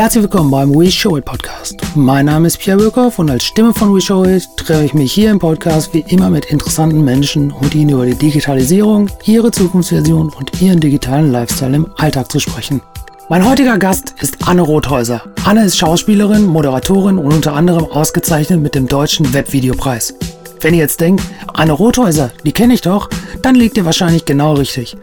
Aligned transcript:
Herzlich 0.00 0.22
willkommen 0.22 0.50
beim 0.50 0.74
We 0.74 0.90
Show 0.90 1.18
It 1.18 1.26
Podcast. 1.26 1.76
Mein 1.94 2.24
Name 2.24 2.46
ist 2.46 2.58
Pierre 2.58 2.78
Böckhoff 2.78 3.18
und 3.18 3.30
als 3.30 3.44
Stimme 3.44 3.74
von 3.74 3.94
We 3.94 4.00
Show 4.00 4.24
It 4.24 4.48
treffe 4.56 4.82
ich 4.82 4.94
mich 4.94 5.12
hier 5.12 5.30
im 5.30 5.38
Podcast 5.38 5.92
wie 5.92 6.02
immer 6.08 6.30
mit 6.30 6.46
interessanten 6.46 7.04
Menschen, 7.04 7.50
um 7.50 7.70
ihnen 7.74 7.90
über 7.90 8.06
die 8.06 8.14
Digitalisierung, 8.14 9.10
ihre 9.26 9.50
Zukunftsversion 9.50 10.30
und 10.30 10.62
ihren 10.62 10.80
digitalen 10.80 11.30
Lifestyle 11.30 11.76
im 11.76 11.86
Alltag 11.98 12.32
zu 12.32 12.40
sprechen. 12.40 12.80
Mein 13.28 13.46
heutiger 13.46 13.76
Gast 13.76 14.14
ist 14.22 14.48
Anne 14.48 14.62
Rothäuser. 14.62 15.20
Anne 15.44 15.66
ist 15.66 15.76
Schauspielerin, 15.76 16.46
Moderatorin 16.46 17.18
und 17.18 17.34
unter 17.34 17.52
anderem 17.52 17.84
ausgezeichnet 17.84 18.62
mit 18.62 18.74
dem 18.74 18.86
Deutschen 18.86 19.34
Webvideopreis. 19.34 20.14
Wenn 20.60 20.74
ihr 20.74 20.80
jetzt 20.80 21.00
denkt, 21.00 21.22
Anne 21.54 21.72
Rothäuser, 21.72 22.30
die 22.44 22.52
kenne 22.52 22.74
ich 22.74 22.82
doch, 22.82 23.08
dann 23.42 23.54
liegt 23.54 23.76
ihr 23.78 23.86
wahrscheinlich 23.86 24.26
genau 24.26 24.54
richtig. 24.54 24.96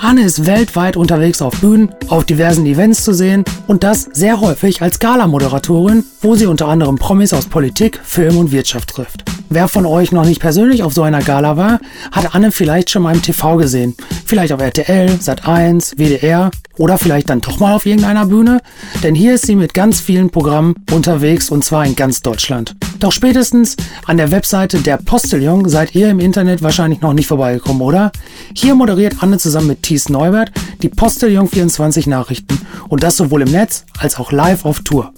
Anne 0.00 0.22
ist 0.22 0.46
weltweit 0.46 0.96
unterwegs 0.96 1.40
auf 1.40 1.60
Bühnen, 1.60 1.94
auf 2.08 2.24
diversen 2.24 2.66
Events 2.66 3.04
zu 3.04 3.14
sehen 3.14 3.44
und 3.68 3.84
das 3.84 4.08
sehr 4.12 4.40
häufig 4.40 4.82
als 4.82 4.98
Gala-Moderatorin, 4.98 6.04
wo 6.20 6.34
sie 6.34 6.46
unter 6.46 6.66
anderem 6.66 6.96
Promis 6.96 7.32
aus 7.32 7.46
Politik, 7.46 8.00
Film 8.02 8.36
und 8.36 8.50
Wirtschaft 8.50 8.90
trifft. 8.90 9.24
Wer 9.50 9.68
von 9.68 9.86
euch 9.86 10.10
noch 10.10 10.24
nicht 10.24 10.40
persönlich 10.40 10.82
auf 10.82 10.92
so 10.92 11.02
einer 11.04 11.22
Gala 11.22 11.56
war, 11.56 11.78
hat 12.10 12.34
Anne 12.34 12.50
vielleicht 12.50 12.90
schon 12.90 13.02
mal 13.02 13.14
im 13.14 13.22
TV 13.22 13.56
gesehen. 13.56 13.94
Vielleicht 14.26 14.52
auf 14.52 14.60
RTL, 14.60 15.10
Sat1, 15.10 15.96
WDR 15.96 16.50
oder 16.76 16.98
vielleicht 16.98 17.30
dann 17.30 17.40
doch 17.40 17.60
mal 17.60 17.74
auf 17.74 17.86
irgendeiner 17.86 18.26
Bühne. 18.26 18.60
Denn 19.04 19.14
hier 19.14 19.34
ist 19.34 19.46
sie 19.46 19.54
mit 19.54 19.72
ganz 19.72 20.00
vielen 20.00 20.30
Programmen 20.30 20.74
unterwegs 20.90 21.50
und 21.50 21.64
zwar 21.64 21.86
in 21.86 21.94
ganz 21.94 22.20
Deutschland. 22.20 22.74
Doch 23.04 23.12
spätestens 23.12 23.76
an 24.06 24.16
der 24.16 24.30
Webseite 24.30 24.78
der 24.78 24.96
Postillon 24.96 25.68
seid 25.68 25.94
ihr 25.94 26.08
im 26.08 26.20
Internet 26.20 26.62
wahrscheinlich 26.62 27.02
noch 27.02 27.12
nicht 27.12 27.26
vorbeigekommen, 27.26 27.82
oder? 27.82 28.10
Hier 28.54 28.74
moderiert 28.74 29.16
Anne 29.20 29.36
zusammen 29.36 29.66
mit 29.66 29.82
Thies 29.82 30.08
Neubert 30.08 30.50
die 30.80 30.88
Postillon 30.88 31.46
24 31.46 32.06
Nachrichten 32.06 32.58
und 32.88 33.02
das 33.02 33.18
sowohl 33.18 33.42
im 33.42 33.50
Netz 33.50 33.84
als 33.98 34.16
auch 34.16 34.32
live 34.32 34.64
auf 34.64 34.80
Tour. 34.84 35.12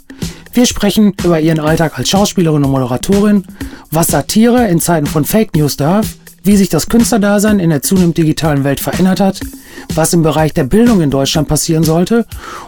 Wir 0.53 0.67
sprechen 0.67 1.15
über 1.23 1.39
ihren 1.39 1.61
Alltag 1.61 1.97
als 1.97 2.09
Schauspielerin 2.09 2.65
und 2.65 2.73
Moderatorin, 2.73 3.45
was 3.93 4.09
Satire 4.09 4.67
in 4.67 4.81
Zeiten 4.81 5.07
von 5.07 5.25
Fake 5.25 5.55
News 5.55 5.77
darf, 5.77 6.09
wie 6.47 6.57
sich 6.57 6.69
das 6.69 6.87
Künstlerdasein 6.87 7.59
in 7.59 7.71
der 7.71 7.83
zunehmend 7.83 8.17
digitalen 8.17 8.65
Welt 8.65 8.81
verändert 8.81 9.21
hat, 9.21 9.41
was 9.95 10.13
im 10.13 10.23
Bereich 10.23 10.55
der 10.55 10.65
Bildung 10.65 11.01
in 11.01 11.11
Deutschland 11.11 11.49
passieren 11.49 11.85
sollte 11.85 12.27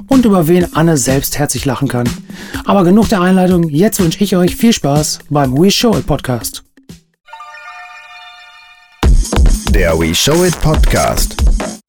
und 0.09 0.25
über 0.25 0.48
wen 0.48 0.75
Anne 0.75 0.97
selbst 0.97 1.39
herzlich 1.39 1.65
lachen 1.65 1.89
kann. 1.89 2.09
Aber 2.65 2.85
genug 2.85 3.09
der 3.09 3.20
Einleitung, 3.20 3.69
jetzt 3.69 4.01
wünsche 4.01 4.23
ich 4.23 4.37
euch 4.37 4.57
viel 4.57 4.73
Spaß 4.73 5.20
beim 5.31 5.57
We 5.57 5.70
Show 5.70 5.97
It 5.97 6.07
Podcast. 6.07 6.65
Der 9.70 9.98
We 9.98 10.15
Show 10.15 10.45
It 10.45 10.61
Podcast. 10.61 11.37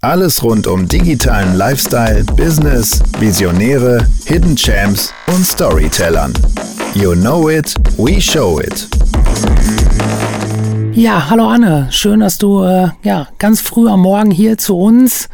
Alles 0.01 0.43
rund 0.43 0.67
um 0.67 0.87
digitalen 0.87 1.55
Lifestyle, 1.55 2.23
Business, 2.35 3.01
Visionäre, 3.19 4.05
Hidden 4.25 4.55
Champs 4.55 5.13
und 5.27 5.45
Storytellern. 5.45 6.33
You 6.93 7.13
know 7.13 7.49
it, 7.49 7.73
we 7.97 8.21
show 8.21 8.59
it. 8.59 8.87
Ja, 10.93 11.29
hallo 11.29 11.47
Anne, 11.47 11.87
schön, 11.91 12.19
dass 12.19 12.37
du 12.37 12.63
äh, 12.63 12.89
ja 13.03 13.27
ganz 13.37 13.61
früh 13.61 13.87
am 13.87 14.01
Morgen 14.01 14.31
hier 14.31 14.57
zu 14.57 14.77
uns 14.77 15.29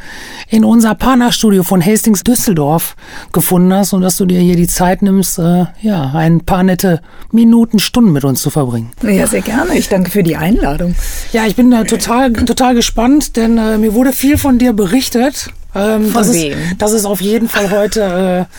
in 0.50 0.64
unser 0.64 0.96
Partnerstudio 0.96 1.64
von 1.64 1.84
Hastings 1.84 2.24
Düsseldorf 2.24 2.96
gefunden 3.32 3.74
hast 3.74 3.94
und 3.94 4.02
dass 4.02 4.18
du 4.18 4.26
dir 4.26 4.40
hier 4.40 4.56
die 4.56 4.68
Zeit 4.68 5.02
nimmst, 5.02 5.40
äh, 5.40 5.66
ja 5.82 6.12
ein 6.14 6.42
paar 6.42 6.64
nette 6.64 7.02
Minuten, 7.32 7.80
Stunden 7.80 8.12
mit 8.12 8.26
uns 8.26 8.42
zu 8.42 8.50
verbringen. 8.50 8.92
Ja, 9.02 9.28
sehr 9.28 9.42
gerne. 9.42 9.78
Ich 9.78 9.90
danke 9.90 10.12
für 10.12 10.24
die 10.24 10.36
Einladung. 10.36 10.94
Ja, 11.32 11.46
ich 11.46 11.56
bin 11.56 11.72
da 11.72 11.84
total 11.84 12.34
total 12.34 12.76
gespannt, 12.76 13.36
denn 13.36 13.58
äh, 13.58 13.78
mir 13.78 13.94
wurde 13.94 14.14
viel 14.14 14.38
von 14.38 14.58
dir 14.58 14.74
berichtet. 14.74 15.50
Ähm, 15.74 16.06
von 16.06 16.22
dass 16.24 16.34
wem? 16.34 16.58
Es, 16.72 16.78
dass 16.78 16.92
es 16.92 17.06
auf 17.06 17.22
jeden 17.22 17.50
Fall 17.50 17.72
heute 17.72 18.48
äh, 18.50 18.56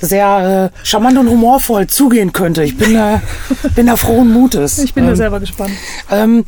sehr 0.00 0.72
äh, 0.72 0.86
charmant 0.86 1.18
und 1.18 1.28
humorvoll 1.28 1.86
zugehen 1.86 2.32
könnte. 2.32 2.64
Ich 2.64 2.76
bin 2.76 2.94
da, 2.94 3.22
bin 3.74 3.86
da 3.86 3.96
frohen 3.96 4.32
Mutes. 4.32 4.78
Ich 4.78 4.94
bin 4.94 5.04
ähm, 5.04 5.10
da 5.10 5.16
selber 5.16 5.40
gespannt. 5.40 5.72
Ähm, 6.10 6.44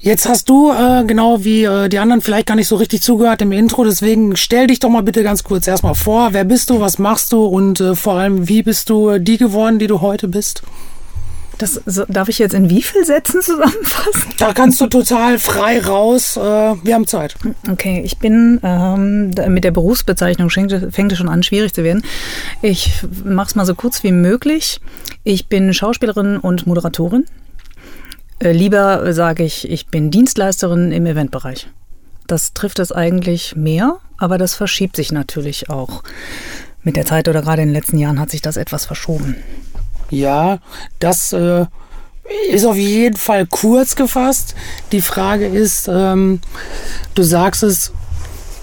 jetzt 0.00 0.28
hast 0.28 0.48
du, 0.48 0.72
äh, 0.72 1.04
genau 1.04 1.44
wie 1.44 1.64
äh, 1.64 1.88
die 1.88 1.98
anderen, 1.98 2.20
vielleicht 2.20 2.46
gar 2.46 2.56
nicht 2.56 2.68
so 2.68 2.76
richtig 2.76 3.02
zugehört 3.02 3.42
im 3.42 3.52
Intro. 3.52 3.84
Deswegen 3.84 4.36
stell 4.36 4.66
dich 4.66 4.80
doch 4.80 4.90
mal 4.90 5.02
bitte 5.02 5.22
ganz 5.22 5.44
kurz 5.44 5.66
erstmal 5.66 5.94
vor. 5.94 6.32
Wer 6.32 6.44
bist 6.44 6.70
du, 6.70 6.80
was 6.80 6.98
machst 6.98 7.32
du 7.32 7.44
und 7.44 7.80
äh, 7.80 7.94
vor 7.94 8.14
allem, 8.14 8.48
wie 8.48 8.62
bist 8.62 8.90
du 8.90 9.18
die 9.18 9.38
geworden, 9.38 9.78
die 9.78 9.86
du 9.86 10.00
heute 10.00 10.28
bist? 10.28 10.62
Das 11.64 11.80
so, 11.86 12.04
darf 12.08 12.28
ich 12.28 12.38
jetzt 12.38 12.52
in 12.52 12.68
wie 12.68 12.82
viel 12.82 13.06
Sätzen 13.06 13.40
zusammenfassen? 13.40 14.34
Da 14.36 14.52
kannst 14.52 14.82
du 14.82 14.86
total 14.86 15.38
frei 15.38 15.80
raus. 15.80 16.36
Äh, 16.36 16.40
wir 16.40 16.94
haben 16.94 17.06
Zeit. 17.06 17.36
Okay, 17.70 18.02
ich 18.04 18.18
bin 18.18 18.60
ähm, 18.62 19.30
mit 19.48 19.64
der 19.64 19.70
Berufsbezeichnung 19.70 20.50
fängt, 20.50 20.72
es 20.72 21.16
schon 21.16 21.30
an, 21.30 21.42
schwierig 21.42 21.72
zu 21.72 21.82
werden. 21.82 22.04
Ich 22.60 23.02
mache 23.24 23.48
es 23.48 23.54
mal 23.54 23.64
so 23.64 23.74
kurz 23.74 24.02
wie 24.02 24.12
möglich. 24.12 24.78
Ich 25.22 25.46
bin 25.46 25.72
Schauspielerin 25.72 26.36
und 26.36 26.66
Moderatorin. 26.66 27.24
Äh, 28.40 28.52
lieber 28.52 29.14
sage 29.14 29.42
ich, 29.42 29.70
ich 29.70 29.86
bin 29.86 30.10
Dienstleisterin 30.10 30.92
im 30.92 31.06
Eventbereich. 31.06 31.68
Das 32.26 32.52
trifft 32.52 32.78
es 32.78 32.92
eigentlich 32.92 33.56
mehr, 33.56 34.00
aber 34.18 34.36
das 34.36 34.54
verschiebt 34.54 34.96
sich 34.96 35.12
natürlich 35.12 35.70
auch. 35.70 36.02
Mit 36.82 36.96
der 36.96 37.06
Zeit 37.06 37.26
oder 37.26 37.40
gerade 37.40 37.62
in 37.62 37.68
den 37.68 37.74
letzten 37.74 37.96
Jahren 37.96 38.20
hat 38.20 38.30
sich 38.30 38.42
das 38.42 38.58
etwas 38.58 38.84
verschoben. 38.84 39.36
Ja, 40.10 40.58
das 40.98 41.32
äh, 41.32 41.66
ist 42.50 42.64
auf 42.64 42.76
jeden 42.76 43.16
Fall 43.16 43.46
kurz 43.46 43.96
gefasst. 43.96 44.54
Die 44.92 45.00
Frage 45.00 45.46
ist, 45.46 45.88
ähm, 45.88 46.40
du 47.14 47.22
sagst 47.22 47.62
es, 47.62 47.92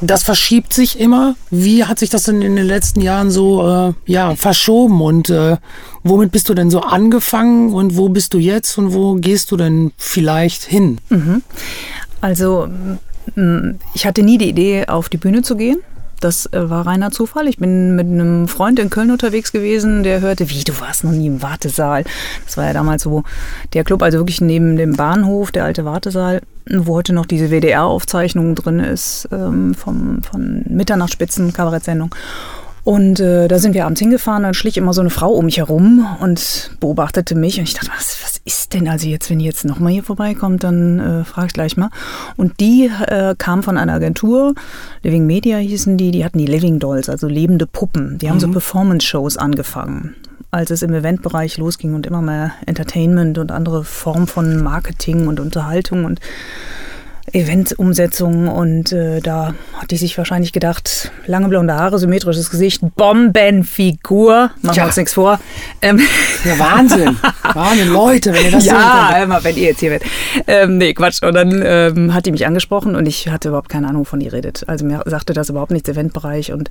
das 0.02 0.24
verschiebt 0.24 0.74
sich 0.74 1.00
immer. 1.00 1.36
Wie 1.52 1.86
hat 1.86 2.00
sich 2.00 2.10
das 2.10 2.24
denn 2.24 2.42
in 2.42 2.56
den 2.56 2.66
letzten 2.66 3.02
Jahren 3.02 3.30
so 3.30 3.68
äh, 3.68 3.94
ja, 4.06 4.36
verschoben 4.36 5.00
und 5.02 5.30
äh, 5.30 5.58
womit 6.04 6.32
bist 6.32 6.50
du 6.50 6.56
denn 6.56 6.72
so 6.72 6.82
angefangen 6.82 7.74
und 7.74 7.98
wo 7.98 8.10
bist 8.10 8.34
du 8.34 8.40
jetzt 8.40 8.78
und 8.80 8.94
wo 8.94 9.16
gehst 9.16 9.52
du 9.52 9.58
denn 9.58 9.92
vielleicht 9.98 10.64
hin? 10.64 11.00
Mhm. 11.10 11.44
Also 12.20 12.68
ich 13.94 14.06
hatte 14.06 14.24
nie 14.24 14.38
die 14.38 14.50
Idee, 14.50 14.88
auf 14.88 15.10
die 15.10 15.18
Bühne 15.18 15.42
zu 15.42 15.56
gehen. 15.56 15.78
Das 16.22 16.46
äh, 16.54 16.70
war 16.70 16.86
reiner 16.86 17.12
Zufall. 17.12 17.48
Ich 17.48 17.58
bin 17.58 17.96
mit 17.96 18.08
einem 18.08 18.48
Freund 18.48 18.80
in 18.80 18.90
Köln 18.90 19.12
unterwegs 19.12 19.52
gewesen, 19.52 20.04
der 20.04 20.22
hörte, 20.22 20.50
wie, 20.50 20.64
du 20.64 20.80
warst 20.80 21.04
noch 21.04 21.12
nie 21.12 21.28
im 21.28 21.42
Wartesaal. 21.42 22.06
Das 22.46 22.56
war 22.58 22.66
ja 22.66 22.74
damals 22.74 23.04
so 23.04 23.24
der 23.74 23.84
Club, 23.84 24.04
also 24.04 24.20
wirklich 24.20 24.40
neben 24.40 24.78
dem 24.78 24.96
Bahnhof, 24.96 25.52
der 25.52 25.66
alte 25.66 25.84
Wartesaal, 25.84 26.42
wo 26.70 26.94
heute 26.96 27.14
noch 27.14 27.26
diese 27.26 27.50
WDR-Aufzeichnung 27.50 28.56
drin 28.56 28.80
ist 28.80 29.28
ähm, 29.32 29.74
vom, 29.74 30.22
von 30.22 30.64
Mitternachtsspitzen, 30.70 31.54
Kabarettsendung. 31.54 32.14
Und 32.84 33.20
äh, 33.20 33.48
da 33.48 33.60
sind 33.60 33.76
wir 33.76 33.86
abends 33.86 34.00
hingefahren, 34.00 34.44
dann 34.44 34.54
schlich 34.54 34.78
immer 34.78 34.94
so 34.94 35.02
eine 35.02 35.12
Frau 35.12 35.32
um 35.32 35.46
mich 35.46 35.58
herum 35.58 36.08
und 36.20 36.72
beobachtete 36.80 37.36
mich. 37.36 37.60
Und 37.60 37.64
ich 37.64 37.74
dachte, 37.76 37.92
was, 37.96 38.18
was 38.24 38.42
ist 38.44 38.74
denn 38.74 38.88
also 38.88 39.08
jetzt, 39.08 39.30
wenn 39.30 39.40
die 39.40 39.46
jetzt 39.46 39.66
nochmal 39.66 39.92
hier 39.92 40.04
vorbeikommt, 40.04 40.64
dann 40.64 41.00
äh, 41.00 41.24
frage 41.24 41.48
ich 41.48 41.54
gleich 41.54 41.78
mal. 41.78 41.90
Und 42.38 42.60
die 42.60 42.90
äh, 43.08 43.36
kam 43.38 43.62
von 43.62 43.78
einer 43.78 43.94
Agentur, 43.94 44.56
Living 45.04 45.28
Media 45.28 45.58
hießen 45.58 45.98
die, 45.98 46.12
die 46.12 46.26
hatten 46.26 46.40
die 46.40 46.48
Living 46.48 46.80
Dolls, 46.80 47.08
also 47.08 47.28
lebende 47.28 47.68
Puppen. 47.68 48.18
Die 48.18 48.30
haben 48.30 48.38
mhm. 48.38 48.42
so 48.42 48.52
Performance-Shows 48.52 49.38
angefangen 49.38 50.16
als 50.54 50.70
es 50.70 50.82
im 50.82 50.94
Eventbereich 50.94 51.58
losging 51.58 51.96
und 51.96 52.06
immer 52.06 52.22
mehr 52.22 52.52
Entertainment 52.66 53.38
und 53.38 53.54
andere 53.54 53.86
Formen 53.86 54.28
von 54.28 54.62
Marketing 54.62 55.28
und 55.28 55.40
Unterhaltung 55.40 56.04
und 56.04 56.20
Eventumsetzung 57.34 58.48
und 58.48 58.92
äh, 58.92 59.20
da 59.22 59.54
hat 59.78 59.92
die 59.92 59.98
sich 59.98 60.18
wahrscheinlich 60.18 60.52
gedacht, 60.52 61.12
lange 61.26 61.48
blonde 61.48 61.76
Haare, 61.76 62.00
symmetrisches 62.00 62.50
Gesicht, 62.50 62.82
Bombenfigur, 62.96 64.52
machen 64.62 64.76
wir 64.76 64.86
uns 64.86 64.98
nichts 64.98 65.14
vor. 65.14 65.40
Ähm, 65.82 66.00
ja, 66.46 66.60
Wahnsinn, 66.60 67.18
Wahnsinn, 67.54 67.90
Leute, 67.90 68.34
wenn 68.34 68.46
ihr 68.46 68.52
das 68.52 68.66
Ja, 68.66 69.24
immer, 69.24 69.44
wenn 69.44 69.56
ihr 69.56 69.70
jetzt 69.70 69.80
hier 69.80 69.92
werdet. 69.92 70.08
Ähm, 70.48 70.78
nee, 70.78 70.94
Quatsch. 70.94 71.24
Und 71.24 71.34
dann 71.34 71.62
ähm, 71.66 72.14
hat 72.14 72.26
die 72.26 72.32
mich 72.32 72.46
angesprochen 72.46 72.96
und 72.96 73.06
ich 73.08 73.30
hatte 73.30 73.50
überhaupt 73.50 73.70
keine 73.70 73.88
Ahnung, 73.88 74.02
wovon 74.02 74.20
die 74.20 74.28
redet. 74.28 74.68
Also 74.68 74.86
mir 74.86 75.02
sagte 75.06 75.34
das 75.34 75.50
überhaupt 75.50 75.72
nichts, 75.72 75.90
Eventbereich 75.90 76.52
und 76.52 76.70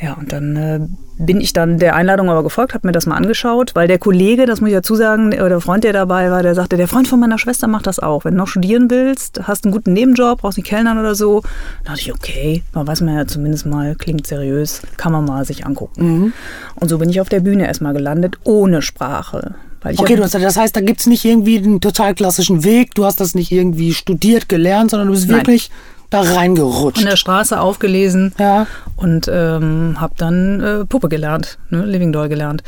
ja, 0.00 0.14
und 0.14 0.32
dann 0.32 0.56
äh, 0.56 0.80
bin 1.18 1.40
ich 1.40 1.52
dann 1.52 1.78
der 1.78 1.94
Einladung 1.94 2.30
aber 2.30 2.42
gefolgt, 2.42 2.74
habe 2.74 2.86
mir 2.86 2.92
das 2.92 3.06
mal 3.06 3.16
angeschaut, 3.16 3.72
weil 3.74 3.86
der 3.86 3.98
Kollege, 3.98 4.46
das 4.46 4.60
muss 4.60 4.70
ich 4.70 4.74
dazu 4.74 4.94
sagen, 4.94 5.32
oder 5.34 5.48
der 5.48 5.60
Freund, 5.60 5.84
der 5.84 5.92
dabei 5.92 6.30
war, 6.30 6.42
der 6.42 6.54
sagte, 6.54 6.76
der 6.76 6.88
Freund 6.88 7.08
von 7.08 7.20
meiner 7.20 7.38
Schwester 7.38 7.66
macht 7.66 7.86
das 7.86 8.00
auch. 8.00 8.24
Wenn 8.24 8.34
du 8.34 8.38
noch 8.38 8.48
studieren 8.48 8.90
willst, 8.90 9.40
hast 9.44 9.64
einen 9.64 9.72
guten 9.72 9.92
Nebenjob, 9.92 10.40
brauchst 10.40 10.58
nicht 10.58 10.66
Kellnern 10.66 10.98
oder 10.98 11.14
so, 11.14 11.42
dann 11.84 11.94
dachte 11.94 12.00
ich, 12.00 12.14
okay, 12.14 12.62
man 12.72 12.86
weiß 12.86 13.00
man 13.02 13.14
ja 13.14 13.26
zumindest 13.26 13.66
mal, 13.66 13.94
klingt 13.94 14.26
seriös, 14.26 14.82
kann 14.96 15.12
man 15.12 15.24
mal 15.24 15.44
sich 15.44 15.66
angucken. 15.66 16.18
Mhm. 16.18 16.32
Und 16.76 16.88
so 16.88 16.98
bin 16.98 17.08
ich 17.08 17.20
auf 17.20 17.28
der 17.28 17.40
Bühne 17.40 17.66
erstmal 17.66 17.92
gelandet, 17.92 18.38
ohne 18.44 18.82
Sprache. 18.82 19.54
okay, 19.84 20.16
du 20.16 20.22
hast, 20.22 20.34
das 20.34 20.56
heißt, 20.56 20.74
da 20.74 20.80
gibt 20.80 21.00
es 21.00 21.06
nicht 21.06 21.24
irgendwie 21.24 21.58
einen 21.58 21.80
total 21.80 22.14
klassischen 22.14 22.64
Weg, 22.64 22.94
du 22.94 23.04
hast 23.04 23.20
das 23.20 23.34
nicht 23.34 23.52
irgendwie 23.52 23.94
studiert, 23.94 24.48
gelernt, 24.48 24.90
sondern 24.90 25.08
du 25.08 25.14
bist 25.14 25.28
Nein. 25.28 25.38
wirklich 25.38 25.70
da 26.14 26.34
reingerutscht. 26.34 26.98
An 26.98 27.06
der 27.06 27.16
Straße 27.16 27.60
aufgelesen 27.60 28.32
ja. 28.38 28.66
und 28.96 29.28
ähm, 29.32 30.00
habe 30.00 30.14
dann 30.16 30.60
äh, 30.60 30.84
Puppe 30.84 31.08
gelernt, 31.08 31.58
ne? 31.70 31.84
Living 31.84 32.12
Doll 32.12 32.28
gelernt. 32.28 32.62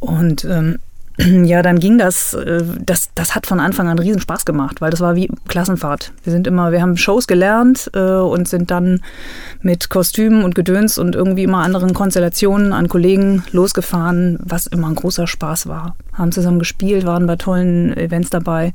Und 0.00 0.44
ähm, 0.44 0.78
ja, 1.44 1.62
dann 1.62 1.78
ging 1.78 1.96
das, 1.98 2.34
äh, 2.34 2.64
das, 2.84 3.10
das 3.14 3.34
hat 3.34 3.46
von 3.46 3.60
Anfang 3.60 3.88
an 3.88 3.98
riesen 3.98 4.20
Spaß 4.20 4.44
gemacht, 4.44 4.80
weil 4.80 4.90
das 4.90 5.00
war 5.00 5.14
wie 5.14 5.30
Klassenfahrt. 5.46 6.12
Wir 6.24 6.32
sind 6.32 6.46
immer, 6.46 6.72
wir 6.72 6.82
haben 6.82 6.96
Shows 6.96 7.26
gelernt 7.26 7.90
äh, 7.94 8.00
und 8.00 8.48
sind 8.48 8.70
dann 8.70 9.00
mit 9.62 9.90
Kostümen 9.90 10.42
und 10.42 10.54
Gedöns 10.56 10.98
und 10.98 11.14
irgendwie 11.14 11.44
immer 11.44 11.58
anderen 11.58 11.94
Konstellationen 11.94 12.72
an 12.72 12.88
Kollegen 12.88 13.44
losgefahren, 13.52 14.38
was 14.42 14.66
immer 14.66 14.88
ein 14.88 14.96
großer 14.96 15.28
Spaß 15.28 15.68
war. 15.68 15.94
Haben 16.14 16.32
zusammen 16.32 16.58
gespielt, 16.58 17.06
waren 17.06 17.26
bei 17.26 17.36
tollen 17.36 17.96
Events 17.96 18.30
dabei. 18.30 18.72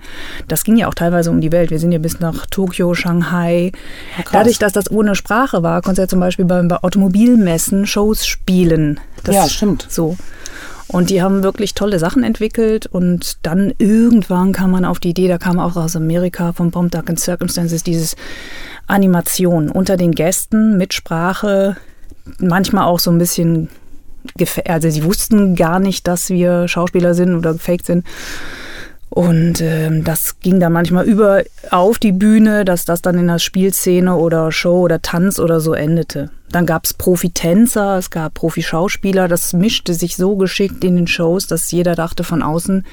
Das 0.47 0.63
ging 0.63 0.77
ja 0.77 0.87
auch 0.87 0.93
teilweise 0.93 1.31
um 1.31 1.41
die 1.41 1.51
Welt. 1.51 1.71
Wir 1.71 1.79
sind 1.79 1.91
ja 1.91 1.99
bis 1.99 2.21
nach 2.21 2.45
Tokio, 2.45 2.93
Shanghai. 2.93 3.71
Ja, 4.17 4.23
Dadurch, 4.31 4.59
dass 4.59 4.71
das 4.71 4.89
ohne 4.89 5.15
Sprache 5.15 5.61
war, 5.61 5.81
konnte 5.81 6.01
ja 6.01 6.07
zum 6.07 6.21
Beispiel 6.21 6.45
bei, 6.45 6.61
bei 6.63 6.77
Automobilmessen 6.77 7.85
Shows 7.85 8.25
spielen. 8.25 8.99
Das 9.23 9.35
ja, 9.35 9.49
stimmt. 9.49 9.85
So. 9.89 10.15
Und 10.91 11.11
die 11.11 11.21
haben 11.21 11.43
wirklich 11.43 11.75
tolle 11.75 11.99
Sachen 11.99 12.23
entwickelt 12.23 12.87
und 12.87 13.37
dann 13.43 13.73
irgendwann 13.77 14.53
kam 14.53 14.71
man 14.71 14.85
auf 14.85 14.99
die 14.99 15.11
Idee, 15.11 15.27
da 15.27 15.37
kam 15.37 15.59
auch 15.59 15.75
aus 15.75 15.95
Amerika 15.95 16.51
vom 16.51 16.71
Bomb 16.71 16.91
Duck 16.91 17.09
and 17.09 17.19
Circumstances 17.19 17.83
dieses 17.83 18.15
Animation 18.87 19.69
unter 19.69 19.97
den 19.97 20.13
Gästen 20.13 20.77
mit 20.77 20.95
Sprache, 20.95 21.77
manchmal 22.39 22.85
auch 22.85 22.97
so 22.97 23.11
ein 23.11 23.19
bisschen, 23.19 23.69
also 24.67 24.89
sie 24.89 25.03
wussten 25.03 25.55
gar 25.55 25.79
nicht, 25.79 26.07
dass 26.07 26.31
wir 26.31 26.67
Schauspieler 26.67 27.13
sind 27.13 27.35
oder 27.35 27.53
gefaked 27.53 27.85
sind. 27.85 28.03
Und 29.09 29.59
ähm, 29.61 30.03
das 30.03 30.39
ging 30.39 30.59
dann 30.59 30.73
manchmal 30.73 31.05
über 31.05 31.43
auf 31.71 31.97
die 31.97 32.11
Bühne, 32.11 32.63
dass 32.63 32.85
das 32.85 33.01
dann 33.01 33.17
in 33.17 33.27
der 33.27 33.39
Spielszene 33.39 34.15
oder 34.15 34.51
Show 34.51 34.81
oder 34.81 35.01
Tanz 35.01 35.39
oder 35.39 35.59
so 35.59 35.73
endete. 35.73 36.29
Dann 36.51 36.65
gab 36.65 36.85
es 36.85 36.93
Profitänzer, 36.93 37.97
es 37.97 38.11
gab 38.11 38.35
Profi-Schauspieler. 38.35 39.27
Das 39.27 39.53
mischte 39.53 39.93
sich 39.93 40.15
so 40.15 40.35
geschickt 40.35 40.83
in 40.83 40.95
den 40.95 41.07
Shows, 41.07 41.47
dass 41.47 41.71
jeder 41.71 41.95
dachte 41.95 42.23
von 42.23 42.43
außen, 42.43 42.85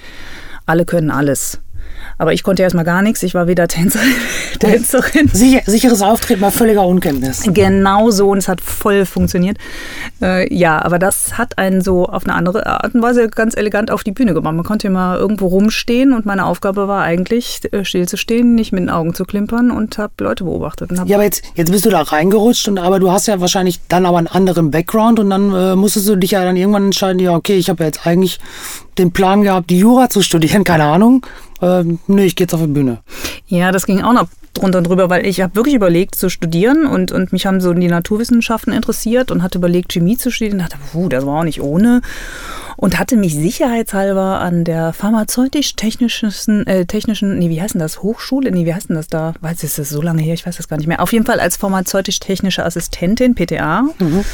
alle 0.64 0.84
können 0.84 1.10
alles. 1.10 1.60
Aber 2.18 2.32
ich 2.32 2.42
konnte 2.42 2.62
erstmal 2.62 2.84
gar 2.84 3.02
nichts. 3.02 3.22
Ich 3.22 3.34
war 3.34 3.46
weder 3.46 3.68
Tänzerin. 3.68 4.14
Tänzerin. 4.58 5.28
Sicher, 5.32 5.60
sicheres 5.66 6.02
Auftreten 6.02 6.40
bei 6.40 6.50
völliger 6.50 6.86
Unkenntnis. 6.86 7.42
Genau 7.46 8.10
so 8.10 8.30
und 8.30 8.38
es 8.38 8.48
hat 8.48 8.60
voll 8.60 9.06
funktioniert. 9.06 9.58
Äh, 10.22 10.52
ja, 10.54 10.82
aber 10.82 10.98
das 10.98 11.36
hat 11.38 11.58
einen 11.58 11.80
so 11.80 12.06
auf 12.06 12.24
eine 12.24 12.34
andere 12.34 12.66
Art 12.66 12.94
und 12.94 13.02
Weise 13.02 13.28
ganz 13.28 13.56
elegant 13.56 13.90
auf 13.90 14.04
die 14.04 14.12
Bühne 14.12 14.34
gemacht. 14.34 14.54
Man 14.54 14.64
konnte 14.64 14.86
immer 14.86 15.16
irgendwo 15.16 15.46
rumstehen 15.46 16.12
und 16.12 16.26
meine 16.26 16.46
Aufgabe 16.46 16.88
war 16.88 17.02
eigentlich 17.02 17.60
äh, 17.72 17.84
stillzustehen, 17.84 18.54
nicht 18.54 18.72
mit 18.72 18.82
den 18.82 18.90
Augen 18.90 19.14
zu 19.14 19.24
klimpern 19.24 19.70
und 19.70 19.98
habe 19.98 20.12
Leute 20.20 20.44
beobachtet. 20.44 20.90
ja, 21.06 21.16
aber 21.16 21.24
jetzt, 21.24 21.44
jetzt 21.54 21.70
bist 21.70 21.84
du 21.84 21.90
da 21.90 22.02
reingerutscht 22.02 22.68
und 22.68 22.78
aber 22.78 22.98
du 22.98 23.10
hast 23.10 23.26
ja 23.26 23.40
wahrscheinlich 23.40 23.80
dann 23.88 24.06
aber 24.06 24.18
einen 24.18 24.26
anderen 24.26 24.70
Background 24.70 25.18
und 25.18 25.30
dann 25.30 25.52
äh, 25.52 25.76
musstest 25.76 26.08
du 26.08 26.16
dich 26.16 26.32
ja 26.32 26.44
dann 26.44 26.56
irgendwann 26.56 26.86
entscheiden, 26.86 27.18
ja 27.18 27.34
okay, 27.34 27.56
ich 27.56 27.68
habe 27.68 27.82
ja 27.82 27.86
jetzt 27.86 28.06
eigentlich 28.06 28.38
den 28.98 29.12
Plan 29.12 29.42
gehabt, 29.42 29.70
die 29.70 29.78
Jura 29.78 30.08
zu 30.08 30.22
studieren, 30.22 30.64
keine 30.64 30.84
Ahnung. 30.84 31.24
Ähm, 31.62 31.98
nee, 32.06 32.26
ich 32.26 32.36
gehe 32.36 32.44
jetzt 32.44 32.54
auf 32.54 32.60
die 32.60 32.66
Bühne. 32.66 32.98
Ja, 33.48 33.72
das 33.72 33.86
ging 33.86 34.02
auch 34.02 34.12
noch 34.12 34.28
drunter 34.56 34.78
und 34.78 34.86
drüber, 34.86 35.10
weil 35.10 35.26
ich 35.26 35.40
habe 35.40 35.54
wirklich 35.54 35.74
überlegt 35.74 36.14
zu 36.14 36.28
studieren 36.30 36.86
und, 36.86 37.12
und 37.12 37.32
mich 37.32 37.46
haben 37.46 37.60
so 37.60 37.72
die 37.72 37.88
Naturwissenschaften 37.88 38.72
interessiert 38.72 39.30
und 39.30 39.42
hatte 39.42 39.58
überlegt, 39.58 39.92
Chemie 39.92 40.16
zu 40.16 40.30
studieren. 40.30 40.60
Und 40.60 40.64
dachte, 40.64 40.78
puh, 40.92 41.08
das 41.08 41.26
war 41.26 41.40
auch 41.40 41.44
nicht 41.44 41.60
ohne. 41.60 42.00
Und 42.76 42.98
hatte 42.98 43.16
mich 43.16 43.34
sicherheitshalber 43.34 44.40
an 44.40 44.64
der 44.64 44.92
pharmazeutisch-technischen, 44.92 46.66
äh, 46.66 46.84
technischen, 46.84 47.38
nee, 47.38 47.48
wie 47.48 47.60
heißt 47.60 47.74
denn 47.74 47.80
das? 47.80 48.02
Hochschule? 48.02 48.50
Nee, 48.50 48.66
wie 48.66 48.74
heißt 48.74 48.90
denn 48.90 48.96
das 48.96 49.08
da? 49.08 49.32
Weiß 49.40 49.58
ich, 49.58 49.64
ist 49.64 49.78
das 49.78 49.88
so 49.88 50.02
lange 50.02 50.22
her? 50.22 50.34
Ich 50.34 50.46
weiß 50.46 50.56
das 50.56 50.68
gar 50.68 50.76
nicht 50.76 50.86
mehr. 50.86 51.00
Auf 51.00 51.12
jeden 51.12 51.24
Fall 51.24 51.40
als 51.40 51.56
pharmazeutisch-technische 51.56 52.64
Assistentin, 52.64 53.34
PTA. 53.34 53.82
Mhm 53.98 54.24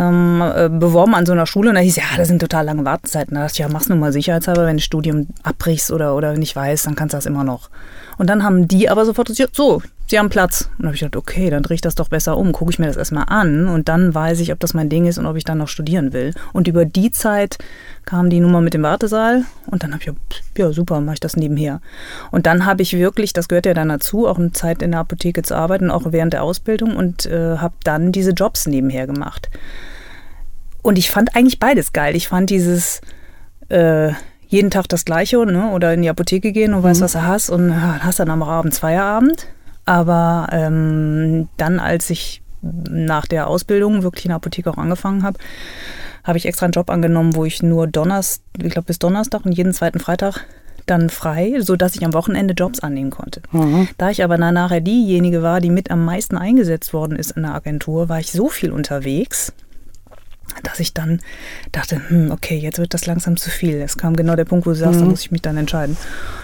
ähm, 0.00 0.42
äh, 0.42 0.68
beworben 0.70 1.14
an 1.14 1.26
so 1.26 1.32
einer 1.32 1.46
Schule 1.46 1.68
und 1.68 1.74
da 1.74 1.80
hieß 1.82 1.96
ja, 1.96 2.04
das 2.16 2.28
sind 2.28 2.40
total 2.40 2.64
lange 2.64 2.84
Wartezeiten. 2.84 3.34
Da 3.34 3.42
dachte 3.42 3.52
ich, 3.52 3.58
ja, 3.58 3.68
mach's 3.68 3.88
nur 3.88 3.98
mal 3.98 4.12
sicherheitshalber, 4.12 4.64
wenn 4.64 4.78
du 4.78 4.82
Studium 4.82 5.28
abbrichst 5.42 5.90
oder, 5.90 6.16
oder 6.16 6.32
nicht 6.32 6.56
weißt, 6.56 6.86
dann 6.86 6.94
kannst 6.94 7.12
du 7.12 7.18
das 7.18 7.26
immer 7.26 7.44
noch. 7.44 7.68
Und 8.16 8.28
dann 8.30 8.42
haben 8.42 8.66
die 8.66 8.88
aber 8.88 9.04
sofort 9.04 9.28
gesagt, 9.28 9.54
so, 9.54 9.82
sie 10.10 10.18
haben 10.18 10.28
Platz. 10.28 10.62
Und 10.72 10.80
dann 10.80 10.86
habe 10.86 10.94
ich 10.94 11.00
gedacht, 11.00 11.16
okay, 11.16 11.50
dann 11.50 11.62
drehe 11.62 11.76
ich 11.76 11.80
das 11.80 11.94
doch 11.94 12.08
besser 12.08 12.36
um, 12.36 12.52
gucke 12.52 12.72
ich 12.72 12.78
mir 12.78 12.86
das 12.86 12.96
erstmal 12.96 13.24
an 13.28 13.68
und 13.68 13.88
dann 13.88 14.14
weiß 14.14 14.40
ich, 14.40 14.52
ob 14.52 14.60
das 14.60 14.74
mein 14.74 14.88
Ding 14.88 15.06
ist 15.06 15.18
und 15.18 15.26
ob 15.26 15.36
ich 15.36 15.44
dann 15.44 15.58
noch 15.58 15.68
studieren 15.68 16.12
will. 16.12 16.34
Und 16.52 16.68
über 16.68 16.84
die 16.84 17.10
Zeit 17.10 17.58
kam 18.04 18.28
die 18.28 18.40
Nummer 18.40 18.60
mit 18.60 18.74
dem 18.74 18.82
Wartesaal 18.82 19.44
und 19.66 19.82
dann 19.82 19.92
habe 19.92 20.02
ich, 20.02 20.12
ja 20.58 20.72
super, 20.72 21.00
mache 21.00 21.14
ich 21.14 21.20
das 21.20 21.36
nebenher. 21.36 21.80
Und 22.30 22.46
dann 22.46 22.66
habe 22.66 22.82
ich 22.82 22.92
wirklich, 22.92 23.32
das 23.32 23.48
gehört 23.48 23.66
ja 23.66 23.74
dann 23.74 23.88
dazu, 23.88 24.26
auch 24.26 24.38
eine 24.38 24.52
Zeit 24.52 24.82
in 24.82 24.90
der 24.90 25.00
Apotheke 25.00 25.42
zu 25.42 25.54
arbeiten, 25.56 25.90
auch 25.90 26.02
während 26.06 26.32
der 26.32 26.42
Ausbildung 26.42 26.96
und 26.96 27.26
äh, 27.26 27.58
habe 27.58 27.74
dann 27.84 28.12
diese 28.12 28.32
Jobs 28.32 28.66
nebenher 28.66 29.06
gemacht. 29.06 29.48
Und 30.82 30.98
ich 30.98 31.10
fand 31.10 31.36
eigentlich 31.36 31.60
beides 31.60 31.92
geil. 31.92 32.16
Ich 32.16 32.28
fand 32.28 32.50
dieses 32.50 33.00
äh, 33.68 34.12
jeden 34.48 34.70
Tag 34.70 34.88
das 34.88 35.04
Gleiche 35.04 35.38
ne? 35.46 35.70
oder 35.70 35.94
in 35.94 36.02
die 36.02 36.08
Apotheke 36.08 36.52
gehen 36.52 36.74
und 36.74 36.80
mhm. 36.80 36.84
weißt, 36.84 37.00
was 37.02 37.12
du 37.12 37.22
hast 37.22 37.50
und 37.50 37.80
hast 37.80 38.18
dann 38.18 38.30
am 38.30 38.42
Abend 38.42 38.74
Feierabend. 38.74 39.46
Aber 39.90 40.46
ähm, 40.52 41.48
dann, 41.56 41.80
als 41.80 42.10
ich 42.10 42.42
nach 42.62 43.26
der 43.26 43.48
Ausbildung 43.48 44.04
wirklich 44.04 44.24
in 44.24 44.28
der 44.28 44.36
Apotheke 44.36 44.70
auch 44.70 44.78
angefangen 44.78 45.24
habe, 45.24 45.40
habe 46.22 46.38
ich 46.38 46.46
extra 46.46 46.66
einen 46.66 46.72
Job 46.72 46.90
angenommen, 46.90 47.34
wo 47.34 47.44
ich 47.44 47.60
nur 47.60 47.88
Donnerstag, 47.88 48.44
ich 48.62 48.70
glaube 48.70 48.86
bis 48.86 49.00
Donnerstag 49.00 49.44
und 49.44 49.50
jeden 49.50 49.74
zweiten 49.74 49.98
Freitag 49.98 50.46
dann 50.86 51.10
frei, 51.10 51.56
sodass 51.58 51.96
ich 51.96 52.04
am 52.04 52.14
Wochenende 52.14 52.54
Jobs 52.54 52.78
annehmen 52.78 53.10
konnte. 53.10 53.42
Mhm. 53.50 53.88
Da 53.98 54.10
ich 54.10 54.22
aber 54.22 54.38
nachher 54.38 54.80
diejenige 54.80 55.42
war, 55.42 55.60
die 55.60 55.70
mit 55.70 55.90
am 55.90 56.04
meisten 56.04 56.38
eingesetzt 56.38 56.92
worden 56.92 57.16
ist 57.16 57.32
in 57.32 57.42
der 57.42 57.54
Agentur, 57.56 58.08
war 58.08 58.20
ich 58.20 58.30
so 58.30 58.48
viel 58.48 58.70
unterwegs, 58.70 59.52
dass 60.62 60.80
ich 60.80 60.94
dann 60.94 61.20
dachte, 61.72 62.00
hm, 62.08 62.30
okay, 62.30 62.56
jetzt 62.56 62.78
wird 62.78 62.94
das 62.94 63.06
langsam 63.06 63.36
zu 63.36 63.50
viel. 63.50 63.80
Es 63.80 63.96
kam 63.96 64.16
genau 64.16 64.36
der 64.36 64.44
Punkt, 64.44 64.66
wo 64.66 64.70
du 64.70 64.76
sagst, 64.76 65.00
mhm. 65.00 65.04
da 65.04 65.10
muss 65.10 65.20
ich 65.22 65.30
mich 65.30 65.42
dann 65.42 65.56
entscheiden. 65.56 65.96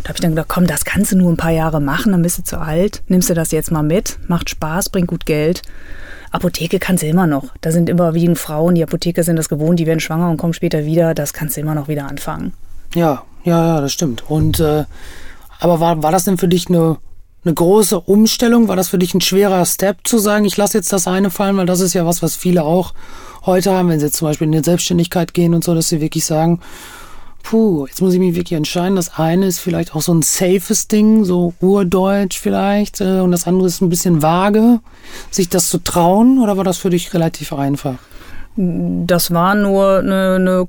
Da 0.03 0.09
habe 0.09 0.17
ich 0.17 0.21
dann 0.21 0.31
gedacht, 0.31 0.49
komm, 0.49 0.67
das 0.67 0.85
kannst 0.85 1.13
du 1.13 1.17
nur 1.17 1.31
ein 1.31 1.37
paar 1.37 1.51
Jahre 1.51 1.81
machen, 1.81 2.13
dann 2.13 2.23
bist 2.23 2.39
du 2.39 2.43
zu 2.43 2.59
alt, 2.59 3.03
nimmst 3.09 3.31
du 3.31 3.35
das 3.35 3.51
jetzt 3.53 3.71
mal 3.71 3.83
mit, 3.83 4.19
macht 4.29 4.51
Spaß, 4.51 4.91
bringt 4.91 5.09
gut 5.09 5.27
Geld. 5.27 5.63
Apotheke 6.31 6.79
kannst 6.79 7.03
du 7.03 7.07
immer 7.07 7.27
noch. 7.27 7.55
Da 7.61 7.73
sind 7.73 7.89
überwiegend 7.89 8.39
Frauen, 8.39 8.75
die 8.75 8.83
Apotheker 8.83 9.23
sind 9.23 9.37
das 9.37 9.49
gewohnt, 9.49 9.79
die 9.79 9.87
werden 9.87 10.01
schwanger 10.01 10.31
und 10.31 10.37
kommen 10.37 10.53
später 10.53 10.85
wieder. 10.85 11.15
Das 11.15 11.33
kannst 11.33 11.57
du 11.57 11.61
immer 11.61 11.75
noch 11.75 11.89
wieder 11.89 12.07
anfangen. 12.07 12.53
Ja, 12.95 13.23
ja, 13.45 13.67
ja, 13.67 13.81
das 13.81 13.93
stimmt. 13.93 14.29
Und 14.29 14.61
äh, 14.61 14.85
aber 15.61 15.81
war, 15.81 16.03
war 16.03 16.13
das 16.13 16.25
denn 16.25 16.39
für 16.39 16.49
dich 16.49 16.69
eine, 16.69 16.99
eine 17.45 17.55
große 17.55 17.99
Umstellung? 18.01 18.69
War 18.69 18.77
das 18.77 18.89
für 18.89 18.99
dich 18.99 19.15
ein 19.15 19.21
schwerer 19.21 19.65
Step 19.65 19.99
zu 20.05 20.19
sagen, 20.19 20.45
ich 20.45 20.57
lasse 20.57 20.77
jetzt 20.77 20.93
das 20.93 21.07
eine 21.07 21.31
fallen, 21.31 21.57
weil 21.57 21.67
das 21.67 21.81
ist 21.81 21.95
ja 21.95 22.05
was, 22.07 22.23
was 22.23 22.37
viele 22.37 22.65
auch 22.65 22.93
heute 23.47 23.73
haben, 23.73 23.89
wenn 23.89 24.01
sie 24.01 24.07
jetzt 24.07 24.17
zum 24.17 24.29
Beispiel 24.29 24.47
in 24.47 24.53
die 24.53 24.65
Selbstständigkeit 24.65 25.35
gehen 25.35 25.55
und 25.55 25.65
so, 25.65 25.75
dass 25.75 25.89
sie 25.89 26.01
wirklich 26.01 26.25
sagen, 26.25 26.61
puh, 27.43 27.87
jetzt 27.87 28.03
muss 28.03 28.13
ich 28.13 28.19
mich 28.19 28.35
wirklich 28.35 28.57
entscheiden. 28.57 28.97
Das 28.97 29.19
eine 29.19 29.47
ist 29.47 29.61
vielleicht 29.61 29.95
auch 29.95 30.03
so 30.03 30.13
ein 30.13 30.23
safes 30.23 30.89
Ding, 30.89 31.25
so 31.25 31.55
urdeutsch 31.61 32.39
vielleicht, 32.41 33.01
äh, 33.01 33.21
und 33.21 33.31
das 33.31 33.47
andere 33.47 33.69
ist 33.69 33.81
ein 33.81 33.89
bisschen 33.89 34.21
vage, 34.21 34.81
sich 35.31 35.49
das 35.49 35.69
zu 35.69 35.79
trauen, 35.79 36.43
oder 36.43 36.57
war 36.57 36.65
das 36.65 36.79
für 36.79 36.91
dich 36.91 37.15
relativ 37.15 37.53
einfach? 37.53 37.99
Das 38.57 39.33
war 39.33 39.55
nur 39.55 39.99
eine, 39.99 40.37
eine 40.37 40.69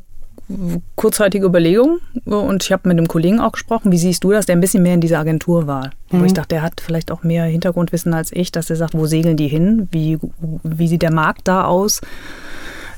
kurzzeitige 0.96 1.46
Überlegung 1.46 2.00
und 2.26 2.64
ich 2.64 2.72
habe 2.72 2.88
mit 2.88 2.98
einem 2.98 3.08
Kollegen 3.08 3.40
auch 3.40 3.52
gesprochen. 3.52 3.92
Wie 3.92 3.98
siehst 3.98 4.24
du 4.24 4.32
das, 4.32 4.46
der 4.46 4.56
ein 4.56 4.62
bisschen 4.62 4.84
mehr 4.84 4.94
in 4.94 5.02
dieser 5.02 5.20
Agentur 5.20 5.68
war? 5.68 5.92
Mhm. 6.12 6.22
Wo 6.22 6.26
ich 6.26 6.34
dachte, 6.34 6.50
der 6.50 6.62
hat 6.62 6.80
vielleicht 6.80 7.12
auch 7.12 7.24
mehr 7.24 7.46
Hintergrundwissen 7.46 8.14
als 8.14 8.32
ich, 8.32 8.52
dass 8.52 8.70
er 8.70 8.78
sagt, 8.78 8.94
wo 8.94 9.08
segeln 9.08 9.36
die 9.36 9.48
hin? 9.48 9.90
Wie, 9.92 10.18
wie 10.64 10.88
sieht 10.88 11.02
der 11.02 11.14
Markt 11.14 11.48
da 11.48 11.66
aus? 11.66 12.02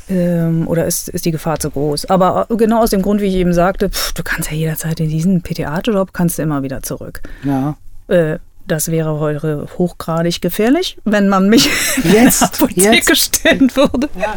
Ähm, 0.10 0.68
oder 0.68 0.86
ist, 0.86 1.10
ist 1.10 1.26
die 1.26 1.32
Gefahr 1.32 1.60
zu 1.60 1.70
groß? 1.70 2.06
Aber 2.06 2.48
genau 2.50 2.82
aus 2.82 2.90
dem 2.90 3.02
Grund, 3.02 3.22
wie 3.22 3.28
ich 3.28 3.36
eben 3.36 3.54
sagte, 3.54 3.90
pff, 3.90 4.14
du 4.14 4.24
kannst 4.24 4.50
ja 4.50 4.58
jederzeit 4.58 5.00
in 5.00 5.10
diesen 5.10 5.42
PTA-Job, 5.42 6.14
kannst 6.14 6.38
du 6.38 6.42
immer 6.42 6.64
wieder 6.64 6.82
zurück. 6.82 7.22
Ja. 7.44 7.78
Äh, 8.08 8.40
das 8.70 8.92
wäre 8.92 9.20
heute 9.20 9.68
hochgradig 9.78 10.42
gefährlich, 10.42 10.98
wenn 11.04 11.28
man 11.28 11.50
mich 11.50 11.66
jetzt, 12.04 12.42
in 12.42 12.48
Apotheke 12.48 12.96
jetzt. 12.96 13.18
stellen 13.18 13.76
würde. 13.76 14.10
Ja. 14.20 14.36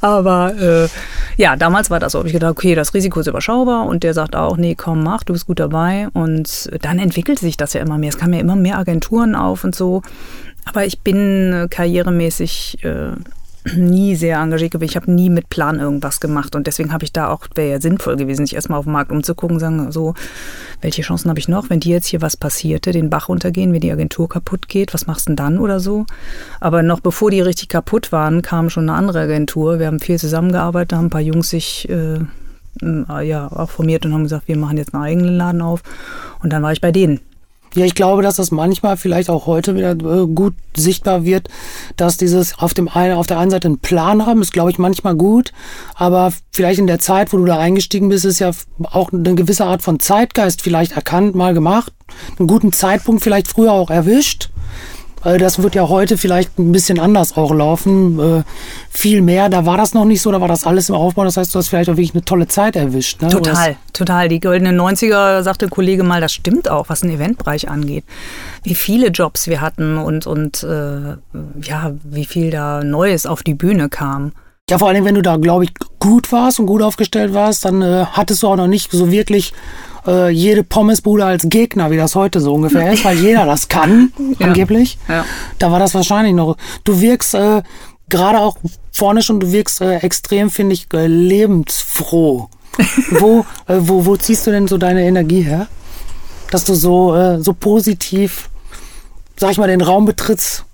Aber 0.00 0.54
äh, 0.58 0.88
ja, 1.36 1.56
damals 1.56 1.90
war 1.90 2.00
das 2.00 2.12
so. 2.12 2.18
Habe 2.18 2.28
ich 2.28 2.32
gedacht, 2.32 2.52
okay, 2.52 2.74
das 2.74 2.94
Risiko 2.94 3.20
ist 3.20 3.26
überschaubar 3.26 3.86
und 3.86 4.02
der 4.02 4.14
sagt 4.14 4.34
auch, 4.34 4.56
nee, 4.56 4.74
komm, 4.74 5.02
mach, 5.02 5.24
du 5.24 5.34
bist 5.34 5.46
gut 5.46 5.60
dabei. 5.60 6.08
Und 6.14 6.70
dann 6.80 6.98
entwickelt 6.98 7.38
sich 7.38 7.56
das 7.56 7.74
ja 7.74 7.80
immer 7.82 7.98
mehr. 7.98 8.08
Es 8.08 8.18
kamen 8.18 8.32
ja 8.32 8.40
immer 8.40 8.56
mehr 8.56 8.78
Agenturen 8.78 9.34
auf 9.34 9.62
und 9.64 9.74
so. 9.74 10.02
Aber 10.64 10.86
ich 10.86 11.00
bin 11.00 11.52
äh, 11.52 11.68
karrieremäßig 11.68 12.82
äh, 12.82 13.12
nie 13.76 14.14
sehr 14.14 14.38
engagiert 14.38 14.72
gewesen. 14.72 14.90
Ich 14.90 14.96
habe 14.96 15.10
nie 15.10 15.30
mit 15.30 15.48
Plan 15.48 15.80
irgendwas 15.80 16.20
gemacht 16.20 16.54
und 16.54 16.66
deswegen 16.66 16.92
habe 16.92 17.04
ich 17.04 17.12
da 17.12 17.28
auch, 17.28 17.46
wäre 17.54 17.70
ja 17.70 17.80
sinnvoll 17.80 18.16
gewesen, 18.16 18.44
sich 18.44 18.54
erstmal 18.54 18.78
auf 18.78 18.84
den 18.84 18.92
Markt 18.92 19.10
umzugucken, 19.10 19.58
sagen 19.58 19.90
so, 19.90 20.14
welche 20.82 21.02
Chancen 21.02 21.30
habe 21.30 21.38
ich 21.38 21.48
noch, 21.48 21.70
wenn 21.70 21.80
dir 21.80 21.94
jetzt 21.94 22.06
hier 22.06 22.20
was 22.20 22.36
passierte, 22.36 22.92
den 22.92 23.10
Bach 23.10 23.28
untergehen, 23.28 23.72
wenn 23.72 23.80
die 23.80 23.92
Agentur 23.92 24.28
kaputt 24.28 24.68
geht, 24.68 24.92
was 24.92 25.06
machst 25.06 25.26
du 25.26 25.30
denn 25.30 25.36
dann 25.36 25.58
oder 25.58 25.80
so? 25.80 26.04
Aber 26.60 26.82
noch 26.82 27.00
bevor 27.00 27.30
die 27.30 27.40
richtig 27.40 27.70
kaputt 27.70 28.12
waren, 28.12 28.42
kam 28.42 28.68
schon 28.68 28.88
eine 28.88 28.98
andere 28.98 29.20
Agentur. 29.20 29.78
Wir 29.78 29.86
haben 29.86 30.00
viel 30.00 30.18
zusammengearbeitet, 30.18 30.92
da 30.92 30.96
haben 30.98 31.06
ein 31.06 31.10
paar 31.10 31.20
Jungs 31.20 31.48
sich 31.48 31.88
äh, 31.88 32.18
ja, 32.82 33.50
auch 33.50 33.70
formiert 33.70 34.04
und 34.04 34.12
haben 34.12 34.24
gesagt, 34.24 34.48
wir 34.48 34.56
machen 34.56 34.76
jetzt 34.76 34.94
einen 34.94 35.04
eigenen 35.04 35.36
Laden 35.36 35.62
auf 35.62 35.82
und 36.42 36.52
dann 36.52 36.62
war 36.62 36.72
ich 36.72 36.80
bei 36.80 36.92
denen. 36.92 37.20
Ja, 37.74 37.84
ich 37.84 37.94
glaube, 37.94 38.22
dass 38.22 38.36
das 38.36 38.52
manchmal 38.52 38.96
vielleicht 38.96 39.28
auch 39.28 39.46
heute 39.46 39.74
wieder 39.74 39.92
äh, 39.92 40.26
gut 40.26 40.54
sichtbar 40.76 41.24
wird, 41.24 41.48
dass 41.96 42.16
dieses 42.16 42.58
auf 42.58 42.72
dem 42.72 42.88
einen, 42.88 43.14
auf 43.14 43.26
der 43.26 43.38
einen 43.38 43.50
Seite 43.50 43.66
einen 43.66 43.78
Plan 43.78 44.26
haben, 44.26 44.42
ist, 44.42 44.52
glaube 44.52 44.70
ich, 44.70 44.78
manchmal 44.78 45.16
gut, 45.16 45.52
aber 45.94 46.32
vielleicht 46.52 46.78
in 46.78 46.86
der 46.86 47.00
Zeit, 47.00 47.32
wo 47.32 47.36
du 47.36 47.44
da 47.44 47.58
eingestiegen 47.58 48.08
bist, 48.08 48.24
ist 48.24 48.38
ja 48.38 48.52
auch 48.84 49.12
eine 49.12 49.34
gewisse 49.34 49.64
Art 49.64 49.82
von 49.82 49.98
Zeitgeist 49.98 50.62
vielleicht 50.62 50.92
erkannt, 50.92 51.34
mal 51.34 51.52
gemacht, 51.52 51.92
einen 52.38 52.46
guten 52.46 52.72
Zeitpunkt 52.72 53.22
vielleicht 53.22 53.48
früher 53.48 53.72
auch 53.72 53.90
erwischt 53.90 54.50
das 55.24 55.62
wird 55.62 55.74
ja 55.74 55.88
heute 55.88 56.18
vielleicht 56.18 56.58
ein 56.58 56.72
bisschen 56.72 57.00
anders 57.00 57.36
auch 57.36 57.52
laufen. 57.52 58.18
Äh, 58.18 58.42
viel 58.90 59.22
mehr, 59.22 59.48
da 59.48 59.64
war 59.64 59.76
das 59.76 59.94
noch 59.94 60.04
nicht 60.04 60.20
so, 60.20 60.30
da 60.30 60.40
war 60.40 60.48
das 60.48 60.66
alles 60.66 60.90
im 60.90 60.94
Aufbau. 60.94 61.24
Das 61.24 61.36
heißt, 61.36 61.54
du 61.54 61.58
hast 61.58 61.68
vielleicht 61.68 61.88
auch 61.88 61.96
wirklich 61.96 62.14
eine 62.14 62.24
tolle 62.24 62.46
Zeit 62.46 62.76
erwischt. 62.76 63.22
Ne? 63.22 63.28
Total, 63.28 63.76
total. 63.92 64.28
Die 64.28 64.40
goldenen 64.40 64.78
90er, 64.78 65.42
sagte 65.42 65.68
Kollege 65.68 66.04
mal, 66.04 66.20
das 66.20 66.32
stimmt 66.32 66.70
auch, 66.70 66.88
was 66.88 67.00
den 67.00 67.10
Eventbereich 67.10 67.68
angeht. 67.68 68.04
Wie 68.62 68.74
viele 68.74 69.08
Jobs 69.08 69.46
wir 69.48 69.60
hatten 69.60 69.96
und, 69.98 70.26
und 70.26 70.62
äh, 70.62 71.16
ja, 71.62 71.92
wie 72.02 72.26
viel 72.26 72.50
da 72.50 72.84
Neues 72.84 73.26
auf 73.26 73.42
die 73.42 73.54
Bühne 73.54 73.88
kam. 73.88 74.32
Ja, 74.70 74.78
vor 74.78 74.88
allem, 74.88 75.04
wenn 75.04 75.14
du 75.14 75.22
da, 75.22 75.36
glaube 75.36 75.64
ich, 75.64 75.72
gut 75.98 76.32
warst 76.32 76.58
und 76.58 76.66
gut 76.66 76.80
aufgestellt 76.80 77.34
warst, 77.34 77.64
dann 77.66 77.82
äh, 77.82 78.06
hattest 78.12 78.42
du 78.42 78.48
auch 78.48 78.56
noch 78.56 78.66
nicht 78.66 78.90
so 78.90 79.10
wirklich 79.10 79.52
äh, 80.06 80.30
jede 80.30 80.62
Pommesbude 80.64 81.24
als 81.24 81.48
Gegner, 81.48 81.90
wie 81.90 81.96
das 81.96 82.14
heute 82.14 82.40
so 82.40 82.54
ungefähr 82.54 82.92
ist, 82.92 83.04
weil 83.04 83.18
jeder 83.18 83.46
das 83.46 83.68
kann, 83.68 84.12
ja. 84.38 84.46
angeblich. 84.46 84.98
Ja. 85.08 85.24
Da 85.58 85.70
war 85.70 85.78
das 85.78 85.94
wahrscheinlich 85.94 86.34
noch. 86.34 86.56
Du 86.84 87.00
wirkst 87.00 87.34
äh, 87.34 87.62
gerade 88.08 88.38
auch 88.38 88.56
vorne 88.92 89.22
schon, 89.22 89.40
du 89.40 89.52
wirkst 89.52 89.80
äh, 89.80 89.96
extrem, 89.98 90.50
finde 90.50 90.74
ich, 90.74 90.86
äh, 90.92 91.06
lebensfroh. 91.06 92.48
wo, 93.10 93.46
äh, 93.68 93.76
wo, 93.78 94.04
wo 94.04 94.16
ziehst 94.16 94.46
du 94.46 94.50
denn 94.50 94.66
so 94.66 94.78
deine 94.78 95.04
Energie 95.04 95.42
her? 95.42 95.68
Dass 96.50 96.64
du 96.64 96.74
so, 96.74 97.14
äh, 97.14 97.40
so 97.40 97.54
positiv, 97.54 98.50
sag 99.36 99.52
ich 99.52 99.58
mal, 99.58 99.68
den 99.68 99.80
Raum 99.80 100.04
betrittst 100.06 100.64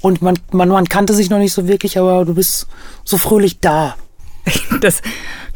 und 0.00 0.22
man, 0.22 0.38
man, 0.52 0.68
man 0.68 0.88
kannte 0.88 1.14
sich 1.14 1.30
noch 1.30 1.38
nicht 1.38 1.52
so 1.52 1.68
wirklich, 1.68 1.98
aber 1.98 2.24
du 2.24 2.34
bist 2.34 2.66
so 3.04 3.18
fröhlich 3.18 3.60
da. 3.60 3.96
Das, 4.80 5.00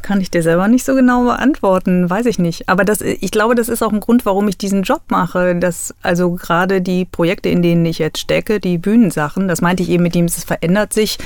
kann 0.03 0.21
ich 0.21 0.31
dir 0.31 0.43
selber 0.43 0.69
nicht 0.69 0.85
so 0.85 0.95
genau 0.95 1.25
beantworten, 1.25 2.09
weiß 2.09 2.27
ich 2.27 2.39
nicht. 2.39 2.69
Aber 2.69 2.85
das, 2.85 3.01
ich 3.01 3.31
glaube, 3.31 3.55
das 3.55 3.69
ist 3.69 3.83
auch 3.83 3.93
ein 3.93 4.01
Grund, 4.01 4.27
warum 4.27 4.49
ich 4.49 4.59
diesen 4.59 4.83
Job 4.83 5.03
mache. 5.09 5.55
Dass 5.55 5.95
also 6.03 6.33
gerade 6.33 6.81
die 6.81 7.05
Projekte, 7.05 7.49
in 7.49 7.63
denen 7.63 7.87
ich 7.87 7.99
jetzt 7.99 8.19
stecke, 8.19 8.61
die 8.61 8.79
Bühnensachen, 8.79 9.49
das 9.49 9.61
meinte 9.61 9.83
ich 9.83 9.91
eben 9.91 10.03
mit 10.03 10.17
ihm, 10.17 10.25
es 10.25 10.43
verändert 10.45 10.93
sich 10.93 11.19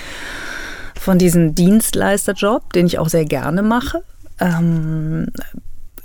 von 1.01 1.19
diesem 1.19 1.55
Dienstleisterjob, 1.55 2.73
den 2.73 2.87
ich 2.87 2.99
auch 2.99 3.09
sehr 3.09 3.25
gerne 3.25 3.63
mache, 3.63 4.03
ähm, 4.41 5.29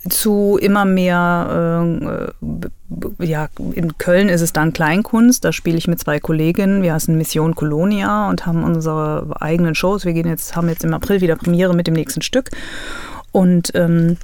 zu 0.07 0.57
immer 0.61 0.85
mehr, 0.85 2.29
äh, 2.39 3.25
ja, 3.25 3.49
in 3.73 3.97
Köln 3.97 4.29
ist 4.29 4.41
es 4.41 4.53
dann 4.53 4.73
Kleinkunst, 4.73 5.43
da 5.43 5.51
spiele 5.51 5.77
ich 5.77 5.87
mit 5.87 5.99
zwei 5.99 6.19
Kolleginnen, 6.19 6.81
wir 6.81 6.93
heißen 6.93 7.17
Mission 7.17 7.55
Colonia 7.55 8.29
und 8.29 8.45
haben 8.45 8.63
unsere 8.63 9.35
eigenen 9.39 9.75
Shows. 9.75 10.05
Wir 10.05 10.13
gehen 10.13 10.27
jetzt, 10.27 10.55
haben 10.55 10.69
jetzt 10.69 10.83
im 10.83 10.93
April 10.93 11.21
wieder 11.21 11.35
Premiere 11.35 11.73
mit 11.73 11.87
dem 11.87 11.93
nächsten 11.93 12.21
Stück. 12.21 12.49
Und 13.31 13.71
ähm, 13.75 14.17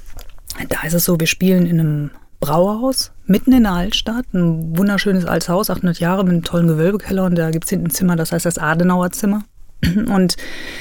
da 0.68 0.82
ist 0.86 0.94
es 0.94 1.04
so, 1.04 1.20
wir 1.20 1.26
spielen 1.26 1.66
in 1.66 1.80
einem 1.80 2.10
Brauhaus 2.40 3.12
mitten 3.26 3.52
in 3.52 3.64
der 3.64 3.72
Altstadt, 3.72 4.26
ein 4.32 4.76
wunderschönes 4.76 5.24
altes 5.24 5.48
Haus, 5.48 5.70
800 5.70 6.00
Jahre 6.00 6.24
mit 6.24 6.32
einem 6.32 6.42
tollen 6.42 6.68
Gewölbekeller 6.68 7.24
und 7.24 7.36
da 7.36 7.50
gibt 7.50 7.64
es 7.64 7.70
hinten 7.70 7.86
ein 7.86 7.90
Zimmer, 7.90 8.16
das 8.16 8.32
heißt 8.32 8.46
das 8.46 8.58
Adenauer 8.58 9.10
Zimmer. 9.10 9.42
Und 10.14 10.36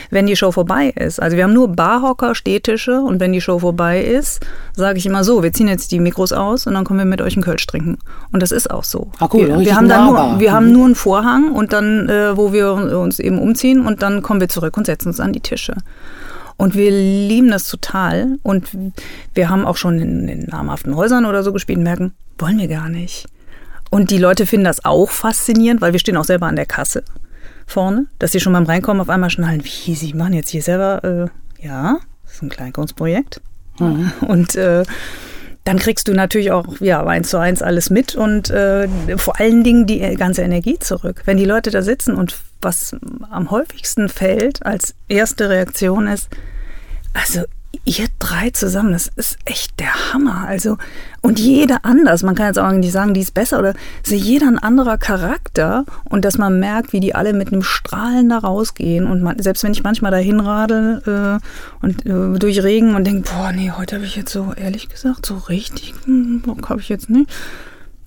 wenn 0.09 0.25
die 0.25 0.35
Show 0.35 0.51
vorbei 0.51 0.93
ist, 0.95 1.21
also 1.21 1.35
wir 1.35 1.43
haben 1.43 1.53
nur 1.53 1.67
Barhocker, 1.67 2.35
Stehtische 2.35 3.01
und 3.01 3.19
wenn 3.19 3.33
die 3.33 3.41
Show 3.41 3.59
vorbei 3.59 4.01
ist, 4.01 4.45
sage 4.73 4.97
ich 4.97 5.05
immer 5.05 5.23
so, 5.23 5.43
wir 5.43 5.51
ziehen 5.51 5.67
jetzt 5.67 5.91
die 5.91 5.99
Mikros 5.99 6.31
aus 6.31 6.65
und 6.67 6.73
dann 6.73 6.85
kommen 6.85 6.99
wir 6.99 7.05
mit 7.05 7.21
euch 7.21 7.35
einen 7.35 7.43
Kölsch 7.43 7.65
trinken. 7.67 7.97
Und 8.31 8.41
das 8.41 8.51
ist 8.51 8.71
auch 8.71 8.83
so. 8.83 9.11
Ach 9.19 9.29
cool, 9.33 9.47
wir, 9.47 9.59
wir 9.59 9.75
haben 9.75 9.89
dann 9.89 10.05
nur, 10.05 10.39
wir 10.39 10.51
haben 10.53 10.71
nur 10.71 10.85
einen 10.85 10.95
Vorhang 10.95 11.51
und 11.51 11.73
dann, 11.73 12.07
äh, 12.09 12.37
wo 12.37 12.53
wir 12.53 12.73
uns 12.73 13.19
eben 13.19 13.39
umziehen 13.39 13.85
und 13.85 14.01
dann 14.01 14.21
kommen 14.21 14.39
wir 14.39 14.49
zurück 14.49 14.77
und 14.77 14.85
setzen 14.85 15.09
uns 15.09 15.19
an 15.19 15.33
die 15.33 15.41
Tische. 15.41 15.75
Und 16.57 16.75
wir 16.75 16.89
lieben 16.89 17.51
das 17.51 17.67
total. 17.67 18.37
Und 18.41 18.69
wir 19.33 19.49
haben 19.49 19.65
auch 19.65 19.75
schon 19.75 19.99
in, 19.99 20.27
in 20.29 20.39
namhaften 20.43 20.95
Häusern 20.95 21.25
oder 21.25 21.43
so 21.43 21.51
gespielt 21.51 21.79
und 21.79 21.83
merken, 21.83 22.13
wollen 22.37 22.57
wir 22.57 22.69
gar 22.69 22.87
nicht. 22.87 23.25
Und 23.91 24.09
die 24.09 24.17
Leute 24.17 24.45
finden 24.45 24.63
das 24.65 24.85
auch 24.85 25.09
faszinierend, 25.09 25.81
weil 25.81 25.91
wir 25.91 25.99
stehen 25.99 26.15
auch 26.15 26.23
selber 26.23 26.45
an 26.47 26.55
der 26.55 26.65
Kasse 26.65 27.03
vorne, 27.65 28.07
dass 28.19 28.31
sie 28.31 28.39
schon 28.39 28.53
beim 28.53 28.65
Reinkommen 28.65 29.01
auf 29.01 29.09
einmal 29.09 29.29
schnallen, 29.29 29.63
wie, 29.63 29.95
sie 29.95 30.13
machen 30.13 30.33
jetzt 30.33 30.49
hier 30.49 30.61
selber, 30.61 31.03
äh, 31.03 31.65
ja, 31.65 31.97
das 32.23 32.35
ist 32.35 32.43
ein 32.43 32.49
Kleinkunstprojekt. 32.49 33.41
Mhm. 33.79 34.11
Und 34.21 34.55
äh, 34.55 34.83
dann 35.65 35.79
kriegst 35.79 36.07
du 36.07 36.13
natürlich 36.13 36.51
auch 36.51 36.79
ja, 36.79 37.03
eins 37.05 37.29
zu 37.29 37.37
eins 37.37 37.63
alles 37.63 37.89
mit 37.89 38.15
und 38.15 38.51
äh, 38.51 38.87
vor 39.17 39.39
allen 39.39 39.63
Dingen 39.63 39.87
die 39.87 39.99
ganze 40.15 40.43
Energie 40.43 40.77
zurück. 40.77 41.23
Wenn 41.25 41.37
die 41.37 41.45
Leute 41.45 41.71
da 41.71 41.81
sitzen 41.81 42.15
und 42.15 42.37
was 42.61 42.95
am 43.31 43.49
häufigsten 43.49 44.07
fällt 44.07 44.63
als 44.65 44.93
erste 45.07 45.49
Reaktion 45.49 46.07
ist, 46.07 46.29
also 47.13 47.41
ihr 47.85 48.07
drei 48.17 48.49
zusammen, 48.49 48.91
das 48.91 49.09
ist 49.15 49.37
echt 49.45 49.79
der 49.79 50.11
Hammer. 50.11 50.45
Also, 50.47 50.77
und 51.21 51.39
jeder 51.39 51.85
anders. 51.85 52.23
Man 52.23 52.35
kann 52.35 52.47
jetzt 52.47 52.59
auch 52.59 52.71
nicht 52.71 52.91
sagen, 52.91 53.13
die 53.13 53.21
ist 53.21 53.33
besser 53.33 53.59
oder 53.59 53.73
ist 54.03 54.11
jeder 54.11 54.47
ein 54.47 54.59
anderer 54.59 54.97
Charakter 54.97 55.85
und 56.09 56.25
dass 56.25 56.37
man 56.37 56.59
merkt, 56.59 56.93
wie 56.93 56.99
die 56.99 57.13
alle 57.15 57.33
mit 57.33 57.53
einem 57.53 57.61
Strahlen 57.61 58.29
da 58.29 58.39
rausgehen. 58.39 59.05
Und 59.05 59.21
man, 59.21 59.39
selbst 59.39 59.63
wenn 59.63 59.71
ich 59.71 59.83
manchmal 59.83 60.11
dahin 60.11 60.39
radel 60.39 61.01
äh, 61.05 61.85
und 61.85 62.05
äh, 62.05 62.39
durch 62.39 62.63
Regen 62.63 62.95
und 62.95 63.05
denke, 63.05 63.29
boah, 63.29 63.51
nee, 63.51 63.71
heute 63.71 63.95
habe 63.95 64.05
ich 64.05 64.15
jetzt 64.15 64.31
so, 64.31 64.53
ehrlich 64.55 64.89
gesagt, 64.89 65.25
so 65.25 65.37
richtig 65.37 65.93
hm, 66.05 66.41
Bock 66.41 66.69
habe 66.69 66.81
ich 66.81 66.89
jetzt 66.89 67.09
nicht. 67.09 67.29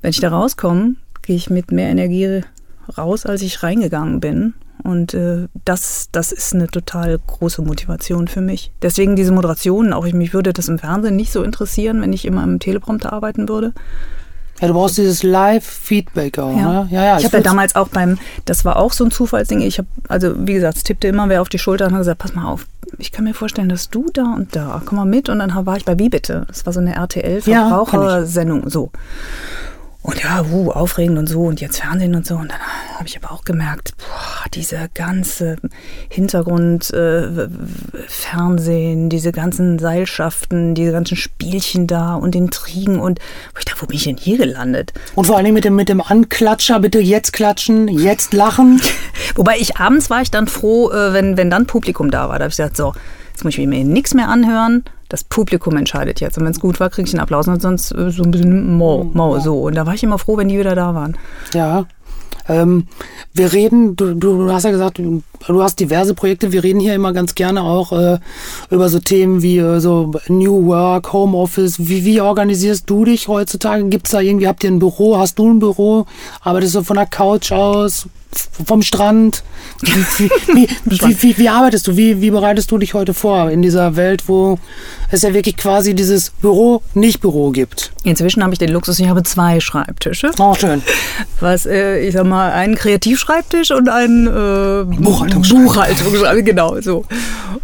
Wenn 0.02 0.10
ich 0.10 0.20
da 0.20 0.28
rauskomme, 0.28 0.96
gehe 1.22 1.36
ich 1.36 1.50
mit 1.50 1.70
mehr 1.70 1.88
Energie 1.88 2.42
raus, 2.96 3.26
als 3.26 3.42
ich 3.42 3.62
reingegangen 3.62 4.20
bin. 4.20 4.54
Und 4.84 5.14
äh, 5.14 5.48
das, 5.64 6.08
das 6.12 6.32
ist 6.32 6.54
eine 6.54 6.68
total 6.68 7.18
große 7.26 7.62
Motivation 7.62 8.28
für 8.28 8.40
mich. 8.40 8.70
Deswegen 8.82 9.16
diese 9.16 9.32
Moderation, 9.32 9.92
auch 9.92 10.06
ich 10.06 10.14
mich 10.14 10.32
würde 10.32 10.52
das 10.52 10.68
im 10.68 10.78
Fernsehen 10.78 11.16
nicht 11.16 11.32
so 11.32 11.42
interessieren, 11.42 12.00
wenn 12.00 12.12
ich 12.12 12.24
immer 12.24 12.44
im 12.44 12.60
Teleprompter 12.60 13.12
arbeiten 13.12 13.48
würde. 13.48 13.72
Ja, 14.60 14.66
du 14.66 14.74
brauchst 14.74 14.98
dieses 14.98 15.22
Live-Feedback 15.22 16.38
auch, 16.38 16.56
ja. 16.56 16.82
ne? 16.82 16.88
Ja, 16.90 17.04
ja. 17.04 17.18
Ich 17.18 17.24
habe 17.24 17.36
ja 17.36 17.42
damals 17.42 17.76
auch 17.76 17.88
beim, 17.88 18.18
das 18.44 18.64
war 18.64 18.76
auch 18.76 18.92
so 18.92 19.04
ein 19.04 19.10
Zufallsding. 19.12 19.60
Ich 19.60 19.78
habe, 19.78 19.88
also 20.08 20.34
wie 20.46 20.54
gesagt, 20.54 20.78
es 20.78 20.82
tippte 20.82 21.06
immer 21.06 21.28
wer 21.28 21.42
auf 21.42 21.48
die 21.48 21.60
Schulter 21.60 21.86
und 21.86 21.92
hat 21.92 22.00
gesagt, 22.00 22.18
pass 22.18 22.34
mal 22.34 22.46
auf, 22.46 22.66
ich 22.98 23.12
kann 23.12 23.24
mir 23.24 23.34
vorstellen, 23.34 23.68
dass 23.68 23.88
du 23.90 24.06
da 24.12 24.34
und 24.34 24.56
da, 24.56 24.82
komm 24.84 24.96
mal 24.96 25.04
mit. 25.04 25.28
Und 25.28 25.38
dann 25.38 25.54
war 25.64 25.76
ich 25.76 25.84
bei 25.84 25.98
Wie 25.98 26.08
bitte? 26.08 26.44
Das 26.48 26.66
war 26.66 26.72
so 26.72 26.80
eine 26.80 26.94
RTL-Verbrauchersendung, 26.94 28.64
ja, 28.64 28.70
so. 28.70 28.90
Und 30.00 30.22
ja, 30.22 30.44
uh, 30.44 30.70
aufregend 30.70 31.18
und 31.18 31.28
so 31.28 31.42
und 31.42 31.60
jetzt 31.60 31.80
Fernsehen 31.80 32.14
und 32.14 32.24
so. 32.24 32.36
Und 32.36 32.52
dann 32.52 32.60
habe 32.94 33.06
ich 33.06 33.16
aber 33.16 33.32
auch 33.32 33.44
gemerkt, 33.44 33.94
boah, 33.98 34.48
diese 34.54 34.88
ganze 34.94 35.56
Hintergrund 36.08 36.92
äh, 36.92 37.48
Fernsehen, 38.06 39.10
diese 39.10 39.32
ganzen 39.32 39.78
Seilschaften, 39.78 40.74
diese 40.76 40.92
ganzen 40.92 41.16
Spielchen 41.16 41.88
da 41.88 42.14
und 42.14 42.36
Intrigen 42.36 43.00
und 43.00 43.18
wo 43.54 43.58
ich 43.58 43.64
dachte, 43.64 43.82
wo 43.82 43.86
bin 43.86 43.96
ich 43.96 44.04
denn 44.04 44.16
hier 44.16 44.38
gelandet? 44.38 44.92
Und 45.16 45.26
vor 45.26 45.36
allem 45.36 45.52
mit 45.52 45.64
dem, 45.64 45.74
mit 45.74 45.88
dem 45.88 46.00
Anklatscher, 46.00 46.78
bitte 46.78 47.00
jetzt 47.00 47.32
klatschen, 47.32 47.88
jetzt 47.88 48.32
lachen. 48.32 48.80
Wobei 49.34 49.58
ich 49.58 49.78
abends 49.78 50.10
war 50.10 50.22
ich 50.22 50.30
dann 50.30 50.46
froh, 50.46 50.90
äh, 50.90 51.12
wenn, 51.12 51.36
wenn 51.36 51.50
dann 51.50 51.66
Publikum 51.66 52.12
da 52.12 52.28
war. 52.28 52.38
Da 52.38 52.44
habe 52.44 52.50
ich 52.50 52.56
gesagt, 52.56 52.76
so, 52.76 52.94
jetzt 53.32 53.42
muss 53.42 53.58
ich 53.58 53.66
mir 53.66 53.84
nichts 53.84 54.14
mehr 54.14 54.28
anhören 54.28 54.84
das 55.08 55.24
Publikum 55.24 55.76
entscheidet 55.76 56.20
jetzt. 56.20 56.38
Und 56.38 56.44
wenn 56.44 56.52
es 56.52 56.60
gut 56.60 56.80
war, 56.80 56.90
kriege 56.90 57.08
ich 57.08 57.14
einen 57.14 57.22
Applaus 57.22 57.48
und 57.48 57.62
sonst 57.62 57.92
äh, 57.92 58.10
so 58.10 58.22
ein 58.22 58.30
bisschen 58.30 58.76
mau, 58.76 59.04
mau, 59.04 59.38
so. 59.38 59.62
Und 59.62 59.74
da 59.74 59.86
war 59.86 59.94
ich 59.94 60.02
immer 60.02 60.18
froh, 60.18 60.36
wenn 60.36 60.48
die 60.48 60.58
wieder 60.58 60.74
da 60.74 60.94
waren. 60.94 61.16
Ja. 61.54 61.86
Ähm, 62.48 62.86
wir 63.34 63.52
reden, 63.52 63.96
du, 63.96 64.14
du 64.14 64.52
hast 64.52 64.64
ja 64.64 64.70
gesagt, 64.70 64.98
du, 64.98 65.22
du, 65.46 65.62
hast 65.62 65.80
diverse 65.80 66.14
Projekte. 66.14 66.52
Wir 66.52 66.62
reden 66.62 66.80
hier 66.80 66.94
immer 66.94 67.12
ganz 67.12 67.34
gerne 67.34 67.62
auch 67.62 67.92
äh, 67.92 68.18
über 68.70 68.88
so 68.88 68.98
Themen 68.98 69.42
wie 69.42 69.58
äh, 69.58 69.80
so 69.80 70.12
New 70.28 70.66
Work, 70.66 71.12
Homeoffice. 71.12 71.76
Wie, 71.78 72.04
wie 72.04 72.20
organisierst 72.20 72.88
du 72.88 73.04
dich 73.04 73.28
heutzutage? 73.28 73.84
Gibt 73.84 74.06
es 74.06 74.12
da 74.12 74.20
irgendwie, 74.20 74.48
habt 74.48 74.64
ihr 74.64 74.70
ein 74.70 74.78
Büro? 74.78 75.18
Hast 75.18 75.38
du 75.38 75.50
ein 75.50 75.58
Büro? 75.58 76.06
Arbeitest 76.42 76.74
du 76.74 76.82
von 76.82 76.96
der 76.96 77.06
Couch 77.06 77.52
aus? 77.52 78.06
vom 78.66 78.82
Strand? 78.82 79.42
Wie, 79.80 80.28
wie, 80.54 80.68
wie, 80.84 81.38
wie, 81.38 81.48
arbeitest 81.48 81.86
du? 81.86 81.96
Wie, 81.96 82.30
bereitest 82.30 82.70
du 82.70 82.78
dich 82.78 82.94
heute 82.94 83.14
vor 83.14 83.50
in 83.50 83.62
dieser 83.62 83.96
Welt, 83.96 84.24
wo 84.26 84.58
es 85.10 85.22
ja 85.22 85.32
wirklich 85.34 85.56
quasi 85.56 85.94
dieses 85.94 86.30
Büro, 86.30 86.82
nicht 86.94 87.20
Büro 87.20 87.50
gibt? 87.50 87.92
Inzwischen 88.04 88.42
habe 88.42 88.52
ich 88.52 88.58
den 88.58 88.70
Luxus, 88.70 88.98
ich 88.98 89.08
habe 89.08 89.22
zwei 89.22 89.60
Schreibtische. 89.60 90.30
Oh, 90.38 90.54
schön. 90.54 90.82
Was, 91.40 91.66
äh, 91.66 92.00
ich 92.00 92.14
sag 92.14 92.26
mal, 92.26 92.50
einen 92.52 92.74
Kreativschreibtisch 92.74 93.70
und 93.70 93.88
einen 93.88 94.26
äh, 94.26 94.84
Buchhaltungsschreibtisch. 95.34 96.04
Buchhaltungsschreibtisch, 96.04 96.44
genau 96.44 96.80
so. 96.80 97.04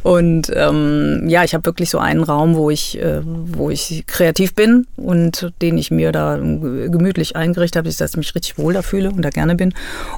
Und 0.03 0.53
ähm, 0.55 1.29
ja, 1.29 1.45
ich 1.45 1.55
habe 1.55 1.65
wirklich 1.65 1.91
so 1.91 1.99
einen 1.99 2.23
Raum, 2.23 2.55
wo 2.57 2.71
ich, 2.71 3.01
äh, 3.01 3.21
wo 3.25 3.71
ich 3.71 4.05
kreativ 4.07 4.55
bin 4.55 4.87
und 4.97 5.51
den 5.63 5.79
ich 5.79 5.91
mir 5.91 6.13
da 6.13 6.37
gemütlich 6.37 7.37
eingerichtet 7.37 7.79
habe, 7.79 7.91
dass 7.91 8.11
ich 8.11 8.17
mich 8.17 8.35
richtig 8.35 8.59
wohl 8.59 8.75
da 8.75 8.83
fühle 8.83 9.11
und 9.11 9.23
da 9.23 9.31
gerne 9.31 9.55
bin. 9.55 9.73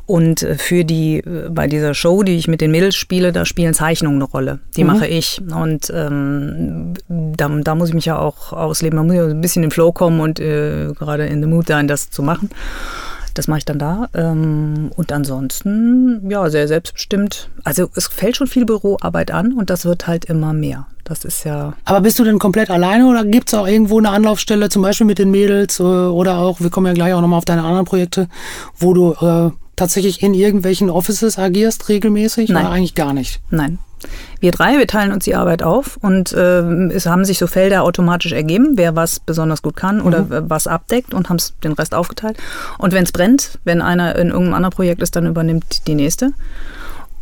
Und 0.06 0.42
äh, 0.42 0.56
für 0.56 0.84
die, 0.84 1.18
äh, 1.18 1.48
bei 1.50 1.66
dieser 1.66 1.94
Show, 1.94 2.22
die 2.22 2.36
ich 2.36 2.48
mit 2.48 2.60
den 2.60 2.70
Mädels 2.70 2.96
spiele, 2.96 3.32
da 3.32 3.44
spielen 3.44 3.74
Zeichnungen 3.74 4.16
eine 4.16 4.30
Rolle. 4.30 4.58
Die 4.76 4.84
mhm. 4.84 4.92
mache 4.92 5.06
ich. 5.06 5.40
Und 5.54 5.92
ähm, 5.94 6.94
da, 7.08 7.48
da 7.48 7.74
muss 7.74 7.90
ich 7.90 7.94
mich 7.94 8.06
ja 8.06 8.18
auch 8.18 8.52
ausleben. 8.52 8.96
Man 8.96 9.06
muss 9.06 9.16
ja 9.16 9.26
ein 9.26 9.40
bisschen 9.40 9.62
im 9.62 9.70
Flow 9.70 9.92
kommen 9.92 10.20
und 10.20 10.40
äh, 10.40 10.88
gerade 10.98 11.26
in 11.26 11.40
the 11.42 11.48
mood 11.48 11.68
sein, 11.68 11.86
das 11.86 12.10
zu 12.10 12.22
machen. 12.22 12.50
Das 13.36 13.48
mache 13.48 13.58
ich 13.58 13.64
dann 13.66 13.78
da. 13.78 14.08
Ähm, 14.14 14.90
und 14.96 15.12
ansonsten, 15.12 16.30
ja, 16.30 16.48
sehr 16.48 16.66
selbstbestimmt. 16.66 17.50
Also 17.64 17.90
es 17.94 18.06
fällt 18.06 18.36
schon 18.36 18.46
viel 18.46 18.64
Büroarbeit 18.64 19.30
an 19.30 19.52
und 19.52 19.68
das 19.68 19.84
wird 19.84 20.06
halt 20.06 20.24
immer 20.24 20.54
mehr. 20.54 20.86
Das 21.04 21.24
ist 21.24 21.44
ja. 21.44 21.74
Aber 21.84 22.00
bist 22.00 22.18
du 22.18 22.24
denn 22.24 22.38
komplett 22.38 22.70
alleine 22.70 23.06
oder 23.06 23.26
gibt 23.26 23.48
es 23.48 23.54
auch 23.54 23.66
irgendwo 23.66 23.98
eine 23.98 24.08
Anlaufstelle, 24.08 24.70
zum 24.70 24.80
Beispiel 24.80 25.06
mit 25.06 25.18
den 25.18 25.30
Mädels 25.30 25.78
äh, 25.78 25.82
oder 25.82 26.38
auch, 26.38 26.60
wir 26.60 26.70
kommen 26.70 26.86
ja 26.86 26.94
gleich 26.94 27.12
auch 27.12 27.20
nochmal 27.20 27.38
auf 27.38 27.44
deine 27.44 27.62
anderen 27.62 27.84
Projekte, 27.84 28.28
wo 28.78 28.94
du 28.94 29.12
äh, 29.12 29.50
tatsächlich 29.76 30.22
in 30.22 30.32
irgendwelchen 30.32 30.88
Offices 30.88 31.38
agierst 31.38 31.90
regelmäßig 31.90 32.48
Nein. 32.48 32.64
oder 32.64 32.74
eigentlich 32.74 32.94
gar 32.94 33.12
nicht? 33.12 33.40
Nein. 33.50 33.78
Wir 34.40 34.52
drei, 34.52 34.78
wir 34.78 34.86
teilen 34.86 35.12
uns 35.12 35.24
die 35.24 35.34
Arbeit 35.34 35.62
auf 35.62 35.96
und 36.00 36.32
äh, 36.32 36.60
es 36.88 37.06
haben 37.06 37.24
sich 37.24 37.38
so 37.38 37.46
Felder 37.46 37.82
automatisch 37.82 38.32
ergeben, 38.32 38.72
wer 38.74 38.96
was 38.96 39.20
besonders 39.20 39.62
gut 39.62 39.76
kann 39.76 40.00
oder 40.00 40.22
mhm. 40.22 40.50
was 40.50 40.66
abdeckt 40.66 41.14
und 41.14 41.28
haben 41.28 41.38
den 41.64 41.72
Rest 41.72 41.94
aufgeteilt. 41.94 42.36
Und 42.78 42.92
wenn 42.92 43.04
es 43.04 43.12
brennt, 43.12 43.58
wenn 43.64 43.82
einer 43.82 44.16
in 44.16 44.28
irgendeinem 44.28 44.54
anderen 44.54 44.74
Projekt 44.74 45.02
ist, 45.02 45.16
dann 45.16 45.26
übernimmt 45.26 45.86
die 45.86 45.94
nächste. 45.94 46.32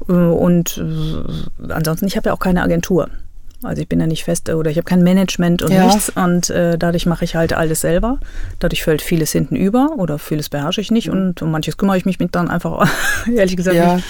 Äh, 0.08 0.12
und 0.12 0.78
äh, 0.78 1.72
ansonsten, 1.72 2.06
ich 2.06 2.16
habe 2.16 2.28
ja 2.30 2.34
auch 2.34 2.40
keine 2.40 2.62
Agentur. 2.62 3.08
Also 3.64 3.80
ich 3.80 3.88
bin 3.88 4.00
ja 4.00 4.06
nicht 4.06 4.24
fest 4.24 4.50
oder 4.50 4.70
ich 4.70 4.76
habe 4.76 4.84
kein 4.84 5.02
Management 5.02 5.62
und 5.62 5.72
ja. 5.72 5.86
nichts 5.86 6.10
und 6.14 6.50
äh, 6.50 6.76
dadurch 6.76 7.06
mache 7.06 7.24
ich 7.24 7.34
halt 7.34 7.54
alles 7.54 7.80
selber. 7.80 8.18
Dadurch 8.58 8.82
fällt 8.82 9.00
vieles 9.00 9.32
hinten 9.32 9.56
über 9.56 9.92
oder 9.96 10.18
vieles 10.18 10.50
beherrsche 10.50 10.80
ich 10.80 10.90
nicht 10.90 11.08
mhm. 11.08 11.14
und 11.14 11.42
um 11.42 11.50
manches 11.50 11.76
kümmere 11.76 11.96
ich 11.96 12.04
mich 12.04 12.18
dann 12.30 12.50
einfach 12.50 12.86
ehrlich 13.34 13.56
gesagt 13.56 13.76
ja. 13.76 13.96
nicht. 13.96 14.06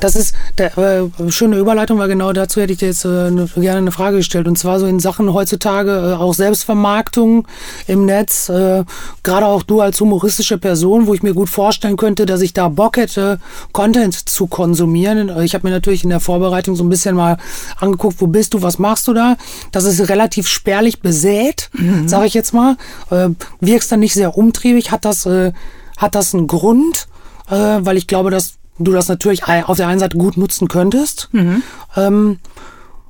Das 0.00 0.16
ist 0.16 0.34
der, 0.58 0.76
äh, 0.76 1.30
schöne 1.30 1.58
Überleitung, 1.58 1.98
weil 1.98 2.08
genau 2.08 2.32
dazu 2.32 2.60
hätte 2.60 2.72
ich 2.72 2.78
dir 2.78 2.88
jetzt 2.88 3.04
äh, 3.04 3.30
ne, 3.30 3.48
gerne 3.56 3.78
eine 3.78 3.92
Frage 3.92 4.18
gestellt. 4.18 4.46
Und 4.46 4.58
zwar 4.58 4.80
so 4.80 4.86
in 4.86 5.00
Sachen 5.00 5.32
heutzutage 5.32 5.90
äh, 5.90 6.14
auch 6.14 6.34
Selbstvermarktung 6.34 7.46
im 7.86 8.04
Netz. 8.04 8.48
Äh, 8.48 8.84
Gerade 9.22 9.46
auch 9.46 9.62
du 9.62 9.80
als 9.80 10.00
humoristische 10.00 10.58
Person, 10.58 11.06
wo 11.06 11.14
ich 11.14 11.22
mir 11.22 11.34
gut 11.34 11.48
vorstellen 11.48 11.96
könnte, 11.96 12.26
dass 12.26 12.40
ich 12.40 12.52
da 12.52 12.68
Bock 12.68 12.96
hätte, 12.96 13.40
Content 13.72 14.28
zu 14.28 14.46
konsumieren. 14.46 15.30
Ich 15.42 15.54
habe 15.54 15.66
mir 15.66 15.72
natürlich 15.72 16.04
in 16.04 16.10
der 16.10 16.20
Vorbereitung 16.20 16.76
so 16.76 16.84
ein 16.84 16.88
bisschen 16.88 17.16
mal 17.16 17.38
angeguckt, 17.78 18.16
wo 18.20 18.26
bist 18.26 18.54
du, 18.54 18.62
was 18.62 18.78
machst 18.78 19.08
du 19.08 19.14
da? 19.14 19.36
Das 19.72 19.84
ist 19.84 20.08
relativ 20.08 20.48
spärlich 20.48 21.00
besät, 21.00 21.70
mhm. 21.72 22.08
sage 22.08 22.26
ich 22.26 22.34
jetzt 22.34 22.52
mal. 22.52 22.76
Äh, 23.10 23.30
wirkst 23.60 23.90
dann 23.90 24.00
nicht 24.00 24.14
sehr 24.14 24.36
umtriebig. 24.36 24.90
Hat 24.90 25.04
das, 25.04 25.26
äh, 25.26 25.52
hat 25.96 26.14
das 26.14 26.34
einen 26.34 26.46
Grund? 26.46 27.08
Äh, 27.50 27.78
weil 27.80 27.96
ich 27.96 28.06
glaube, 28.06 28.30
dass 28.30 28.57
du 28.78 28.92
das 28.92 29.08
natürlich 29.08 29.44
auf 29.44 29.76
der 29.76 29.88
einen 29.88 30.00
Seite 30.00 30.16
gut 30.16 30.36
nutzen 30.36 30.68
könntest. 30.68 31.28
Mhm. 31.32 31.62
Ähm, 31.96 32.38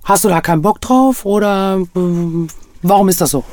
hast 0.05 0.25
du 0.25 0.29
da 0.29 0.41
keinen 0.41 0.63
Bock 0.63 0.81
drauf 0.81 1.25
oder 1.25 1.79
äh, 1.95 2.01
warum 2.83 3.09
ist 3.09 3.21
das 3.21 3.31
so? 3.31 3.45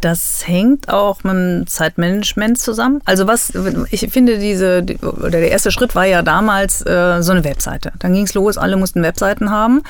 Das 0.00 0.46
hängt 0.46 0.88
auch 0.88 1.24
mit 1.24 1.32
dem 1.32 1.66
Zeitmanagement 1.66 2.58
zusammen. 2.58 3.00
Also 3.04 3.26
was, 3.26 3.52
ich 3.90 4.08
finde 4.10 4.38
diese, 4.38 4.84
oder 5.02 5.30
der 5.30 5.50
erste 5.50 5.70
Schritt 5.70 5.94
war 5.94 6.04
ja 6.04 6.22
damals 6.22 6.84
äh, 6.86 7.22
so 7.22 7.32
eine 7.32 7.44
Webseite. 7.44 7.92
Dann 7.98 8.12
ging 8.12 8.24
es 8.24 8.34
los, 8.34 8.58
alle 8.58 8.76
mussten 8.76 9.02
Webseiten 9.02 9.50
haben. 9.50 9.82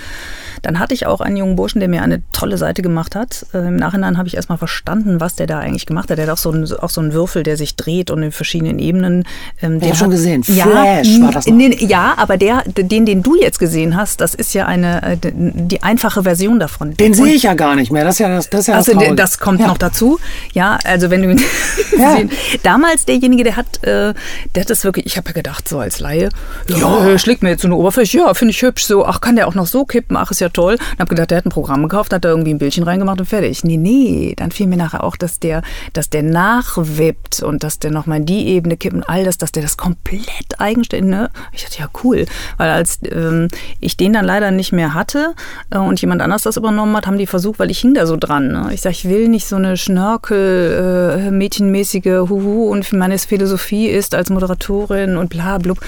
Dann 0.63 0.79
hatte 0.79 0.95
ich 0.95 1.07
auch 1.07 1.21
einen 1.21 1.37
jungen 1.37 1.57
Burschen, 1.57 1.81
der 1.81 1.89
mir 1.89 2.03
eine 2.03 2.23
tolle 2.33 2.57
Seite 2.59 2.83
gemacht 2.83 3.15
hat. 3.15 3.47
Äh, 3.53 3.59
Im 3.59 3.77
Nachhinein 3.77 4.19
habe 4.19 4.29
ich 4.29 4.37
erstmal 4.37 4.59
verstanden, 4.59 5.21
was 5.21 5.35
der 5.35 5.47
da 5.47 5.59
eigentlich 5.59 5.87
gemacht 5.87 6.11
hat. 6.11 6.19
Der 6.19 6.27
hat 6.27 6.33
auch 6.33 6.39
so 6.39 6.51
einen, 6.51 6.73
auch 6.73 6.91
so 6.91 7.01
einen 7.01 7.13
Würfel, 7.13 7.43
der 7.43 7.57
sich 7.57 7.77
dreht 7.77 8.11
und 8.11 8.23
in 8.23 8.33
verschiedenen 8.33 8.79
Ebenen. 8.79 9.25
Ähm, 9.61 9.81
den 9.81 9.95
schon 9.95 10.11
gesehen. 10.11 10.43
Flash 10.43 11.09
ja, 11.09 11.23
war 11.23 11.33
das 11.33 11.47
noch. 11.47 11.59
Den, 11.59 11.73
ja, 11.87 12.15
aber 12.17 12.37
der, 12.37 12.63
den, 12.67 13.05
den 13.05 13.23
du 13.23 13.37
jetzt 13.37 13.59
gesehen 13.59 13.97
hast, 13.97 14.21
das 14.21 14.35
ist 14.35 14.55
ja 14.55 14.67
eine, 14.67 15.03
äh, 15.03 15.17
die 15.23 15.83
einfache 15.83 16.23
Version 16.23 16.59
davon. 16.59 16.95
Den 16.95 17.15
sehe 17.15 17.35
ich 17.35 17.43
ja 17.43 17.55
gar 17.55 17.77
nicht 17.77 17.93
mehr. 17.93 18.05
Das 18.05 18.15
ist 18.15 18.21
ja 18.21 18.29
das, 18.29 18.51
das, 18.51 18.61
ist 18.61 18.67
ja 18.69 18.75
also 18.75 18.95
das, 18.95 19.15
das 19.17 19.39
kommt 19.39 19.61
ja. 19.61 19.67
noch 19.67 19.79
dazu 19.79 19.98
dazu. 19.99 20.19
Ja, 20.53 20.79
also 20.85 21.11
wenn 21.11 21.23
du 21.23 21.29
ja. 21.99 22.19
Damals 22.63 23.05
derjenige, 23.05 23.45
der 23.45 23.57
hat, 23.57 23.83
äh, 23.83 24.15
der 24.55 24.63
hat 24.63 24.71
das 24.71 24.85
wirklich, 24.85 25.07
ich 25.07 25.17
habe 25.17 25.29
ja 25.29 25.35
gedacht, 25.35 25.69
so 25.69 25.79
als 25.79 26.01
Laie, 26.01 26.29
ja, 26.69 26.77
ja. 26.79 27.09
Äh, 27.09 27.19
schlägt 27.19 27.43
mir 27.43 27.51
jetzt 27.51 27.63
so 27.63 27.69
eine 27.69 27.77
Oberfläche, 27.77 28.19
ja, 28.19 28.35
finde 28.35 28.51
ich 28.51 28.63
hübsch, 28.63 28.85
so, 28.85 29.05
ach, 29.05 29.21
kann 29.21 29.37
der 29.37 29.49
auch 29.49 29.55
noch 29.55 29.67
so 29.67 29.85
kippen, 29.85 30.17
ach, 30.17 30.31
ist 30.31 30.41
ja 30.41 30.49
toll. 30.49 30.75
Und 30.75 30.99
habe 30.99 31.09
gedacht, 31.09 31.31
der 31.31 31.39
hat 31.39 31.47
ein 31.47 31.51
Programm 31.51 31.83
gekauft, 31.83 32.13
hat 32.13 32.25
da 32.25 32.29
irgendwie 32.29 32.55
ein 32.55 32.59
Bildchen 32.59 32.85
reingemacht 32.85 33.21
und 33.21 33.27
fertig. 33.27 33.65
Nee, 33.65 33.77
nee, 33.77 34.35
dann 34.37 34.51
fiel 34.51 34.67
mir 34.67 34.77
nachher 34.77 35.05
auch, 35.05 35.17
dass 35.17 35.41
der, 35.41 35.63
dass 35.93 36.11
der 36.11 36.23
nachwippt 36.23 37.43
und 37.43 37.63
dass 37.63 37.79
der 37.79 37.91
nochmal 37.91 38.19
in 38.19 38.27
die 38.27 38.49
Ebene 38.49 38.77
kippt 38.77 38.95
und 38.95 39.09
all 39.09 39.25
das, 39.25 39.39
dass 39.39 39.53
der 39.53 39.63
das 39.63 39.77
komplett 39.77 40.59
eigenständig, 40.59 41.11
ne? 41.11 41.31
Ich 41.53 41.65
dachte, 41.65 41.79
ja, 41.81 41.89
cool. 42.05 42.27
Weil 42.57 42.71
als 42.71 43.01
ähm, 43.11 43.49
ich 43.81 43.97
den 43.97 44.13
dann 44.13 44.25
leider 44.25 44.51
nicht 44.51 44.73
mehr 44.73 44.95
hatte 44.95 45.35
äh, 45.71 45.79
und 45.79 46.01
jemand 46.01 46.23
anders 46.23 46.43
das 46.43 46.57
übernommen 46.57 46.97
hat, 46.97 47.07
haben 47.07 47.19
die 47.19 47.27
versucht, 47.27 47.59
weil 47.59 47.71
ich 47.71 47.81
hing 47.81 47.95
da 47.95 48.07
so 48.07 48.17
dran. 48.17 48.49
Ne? 48.49 48.71
Ich 48.73 48.81
sage, 48.81 48.95
ich 48.95 49.09
will 49.09 49.29
nicht 49.29 49.47
so 49.47 49.57
eine 49.57 49.77
Schnörkel, 49.89 51.25
äh, 51.27 51.31
mädchenmäßige 51.31 52.29
Huhu 52.29 52.69
und 52.71 52.93
meine 52.93 53.19
Philosophie 53.19 53.87
ist 53.87 54.15
als 54.15 54.29
Moderatorin 54.29 55.17
und 55.17 55.31
bla 55.31 55.57
blub, 55.57 55.81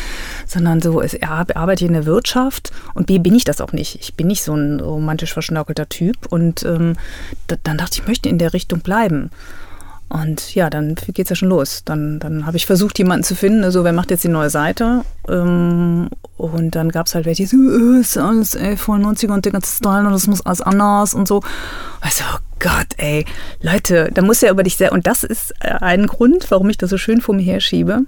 sondern 0.47 0.81
so, 0.81 1.03
es, 1.03 1.21
arbeite 1.23 1.85
in 1.85 1.93
der 1.93 2.07
Wirtschaft 2.07 2.73
und 2.95 3.09
B, 3.09 3.19
bin 3.19 3.35
ich 3.35 3.45
das 3.45 3.61
auch 3.61 3.73
nicht. 3.73 3.97
Ich 4.01 4.15
bin 4.15 4.29
nicht 4.29 4.43
so 4.43 4.55
ein 4.55 4.81
romantisch 4.81 5.35
verschnörkelter 5.35 5.87
Typ 5.91 6.17
und 6.31 6.65
ähm, 6.65 6.95
da, 7.47 7.57
dann 7.63 7.77
dachte 7.77 7.97
ich, 7.97 8.01
ich 8.01 8.09
möchte 8.09 8.31
in 8.31 8.39
der 8.39 8.55
Richtung 8.55 8.81
bleiben. 8.81 9.31
Und 10.11 10.57
ja, 10.57 10.71
dann 10.71 10.97
geht 10.97 11.27
es 11.27 11.31
ja 11.31 11.37
schon 11.37 11.51
los. 11.51 11.83
Dann, 11.85 12.19
dann 12.19 12.45
habe 12.45 12.57
ich 12.57 12.67
versucht, 12.67 12.99
jemanden 12.99 13.23
zu 13.23 13.37
finden, 13.37 13.63
also 13.63 13.85
wer 13.85 13.93
macht 13.93 14.11
jetzt 14.11 14.25
die 14.25 14.29
neue 14.29 14.51
Seite? 14.51 15.05
Ähm, 15.29 16.09
und 16.37 16.75
dann 16.75 16.89
gab 16.89 17.07
es 17.07 17.15
halt 17.15 17.27
welche, 17.27 17.47
so, 17.47 17.57
äh, 17.57 18.01
ist 18.01 18.19
alles 18.19 18.57
ey, 18.57 18.77
voll 18.77 18.99
90er 18.99 19.33
und 19.33 19.45
der 19.45 19.53
ganze 19.53 19.77
Style 19.77 20.05
und 20.05 20.13
das 20.13 20.27
muss 20.27 20.45
alles 20.45 20.63
anders 20.63 21.15
und 21.15 21.29
so. 21.29 21.43
Also, 22.01 22.25
oh 22.35 22.39
Gott, 22.59 22.89
ey, 22.97 23.25
Leute, 23.63 24.11
da 24.13 24.23
muss 24.23 24.41
ja 24.41 24.51
über 24.51 24.65
dich 24.65 24.77
sehr, 24.77 24.91
und 24.91 25.07
das 25.07 25.23
ist 25.23 25.55
äh, 25.61 25.75
ein 25.81 26.09
Grund, 26.09 26.51
warum 26.51 26.69
ich 26.71 26.77
das 26.77 26.91
so 26.91 26.99
schön 26.99 27.21
vor 27.21 27.37
mir 27.37 27.45
herschiebe. 27.45 28.01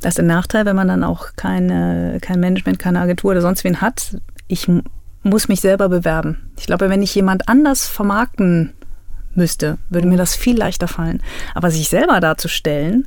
Das 0.00 0.14
ist 0.14 0.20
ein 0.20 0.26
Nachteil, 0.26 0.64
wenn 0.64 0.76
man 0.76 0.88
dann 0.88 1.04
auch 1.04 1.36
keine, 1.36 2.18
kein 2.20 2.40
Management, 2.40 2.80
keine 2.80 2.98
Agentur 2.98 3.30
oder 3.30 3.40
sonst 3.40 3.62
wen 3.62 3.80
hat. 3.80 4.16
Ich 4.48 4.66
muss 5.22 5.46
mich 5.46 5.60
selber 5.60 5.88
bewerben. 5.88 6.50
Ich 6.58 6.66
glaube, 6.66 6.88
wenn 6.88 7.02
ich 7.02 7.14
jemand 7.14 7.48
anders 7.48 7.86
vermarkten 7.86 8.72
müsste, 9.34 9.78
würde 9.88 10.08
mir 10.08 10.16
das 10.16 10.34
viel 10.36 10.56
leichter 10.56 10.88
fallen. 10.88 11.22
Aber 11.54 11.70
sich 11.70 11.88
selber 11.88 12.20
darzustellen, 12.20 13.06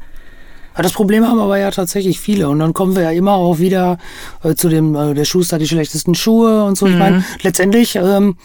das 0.75 0.91
Problem 0.91 1.27
haben 1.27 1.39
aber 1.39 1.57
ja 1.57 1.69
tatsächlich 1.69 2.19
viele. 2.19 2.49
Und 2.49 2.59
dann 2.59 2.73
kommen 2.73 2.95
wir 2.95 3.03
ja 3.03 3.11
immer 3.11 3.33
auch 3.33 3.59
wieder 3.59 3.99
äh, 4.43 4.55
zu 4.55 4.69
dem, 4.69 4.95
äh, 4.95 5.13
der 5.13 5.25
Schuster 5.25 5.59
die 5.59 5.67
schlechtesten 5.67 6.15
Schuhe 6.15 6.63
und 6.63 6.77
so. 6.77 6.87
Mhm. 6.87 6.91
Ich 6.93 6.97
meine, 6.97 7.25
letztendlich 7.43 7.95
ähm, 7.95 8.37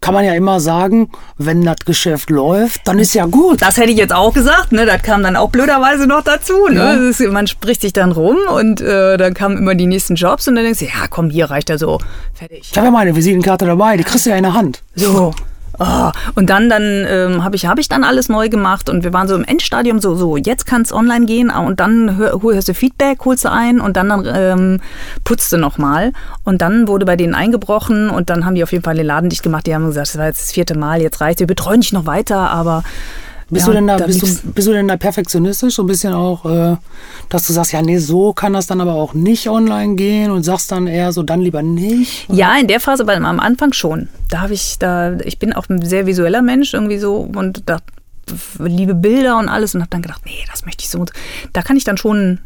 kann 0.00 0.14
man 0.14 0.24
ja 0.24 0.32
immer 0.32 0.60
sagen, 0.60 1.10
wenn 1.36 1.62
das 1.62 1.76
Geschäft 1.84 2.30
läuft, 2.30 2.88
dann 2.88 2.98
ist 2.98 3.14
ja 3.14 3.26
gut. 3.26 3.62
Das 3.62 3.76
hätte 3.76 3.90
ich 3.90 3.98
jetzt 3.98 4.14
auch 4.14 4.32
gesagt, 4.32 4.72
ne? 4.72 4.86
Das 4.86 5.02
kam 5.02 5.22
dann 5.22 5.36
auch 5.36 5.50
blöderweise 5.50 6.06
noch 6.06 6.22
dazu. 6.22 6.68
Ne? 6.68 6.78
Ja. 6.78 6.94
Ist, 6.94 7.20
man 7.20 7.46
spricht 7.46 7.82
sich 7.82 7.92
dann 7.92 8.10
rum 8.12 8.36
und 8.52 8.80
äh, 8.80 9.16
dann 9.16 9.34
kamen 9.34 9.58
immer 9.58 9.74
die 9.74 9.86
nächsten 9.86 10.14
Jobs 10.14 10.48
und 10.48 10.56
dann 10.56 10.64
denkst 10.64 10.80
du, 10.80 10.86
ja 10.86 11.06
komm, 11.08 11.30
hier 11.30 11.50
reicht 11.50 11.68
ja 11.68 11.78
so. 11.78 11.98
Fertig. 12.34 12.68
Ich 12.70 12.76
habe 12.76 12.86
ja 12.86 12.90
meine 12.90 13.14
Visitenkarte 13.14 13.66
dabei, 13.66 13.96
die 13.96 14.04
kriegst 14.04 14.26
du 14.26 14.30
ja 14.30 14.36
in 14.36 14.44
der 14.44 14.54
Hand. 14.54 14.82
So. 14.94 15.34
Oh, 15.82 16.10
und 16.34 16.50
dann, 16.50 16.68
dann 16.68 17.06
ähm, 17.08 17.42
habe 17.42 17.56
ich, 17.56 17.64
hab 17.64 17.78
ich 17.78 17.88
dann 17.88 18.04
alles 18.04 18.28
neu 18.28 18.50
gemacht 18.50 18.90
und 18.90 19.02
wir 19.02 19.14
waren 19.14 19.26
so 19.26 19.34
im 19.34 19.44
Endstadium, 19.44 19.98
so, 19.98 20.14
so 20.14 20.36
jetzt 20.36 20.66
kann 20.66 20.82
es 20.82 20.92
online 20.92 21.24
gehen 21.24 21.48
und 21.48 21.80
dann 21.80 22.18
hör, 22.18 22.38
hörst 22.42 22.68
du 22.68 22.74
Feedback, 22.74 23.24
holst 23.24 23.46
du 23.46 23.50
ein 23.50 23.80
und 23.80 23.96
dann, 23.96 24.10
dann 24.10 24.26
ähm, 24.26 24.80
putzt 25.24 25.50
du 25.52 25.56
nochmal. 25.56 26.12
Und 26.44 26.60
dann 26.60 26.86
wurde 26.86 27.06
bei 27.06 27.16
denen 27.16 27.34
eingebrochen 27.34 28.10
und 28.10 28.28
dann 28.28 28.44
haben 28.44 28.56
die 28.56 28.62
auf 28.62 28.72
jeden 28.72 28.84
Fall 28.84 28.94
den 28.94 29.06
Laden 29.06 29.30
dicht 29.30 29.42
gemacht. 29.42 29.66
Die 29.66 29.74
haben 29.74 29.86
gesagt, 29.86 30.08
das 30.08 30.18
war 30.18 30.26
jetzt 30.26 30.42
das 30.42 30.52
vierte 30.52 30.76
Mal, 30.76 31.00
jetzt 31.00 31.22
reicht 31.22 31.40
Wir 31.40 31.46
betreuen 31.46 31.80
dich 31.80 31.94
noch 31.94 32.04
weiter, 32.04 32.50
aber 32.50 32.82
bist, 33.50 33.66
ja, 33.66 33.72
du 33.72 33.78
denn 33.78 33.86
da, 33.86 33.98
bist, 33.98 34.22
du, 34.22 34.52
bist 34.52 34.68
du 34.68 34.72
denn 34.72 34.88
da 34.88 34.96
perfektionistisch? 34.96 35.74
So 35.74 35.82
ein 35.82 35.86
bisschen 35.86 36.12
auch, 36.12 36.44
äh, 36.44 36.76
dass 37.28 37.46
du 37.46 37.52
sagst, 37.52 37.72
ja, 37.72 37.82
nee, 37.82 37.98
so 37.98 38.32
kann 38.32 38.52
das 38.52 38.66
dann 38.66 38.80
aber 38.80 38.94
auch 38.94 39.14
nicht 39.14 39.48
online 39.48 39.96
gehen 39.96 40.30
und 40.30 40.44
sagst 40.44 40.70
dann 40.72 40.86
eher 40.86 41.12
so, 41.12 41.22
dann 41.22 41.40
lieber 41.40 41.62
nicht? 41.62 42.28
Oder? 42.28 42.38
Ja, 42.38 42.56
in 42.58 42.68
der 42.68 42.80
Phase, 42.80 43.02
aber 43.02 43.14
am 43.14 43.40
Anfang 43.40 43.72
schon. 43.72 44.08
Da 44.28 44.40
habe 44.40 44.54
ich, 44.54 44.78
da, 44.78 45.18
ich 45.24 45.38
bin 45.38 45.52
auch 45.52 45.68
ein 45.68 45.82
sehr 45.82 46.06
visueller 46.06 46.42
Mensch 46.42 46.74
irgendwie 46.74 46.98
so 46.98 47.16
und 47.16 47.62
da 47.66 47.78
liebe 48.58 48.94
Bilder 48.94 49.38
und 49.38 49.48
alles 49.48 49.74
und 49.74 49.80
habe 49.80 49.90
dann 49.90 50.02
gedacht, 50.02 50.22
nee, 50.24 50.44
das 50.50 50.64
möchte 50.64 50.84
ich 50.84 50.90
so. 50.90 51.04
Da 51.52 51.62
kann 51.62 51.76
ich 51.76 51.84
dann 51.84 51.96
schon 51.96 52.38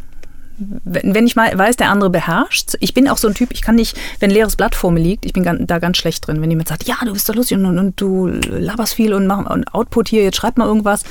wenn 0.57 1.27
ich 1.27 1.37
mal 1.37 1.57
weiß, 1.57 1.77
der 1.77 1.91
andere 1.91 2.11
beherrscht, 2.11 2.75
ich 2.81 2.95
bin 2.95 3.09
auch 3.09 3.19
so 3.19 3.29
ein 3.29 3.35
Typ, 3.35 3.51
ich 3.53 3.63
kann 3.63 3.75
nicht, 3.75 3.97
wenn 4.21 4.31
ein 4.31 4.35
leeres 4.35 4.57
Blatt 4.57 4.75
vor 4.75 4.91
mir 4.91 5.01
liegt, 5.01 5.27
ich 5.27 5.33
bin 5.33 5.45
da 5.67 5.79
ganz 5.79 5.97
schlecht 5.97 6.27
drin. 6.27 6.41
Wenn 6.41 6.51
jemand 6.51 6.69
sagt, 6.69 6.85
ja, 6.85 6.97
du 7.05 7.13
bist 7.13 7.29
da 7.29 7.33
lustig 7.33 7.59
und, 7.59 7.79
und, 7.79 8.01
du 8.01 8.27
laberst 8.27 8.95
viel 8.95 9.15
und 9.15 9.27
mach 9.27 9.51
und 9.51 9.75
Output 9.75 10.09
hier, 10.09 10.23
jetzt 10.23 10.37
schreib 10.37 10.57
mal 10.57 10.67
irgendwas, 10.67 11.03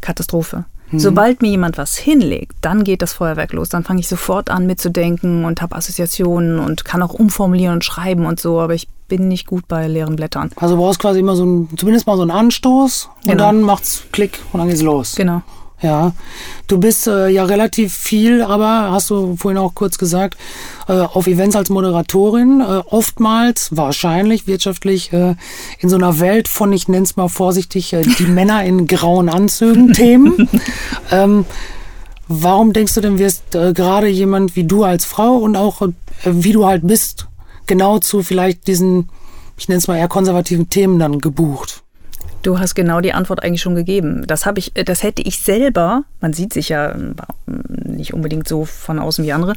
Katastrophe. 0.00 0.64
Mhm. 0.90 0.98
Sobald 1.00 1.42
mir 1.42 1.48
jemand 1.48 1.76
was 1.76 1.96
hinlegt, 1.96 2.56
dann 2.62 2.84
geht 2.84 3.02
das 3.02 3.12
Feuerwerk 3.12 3.52
los. 3.52 3.68
Dann 3.68 3.84
fange 3.84 4.00
ich 4.00 4.08
sofort 4.08 4.50
an 4.50 4.66
mitzudenken 4.66 5.44
und 5.44 5.60
habe 5.60 5.76
Assoziationen 5.76 6.58
und 6.58 6.84
kann 6.84 7.02
auch 7.02 7.12
umformulieren 7.12 7.74
und 7.74 7.84
schreiben 7.84 8.24
und 8.26 8.40
so, 8.40 8.60
aber 8.60 8.74
ich 8.74 8.88
bin 9.08 9.28
nicht 9.28 9.46
gut 9.46 9.68
bei 9.68 9.88
leeren 9.88 10.16
Blättern. 10.16 10.50
Also 10.56 10.76
du 10.76 10.82
brauchst 10.82 11.00
quasi 11.00 11.20
immer 11.20 11.36
so 11.36 11.44
ein, 11.44 11.68
zumindest 11.76 12.06
mal 12.06 12.16
so 12.16 12.22
einen 12.22 12.30
Anstoß 12.30 13.10
und 13.16 13.30
genau. 13.30 13.44
dann 13.44 13.62
macht's 13.62 14.04
Klick 14.12 14.38
und 14.52 14.60
dann 14.60 14.68
geht's 14.68 14.82
los. 14.82 15.14
Genau. 15.14 15.42
Ja, 15.80 16.12
du 16.66 16.78
bist 16.78 17.06
äh, 17.06 17.28
ja 17.28 17.44
relativ 17.44 17.94
viel, 17.94 18.42
aber 18.42 18.90
hast 18.90 19.10
du 19.10 19.36
vorhin 19.36 19.58
auch 19.58 19.76
kurz 19.76 19.96
gesagt, 19.96 20.36
äh, 20.88 20.92
auf 20.92 21.28
Events 21.28 21.54
als 21.54 21.70
Moderatorin, 21.70 22.60
äh, 22.60 22.82
oftmals 22.86 23.68
wahrscheinlich 23.76 24.48
wirtschaftlich 24.48 25.12
äh, 25.12 25.36
in 25.78 25.88
so 25.88 25.94
einer 25.94 26.18
Welt 26.18 26.48
von, 26.48 26.72
ich 26.72 26.88
nenne 26.88 27.04
es 27.04 27.14
mal 27.14 27.28
vorsichtig, 27.28 27.92
äh, 27.92 28.02
die 28.02 28.26
Männer 28.26 28.64
in 28.64 28.88
grauen 28.88 29.28
Anzügen 29.28 29.92
Themen. 29.92 30.48
ähm, 31.12 31.44
warum 32.26 32.72
denkst 32.72 32.94
du 32.94 33.00
denn, 33.00 33.20
wirst 33.20 33.54
äh, 33.54 33.72
gerade 33.72 34.08
jemand 34.08 34.56
wie 34.56 34.64
du 34.64 34.82
als 34.82 35.04
Frau 35.04 35.36
und 35.36 35.54
auch 35.54 35.82
wie 36.24 36.52
du 36.52 36.66
halt 36.66 36.88
bist, 36.88 37.28
genau 37.68 38.00
zu 38.00 38.24
vielleicht 38.24 38.66
diesen, 38.66 39.10
ich 39.56 39.68
nenne 39.68 39.78
es 39.78 39.86
mal 39.86 39.96
eher 39.96 40.08
konservativen 40.08 40.70
Themen 40.70 40.98
dann 40.98 41.20
gebucht? 41.20 41.84
Du 42.42 42.60
hast 42.60 42.74
genau 42.74 43.00
die 43.00 43.12
Antwort 43.12 43.42
eigentlich 43.42 43.62
schon 43.62 43.74
gegeben. 43.74 44.24
Das 44.26 44.46
habe 44.46 44.60
ich, 44.60 44.72
das 44.72 45.02
hätte 45.02 45.22
ich 45.22 45.40
selber, 45.40 46.04
man 46.20 46.32
sieht 46.32 46.52
sich 46.52 46.68
ja 46.68 46.90
äh, 46.90 46.96
nicht 47.84 48.14
unbedingt 48.14 48.46
so 48.46 48.64
von 48.64 49.00
außen 49.00 49.24
wie 49.24 49.32
andere, 49.32 49.54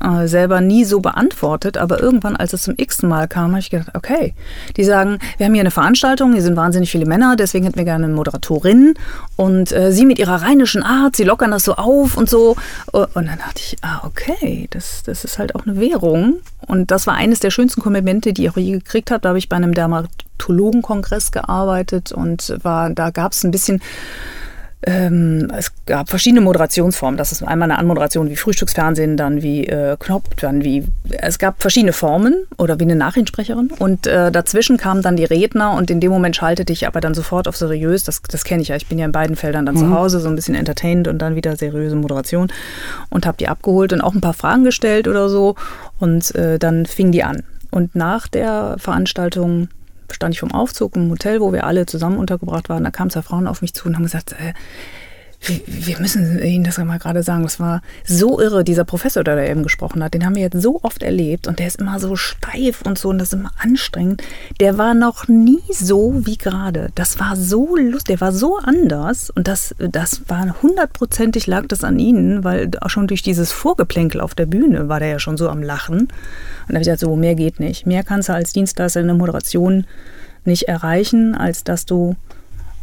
äh, 0.00 0.28
selber 0.28 0.60
nie 0.60 0.84
so 0.84 1.00
beantwortet. 1.00 1.76
Aber 1.76 2.00
irgendwann, 2.00 2.36
als 2.36 2.52
es 2.52 2.62
zum 2.62 2.74
x 2.76 3.02
Mal 3.02 3.26
kam, 3.26 3.50
habe 3.50 3.58
ich 3.58 3.70
gedacht, 3.70 3.90
okay, 3.94 4.34
die 4.76 4.84
sagen, 4.84 5.18
wir 5.38 5.46
haben 5.46 5.54
hier 5.54 5.62
eine 5.62 5.72
Veranstaltung, 5.72 6.32
hier 6.32 6.42
sind 6.42 6.56
wahnsinnig 6.56 6.90
viele 6.90 7.04
Männer, 7.04 7.34
deswegen 7.34 7.64
hätten 7.64 7.78
wir 7.78 7.84
gerne 7.84 8.04
eine 8.04 8.14
Moderatorin. 8.14 8.94
Und 9.34 9.72
äh, 9.72 9.92
sie 9.92 10.06
mit 10.06 10.20
ihrer 10.20 10.42
rheinischen 10.42 10.84
Art, 10.84 11.16
sie 11.16 11.24
lockern 11.24 11.50
das 11.50 11.64
so 11.64 11.74
auf 11.74 12.16
und 12.16 12.30
so. 12.30 12.56
Und 12.92 13.10
dann 13.14 13.38
dachte 13.38 13.56
ich, 13.60 13.76
ah, 13.82 14.02
okay, 14.04 14.68
das, 14.70 15.02
das 15.02 15.24
ist 15.24 15.38
halt 15.38 15.56
auch 15.56 15.66
eine 15.66 15.80
Währung. 15.80 16.36
Und 16.66 16.92
das 16.92 17.08
war 17.08 17.14
eines 17.14 17.40
der 17.40 17.50
schönsten 17.50 17.80
Komplimente, 17.82 18.32
die 18.32 18.44
ich 18.44 18.50
auch 18.50 18.56
je 18.56 18.72
gekriegt 18.72 19.10
habe. 19.10 19.20
Da 19.20 19.30
habe 19.30 19.38
ich 19.38 19.48
bei 19.48 19.56
einem 19.56 19.74
Dermatologenkongress 20.40 21.32
gearbeitet 21.32 22.12
und 22.12 22.54
war, 22.62 22.90
da 22.90 23.10
gab 23.10 23.32
es 23.32 23.44
ein 23.44 23.50
bisschen 23.50 23.80
ähm, 24.82 25.52
es 25.54 25.72
gab 25.84 26.08
verschiedene 26.08 26.40
Moderationsformen. 26.40 27.18
Das 27.18 27.32
ist 27.32 27.42
einmal 27.42 27.70
eine 27.70 27.78
Anmoderation 27.78 28.30
wie 28.30 28.36
Frühstücksfernsehen, 28.36 29.18
dann 29.18 29.42
wie 29.42 29.66
äh, 29.66 29.94
Knopf, 29.98 30.34
dann 30.40 30.64
wie. 30.64 30.86
Es 31.10 31.38
gab 31.38 31.60
verschiedene 31.60 31.92
Formen 31.92 32.46
oder 32.56 32.80
wie 32.80 32.84
eine 32.84 32.96
Nachrichtensprecherin. 32.96 33.72
Und 33.78 34.06
äh, 34.06 34.32
dazwischen 34.32 34.78
kamen 34.78 35.02
dann 35.02 35.16
die 35.16 35.26
Redner 35.26 35.74
und 35.74 35.90
in 35.90 36.00
dem 36.00 36.10
Moment 36.10 36.34
schaltete 36.34 36.72
ich 36.72 36.86
aber 36.86 37.02
dann 37.02 37.12
sofort 37.12 37.46
auf 37.46 37.58
seriös. 37.58 38.04
Das, 38.04 38.22
das 38.22 38.42
kenne 38.42 38.62
ich 38.62 38.68
ja. 38.68 38.76
Ich 38.76 38.86
bin 38.86 38.98
ja 38.98 39.04
in 39.04 39.12
beiden 39.12 39.36
Feldern 39.36 39.66
dann 39.66 39.74
mhm. 39.74 39.80
zu 39.80 39.90
Hause, 39.90 40.18
so 40.18 40.30
ein 40.30 40.34
bisschen 40.34 40.54
entertained 40.54 41.08
und 41.08 41.18
dann 41.18 41.36
wieder 41.36 41.56
seriöse 41.56 41.96
Moderation 41.96 42.50
und 43.10 43.26
habe 43.26 43.36
die 43.36 43.48
abgeholt 43.48 43.92
und 43.92 44.00
auch 44.00 44.14
ein 44.14 44.22
paar 44.22 44.32
Fragen 44.32 44.64
gestellt 44.64 45.08
oder 45.08 45.28
so. 45.28 45.56
Und 45.98 46.34
äh, 46.34 46.58
dann 46.58 46.86
fing 46.86 47.12
die 47.12 47.22
an. 47.22 47.42
Und 47.70 47.94
nach 47.94 48.28
der 48.28 48.76
Veranstaltung 48.78 49.68
stand 50.12 50.34
ich 50.34 50.40
vom 50.40 50.52
Aufzug 50.52 50.96
im 50.96 51.10
Hotel, 51.10 51.40
wo 51.40 51.52
wir 51.52 51.64
alle 51.64 51.86
zusammen 51.86 52.18
untergebracht 52.18 52.68
waren. 52.68 52.84
Da 52.84 52.90
kamen 52.90 53.10
zwei 53.10 53.22
Frauen 53.22 53.46
auf 53.46 53.62
mich 53.62 53.74
zu 53.74 53.86
und 53.86 53.96
haben 53.96 54.02
gesagt, 54.02 54.32
äh, 54.32 54.54
wir, 55.42 55.98
müssen 55.98 56.38
Ihnen 56.42 56.64
das 56.64 56.76
mal 56.78 56.98
gerade 56.98 57.22
sagen. 57.22 57.44
Das 57.44 57.58
war 57.58 57.80
so 58.04 58.40
irre, 58.40 58.62
dieser 58.62 58.84
Professor, 58.84 59.24
der 59.24 59.36
da 59.36 59.44
eben 59.44 59.62
gesprochen 59.62 60.04
hat. 60.04 60.12
Den 60.12 60.26
haben 60.26 60.34
wir 60.34 60.42
jetzt 60.42 60.60
so 60.60 60.80
oft 60.82 61.02
erlebt 61.02 61.46
und 61.46 61.58
der 61.58 61.66
ist 61.66 61.80
immer 61.80 61.98
so 61.98 62.14
steif 62.14 62.82
und 62.82 62.98
so 62.98 63.08
und 63.08 63.18
das 63.18 63.28
ist 63.28 63.38
immer 63.38 63.52
anstrengend. 63.58 64.22
Der 64.60 64.76
war 64.76 64.94
noch 64.94 65.28
nie 65.28 65.62
so 65.70 66.26
wie 66.26 66.36
gerade. 66.36 66.90
Das 66.94 67.18
war 67.18 67.36
so 67.36 67.76
lustig, 67.76 68.18
der 68.18 68.20
war 68.20 68.32
so 68.32 68.58
anders 68.58 69.30
und 69.30 69.48
das, 69.48 69.74
das 69.78 70.22
war 70.28 70.60
hundertprozentig 70.62 71.46
lag 71.46 71.66
das 71.66 71.84
an 71.84 71.98
Ihnen, 71.98 72.44
weil 72.44 72.70
auch 72.80 72.90
schon 72.90 73.06
durch 73.06 73.22
dieses 73.22 73.50
Vorgeplänkel 73.50 74.20
auf 74.20 74.34
der 74.34 74.46
Bühne 74.46 74.88
war 74.88 75.00
der 75.00 75.08
ja 75.08 75.18
schon 75.18 75.38
so 75.38 75.48
am 75.48 75.62
Lachen. 75.62 76.00
Und 76.00 76.08
da 76.68 76.74
habe 76.74 76.78
ich 76.80 76.86
gesagt, 76.86 77.00
so, 77.00 77.16
mehr 77.16 77.34
geht 77.34 77.60
nicht. 77.60 77.86
Mehr 77.86 78.02
kannst 78.02 78.28
du 78.28 78.34
als 78.34 78.52
Dienstleister 78.52 79.00
in 79.00 79.06
der 79.06 79.16
Moderation 79.16 79.86
nicht 80.44 80.64
erreichen, 80.64 81.34
als 81.34 81.64
dass 81.64 81.86
du 81.86 82.16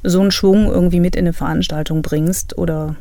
so 0.09 0.21
einen 0.21 0.31
Schwung 0.31 0.67
irgendwie 0.67 0.99
mit 0.99 1.15
in 1.15 1.25
eine 1.25 1.33
Veranstaltung 1.33 2.01
bringst 2.01 2.57
oder. 2.57 2.95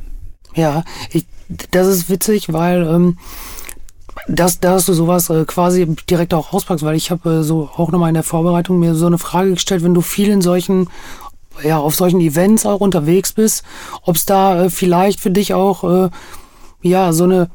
Ja, 0.55 0.85
ich, 1.11 1.27
das 1.71 1.87
ist 1.87 2.09
witzig, 2.09 2.53
weil 2.53 2.83
ähm, 2.87 3.19
dass, 4.29 4.61
dass 4.61 4.87
du 4.87 4.93
sowas 4.93 5.31
äh, 5.31 5.45
quasi 5.45 5.87
direkt 6.09 6.35
auch 6.35 6.53
auspackst, 6.53 6.85
weil 6.85 6.97
ich 6.97 7.11
habe 7.11 7.37
äh, 7.37 7.43
so 7.43 7.69
auch 7.77 7.91
nochmal 7.91 8.09
in 8.09 8.15
der 8.15 8.23
Vorbereitung 8.23 8.79
mir 8.79 8.95
so 8.95 9.07
eine 9.07 9.19
Frage 9.19 9.51
gestellt, 9.51 9.85
wenn 9.85 9.95
du 9.95 10.01
viel 10.01 10.29
in 10.29 10.43
solchen 10.43 10.89
ja, 11.63 11.79
auf 11.79 11.95
solchen 11.95 12.21
Events 12.21 12.67
auch 12.67 12.81
unterwegs 12.81 13.33
bist, 13.33 13.65
ob 14.03 14.17
es 14.17 14.27
da 14.27 14.65
äh, 14.65 14.71
vielleicht 14.71 15.21
für 15.21 15.31
dich 15.31 15.55
auch 15.55 15.85
äh, 15.85 16.11
ja 16.83 17.13
so 17.13 17.25
eine 17.25 17.51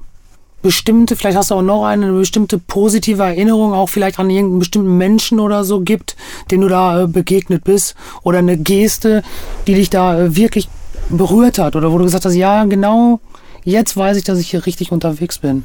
bestimmte, 0.61 1.15
vielleicht 1.15 1.37
hast 1.37 1.51
du 1.51 1.55
auch 1.55 1.61
noch 1.61 1.85
eine, 1.85 2.07
eine 2.07 2.17
bestimmte 2.17 2.57
positive 2.57 3.23
Erinnerung, 3.23 3.73
auch 3.73 3.89
vielleicht 3.89 4.19
an 4.19 4.29
irgendeinen 4.29 4.59
bestimmten 4.59 4.97
Menschen 4.97 5.39
oder 5.39 5.63
so 5.63 5.81
gibt, 5.81 6.15
den 6.51 6.61
du 6.61 6.67
da 6.67 7.03
äh, 7.03 7.07
begegnet 7.07 7.63
bist 7.63 7.95
oder 8.23 8.39
eine 8.39 8.57
Geste, 8.57 9.23
die 9.67 9.73
dich 9.73 9.89
da 9.89 10.19
äh, 10.19 10.35
wirklich 10.35 10.69
berührt 11.09 11.59
hat 11.59 11.75
oder 11.75 11.91
wo 11.91 11.97
du 11.97 12.05
gesagt 12.05 12.25
hast, 12.25 12.35
ja, 12.35 12.63
genau, 12.65 13.19
jetzt 13.63 13.97
weiß 13.97 14.17
ich, 14.17 14.23
dass 14.23 14.39
ich 14.39 14.51
hier 14.51 14.65
richtig 14.65 14.91
unterwegs 14.91 15.39
bin. 15.39 15.63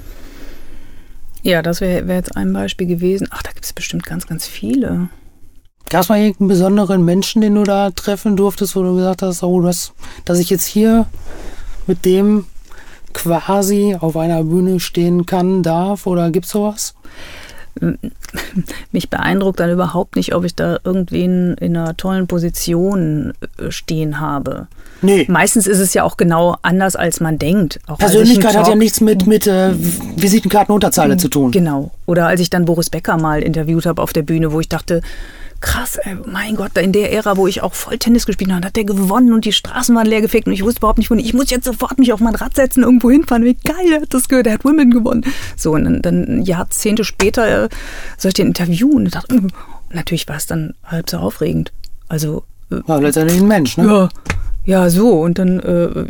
Ja, 1.43 1.63
das 1.63 1.81
wäre 1.81 2.09
wär 2.09 2.17
jetzt 2.17 2.37
ein 2.37 2.53
Beispiel 2.53 2.87
gewesen. 2.87 3.29
Ach, 3.31 3.43
da 3.43 3.53
gibt 3.53 3.65
es 3.65 3.73
bestimmt 3.73 4.05
ganz, 4.05 4.27
ganz 4.27 4.47
viele. 4.47 5.09
Gab 5.89 6.01
es 6.01 6.09
mal 6.09 6.19
irgendeinen 6.19 6.49
besonderen 6.49 7.05
Menschen, 7.05 7.41
den 7.41 7.55
du 7.55 7.63
da 7.63 7.91
treffen 7.91 8.37
durftest, 8.37 8.75
wo 8.75 8.83
du 8.83 8.97
gesagt 8.97 9.23
hast, 9.23 9.45
oh, 9.45 9.61
das, 9.61 9.93
dass 10.25 10.41
ich 10.41 10.51
jetzt 10.51 10.67
hier 10.67 11.07
mit 11.87 12.05
dem 12.05 12.47
quasi 13.17 13.97
auf 13.99 14.17
einer 14.17 14.45
Bühne 14.45 14.79
stehen 14.79 15.27
kann, 15.27 15.63
darf 15.63 16.07
oder 16.07 16.31
gibt 16.31 16.47
es 16.47 16.53
sowas? 16.53 16.95
Mich 18.93 19.11
beeindruckt 19.11 19.61
dann 19.61 19.71
überhaupt 19.71 20.17
nicht, 20.17 20.35
ob 20.35 20.45
ich 20.45 20.55
da 20.55 20.79
irgendwen 20.85 21.55
in 21.55 21.77
einer 21.77 21.97
tollen 21.97 22.27
Position 22.27 23.33
äh, 23.59 23.71
stehen 23.71 24.21
habe. 24.21 24.69
Nee. 25.03 25.27
Meistens 25.29 25.67
ist 25.67 25.79
es 25.79 25.93
ja 25.93 26.05
auch 26.05 26.17
genau 26.17 26.57
anders, 26.63 26.97
als 26.97 27.21
man 27.21 27.39
denkt. 27.39 27.81
Auch 27.87 27.99
Persönlichkeit 27.99 28.57
hat 28.57 28.69
ja 28.69 28.75
nichts 28.75 29.01
mit, 29.01 29.27
mit 29.27 29.47
äh, 29.47 29.73
Visitenkartenunterzeile 30.17 31.19
zu 31.19 31.29
tun. 31.29 31.51
Genau. 31.51 31.91
Oder 32.07 32.27
als 32.27 32.41
ich 32.41 32.49
dann 32.49 32.65
Boris 32.65 32.89
Becker 32.89 33.19
mal 33.19 33.43
interviewt 33.43 33.85
habe 33.85 34.03
auf 34.03 34.13
der 34.13 34.23
Bühne, 34.23 34.53
wo 34.53 34.61
ich 34.61 34.69
dachte, 34.69 35.03
krass, 35.67 35.97
ey, 35.97 36.17
mein 36.25 36.55
Gott, 36.55 36.79
in 36.79 36.93
der 36.93 37.13
Ära, 37.13 37.37
wo 37.37 37.49
ich 37.49 37.61
auch 37.61 37.75
voll 37.75 37.99
Tennis 37.99 38.25
gespielt 38.25 38.53
habe, 38.53 38.65
hat 38.65 38.77
der 38.77 38.85
gewonnen 38.85 39.33
und 39.33 39.45
die 39.45 39.53
Straßen 39.53 39.95
waren 39.97 40.07
leer 40.07 40.21
gefegt 40.21 40.47
und 40.47 40.53
ich 40.53 40.63
wusste 40.63 40.79
überhaupt 40.79 40.99
nicht, 40.99 41.11
wo 41.11 41.15
ich 41.15 41.35
muss 41.35 41.51
jetzt 41.51 41.65
sofort 41.65 41.99
mich 41.99 42.13
auf 42.13 42.21
mein 42.21 42.37
Rad 42.37 42.55
setzen, 42.55 42.85
irgendwo 42.85 43.11
hinfahren, 43.11 43.45
wie 43.45 43.55
geil, 43.55 43.93
er 43.93 44.03
hat 44.03 44.15
das 44.15 44.29
gehört, 44.29 44.47
er 44.47 44.55
hat 44.55 44.65
Women 44.65 44.93
gewonnen. 44.93 45.25
So, 45.57 45.73
und 45.73 45.85
dann, 45.85 46.03
dann 46.03 46.43
Jahrzehnte 46.43 47.03
später 47.03 47.65
äh, 47.65 47.69
soll 48.17 48.29
ich 48.29 48.35
den 48.35 48.47
interviewen 48.47 49.07
und 49.07 49.15
dachte, 49.15 49.35
äh, 49.35 49.41
natürlich 49.91 50.29
war 50.29 50.37
es 50.37 50.47
dann 50.47 50.75
halb 50.85 51.11
so 51.11 51.19
aufregend. 51.19 51.73
Also. 52.07 52.45
Äh, 52.71 52.77
war 52.87 53.01
letztendlich 53.01 53.41
ein 53.41 53.49
Mensch, 53.49 53.77
ne? 53.77 53.87
Ja. 53.87 54.09
Ja, 54.65 54.91
so. 54.91 55.21
Und 55.21 55.39
dann, 55.39 55.61
äh, 55.61 56.07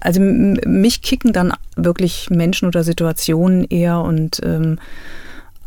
also 0.00 0.20
mich 0.20 1.02
kicken 1.02 1.34
dann 1.34 1.52
wirklich 1.76 2.30
Menschen 2.30 2.66
oder 2.66 2.82
Situationen 2.82 3.64
eher 3.64 4.00
und 4.00 4.40
ähm, 4.42 4.78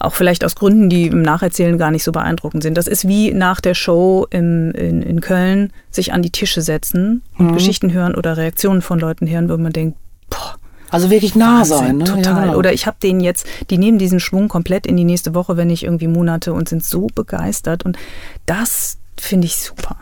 auch 0.06 0.14
vielleicht 0.14 0.44
aus 0.44 0.56
Gründen, 0.56 0.90
die 0.90 1.08
im 1.08 1.22
Nacherzählen 1.22 1.78
gar 1.78 1.92
nicht 1.92 2.04
so 2.04 2.12
beeindruckend 2.12 2.64
sind. 2.64 2.78
Das 2.78 2.88
ist 2.88 3.08
wie 3.08 3.34
nach 3.34 3.62
der 3.62 3.74
Show 3.74 4.28
im, 4.30 4.72
in, 4.72 5.02
in 5.02 5.22
Köln 5.22 5.72
sich 5.90 6.14
an 6.14 6.22
die 6.22 6.30
Tische 6.30 6.62
setzen 6.62 7.22
und 7.38 7.48
mhm. 7.48 7.54
Geschichten 7.54 7.94
hören 7.94 8.16
oder 8.16 8.38
Reaktionen 8.38 8.82
von 8.82 9.00
Leuten 9.00 9.30
hören, 9.30 9.50
wo 9.50 9.58
man 9.58 9.74
denkt, 9.74 9.98
boah. 10.30 10.56
Also 10.90 11.10
wirklich 11.10 11.36
nah 11.36 11.64
sein, 11.64 12.00
ne? 12.00 12.04
Total. 12.04 12.24
Ja, 12.24 12.42
genau. 12.42 12.58
Oder 12.58 12.74
ich 12.74 12.86
habe 12.86 12.98
den 13.02 13.22
jetzt, 13.22 13.48
die 13.70 13.78
nehmen 13.78 13.98
diesen 13.98 14.20
Schwung 14.20 14.50
komplett 14.50 14.86
in 14.86 14.98
die 14.98 15.06
nächste 15.06 15.34
Woche, 15.34 15.56
wenn 15.56 15.68
nicht 15.68 15.84
irgendwie 15.84 16.08
Monate 16.08 16.52
und 16.52 16.68
sind 16.68 16.84
so 16.84 17.08
begeistert. 17.16 17.86
Und 17.86 17.98
das 18.46 18.98
finde 19.18 19.48
ich 19.48 19.56
super. 19.56 19.96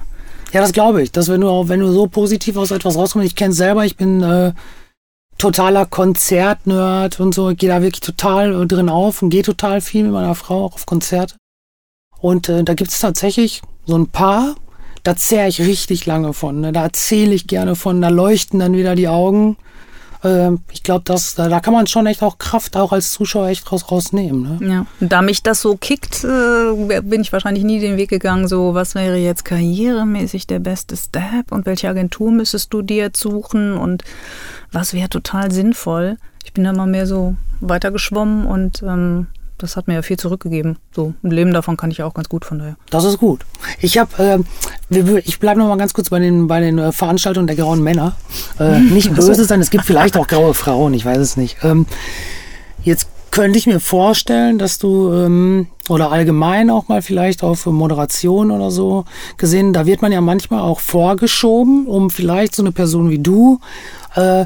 Ja, 0.52 0.62
das 0.62 0.74
glaube 0.74 1.04
ich. 1.04 1.12
Dass 1.12 1.30
wenn 1.30 1.42
du, 1.42 1.70
wenn 1.70 1.80
du 1.80 1.92
so 1.92 2.08
positiv 2.08 2.58
aus 2.58 2.72
etwas 2.72 2.96
rauskommst, 2.96 3.28
ich 3.28 3.36
kenne 3.36 3.52
es 3.52 3.58
selber, 3.58 3.86
ich 3.86 3.98
bin 3.98 4.24
äh, 4.24 4.54
totaler 5.40 5.88
Konzertnerd 5.88 7.20
und 7.20 7.34
so. 7.34 7.50
Ich 7.50 7.58
gehe 7.58 7.70
da 7.70 7.82
wirklich 7.82 8.02
total 8.02 8.68
drin 8.68 8.90
auf 8.90 9.24
und 9.24 9.32
gehe 9.32 9.42
total 9.42 9.82
viel 9.82 10.04
mit 10.04 10.12
meiner 10.12 10.36
Frau 10.36 10.66
auch 10.66 10.76
auf 10.76 10.86
Konzerte. 10.86 11.36
Und 12.20 12.50
äh, 12.50 12.64
da 12.64 12.76
gibt 12.76 12.92
es 12.92 13.00
tatsächlich 13.00 13.62
so 13.86 13.98
ein 13.98 14.08
paar, 14.08 14.56
da 15.04 15.16
zehre 15.16 15.48
ich 15.48 15.62
richtig 15.62 16.06
lange 16.06 16.34
von. 16.34 16.60
Ne? 16.62 16.72
Da 16.72 16.84
erzähle 16.84 17.34
ich 17.34 17.48
gerne 17.48 17.76
von, 17.76 18.02
da 18.02 18.10
leuchten 18.10 18.60
dann 18.60 18.74
wieder 18.74 18.96
die 18.96 19.08
Augen. 19.08 19.58
Äh, 20.24 20.52
ich 20.72 20.84
glaube, 20.84 21.04
da, 21.06 21.50
da 21.50 21.60
kann 21.60 21.74
man 21.74 21.88
schon 21.88 22.06
echt 22.08 22.24
auch 22.24 22.38
Kraft 22.38 22.76
auch 22.76 22.92
als 22.92 23.12
Zuschauer 23.12 23.48
echt 23.48 23.72
raus, 23.72 23.92
rausnehmen. 23.92 24.60
Ne? 24.60 24.68
Ja, 24.72 24.86
und 25.00 25.12
da 25.12 25.22
mich 25.22 25.44
das 25.44 25.62
so 25.62 25.78
kickt, 25.78 26.24
äh, 26.24 27.02
bin 27.02 27.22
ich 27.22 27.32
wahrscheinlich 27.32 27.64
nie 27.64 27.80
den 27.80 27.98
Weg 27.98 28.10
gegangen, 28.10 28.48
so 28.48 28.74
was 28.74 28.96
wäre 28.96 29.18
jetzt 29.18 29.46
karrieremäßig 29.46 30.48
der 30.48 30.60
beste 30.60 30.98
Step 30.98 31.52
und 31.52 31.66
welche 31.66 31.90
Agentur 31.90 32.32
müsstest 32.32 32.74
du 32.74 32.82
dir 32.82 32.98
jetzt 32.98 33.20
suchen 33.20 33.78
und 33.78 34.04
was 34.72 34.94
wäre 34.94 35.10
total 35.10 35.52
sinnvoll. 35.52 36.18
Ich 36.44 36.54
bin 36.54 36.64
da 36.64 36.74
mal 36.74 36.88
mehr 36.88 37.08
so 37.08 37.36
weitergeschwommen 37.62 38.46
und 38.46 38.82
ähm, 38.84 39.28
das 39.60 39.76
hat 39.76 39.88
mir 39.88 39.96
ja 39.96 40.02
viel 40.02 40.18
zurückgegeben. 40.18 40.78
So 40.92 41.14
ein 41.24 41.32
Leben 41.32 41.54
davon 41.54 41.78
kann 41.78 41.92
ich 41.92 41.98
ja 41.98 42.06
auch 42.06 42.14
ganz 42.14 42.30
gut 42.30 42.46
von 42.46 42.60
daher. 42.60 42.78
Das 42.90 43.04
ist 43.04 43.20
gut. 43.20 43.46
Ich 43.80 43.98
habe, 43.98 44.44
äh, 44.92 45.20
ich 45.20 45.40
bleibe 45.40 45.60
noch 45.60 45.68
mal 45.68 45.78
ganz 45.78 45.94
kurz 45.94 46.10
bei 46.10 46.20
den 46.20 46.48
bei 46.48 46.60
den 46.60 46.80
äh, 46.80 46.92
Veranstaltungen 46.92 47.48
der 47.48 47.56
grauen 47.56 47.84
Männer. 47.84 48.16
Äh, 48.60 48.80
nicht 48.80 49.14
böse 49.14 49.46
sein, 49.46 49.62
es 49.62 49.70
gibt 49.70 49.86
vielleicht 49.86 50.18
auch 50.18 50.28
graue 50.28 50.54
Frauen, 50.54 50.94
ich 50.94 51.06
weiß 51.06 51.20
es 51.20 51.38
nicht. 51.38 51.58
Ähm, 51.64 51.86
jetzt 52.84 53.08
könnte 53.32 53.60
ich 53.60 53.68
mir 53.68 53.80
vorstellen, 53.80 54.58
dass 54.58 54.80
du 54.80 55.14
ähm, 55.14 55.68
oder 55.88 56.12
allgemein 56.12 56.70
auch 56.70 56.88
mal 56.88 57.02
vielleicht 57.02 57.44
auf 57.44 57.66
Moderation 57.66 58.52
oder 58.52 58.72
so 58.72 59.06
gesehen, 59.38 59.74
da 59.74 59.86
wird 59.86 60.02
man 60.02 60.12
ja 60.12 60.22
manchmal 60.22 60.62
auch 60.62 60.80
vorgeschoben, 60.80 61.88
um 61.88 62.10
vielleicht 62.10 62.56
so 62.56 62.64
eine 62.64 62.72
Person 62.72 63.10
wie 63.10 63.20
du, 63.20 63.60
äh, 64.16 64.46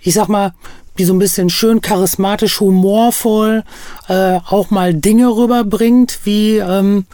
ich 0.00 0.14
sag 0.14 0.28
mal, 0.28 0.54
die 1.00 1.06
so 1.06 1.14
ein 1.14 1.18
bisschen 1.18 1.48
schön 1.48 1.80
charismatisch, 1.80 2.60
humorvoll 2.60 3.64
äh, 4.08 4.38
auch 4.50 4.68
mal 4.68 4.92
Dinge 4.92 5.28
rüberbringt, 5.28 6.20
wie 6.24 6.58
ähm, 6.58 7.06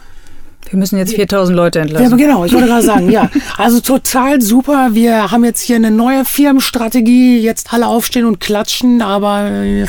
wir 0.69 0.77
müssen 0.77 0.97
jetzt 0.97 1.13
4000 1.13 1.55
Leute 1.55 1.79
entlassen. 1.79 2.09
Ja, 2.11 2.17
genau, 2.17 2.43
ich 2.43 2.51
wollte 2.51 2.67
gerade 2.67 2.85
sagen, 2.85 3.09
ja. 3.09 3.31
Also 3.57 3.79
total 3.79 4.41
super. 4.41 4.89
Wir 4.91 5.31
haben 5.31 5.45
jetzt 5.45 5.61
hier 5.61 5.77
eine 5.77 5.91
neue 5.91 6.25
Firmenstrategie. 6.25 7.39
Jetzt 7.39 7.71
alle 7.71 7.87
aufstehen 7.87 8.25
und 8.25 8.41
klatschen, 8.41 9.01
aber 9.01 9.49
wir 9.63 9.87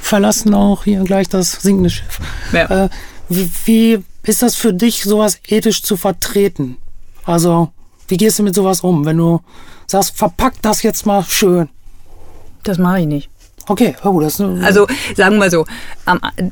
verlassen 0.00 0.54
auch 0.54 0.82
hier 0.82 1.04
gleich 1.04 1.28
das 1.28 1.52
sinkende 1.52 1.90
Schiff. 1.90 2.18
Ja. 2.52 2.86
Äh, 2.86 2.88
wie, 3.28 3.48
wie 3.66 4.04
ist 4.24 4.42
das 4.42 4.56
für 4.56 4.74
dich, 4.74 5.04
sowas 5.04 5.38
ethisch 5.46 5.84
zu 5.84 5.96
vertreten? 5.96 6.78
Also, 7.24 7.68
wie 8.08 8.16
gehst 8.16 8.40
du 8.40 8.42
mit 8.42 8.56
sowas 8.56 8.80
um, 8.80 9.04
wenn 9.04 9.18
du 9.18 9.40
sagst, 9.86 10.16
verpack 10.16 10.54
das 10.62 10.82
jetzt 10.82 11.06
mal 11.06 11.22
schön? 11.22 11.68
Das 12.62 12.78
mache 12.78 13.00
ich 13.00 13.06
nicht. 13.06 13.30
Okay, 13.68 13.94
oh, 14.02 14.18
das 14.20 14.40
ist 14.40 14.64
Also 14.64 14.86
sagen 15.14 15.36
wir 15.38 15.50
so, 15.50 15.66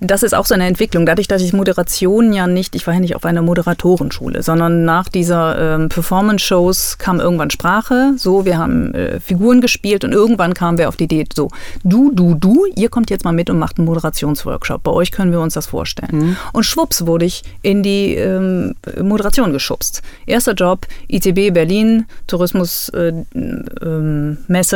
das 0.01 0.23
ist 0.23 0.35
auch 0.35 0.45
so 0.45 0.53
eine 0.55 0.67
Entwicklung. 0.67 1.07
Dadurch, 1.07 1.29
dass 1.29 1.41
ich 1.41 1.55
Moderation 1.55 2.35
ja 2.35 2.47
nicht, 2.47 2.75
ich 2.75 2.87
war 2.87 2.93
ja 2.95 3.01
nicht 3.01 3.17
auf 3.17 3.25
einer 3.25 3.41
Moderatorenschule, 3.41 4.43
sondern 4.43 4.85
nach 4.85 5.09
dieser 5.09 5.77
ähm, 5.77 5.89
Performance-Shows 5.89 6.99
kam 6.99 7.19
irgendwann 7.19 7.49
Sprache. 7.51 8.13
So, 8.19 8.45
wir 8.45 8.59
haben 8.59 8.95
äh, 8.95 9.19
Figuren 9.19 9.63
gespielt 9.63 10.05
und 10.05 10.13
irgendwann 10.13 10.53
kamen 10.53 10.77
wir 10.77 10.89
auf 10.89 10.97
die 10.97 11.05
Idee, 11.05 11.25
so, 11.35 11.49
du, 11.85 12.13
du, 12.13 12.35
du, 12.35 12.67
ihr 12.77 12.91
kommt 12.91 13.09
jetzt 13.09 13.25
mal 13.25 13.33
mit 13.33 13.49
und 13.49 13.59
macht 13.59 13.79
einen 13.79 13.87
Moderationsworkshop. 13.87 14.83
Bei 14.83 14.91
euch 14.91 15.11
können 15.11 15.33
wir 15.33 15.41
uns 15.41 15.55
das 15.55 15.67
vorstellen. 15.67 16.11
Mhm. 16.13 16.37
Und 16.53 16.65
schwupps 16.65 17.07
wurde 17.07 17.25
ich 17.25 17.43
in 17.63 17.83
die 17.83 18.15
ähm, 18.15 18.75
Moderation 19.01 19.55
geschubst. 19.55 20.03
Erster 20.27 20.53
Job, 20.53 20.87
ITB 21.09 21.55
Berlin, 21.55 22.05
Tourismusmesse. 22.27 23.17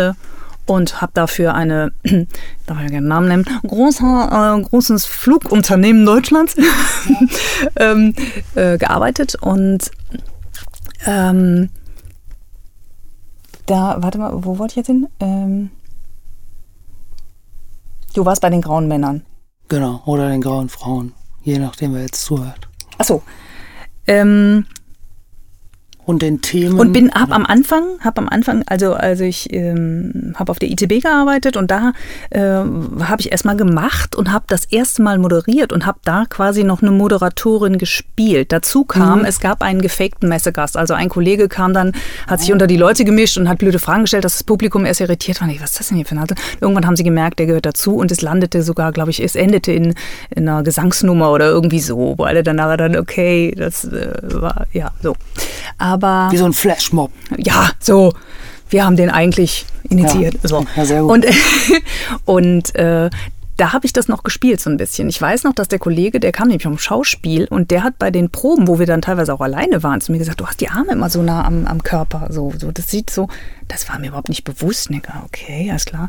Äh, 0.00 0.10
äh, 0.10 0.14
und 0.70 1.00
habe 1.00 1.10
dafür 1.14 1.54
eine, 1.54 1.92
darf 2.66 2.78
ich 2.78 2.84
ja 2.84 2.88
gerne 2.88 3.08
Namen 3.08 3.26
nennen, 3.26 3.44
großer, 3.66 4.56
äh, 4.56 4.62
großes 4.62 5.04
Flugunternehmen 5.04 6.06
Deutschlands 6.06 6.54
ähm, 7.76 8.14
äh, 8.54 8.78
gearbeitet 8.78 9.34
und 9.34 9.90
ähm, 11.06 11.70
da, 13.66 13.96
warte 13.98 14.18
mal, 14.18 14.44
wo 14.44 14.58
wollte 14.58 14.72
ich 14.72 14.76
jetzt 14.76 14.86
hin? 14.86 15.08
Ähm, 15.18 15.70
du 18.14 18.24
warst 18.24 18.40
bei 18.40 18.50
den 18.50 18.62
grauen 18.62 18.86
Männern. 18.86 19.26
Genau, 19.68 20.02
oder 20.06 20.28
den 20.28 20.40
grauen 20.40 20.68
Frauen, 20.68 21.14
je 21.42 21.58
nachdem, 21.58 21.94
wer 21.94 22.02
jetzt 22.02 22.22
zuhört. 22.22 22.68
Achso. 22.96 23.22
Ähm, 24.06 24.66
und 26.10 26.22
den 26.22 26.42
Themen. 26.42 26.78
Und 26.78 26.92
bin 26.92 27.10
ab 27.10 27.28
am 27.30 27.46
Anfang, 27.46 27.84
habe 28.00 28.20
am 28.20 28.28
Anfang, 28.28 28.62
also 28.66 28.92
also 28.94 29.24
ich 29.24 29.52
ähm, 29.52 30.34
habe 30.34 30.50
auf 30.50 30.58
der 30.58 30.70
ITB 30.70 31.02
gearbeitet 31.02 31.56
und 31.56 31.70
da 31.70 31.92
äh, 32.30 32.40
habe 32.40 33.20
ich 33.20 33.30
erstmal 33.30 33.56
gemacht 33.56 34.16
und 34.16 34.32
habe 34.32 34.44
das 34.48 34.64
erste 34.64 35.02
Mal 35.02 35.18
moderiert 35.18 35.72
und 35.72 35.86
habe 35.86 36.00
da 36.04 36.24
quasi 36.28 36.64
noch 36.64 36.82
eine 36.82 36.90
Moderatorin 36.90 37.78
gespielt. 37.78 38.52
Dazu 38.52 38.84
kam, 38.84 39.20
mhm. 39.20 39.24
es 39.24 39.40
gab 39.40 39.62
einen 39.62 39.80
gefakten 39.80 40.28
Messegast. 40.28 40.76
Also 40.76 40.94
ein 40.94 41.08
Kollege 41.08 41.48
kam 41.48 41.72
dann, 41.72 41.92
hat 42.26 42.40
sich 42.40 42.52
unter 42.52 42.66
die 42.66 42.76
Leute 42.76 43.04
gemischt 43.04 43.38
und 43.38 43.48
hat 43.48 43.58
blöde 43.58 43.78
Fragen 43.78 44.02
gestellt, 44.02 44.24
dass 44.24 44.34
das 44.34 44.44
Publikum 44.44 44.84
erst 44.84 45.00
irritiert 45.00 45.40
war. 45.40 45.48
was 45.48 45.70
ist 45.70 45.80
das 45.80 45.88
denn 45.88 45.96
hier 45.96 46.06
für 46.06 46.16
ein 46.16 46.18
Alter? 46.18 46.34
Irgendwann 46.60 46.86
haben 46.86 46.96
sie 46.96 47.04
gemerkt, 47.04 47.38
der 47.38 47.46
gehört 47.46 47.66
dazu 47.66 47.94
und 47.94 48.10
es 48.10 48.20
landete 48.20 48.62
sogar, 48.62 48.90
glaube 48.90 49.10
ich, 49.10 49.22
es 49.22 49.36
endete 49.36 49.70
in, 49.72 49.94
in 50.34 50.48
einer 50.48 50.64
Gesangsnummer 50.64 51.30
oder 51.30 51.46
irgendwie 51.46 51.80
so, 51.80 52.14
wo 52.16 52.24
alle 52.24 52.42
dann 52.42 52.56
nachher 52.56 52.76
dann, 52.76 52.96
okay, 52.96 53.54
das 53.56 53.84
äh, 53.84 54.12
war, 54.22 54.66
ja, 54.72 54.90
so. 55.02 55.14
Aber. 55.78 55.99
Wie 56.30 56.36
so 56.36 56.44
ein 56.44 56.52
Flashmob. 56.52 57.10
Ja, 57.36 57.70
so. 57.78 58.12
Wir 58.68 58.84
haben 58.84 58.96
den 58.96 59.10
eigentlich 59.10 59.66
initiiert. 59.88 60.34
Ja, 60.42 60.48
so. 60.48 60.66
ja 60.76 60.84
sehr 60.84 61.02
gut. 61.02 61.10
Und, 61.10 61.26
und 62.24 62.74
äh, 62.76 63.10
da 63.56 63.72
habe 63.72 63.84
ich 63.84 63.92
das 63.92 64.08
noch 64.08 64.22
gespielt 64.22 64.60
so 64.60 64.70
ein 64.70 64.76
bisschen. 64.76 65.08
Ich 65.08 65.20
weiß 65.20 65.44
noch, 65.44 65.54
dass 65.54 65.68
der 65.68 65.78
Kollege, 65.78 66.18
der 66.18 66.32
kam 66.32 66.48
nämlich 66.48 66.62
vom 66.62 66.78
Schauspiel 66.78 67.46
und 67.50 67.70
der 67.70 67.82
hat 67.82 67.98
bei 67.98 68.10
den 68.10 68.30
Proben, 68.30 68.68
wo 68.68 68.78
wir 68.78 68.86
dann 68.86 69.02
teilweise 69.02 69.34
auch 69.34 69.40
alleine 69.40 69.82
waren, 69.82 70.00
zu 70.00 70.12
mir 70.12 70.18
gesagt, 70.18 70.40
du 70.40 70.46
hast 70.46 70.60
die 70.60 70.68
Arme 70.68 70.92
immer 70.92 71.10
so 71.10 71.20
nah 71.20 71.44
am, 71.44 71.66
am 71.66 71.82
Körper. 71.82 72.28
So, 72.30 72.52
so, 72.56 72.70
das 72.70 72.86
sieht 72.86 73.10
so, 73.10 73.28
das 73.68 73.88
war 73.88 73.98
mir 73.98 74.08
überhaupt 74.08 74.30
nicht 74.30 74.44
bewusst. 74.44 74.88
Denke, 74.88 75.12
okay, 75.26 75.68
alles 75.68 75.84
klar 75.84 76.08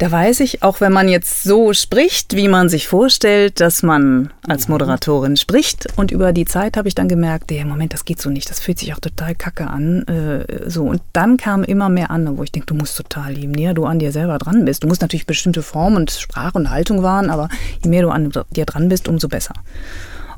da 0.00 0.10
weiß 0.10 0.40
ich, 0.40 0.62
auch 0.62 0.80
wenn 0.80 0.94
man 0.94 1.08
jetzt 1.08 1.42
so 1.42 1.74
spricht, 1.74 2.34
wie 2.34 2.48
man 2.48 2.70
sich 2.70 2.88
vorstellt, 2.88 3.60
dass 3.60 3.82
man 3.82 4.32
als 4.48 4.66
mhm. 4.66 4.72
Moderatorin 4.72 5.36
spricht. 5.36 5.88
Und 5.96 6.10
über 6.10 6.32
die 6.32 6.46
Zeit 6.46 6.78
habe 6.78 6.88
ich 6.88 6.94
dann 6.94 7.06
gemerkt, 7.06 7.50
der 7.50 7.66
Moment, 7.66 7.92
das 7.92 8.06
geht 8.06 8.18
so 8.18 8.30
nicht, 8.30 8.48
das 8.48 8.60
fühlt 8.60 8.78
sich 8.78 8.94
auch 8.94 8.98
total 8.98 9.34
kacke 9.34 9.66
an. 9.66 10.06
Äh, 10.08 10.70
so. 10.70 10.84
Und 10.84 11.02
dann 11.12 11.36
kam 11.36 11.64
immer 11.64 11.90
mehr 11.90 12.10
an, 12.10 12.38
wo 12.38 12.42
ich 12.42 12.50
denke, 12.50 12.64
du 12.64 12.74
musst 12.74 12.96
total, 12.96 13.36
je 13.36 13.46
näher 13.46 13.74
du 13.74 13.84
an 13.84 13.98
dir 13.98 14.10
selber 14.10 14.38
dran 14.38 14.64
bist. 14.64 14.84
Du 14.84 14.88
musst 14.88 15.02
natürlich 15.02 15.26
bestimmte 15.26 15.62
Form 15.62 15.96
und 15.96 16.10
Sprache 16.10 16.56
und 16.56 16.70
Haltung 16.70 17.02
wahren, 17.02 17.28
aber 17.28 17.50
je 17.84 17.90
mehr 17.90 18.00
du 18.00 18.08
an 18.08 18.32
dir 18.52 18.64
dran 18.64 18.88
bist, 18.88 19.06
umso 19.06 19.28
besser. 19.28 19.52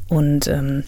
Und 0.08 0.48
ähm, 0.48 0.82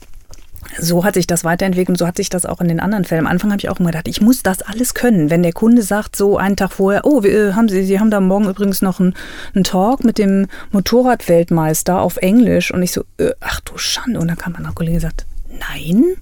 so 0.78 1.04
hat 1.04 1.14
sich 1.14 1.26
das 1.26 1.44
weiterentwickelt 1.44 1.90
und 1.90 1.98
so 1.98 2.06
hat 2.06 2.16
sich 2.16 2.28
das 2.28 2.46
auch 2.46 2.60
in 2.60 2.68
den 2.68 2.80
anderen 2.80 3.04
Fällen. 3.04 3.26
Am 3.26 3.30
Anfang 3.30 3.50
habe 3.50 3.60
ich 3.60 3.68
auch 3.68 3.80
immer 3.80 3.90
gedacht, 3.90 4.08
ich 4.08 4.20
muss 4.20 4.42
das 4.42 4.62
alles 4.62 4.94
können. 4.94 5.30
Wenn 5.30 5.42
der 5.42 5.52
Kunde 5.52 5.82
sagt, 5.82 6.16
so 6.16 6.36
einen 6.36 6.56
Tag 6.56 6.72
vorher, 6.72 7.04
oh, 7.04 7.22
wir, 7.22 7.32
äh, 7.32 7.52
haben 7.52 7.68
Sie, 7.68 7.84
Sie 7.84 8.00
haben 8.00 8.10
da 8.10 8.20
morgen 8.20 8.48
übrigens 8.48 8.82
noch 8.82 9.00
einen, 9.00 9.14
einen 9.54 9.64
Talk 9.64 10.04
mit 10.04 10.18
dem 10.18 10.46
Motorradweltmeister 10.72 12.00
auf 12.00 12.16
Englisch 12.18 12.72
und 12.72 12.82
ich 12.82 12.92
so, 12.92 13.04
äh, 13.18 13.30
ach 13.40 13.60
du 13.60 13.76
Schande. 13.78 14.20
Und 14.20 14.28
dann 14.28 14.38
kam 14.38 14.54
ein 14.56 14.74
Kollege 14.74 14.96
und 14.96 15.02
gesagt, 15.02 15.26
nein, 15.48 16.16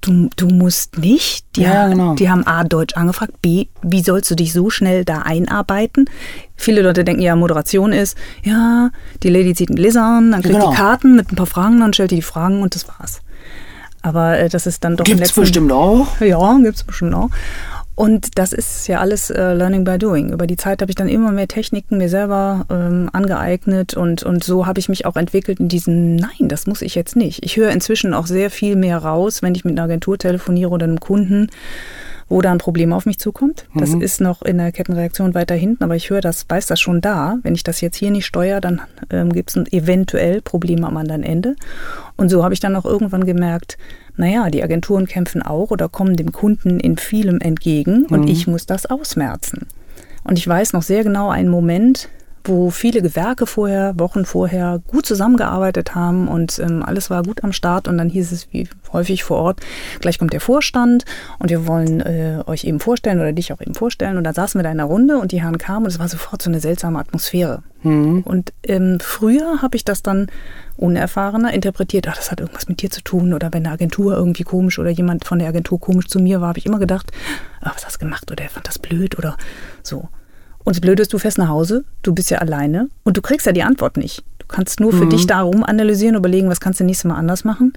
du, 0.00 0.30
du 0.36 0.46
musst 0.48 0.98
nicht. 0.98 1.44
Die, 1.56 1.62
ja, 1.62 1.70
haben, 1.70 1.90
genau. 1.90 2.14
die 2.14 2.30
haben 2.30 2.46
A, 2.46 2.64
Deutsch 2.64 2.96
angefragt, 2.96 3.40
B, 3.42 3.66
wie 3.82 4.02
sollst 4.02 4.30
du 4.30 4.34
dich 4.34 4.52
so 4.52 4.70
schnell 4.70 5.04
da 5.04 5.22
einarbeiten? 5.22 6.06
Viele 6.56 6.82
Leute 6.82 7.04
denken 7.04 7.22
ja, 7.22 7.36
Moderation 7.36 7.92
ist, 7.92 8.16
ja, 8.42 8.90
die 9.22 9.30
Lady 9.30 9.54
zieht 9.54 9.68
einen 9.68 9.76
Gläser 9.76 10.02
an, 10.02 10.32
dann 10.32 10.42
kriegt 10.42 10.54
genau. 10.54 10.70
die 10.70 10.76
Karten 10.76 11.16
mit 11.16 11.32
ein 11.32 11.36
paar 11.36 11.46
Fragen, 11.46 11.80
dann 11.80 11.92
stellt 11.92 12.10
die 12.10 12.16
die 12.16 12.22
Fragen 12.22 12.62
und 12.62 12.74
das 12.74 12.88
war's. 12.88 13.20
Aber 14.08 14.38
äh, 14.38 14.48
das 14.48 14.66
ist 14.66 14.82
dann 14.84 14.96
doch. 14.96 15.04
Gibt 15.04 15.20
es 15.20 15.32
bestimmt 15.32 15.72
auch? 15.72 16.06
Ja, 16.20 16.58
gibt 16.58 16.76
es 16.76 16.84
bestimmt 16.84 17.14
auch. 17.14 17.30
Und 17.98 18.38
das 18.38 18.52
ist 18.52 18.86
ja 18.86 19.00
alles 19.00 19.28
äh, 19.28 19.54
Learning 19.54 19.82
by 19.82 19.98
Doing. 19.98 20.32
Über 20.32 20.46
die 20.46 20.56
Zeit 20.56 20.82
habe 20.82 20.90
ich 20.92 20.94
dann 20.94 21.08
immer 21.08 21.32
mehr 21.32 21.48
Techniken 21.48 21.98
mir 21.98 22.08
selber 22.08 22.64
ähm, 22.70 23.10
angeeignet 23.12 23.94
und, 23.94 24.22
und 24.22 24.44
so 24.44 24.66
habe 24.66 24.78
ich 24.78 24.88
mich 24.88 25.04
auch 25.04 25.16
entwickelt 25.16 25.58
in 25.58 25.66
diesen, 25.66 26.14
nein, 26.14 26.46
das 26.48 26.68
muss 26.68 26.80
ich 26.80 26.94
jetzt 26.94 27.16
nicht. 27.16 27.44
Ich 27.44 27.56
höre 27.56 27.72
inzwischen 27.72 28.14
auch 28.14 28.28
sehr 28.28 28.52
viel 28.52 28.76
mehr 28.76 28.98
raus, 28.98 29.42
wenn 29.42 29.56
ich 29.56 29.64
mit 29.64 29.72
einer 29.72 29.82
Agentur 29.82 30.16
telefoniere 30.16 30.70
oder 30.70 30.84
einem 30.84 31.00
Kunden 31.00 31.48
wo 32.28 32.42
da 32.42 32.52
ein 32.52 32.58
Problem 32.58 32.92
auf 32.92 33.06
mich 33.06 33.18
zukommt. 33.18 33.66
Das 33.74 33.90
mhm. 33.90 34.02
ist 34.02 34.20
noch 34.20 34.42
in 34.42 34.58
der 34.58 34.72
Kettenreaktion 34.72 35.34
weiter 35.34 35.54
hinten, 35.54 35.82
aber 35.82 35.96
ich 35.96 36.10
höre 36.10 36.20
das, 36.20 36.44
weiß 36.48 36.66
das 36.66 36.80
schon 36.80 37.00
da. 37.00 37.38
Wenn 37.42 37.54
ich 37.54 37.64
das 37.64 37.80
jetzt 37.80 37.96
hier 37.96 38.10
nicht 38.10 38.26
steuere, 38.26 38.60
dann 38.60 38.82
ähm, 39.10 39.32
gibt 39.32 39.50
es 39.50 39.72
eventuell 39.72 40.42
Probleme 40.42 40.86
am 40.86 40.96
anderen 40.96 41.22
Ende. 41.22 41.56
Und 42.16 42.28
so 42.28 42.44
habe 42.44 42.54
ich 42.54 42.60
dann 42.60 42.76
auch 42.76 42.84
irgendwann 42.84 43.24
gemerkt, 43.24 43.78
naja, 44.16 44.50
die 44.50 44.62
Agenturen 44.62 45.06
kämpfen 45.06 45.42
auch 45.42 45.70
oder 45.70 45.88
kommen 45.88 46.16
dem 46.16 46.32
Kunden 46.32 46.80
in 46.80 46.98
vielem 46.98 47.40
entgegen 47.40 48.04
und 48.06 48.22
mhm. 48.22 48.28
ich 48.28 48.46
muss 48.46 48.66
das 48.66 48.86
ausmerzen. 48.86 49.66
Und 50.24 50.38
ich 50.38 50.46
weiß 50.46 50.72
noch 50.72 50.82
sehr 50.82 51.04
genau 51.04 51.30
einen 51.30 51.48
Moment, 51.48 52.08
wo 52.44 52.70
viele 52.70 53.02
Gewerke 53.02 53.46
vorher, 53.46 53.98
Wochen 53.98 54.24
vorher 54.24 54.80
gut 54.86 55.06
zusammengearbeitet 55.06 55.94
haben 55.94 56.28
und 56.28 56.58
ähm, 56.58 56.82
alles 56.82 57.10
war 57.10 57.22
gut 57.22 57.44
am 57.44 57.52
Start 57.52 57.88
und 57.88 57.98
dann 57.98 58.08
hieß 58.08 58.32
es 58.32 58.48
wie 58.52 58.68
häufig 58.92 59.24
vor 59.24 59.38
Ort, 59.38 59.60
gleich 60.00 60.18
kommt 60.18 60.32
der 60.32 60.40
Vorstand 60.40 61.04
und 61.38 61.50
wir 61.50 61.66
wollen 61.66 62.00
äh, 62.00 62.42
euch 62.46 62.64
eben 62.64 62.80
vorstellen 62.80 63.20
oder 63.20 63.32
dich 63.32 63.52
auch 63.52 63.60
eben 63.60 63.74
vorstellen 63.74 64.16
und 64.16 64.24
dann 64.24 64.34
saßen 64.34 64.58
wir 64.58 64.62
da 64.62 64.70
in 64.70 64.80
einer 64.80 64.88
Runde 64.88 65.18
und 65.18 65.32
die 65.32 65.42
Herren 65.42 65.58
kamen 65.58 65.86
und 65.86 65.92
es 65.92 65.98
war 65.98 66.08
sofort 66.08 66.42
so 66.42 66.50
eine 66.50 66.60
seltsame 66.60 66.98
Atmosphäre. 66.98 67.62
Mhm. 67.82 68.22
Und 68.22 68.52
ähm, 68.64 68.98
früher 69.00 69.62
habe 69.62 69.76
ich 69.76 69.84
das 69.84 70.02
dann 70.02 70.28
unerfahrener 70.76 71.52
interpretiert, 71.52 72.08
ach, 72.08 72.16
das 72.16 72.30
hat 72.30 72.40
irgendwas 72.40 72.68
mit 72.68 72.82
dir 72.82 72.90
zu 72.90 73.02
tun 73.02 73.32
oder 73.32 73.52
wenn 73.52 73.66
eine 73.66 73.74
Agentur 73.74 74.16
irgendwie 74.16 74.44
komisch 74.44 74.78
oder 74.78 74.90
jemand 74.90 75.24
von 75.24 75.38
der 75.38 75.48
Agentur 75.48 75.80
komisch 75.80 76.06
zu 76.06 76.20
mir 76.20 76.40
war, 76.40 76.48
habe 76.48 76.58
ich 76.58 76.66
immer 76.66 76.78
gedacht, 76.78 77.10
ach, 77.60 77.74
was 77.74 77.84
hast 77.84 77.96
du 77.96 78.00
gemacht 78.00 78.30
oder 78.30 78.44
er 78.44 78.50
fand 78.50 78.66
das 78.66 78.78
blöd 78.78 79.18
oder 79.18 79.36
so. 79.82 80.08
Und 80.68 80.76
das 80.76 80.82
Blöde 80.82 81.00
ist, 81.00 81.14
du 81.14 81.18
fährst 81.18 81.38
nach 81.38 81.48
Hause, 81.48 81.86
du 82.02 82.14
bist 82.14 82.28
ja 82.28 82.40
alleine 82.40 82.90
und 83.02 83.16
du 83.16 83.22
kriegst 83.22 83.46
ja 83.46 83.52
die 83.52 83.62
Antwort 83.62 83.96
nicht. 83.96 84.22
Du 84.38 84.44
kannst 84.48 84.80
nur 84.80 84.92
für 84.92 85.06
mhm. 85.06 85.10
dich 85.10 85.26
darum 85.26 85.64
analysieren, 85.64 86.14
überlegen, 86.14 86.50
was 86.50 86.60
kannst 86.60 86.78
du 86.78 86.84
nächstes 86.84 87.08
Mal 87.08 87.14
anders 87.14 87.42
machen. 87.42 87.72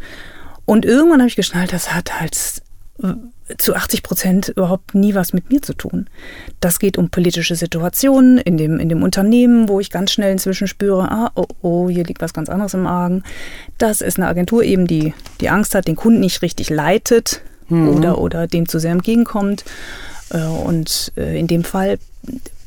Und 0.65 0.83
irgendwann 0.83 1.21
habe 1.21 1.29
ich 1.29 1.37
geschnallt, 1.37 1.71
das 1.71 1.93
hat 1.93 2.19
halt 2.19 2.35
zu 3.59 3.75
80 3.75 4.03
Prozent 4.03 4.49
überhaupt 4.49 4.93
nie 4.93 5.15
was 5.15 5.31
mit 5.31 5.49
mir 5.49 5.61
zu 5.61 5.73
tun. 5.73 6.09
Das 6.59 6.79
geht 6.79 6.97
um 6.97 7.09
politische 7.09 7.55
Situationen 7.55 8.37
in 8.39 8.57
dem, 8.57 8.77
in 8.77 8.89
dem 8.89 9.03
Unternehmen, 9.03 9.69
wo 9.69 9.79
ich 9.79 9.89
ganz 9.89 10.11
schnell 10.11 10.33
inzwischen 10.33 10.67
spüre, 10.67 11.09
ah, 11.09 11.31
oh, 11.35 11.47
oh, 11.61 11.87
hier 11.87 12.03
liegt 12.03 12.21
was 12.21 12.33
ganz 12.33 12.49
anderes 12.49 12.73
im 12.73 12.87
Argen. 12.87 13.23
Das 13.77 14.01
ist 14.01 14.17
eine 14.17 14.27
Agentur 14.27 14.63
eben, 14.63 14.85
die 14.85 15.13
die 15.39 15.47
Angst 15.47 15.75
hat, 15.75 15.87
den 15.87 15.95
Kunden 15.95 16.19
nicht 16.19 16.41
richtig 16.41 16.69
leitet 16.69 17.41
mhm. 17.69 17.87
oder, 17.87 18.17
oder 18.17 18.47
dem 18.47 18.67
zu 18.67 18.79
sehr 18.79 18.91
entgegenkommt. 18.91 19.63
Äh, 20.29 20.43
und 20.43 21.13
äh, 21.15 21.39
in 21.39 21.47
dem 21.47 21.63
Fall 21.63 21.97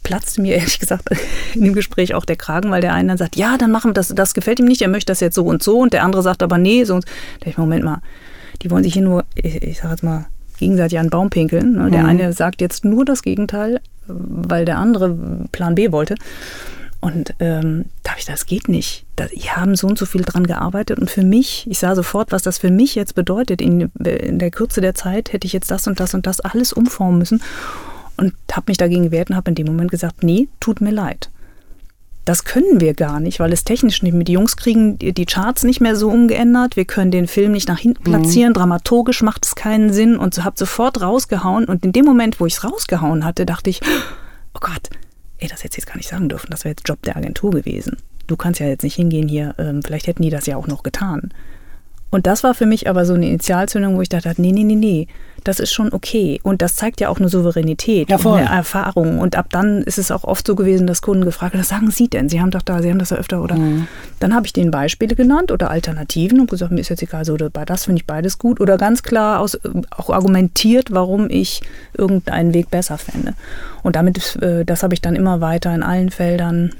platzte 0.04 0.40
mir 0.40 0.54
ehrlich 0.54 0.78
gesagt 0.78 1.08
in 1.54 1.64
dem 1.64 1.74
Gespräch 1.74 2.14
auch 2.14 2.24
der 2.24 2.36
Kragen, 2.36 2.70
weil 2.70 2.80
der 2.80 2.94
eine 2.94 3.08
dann 3.08 3.18
sagt, 3.18 3.34
ja, 3.34 3.58
dann 3.58 3.72
machen 3.72 3.90
wir 3.90 3.94
das, 3.94 4.08
das 4.08 4.34
gefällt 4.34 4.60
ihm 4.60 4.66
nicht, 4.66 4.82
er 4.82 4.88
möchte 4.88 5.10
das 5.10 5.18
jetzt 5.18 5.34
so 5.34 5.44
und 5.44 5.64
so 5.64 5.80
und 5.80 5.92
der 5.92 6.04
andere 6.04 6.22
sagt 6.22 6.44
aber 6.44 6.58
nee, 6.58 6.84
so 6.84 6.94
und 6.94 7.04
so. 7.04 7.48
Ich, 7.48 7.58
Moment 7.58 7.82
mal, 7.84 8.00
die 8.62 8.70
wollen 8.70 8.84
sich 8.84 8.92
hier 8.92 9.02
nur, 9.02 9.24
ich, 9.34 9.62
ich 9.62 9.78
sag 9.78 9.90
jetzt 9.90 10.04
mal, 10.04 10.26
gegenseitig 10.58 10.98
an 10.98 11.06
den 11.06 11.10
Baum 11.10 11.30
pinkeln. 11.30 11.72
Ne? 11.72 11.90
Der 11.90 12.02
mhm. 12.02 12.08
eine 12.08 12.32
sagt 12.32 12.60
jetzt 12.60 12.84
nur 12.84 13.04
das 13.04 13.22
Gegenteil, 13.22 13.80
weil 14.06 14.64
der 14.64 14.78
andere 14.78 15.48
Plan 15.50 15.74
B 15.74 15.90
wollte. 15.90 16.14
Und 17.00 17.34
ähm, 17.38 17.86
da 18.02 18.12
habe 18.12 18.20
ich 18.20 18.24
das 18.24 18.46
geht 18.46 18.68
nicht. 18.68 19.04
Da, 19.16 19.26
die 19.26 19.50
haben 19.50 19.76
so 19.76 19.86
und 19.86 19.98
so 19.98 20.06
viel 20.06 20.22
dran 20.22 20.46
gearbeitet. 20.46 20.98
Und 20.98 21.10
für 21.10 21.22
mich, 21.22 21.66
ich 21.68 21.78
sah 21.78 21.94
sofort, 21.94 22.32
was 22.32 22.42
das 22.42 22.56
für 22.56 22.70
mich 22.70 22.94
jetzt 22.94 23.14
bedeutet. 23.14 23.60
In, 23.60 23.90
in 24.02 24.38
der 24.38 24.50
Kürze 24.50 24.80
der 24.80 24.94
Zeit 24.94 25.32
hätte 25.32 25.46
ich 25.46 25.52
jetzt 25.52 25.70
das 25.70 25.86
und 25.86 26.00
das 26.00 26.14
und 26.14 26.26
das 26.26 26.40
alles 26.40 26.72
umformen 26.72 27.18
müssen. 27.18 27.42
Und 28.16 28.34
habe 28.52 28.66
mich 28.68 28.76
dagegen 28.76 29.04
gewehrt 29.04 29.30
und 29.30 29.36
habe 29.36 29.50
in 29.50 29.54
dem 29.54 29.66
Moment 29.66 29.90
gesagt, 29.90 30.22
nee, 30.22 30.48
tut 30.60 30.80
mir 30.80 30.92
leid. 30.92 31.30
Das 32.24 32.44
können 32.44 32.80
wir 32.80 32.94
gar 32.94 33.20
nicht, 33.20 33.38
weil 33.38 33.52
es 33.52 33.64
technisch 33.64 34.02
nicht 34.02 34.14
mit. 34.14 34.28
Die 34.28 34.32
Jungs 34.32 34.56
kriegen 34.56 34.98
die 34.98 35.26
Charts 35.26 35.62
nicht 35.62 35.80
mehr 35.82 35.94
so 35.94 36.08
umgeändert. 36.08 36.76
Wir 36.76 36.86
können 36.86 37.10
den 37.10 37.26
Film 37.26 37.52
nicht 37.52 37.68
nach 37.68 37.78
hinten 37.78 38.02
mhm. 38.08 38.12
platzieren. 38.12 38.50
Mhm. 38.50 38.54
Dramaturgisch 38.54 39.22
macht 39.22 39.44
es 39.44 39.54
keinen 39.54 39.92
Sinn. 39.92 40.16
Und 40.16 40.32
so 40.32 40.44
habe 40.44 40.56
sofort 40.56 41.02
rausgehauen. 41.02 41.66
Und 41.66 41.84
in 41.84 41.92
dem 41.92 42.06
Moment, 42.06 42.40
wo 42.40 42.46
ich 42.46 42.54
es 42.54 42.64
rausgehauen 42.64 43.24
hatte, 43.26 43.44
dachte 43.44 43.68
ich, 43.68 43.80
oh 44.54 44.60
Gott, 44.60 44.88
ey, 45.38 45.48
das 45.48 45.64
hätte 45.64 45.74
ich 45.74 45.78
jetzt 45.78 45.86
gar 45.86 45.96
nicht 45.96 46.08
sagen 46.08 46.28
dürfen, 46.28 46.50
das 46.50 46.64
wäre 46.64 46.70
jetzt 46.72 46.88
Job 46.88 47.02
der 47.02 47.16
Agentur 47.16 47.50
gewesen. 47.50 47.98
Du 48.26 48.36
kannst 48.36 48.60
ja 48.60 48.66
jetzt 48.66 48.82
nicht 48.82 48.94
hingehen 48.94 49.28
hier, 49.28 49.54
ähm, 49.58 49.82
vielleicht 49.82 50.06
hätten 50.06 50.22
die 50.22 50.30
das 50.30 50.46
ja 50.46 50.56
auch 50.56 50.66
noch 50.66 50.82
getan. 50.82 51.30
Und 52.10 52.26
das 52.26 52.42
war 52.44 52.54
für 52.54 52.66
mich 52.66 52.88
aber 52.88 53.04
so 53.04 53.14
eine 53.14 53.28
Initialzündung, 53.28 53.96
wo 53.96 54.00
ich 54.00 54.08
dachte, 54.08 54.34
nee, 54.38 54.52
nee, 54.52 54.64
nee, 54.64 54.76
nee, 54.76 55.08
das 55.44 55.60
ist 55.60 55.72
schon 55.72 55.92
okay. 55.92 56.40
Und 56.42 56.62
das 56.62 56.74
zeigt 56.74 57.00
ja 57.00 57.08
auch 57.08 57.18
eine 57.18 57.28
Souveränität 57.28 58.08
ja, 58.08 58.16
und 58.16 58.26
eine 58.26 58.48
Erfahrung. 58.48 59.18
Und 59.18 59.36
ab 59.36 59.46
dann 59.50 59.82
ist 59.82 59.98
es 59.98 60.10
auch 60.10 60.24
oft 60.24 60.46
so 60.46 60.54
gewesen, 60.54 60.86
dass 60.86 61.02
Kunden 61.02 61.24
gefragt 61.24 61.54
haben, 61.54 61.60
was 61.60 61.68
sagen 61.68 61.90
Sie 61.90 62.08
denn? 62.08 62.28
Sie 62.28 62.40
haben 62.40 62.50
doch 62.50 62.62
da, 62.62 62.82
Sie 62.82 62.90
haben 62.90 62.98
das 62.98 63.10
ja 63.10 63.18
öfter, 63.18 63.42
oder? 63.42 63.56
Mhm. 63.56 63.86
Dann 64.20 64.34
habe 64.34 64.46
ich 64.46 64.52
denen 64.52 64.70
Beispiele 64.70 65.14
genannt 65.14 65.52
oder 65.52 65.70
Alternativen 65.70 66.40
und 66.40 66.50
gesagt, 66.50 66.72
mir 66.72 66.80
ist 66.80 66.88
jetzt 66.88 67.02
egal, 67.02 67.24
so 67.24 67.34
oder 67.34 67.50
das 67.50 67.84
finde 67.84 68.00
ich 68.00 68.06
beides 68.06 68.38
gut. 68.38 68.60
Oder 68.60 68.78
ganz 68.78 69.02
klar 69.02 69.40
aus, 69.40 69.58
auch 69.90 70.10
argumentiert, 70.10 70.92
warum 70.92 71.28
ich 71.30 71.62
irgendeinen 71.96 72.54
Weg 72.54 72.70
besser 72.70 72.98
fände. 72.98 73.34
Und 73.82 73.96
damit, 73.96 74.36
äh, 74.42 74.64
das 74.64 74.82
habe 74.82 74.94
ich 74.94 75.02
dann 75.02 75.14
immer 75.14 75.40
weiter 75.40 75.74
in 75.74 75.82
allen 75.82 76.10
Feldern 76.10 76.70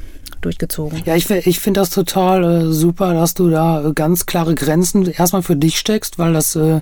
durchgezogen. 0.45 1.03
Ja, 1.05 1.17
ich, 1.17 1.29
ich 1.31 1.59
finde 1.59 1.81
das 1.81 1.91
total 1.91 2.45
äh, 2.45 2.73
super, 2.73 3.15
dass 3.15 3.35
du 3.35 3.51
da 3.51 3.85
äh, 3.85 3.93
ganz 3.93 4.27
klare 4.27 4.55
Grenzen 4.55 5.07
erstmal 5.07 5.43
für 5.43 5.57
dich 5.57 5.79
steckst, 5.79 6.19
weil 6.19 6.33
das, 6.33 6.55
äh, 6.57 6.81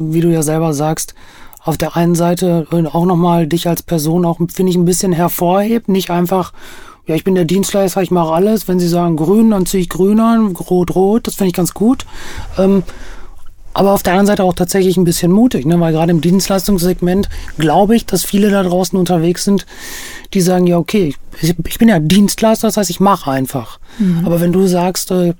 wie 0.00 0.20
du 0.20 0.28
ja 0.28 0.42
selber 0.42 0.72
sagst, 0.72 1.14
auf 1.62 1.76
der 1.76 1.96
einen 1.96 2.14
Seite 2.14 2.66
auch 2.92 3.04
nochmal 3.04 3.46
dich 3.46 3.68
als 3.68 3.82
Person 3.82 4.24
auch, 4.24 4.38
finde 4.52 4.70
ich, 4.70 4.76
ein 4.76 4.86
bisschen 4.86 5.12
hervorhebt. 5.12 5.88
Nicht 5.88 6.10
einfach, 6.10 6.52
ja, 7.06 7.14
ich 7.14 7.24
bin 7.24 7.34
der 7.34 7.44
Dienstleister, 7.44 8.02
ich 8.02 8.10
mache 8.10 8.32
alles. 8.32 8.66
Wenn 8.66 8.80
sie 8.80 8.88
sagen 8.88 9.16
grün, 9.16 9.50
dann 9.50 9.66
ziehe 9.66 9.82
ich 9.82 9.90
grün 9.90 10.20
an, 10.20 10.56
rot, 10.56 10.94
rot. 10.94 11.26
Das 11.26 11.34
finde 11.34 11.48
ich 11.48 11.54
ganz 11.54 11.74
gut. 11.74 12.06
Ähm, 12.58 12.82
aber 13.72 13.92
auf 13.92 14.02
der 14.02 14.14
anderen 14.14 14.26
Seite 14.26 14.42
auch 14.42 14.54
tatsächlich 14.54 14.96
ein 14.96 15.04
bisschen 15.04 15.30
mutig, 15.30 15.64
ne? 15.64 15.78
weil 15.78 15.92
gerade 15.92 16.10
im 16.10 16.20
Dienstleistungssegment 16.20 17.28
glaube 17.56 17.94
ich, 17.94 18.04
dass 18.04 18.24
viele 18.24 18.50
da 18.50 18.62
draußen 18.62 18.98
unterwegs 18.98 19.44
sind, 19.44 19.64
die 20.34 20.40
sagen, 20.40 20.66
ja, 20.66 20.76
okay, 20.76 21.14
ich, 21.40 21.54
ich 21.66 21.78
bin 21.78 21.88
ja 21.88 22.00
Dienstleister, 22.00 22.66
das 22.66 22.76
heißt, 22.76 22.90
ich 22.90 23.00
mache 23.00 23.30
einfach. 23.30 23.78
Mhm. 23.98 24.24
Aber 24.26 24.40
wenn 24.40 24.52
du 24.52 24.66
sagst, 24.66 25.12
äh, 25.12 25.34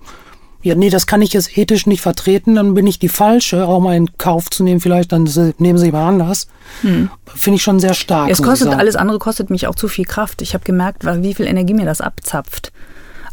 ja, 0.62 0.74
nee, 0.74 0.90
das 0.90 1.06
kann 1.06 1.22
ich 1.22 1.32
jetzt 1.32 1.56
ethisch 1.56 1.86
nicht 1.86 2.02
vertreten, 2.02 2.54
dann 2.54 2.74
bin 2.74 2.86
ich 2.86 2.98
die 2.98 3.08
Falsche, 3.08 3.66
auch 3.66 3.80
mal 3.80 3.96
in 3.96 4.16
Kauf 4.18 4.50
zu 4.50 4.62
nehmen, 4.62 4.80
vielleicht, 4.80 5.12
dann 5.12 5.28
nehmen 5.58 5.78
sie 5.78 5.92
mal 5.92 6.08
anders. 6.08 6.48
Hm. 6.82 7.10
Finde 7.34 7.56
ich 7.56 7.62
schon 7.62 7.80
sehr 7.80 7.94
stark. 7.94 8.30
Es 8.30 8.42
kostet, 8.42 8.68
alles 8.68 8.96
andere 8.96 9.18
kostet 9.18 9.50
mich 9.50 9.66
auch 9.66 9.74
zu 9.74 9.88
viel 9.88 10.04
Kraft. 10.04 10.42
Ich 10.42 10.54
habe 10.54 10.64
gemerkt, 10.64 11.04
wie 11.04 11.34
viel 11.34 11.46
Energie 11.46 11.74
mir 11.74 11.86
das 11.86 12.00
abzapft 12.00 12.72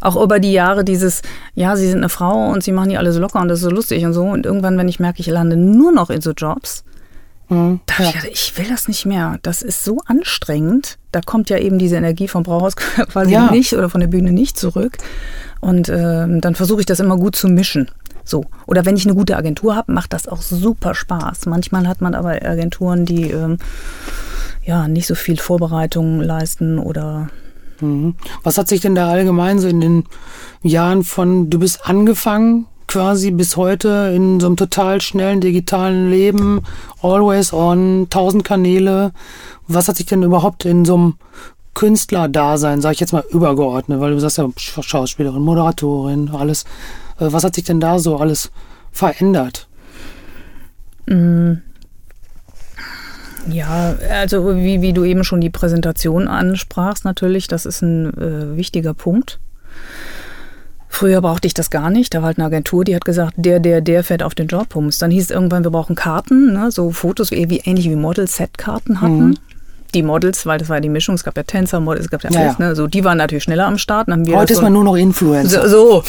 auch 0.00 0.16
über 0.22 0.38
die 0.38 0.52
Jahre 0.52 0.84
dieses, 0.84 1.22
ja, 1.54 1.76
sie 1.76 1.88
sind 1.88 1.98
eine 1.98 2.08
Frau 2.08 2.50
und 2.50 2.62
sie 2.62 2.72
machen 2.72 2.90
die 2.90 2.98
alle 2.98 3.12
so 3.12 3.20
locker 3.20 3.40
und 3.40 3.48
das 3.48 3.58
ist 3.58 3.64
so 3.64 3.70
lustig 3.70 4.04
und 4.04 4.12
so. 4.12 4.22
Und 4.22 4.46
irgendwann, 4.46 4.78
wenn 4.78 4.88
ich 4.88 5.00
merke, 5.00 5.20
ich 5.20 5.26
lande 5.26 5.56
nur 5.56 5.92
noch 5.92 6.10
in 6.10 6.20
so 6.20 6.32
Jobs, 6.32 6.84
mhm. 7.48 7.80
da 7.86 7.94
habe 7.94 8.04
ich 8.04 8.12
gedacht, 8.12 8.30
ich 8.32 8.58
will 8.58 8.68
das 8.68 8.88
nicht 8.88 9.06
mehr. 9.06 9.38
Das 9.42 9.62
ist 9.62 9.84
so 9.84 10.00
anstrengend. 10.06 10.98
Da 11.12 11.20
kommt 11.20 11.50
ja 11.50 11.58
eben 11.58 11.78
diese 11.78 11.96
Energie 11.96 12.28
vom 12.28 12.42
Brauhaus 12.42 12.76
quasi 12.76 13.32
ja. 13.32 13.50
nicht 13.50 13.72
oder 13.72 13.90
von 13.90 14.00
der 14.00 14.08
Bühne 14.08 14.32
nicht 14.32 14.58
zurück. 14.58 14.98
Und 15.60 15.88
äh, 15.88 16.40
dann 16.40 16.54
versuche 16.54 16.80
ich 16.80 16.86
das 16.86 17.00
immer 17.00 17.16
gut 17.16 17.36
zu 17.36 17.48
mischen. 17.48 17.90
So. 18.24 18.44
Oder 18.66 18.84
wenn 18.84 18.96
ich 18.96 19.06
eine 19.06 19.14
gute 19.14 19.36
Agentur 19.36 19.74
habe, 19.74 19.92
macht 19.92 20.12
das 20.12 20.28
auch 20.28 20.42
super 20.42 20.94
Spaß. 20.94 21.46
Manchmal 21.46 21.88
hat 21.88 22.00
man 22.00 22.14
aber 22.14 22.42
Agenturen, 22.44 23.06
die 23.06 23.30
ähm, 23.30 23.58
ja 24.64 24.86
nicht 24.86 25.06
so 25.06 25.14
viel 25.14 25.38
Vorbereitung 25.38 26.20
leisten 26.20 26.78
oder 26.78 27.28
Mhm. 27.80 28.14
Was 28.42 28.58
hat 28.58 28.68
sich 28.68 28.80
denn 28.80 28.94
da 28.94 29.08
allgemein 29.08 29.58
so 29.58 29.68
in 29.68 29.80
den 29.80 30.04
Jahren 30.62 31.04
von, 31.04 31.50
du 31.50 31.58
bist 31.58 31.86
angefangen 31.86 32.66
quasi 32.88 33.30
bis 33.30 33.56
heute 33.56 34.12
in 34.14 34.40
so 34.40 34.46
einem 34.46 34.56
total 34.56 35.00
schnellen 35.00 35.40
digitalen 35.40 36.10
Leben, 36.10 36.62
always 37.02 37.52
on, 37.52 38.08
tausend 38.10 38.44
Kanäle. 38.44 39.12
Was 39.68 39.88
hat 39.88 39.96
sich 39.96 40.06
denn 40.06 40.22
überhaupt 40.22 40.64
in 40.64 40.84
so 40.84 40.94
einem 40.94 41.14
Künstlerdasein, 41.74 42.80
sage 42.80 42.94
ich 42.94 43.00
jetzt 43.00 43.12
mal 43.12 43.24
übergeordnet, 43.30 44.00
weil 44.00 44.10
du 44.10 44.18
sagst 44.18 44.38
ja 44.38 44.48
Schauspielerin, 44.56 45.42
Moderatorin, 45.42 46.30
alles. 46.30 46.64
Äh, 47.20 47.30
was 47.30 47.44
hat 47.44 47.54
sich 47.54 47.64
denn 47.64 47.78
da 47.78 48.00
so 48.00 48.16
alles 48.16 48.50
verändert? 48.90 49.68
Mhm. 51.06 51.62
Ja, 53.48 53.94
also 54.10 54.56
wie, 54.56 54.82
wie 54.82 54.92
du 54.92 55.04
eben 55.04 55.24
schon 55.24 55.40
die 55.40 55.50
Präsentation 55.50 56.26
ansprachst, 56.26 57.04
natürlich, 57.04 57.46
das 57.46 57.64
ist 57.64 57.82
ein 57.82 58.12
äh, 58.14 58.56
wichtiger 58.56 58.92
Punkt. 58.92 59.38
Früher 60.88 61.20
brauchte 61.20 61.46
ich 61.46 61.54
das 61.54 61.70
gar 61.70 61.90
nicht. 61.90 62.14
Da 62.14 62.18
war 62.18 62.28
halt 62.28 62.38
eine 62.38 62.46
Agentur, 62.46 62.84
die 62.84 62.94
hat 62.94 63.04
gesagt, 63.04 63.34
der, 63.36 63.60
der, 63.60 63.80
der 63.80 64.02
fährt 64.02 64.22
auf 64.22 64.34
den 64.34 64.48
Job. 64.48 64.68
Dann 64.98 65.10
hieß 65.10 65.24
es 65.24 65.30
irgendwann, 65.30 65.62
wir 65.64 65.70
brauchen 65.70 65.94
Karten, 65.94 66.52
ne? 66.54 66.70
so 66.70 66.90
Fotos, 66.90 67.30
wie, 67.30 67.50
wie 67.50 67.58
ähnlich 67.64 67.88
wie 67.88 67.96
Model-Set-Karten 67.96 69.00
hatten. 69.00 69.28
Mhm. 69.28 69.38
Die 69.94 70.02
Models, 70.02 70.44
weil 70.44 70.58
das 70.58 70.68
war 70.68 70.80
die 70.80 70.90
Mischung, 70.90 71.14
es 71.14 71.24
gab 71.24 71.36
ja 71.36 71.42
Tänzer, 71.42 71.80
Models, 71.80 72.06
es 72.06 72.10
gab 72.10 72.22
ja, 72.24 72.30
ja 72.30 72.40
alles, 72.40 72.58
ne? 72.58 72.76
so, 72.76 72.86
die 72.86 73.04
waren 73.04 73.16
natürlich 73.16 73.44
schneller 73.44 73.66
am 73.66 73.78
Start. 73.78 74.08
Heute 74.08 74.54
so 74.54 74.58
ist 74.58 74.62
man 74.62 74.72
nur 74.72 74.84
noch 74.84 74.96
Influencer. 74.96 75.68
So, 75.68 76.02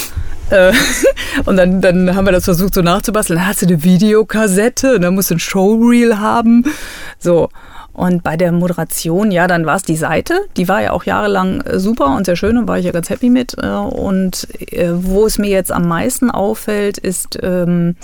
so. 0.50 0.56
Äh, 0.56 0.74
und 1.46 1.56
dann, 1.56 1.82
dann 1.82 2.15
haben 2.15 2.26
wir 2.26 2.32
das 2.32 2.46
versucht 2.46 2.74
so 2.74 2.82
nachzubasteln. 2.82 3.38
Dann 3.39 3.48
hast 3.48 3.62
du 3.62 3.68
eine 3.68 3.84
Videokassette 3.84 4.96
und 4.96 5.02
dann 5.02 5.15
musst 5.15 5.30
du 5.30 5.36
ein 5.36 5.39
Showreel 5.39 6.20
haben. 6.20 6.65
So. 7.20 7.50
Und 7.93 8.23
bei 8.23 8.38
der 8.38 8.52
Moderation, 8.52 9.32
ja, 9.32 9.47
dann 9.47 9.65
war 9.65 9.75
es 9.75 9.84
die 9.84 9.97
Seite. 9.97 10.41
Die 10.58 10.67
war 10.67 10.82
ja 10.82 10.91
auch 10.91 11.04
jahrelang 11.04 11.62
äh, 11.62 11.80
super 11.80 12.15
und 12.15 12.25
sehr 12.25 12.36
schön 12.36 12.58
und 12.58 12.67
war 12.67 12.80
ich 12.80 12.86
ja 12.86 12.91
ganz 12.91 13.10
happy 13.10 13.30
mit. 13.30 13.56
Äh, 13.62 13.67
und 13.67 14.47
äh, 14.71 14.91
wo 14.93 15.25
es 15.25 15.38
mir 15.38 15.49
jetzt 15.49 15.71
am 15.71 15.88
meisten 15.88 16.32
auffällt, 16.32 16.97
ist 16.97 17.39
ähm, 17.41 17.95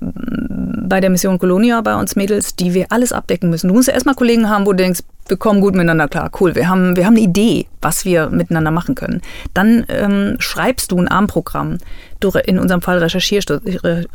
bei 0.00 1.00
der 1.00 1.10
Mission 1.10 1.38
Colonia 1.38 1.80
bei 1.80 1.96
uns 1.96 2.16
Mädels, 2.16 2.56
die 2.56 2.74
wir 2.74 2.86
alles 2.90 3.12
abdecken 3.12 3.50
müssen. 3.50 3.68
Du 3.68 3.74
musst 3.74 3.88
ja 3.88 3.94
erstmal 3.94 4.14
Kollegen 4.14 4.48
haben, 4.48 4.66
wo 4.66 4.72
du 4.72 4.78
denkst, 4.78 5.00
wir 5.28 5.36
kommen 5.36 5.60
gut 5.60 5.74
miteinander 5.74 6.08
klar, 6.08 6.30
cool, 6.40 6.54
wir 6.54 6.68
haben, 6.68 6.96
wir 6.96 7.04
haben 7.04 7.14
eine 7.14 7.24
Idee, 7.24 7.66
was 7.82 8.04
wir 8.04 8.30
miteinander 8.30 8.70
machen 8.70 8.94
können. 8.94 9.22
Dann 9.54 9.84
ähm, 9.88 10.36
schreibst 10.38 10.92
du 10.92 10.98
ein 10.98 11.08
Armprogramm. 11.08 11.78
Du, 12.20 12.30
in 12.30 12.58
unserem 12.58 12.82
Fall 12.82 12.98
recherchierst, 12.98 13.50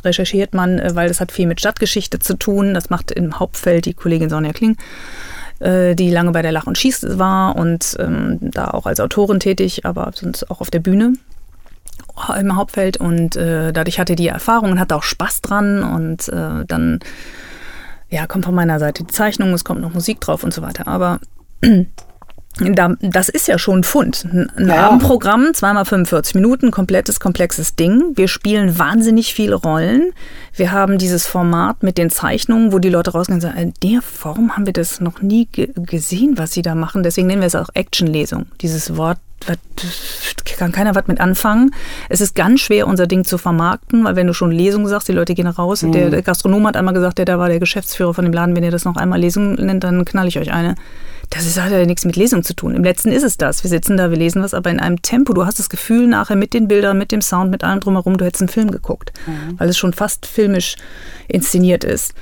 recherchiert 0.04 0.54
man, 0.54 0.80
äh, 0.80 0.96
weil 0.96 1.08
das 1.08 1.22
hat 1.22 1.32
viel 1.32 1.48
mit 1.48 1.60
Stadtgeschichte 1.60 2.20
zu 2.20 2.36
tun. 2.36 2.74
Das 2.74 2.90
macht 2.90 3.12
im 3.12 3.40
Hauptfeld 3.40 3.86
die 3.86 3.94
Kollegin 3.94 4.30
Sonja 4.30 4.54
Kling 4.54 4.78
äh, 5.60 5.96
die 5.96 6.10
lange 6.10 6.32
bei 6.32 6.42
der 6.42 6.52
Lach 6.52 6.68
und 6.68 6.78
Schieß 6.78 7.20
war 7.20 7.56
und 7.56 7.96
ähm, 8.00 8.38
da 8.42 8.70
auch 8.72 8.86
als 8.86 9.00
Autorin 9.00 9.40
tätig, 9.40 9.86
aber 9.86 10.12
sonst 10.16 10.50
auch 10.50 10.62
auf 10.62 10.72
der 10.72 10.80
Bühne 10.80 11.14
im 12.38 12.56
Hauptfeld 12.56 12.98
und 12.98 13.36
äh, 13.36 13.72
dadurch 13.72 14.00
hatte 14.00 14.16
die 14.16 14.28
Erfahrung 14.28 14.72
und 14.72 14.80
hatte 14.80 14.96
auch 14.96 15.04
Spaß 15.04 15.42
dran 15.42 15.84
und 15.84 16.30
dann 16.30 17.00
ja 18.10 18.28
kommt 18.28 18.46
von 18.46 18.54
meiner 18.54 18.78
Seite 18.80 19.04
die 19.04 19.12
Zeichnung, 19.12 19.54
es 19.54 19.64
kommt 19.64 19.82
noch 19.82 19.94
Musik 19.94 20.22
drauf 20.22 20.44
und 20.44 20.54
so 20.54 20.62
weiter. 20.62 20.88
Aber 20.88 21.20
das 23.02 23.30
ist 23.30 23.48
ja 23.48 23.58
schon 23.58 23.80
ein 23.80 23.84
Fund. 23.84 24.26
Ein 24.26 24.68
ja. 24.68 24.88
Abendprogramm, 24.88 25.54
zweimal 25.54 25.86
45 25.86 26.36
Minuten, 26.36 26.72
komplettes, 26.72 27.20
komplexes 27.20 27.76
Ding. 27.76 28.12
Wir 28.16 28.28
spielen 28.28 28.78
wahnsinnig 28.78 29.34
viele 29.34 29.56
Rollen. 29.56 30.12
Wir 30.56 30.72
haben 30.72 30.98
dieses 30.98 31.26
Format 31.26 31.82
mit 31.82 31.98
den 31.98 32.10
Zeichnungen, 32.10 32.74
wo 32.74 32.80
die 32.80 32.90
Leute 32.90 33.12
rausgehen 33.12 33.36
und 33.36 33.42
sagen, 33.42 33.58
in 33.58 33.74
der 33.82 34.02
Form 34.02 34.56
haben 34.56 34.66
wir 34.66 34.74
das 34.74 35.00
noch 35.00 35.22
nie 35.22 35.48
gesehen, 35.52 36.38
was 36.38 36.52
sie 36.52 36.62
da 36.62 36.76
machen. 36.76 37.04
Deswegen 37.04 37.28
nennen 37.28 37.42
wir 37.42 37.48
es 37.48 37.56
auch 37.56 37.70
Actionlesung. 37.74 38.48
Dieses 38.62 38.98
Wort 38.98 39.18
kann 40.62 40.72
keiner 40.72 40.94
was 40.94 41.08
mit 41.08 41.20
anfangen. 41.20 41.74
Es 42.08 42.22
ist 42.22 42.36
ganz 42.36 42.60
schwer, 42.60 42.86
unser 42.86 43.08
Ding 43.08 43.26
zu 43.26 43.40
vermarkten, 43.40 44.04
weil 44.04 44.16
wenn 44.16 44.28
du 44.28 44.34
schon 44.34 44.52
Lesung 44.52 44.88
sagst, 44.88 45.08
die 45.08 45.12
Leute 45.12 45.34
gehen 45.34 45.48
raus. 45.48 45.82
Mhm. 45.82 45.92
Der, 45.92 46.10
der, 46.12 46.22
Gastronom 46.22 46.68
hat 46.68 46.78
einmal 46.78 46.94
gesagt, 46.94 47.18
der 47.18 47.26
da 47.26 47.40
war 47.40 47.50
der 47.50 47.60
Geschäftsführer 47.60 48.14
von 48.14 48.26
dem 48.26 48.32
Laden, 48.32 48.56
wenn 48.56 48.64
ihr 48.64 48.70
das 48.70 48.86
noch 48.86 48.96
einmal 48.96 49.20
Lesung 49.20 49.56
nennt, 49.56 49.84
dann 49.84 50.06
knall 50.06 50.28
ich 50.28 50.38
euch 50.38 50.54
eine. 50.54 50.76
Das 51.32 51.48
ist, 51.48 51.60
hat 51.60 51.72
ja 51.72 51.84
nichts 51.84 52.06
mit 52.06 52.16
Lesung 52.16 52.44
zu 52.44 52.54
tun. 52.54 52.76
Im 52.76 52.84
letzten 52.84 53.12
ist 53.12 53.24
es 53.24 53.38
das. 53.38 53.64
Wir 53.64 53.72
sitzen 53.72 53.98
da, 53.98 54.12
wir 54.12 54.18
lesen 54.18 54.44
was, 54.44 54.54
aber 54.54 54.70
in 54.70 54.80
einem 54.80 55.02
Tempo. 55.02 55.34
Du 55.34 55.48
hast 55.48 55.58
das 55.58 55.70
Gefühl 55.70 56.06
nachher 56.06 56.36
mit 56.36 56.54
den 56.54 56.68
Bildern, 56.68 57.00
mit 57.00 57.12
dem 57.12 57.24
Sound, 57.24 57.50
mit 57.50 57.64
allem 57.64 57.80
drumherum, 57.80 58.18
du 58.18 58.26
hättest 58.26 58.44
einen 58.44 58.50
Film 58.50 58.70
geguckt, 58.70 59.14
mhm. 59.26 59.58
weil 59.58 59.68
es 59.68 59.80
schon 59.80 59.94
fast 59.94 60.28
filmisch 60.28 60.76
inszeniert 61.28 61.84
ist. 61.84 62.14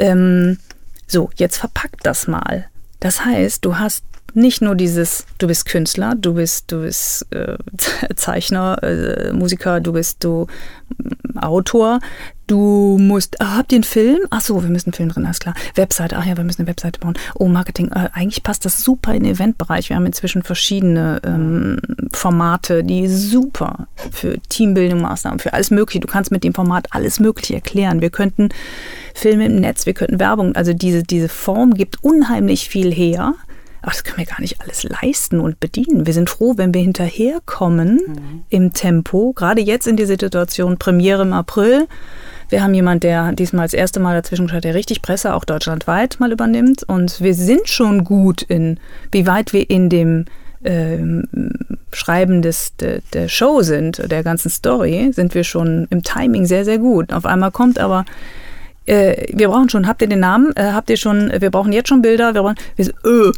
Ähm, 0.00 0.58
so, 1.06 1.30
jetzt 1.36 1.58
verpackt 1.58 2.04
das 2.04 2.26
mal. 2.26 2.66
Das 2.98 3.24
heißt, 3.24 3.64
du 3.64 3.78
hast 3.78 4.02
nicht 4.34 4.62
nur 4.62 4.74
dieses, 4.74 5.24
du 5.38 5.46
bist 5.46 5.66
Künstler, 5.66 6.14
du 6.14 6.34
bist, 6.34 6.70
du 6.72 6.82
bist 6.82 7.26
äh, 7.30 7.56
Zeichner, 8.16 8.82
äh, 8.82 9.32
Musiker, 9.32 9.80
du 9.80 9.92
bist 9.92 10.22
du 10.24 10.46
äh, 10.98 11.38
Autor, 11.38 12.00
du 12.46 12.98
musst, 13.00 13.40
ah, 13.40 13.56
habt 13.58 13.72
ihr 13.72 13.76
einen 13.76 13.84
Film? 13.84 14.18
Ach 14.30 14.40
so, 14.40 14.62
wir 14.62 14.68
müssen 14.68 14.88
einen 14.88 14.94
Film 14.94 15.08
drin, 15.10 15.24
alles 15.24 15.38
klar. 15.38 15.54
Webseite, 15.76 16.16
ach 16.16 16.26
ja, 16.26 16.36
wir 16.36 16.44
müssen 16.44 16.62
eine 16.62 16.68
Webseite 16.68 16.98
bauen. 17.00 17.14
Oh, 17.34 17.46
Marketing, 17.46 17.88
äh, 17.88 18.08
eigentlich 18.12 18.42
passt 18.42 18.64
das 18.64 18.82
super 18.82 19.14
in 19.14 19.22
den 19.22 19.34
Eventbereich. 19.34 19.88
Wir 19.88 19.96
haben 19.96 20.06
inzwischen 20.06 20.42
verschiedene 20.42 21.20
ähm, 21.24 21.78
Formate, 22.12 22.82
die 22.82 23.08
super 23.08 23.86
für 24.10 24.38
Teambildung, 24.48 25.00
Maßnahmen, 25.00 25.38
für 25.38 25.52
alles 25.52 25.70
Mögliche. 25.70 26.00
Du 26.00 26.08
kannst 26.08 26.32
mit 26.32 26.44
dem 26.44 26.54
Format 26.54 26.88
alles 26.90 27.20
Mögliche 27.20 27.54
erklären. 27.54 28.00
Wir 28.00 28.10
könnten 28.10 28.48
Filme 29.14 29.46
im 29.46 29.56
Netz, 29.56 29.86
wir 29.86 29.94
könnten 29.94 30.18
Werbung, 30.18 30.56
also 30.56 30.72
diese, 30.72 31.02
diese 31.02 31.28
Form 31.28 31.74
gibt 31.74 32.02
unheimlich 32.02 32.68
viel 32.68 32.92
her. 32.92 33.34
Ach, 33.82 33.92
das 33.92 34.04
können 34.04 34.18
wir 34.18 34.26
gar 34.26 34.40
nicht 34.40 34.60
alles 34.60 34.82
leisten 34.82 35.40
und 35.40 35.60
bedienen. 35.60 36.06
Wir 36.06 36.12
sind 36.12 36.28
froh, 36.28 36.54
wenn 36.56 36.74
wir 36.74 36.82
hinterherkommen 36.82 38.00
mhm. 38.06 38.42
im 38.50 38.72
Tempo. 38.72 39.32
Gerade 39.32 39.60
jetzt 39.62 39.86
in 39.86 39.96
der 39.96 40.06
Situation, 40.06 40.78
Premiere 40.78 41.22
im 41.22 41.32
April. 41.32 41.88
Wir 42.50 42.62
haben 42.62 42.74
jemand, 42.74 43.04
der 43.04 43.32
diesmal 43.32 43.64
das 43.64 43.74
erste 43.74 44.00
Mal 44.00 44.14
dazwischen 44.14 44.46
geschaut, 44.46 44.64
der 44.64 44.74
richtig 44.74 45.02
Presse 45.02 45.34
auch 45.34 45.44
deutschlandweit 45.44 46.18
mal 46.18 46.32
übernimmt. 46.32 46.82
Und 46.82 47.20
wir 47.20 47.34
sind 47.34 47.68
schon 47.68 48.04
gut 48.04 48.42
in, 48.42 48.78
wie 49.12 49.26
weit 49.26 49.52
wir 49.52 49.70
in 49.70 49.88
dem 49.88 50.26
ähm, 50.62 51.24
Schreiben 51.92 52.42
des, 52.42 52.76
de, 52.76 53.00
der 53.12 53.28
Show 53.28 53.62
sind, 53.62 54.10
der 54.10 54.22
ganzen 54.22 54.50
Story, 54.50 55.10
sind 55.12 55.34
wir 55.34 55.44
schon 55.44 55.86
im 55.90 56.02
Timing 56.02 56.44
sehr, 56.44 56.64
sehr 56.64 56.78
gut. 56.78 57.12
Auf 57.12 57.24
einmal 57.24 57.50
kommt 57.50 57.78
aber 57.78 58.04
äh, 58.86 59.26
wir 59.32 59.48
brauchen 59.48 59.68
schon, 59.68 59.86
habt 59.86 60.02
ihr 60.02 60.08
den 60.08 60.20
Namen? 60.20 60.54
Äh, 60.56 60.72
habt 60.72 60.90
ihr 60.90 60.96
schon, 60.96 61.32
wir 61.38 61.50
brauchen 61.50 61.72
jetzt 61.72 61.88
schon 61.88 62.02
Bilder, 62.02 62.34
wir 62.34 62.42
brauchen, 62.42 62.56
wir 62.76 62.88
äh, 62.88 63.32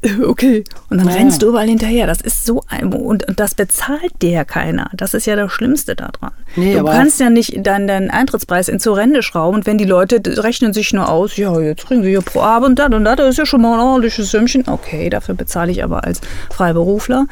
okay. 0.24 0.62
Und 0.90 0.98
dann 0.98 1.08
ja. 1.08 1.14
rennst 1.14 1.42
du 1.42 1.48
überall 1.48 1.66
hinterher. 1.66 2.06
Das 2.06 2.20
ist 2.20 2.46
so 2.46 2.62
ein, 2.68 2.92
und, 2.92 3.26
und 3.26 3.40
das 3.40 3.54
bezahlt 3.54 4.12
dir 4.22 4.30
ja 4.30 4.44
keiner. 4.44 4.90
Das 4.94 5.12
ist 5.12 5.26
ja 5.26 5.34
das 5.34 5.50
Schlimmste 5.50 5.96
daran. 5.96 6.30
Nee, 6.54 6.76
du 6.76 6.84
kannst 6.84 7.18
ja 7.18 7.30
nicht 7.30 7.66
deinen, 7.66 7.88
deinen 7.88 8.10
Eintrittspreis 8.10 8.68
ins 8.68 8.86
Horrende 8.86 9.22
schrauben 9.22 9.58
und 9.58 9.66
wenn 9.66 9.76
die 9.76 9.84
Leute 9.84 10.20
rechnen 10.42 10.72
sich 10.72 10.92
nur 10.92 11.08
aus, 11.08 11.36
ja, 11.36 11.58
jetzt 11.60 11.86
kriegen 11.86 12.02
sie 12.02 12.10
hier 12.10 12.22
pro 12.22 12.40
Abend 12.40 12.78
das 12.78 12.92
und 12.92 13.04
das, 13.04 13.16
das 13.16 13.28
ist 13.30 13.38
ja 13.38 13.46
schon 13.46 13.60
mal 13.60 13.74
ein 13.74 13.80
ordentliches 13.80 14.30
Sümmchen. 14.30 14.64
Okay, 14.66 15.10
dafür 15.10 15.34
bezahle 15.34 15.72
ich 15.72 15.82
aber 15.82 16.04
als 16.04 16.20
Freiberufler 16.50 17.26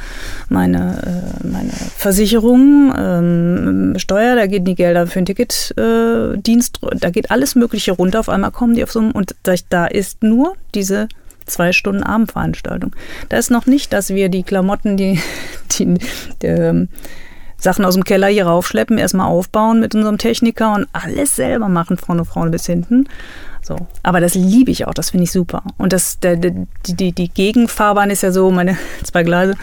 meine, 0.49 1.33
äh, 1.43 1.47
meine 1.47 1.73
Versicherung, 1.97 2.93
ähm, 2.99 3.95
Steuer, 3.97 4.35
da 4.35 4.47
gehen 4.47 4.65
die 4.65 4.75
Gelder 4.75 5.07
für 5.07 5.21
den 5.21 5.27
Ticketdienst, 5.27 6.81
äh, 6.83 6.97
da 6.97 7.11
geht 7.11 7.31
alles 7.31 7.55
Mögliche 7.55 7.93
runter. 7.93 8.21
Auf 8.21 8.29
einmal 8.29 8.51
kommen 8.51 8.75
die 8.75 8.83
auf 8.83 8.93
so 8.93 9.01
und 9.01 9.35
da 9.71 9.87
ist 9.87 10.23
nur 10.23 10.55
diese 10.75 11.09
zwei 11.47 11.73
Stunden 11.73 12.03
Abendveranstaltung. 12.03 12.95
Da 13.29 13.37
ist 13.37 13.51
noch 13.51 13.67
nicht, 13.67 13.93
dass 13.93 14.11
wir 14.11 14.29
die 14.29 14.43
Klamotten, 14.43 14.97
die, 14.97 15.21
die, 15.73 15.95
die 16.43 16.47
ähm, 16.47 16.89
Sachen 17.59 17.85
aus 17.85 17.95
dem 17.95 18.05
Keller 18.05 18.29
hier 18.29 18.47
raufschleppen, 18.47 18.99
erstmal 18.99 19.29
aufbauen 19.29 19.81
mit 19.81 19.95
unserem 19.95 20.19
Techniker 20.19 20.75
und 20.75 20.87
alles 20.93 21.37
selber 21.37 21.69
machen, 21.69 21.97
vorne, 21.97 22.25
vorne 22.25 22.51
bis 22.51 22.67
hinten. 22.67 23.09
So. 23.63 23.89
Aber 24.03 24.21
das 24.21 24.35
liebe 24.35 24.71
ich 24.71 24.87
auch, 24.87 24.95
das 24.95 25.11
finde 25.11 25.25
ich 25.25 25.33
super. 25.33 25.63
Und 25.77 25.93
das, 25.93 26.21
der, 26.21 26.37
der, 26.37 26.53
die, 26.87 27.13
die 27.13 27.29
Gegenfahrbahn 27.29 28.11
ist 28.11 28.23
ja 28.23 28.31
so, 28.31 28.51
meine 28.51 28.77
zwei 29.05 29.25
Gleise, 29.25 29.55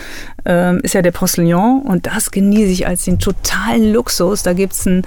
ähm, 0.44 0.82
ist 0.84 0.94
ja 0.94 1.02
der 1.02 1.12
Postillon 1.12 1.82
und 1.84 2.08
das 2.08 2.32
genieße 2.32 2.72
ich 2.72 2.88
als 2.88 3.04
den 3.04 3.20
totalen 3.20 3.94
Luxus. 3.94 4.44
Da 4.44 4.54
gibt 4.54 4.74
es 4.74 4.86
ein 4.86 5.04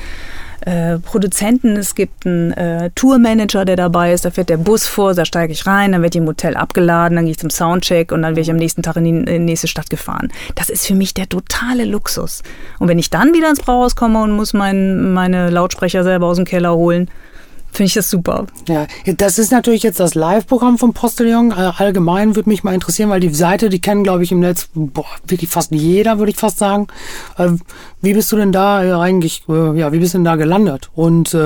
äh, 0.67 0.99
Produzenten, 0.99 1.77
es 1.77 1.95
gibt 1.95 2.27
einen 2.27 2.51
äh, 2.51 2.91
Tourmanager, 2.97 3.64
der 3.64 3.77
dabei 3.77 4.12
ist, 4.12 4.25
da 4.25 4.33
fährt 4.33 4.49
der 4.49 4.57
Bus 4.57 4.89
vor, 4.89 5.14
da 5.14 5.25
steige 5.25 5.53
ich 5.53 5.64
rein, 5.64 5.93
dann 5.93 6.03
wird 6.03 6.14
die 6.14 6.19
im 6.19 6.27
Hotel 6.27 6.57
abgeladen, 6.57 7.14
dann 7.14 7.25
gehe 7.25 7.31
ich 7.31 7.39
zum 7.39 7.51
Soundcheck 7.51 8.11
und 8.11 8.23
dann 8.23 8.33
werde 8.33 8.41
ich 8.41 8.51
am 8.51 8.57
nächsten 8.57 8.83
Tag 8.83 8.97
in 8.97 9.05
die, 9.05 9.11
in 9.11 9.25
die 9.27 9.39
nächste 9.39 9.69
Stadt 9.69 9.91
gefahren. 9.91 10.33
Das 10.57 10.69
ist 10.69 10.85
für 10.85 10.97
mich 10.97 11.14
der 11.14 11.29
totale 11.29 11.85
Luxus. 11.85 12.43
Und 12.81 12.89
wenn 12.89 12.99
ich 12.99 13.11
dann 13.11 13.33
wieder 13.33 13.49
ins 13.49 13.61
Brauhaus 13.61 13.95
komme 13.95 14.21
und 14.21 14.33
muss 14.33 14.55
mein, 14.55 15.12
meine 15.12 15.51
Lautsprecher 15.51 16.03
selber 16.03 16.27
aus 16.27 16.37
dem 16.37 16.45
Keller 16.45 16.75
holen, 16.75 17.09
finde 17.77 17.89
ich 17.89 17.95
das 17.95 18.11
super. 18.11 18.47
Ja, 18.68 18.87
das 19.05 19.39
ist 19.39 19.53
natürlich 19.53 19.83
jetzt 19.83 20.01
das 20.01 20.14
Live-Programm 20.14 20.79
vom 20.79 20.95
Postillon. 20.95 21.51
Äh, 21.53 21.72
allgemein 21.77 22.35
würde 22.35 22.49
mich 22.49 22.64
mal 22.64 22.74
interessieren, 22.74 23.11
weil 23.11 23.20
die 23.20 23.33
Seite, 23.35 23.68
die 23.68 23.81
kennen, 23.81 24.03
glaube 24.03 24.24
ich, 24.24 24.33
im 24.33 24.41
Netz 24.41 24.68
boah, 24.74 25.05
wirklich 25.27 25.51
fast 25.51 25.70
jeder, 25.72 26.18
würde 26.18 26.33
ich 26.33 26.39
fast 26.39 26.59
sagen. 26.59 26.89
Äh, 27.37 27.51
wie 28.01 28.14
bist 28.14 28.33
du 28.33 28.37
denn 28.37 28.53
da 28.53 28.83
äh, 28.83 28.93
eigentlich, 28.93 29.45
ja, 29.47 29.93
wie 29.93 29.99
bist 29.99 30.14
du 30.14 30.18
denn 30.18 30.24
da 30.24 30.37
gelandet? 30.37 30.91
Und 30.95 31.37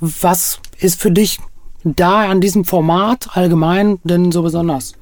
was 0.00 0.60
ist 0.78 1.00
für 1.00 1.10
dich 1.10 1.38
da 1.84 2.28
an 2.28 2.40
diesem 2.40 2.64
Format 2.64 3.30
allgemein 3.32 3.98
denn 4.04 4.30
so 4.30 4.42
besonders? 4.42 4.94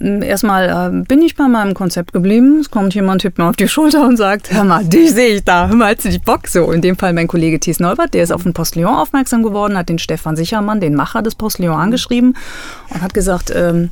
Erstmal 0.00 0.68
äh, 0.68 1.04
bin 1.06 1.22
ich 1.22 1.34
bei 1.34 1.48
meinem 1.48 1.74
Konzept 1.74 2.12
geblieben. 2.12 2.60
Es 2.60 2.70
kommt 2.70 2.94
jemand, 2.94 3.22
tippt 3.22 3.38
mir 3.38 3.48
auf 3.48 3.56
die 3.56 3.66
Schulter 3.66 4.06
und 4.06 4.16
sagt, 4.16 4.52
hör 4.52 4.62
mal, 4.62 4.84
dich 4.84 5.10
sehe 5.12 5.36
ich 5.36 5.44
da, 5.44 5.66
hör 5.66 5.74
mal, 5.74 5.92
hast 5.92 6.04
du 6.04 6.08
die 6.08 6.18
Bock? 6.18 6.46
So, 6.46 6.70
in 6.70 6.82
dem 6.82 6.96
Fall 6.96 7.12
mein 7.12 7.26
Kollege 7.26 7.58
Thies 7.58 7.80
Neubert, 7.80 8.14
der 8.14 8.22
ist 8.22 8.32
auf 8.32 8.44
den 8.44 8.52
Postillon 8.52 8.94
aufmerksam 8.94 9.42
geworden, 9.42 9.76
hat 9.76 9.88
den 9.88 9.98
Stefan 9.98 10.36
Sichermann, 10.36 10.80
den 10.80 10.94
Macher 10.94 11.22
des 11.22 11.34
Postillon, 11.34 11.74
angeschrieben 11.74 12.36
und 12.90 13.02
hat 13.02 13.12
gesagt, 13.12 13.52
ähm, 13.54 13.90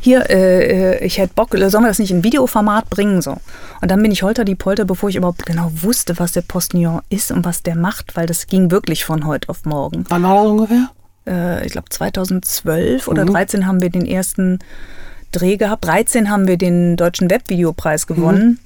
hier, 0.00 0.28
äh, 0.30 0.96
äh 0.96 1.04
ich 1.04 1.18
hätte 1.18 1.34
Bock, 1.34 1.50
sollen 1.52 1.84
wir 1.84 1.88
das 1.88 1.98
nicht 2.00 2.10
in 2.10 2.24
Videoformat 2.24 2.90
bringen? 2.90 3.22
So. 3.22 3.36
Und 3.80 3.90
dann 3.90 4.02
bin 4.02 4.10
ich 4.10 4.24
holter 4.24 4.44
die 4.44 4.56
Polter, 4.56 4.84
bevor 4.84 5.10
ich 5.10 5.16
überhaupt 5.16 5.46
genau 5.46 5.70
wusste, 5.74 6.18
was 6.18 6.32
der 6.32 6.42
Postillon 6.42 7.02
ist 7.08 7.30
und 7.30 7.44
was 7.44 7.62
der 7.62 7.76
macht, 7.76 8.16
weil 8.16 8.26
das 8.26 8.48
ging 8.48 8.72
wirklich 8.72 9.04
von 9.04 9.26
heute 9.26 9.48
auf 9.48 9.64
morgen. 9.64 10.04
Wann 10.08 10.22
war 10.24 10.42
das 10.42 10.46
ungefähr? 10.46 10.88
Äh, 11.26 11.66
ich 11.66 11.72
glaube 11.72 11.88
2012 11.88 13.08
oder 13.08 13.24
mhm. 13.24 13.32
13 13.32 13.66
haben 13.66 13.82
wir 13.82 13.90
den 13.90 14.06
ersten 14.06 14.58
Dreh 15.32 15.56
gehabt. 15.56 15.84
13 15.84 16.30
haben 16.30 16.46
wir 16.46 16.56
den 16.56 16.96
Deutschen 16.96 17.30
Webvideopreis 17.30 18.06
gewonnen. 18.06 18.46
Mhm. 18.46 18.58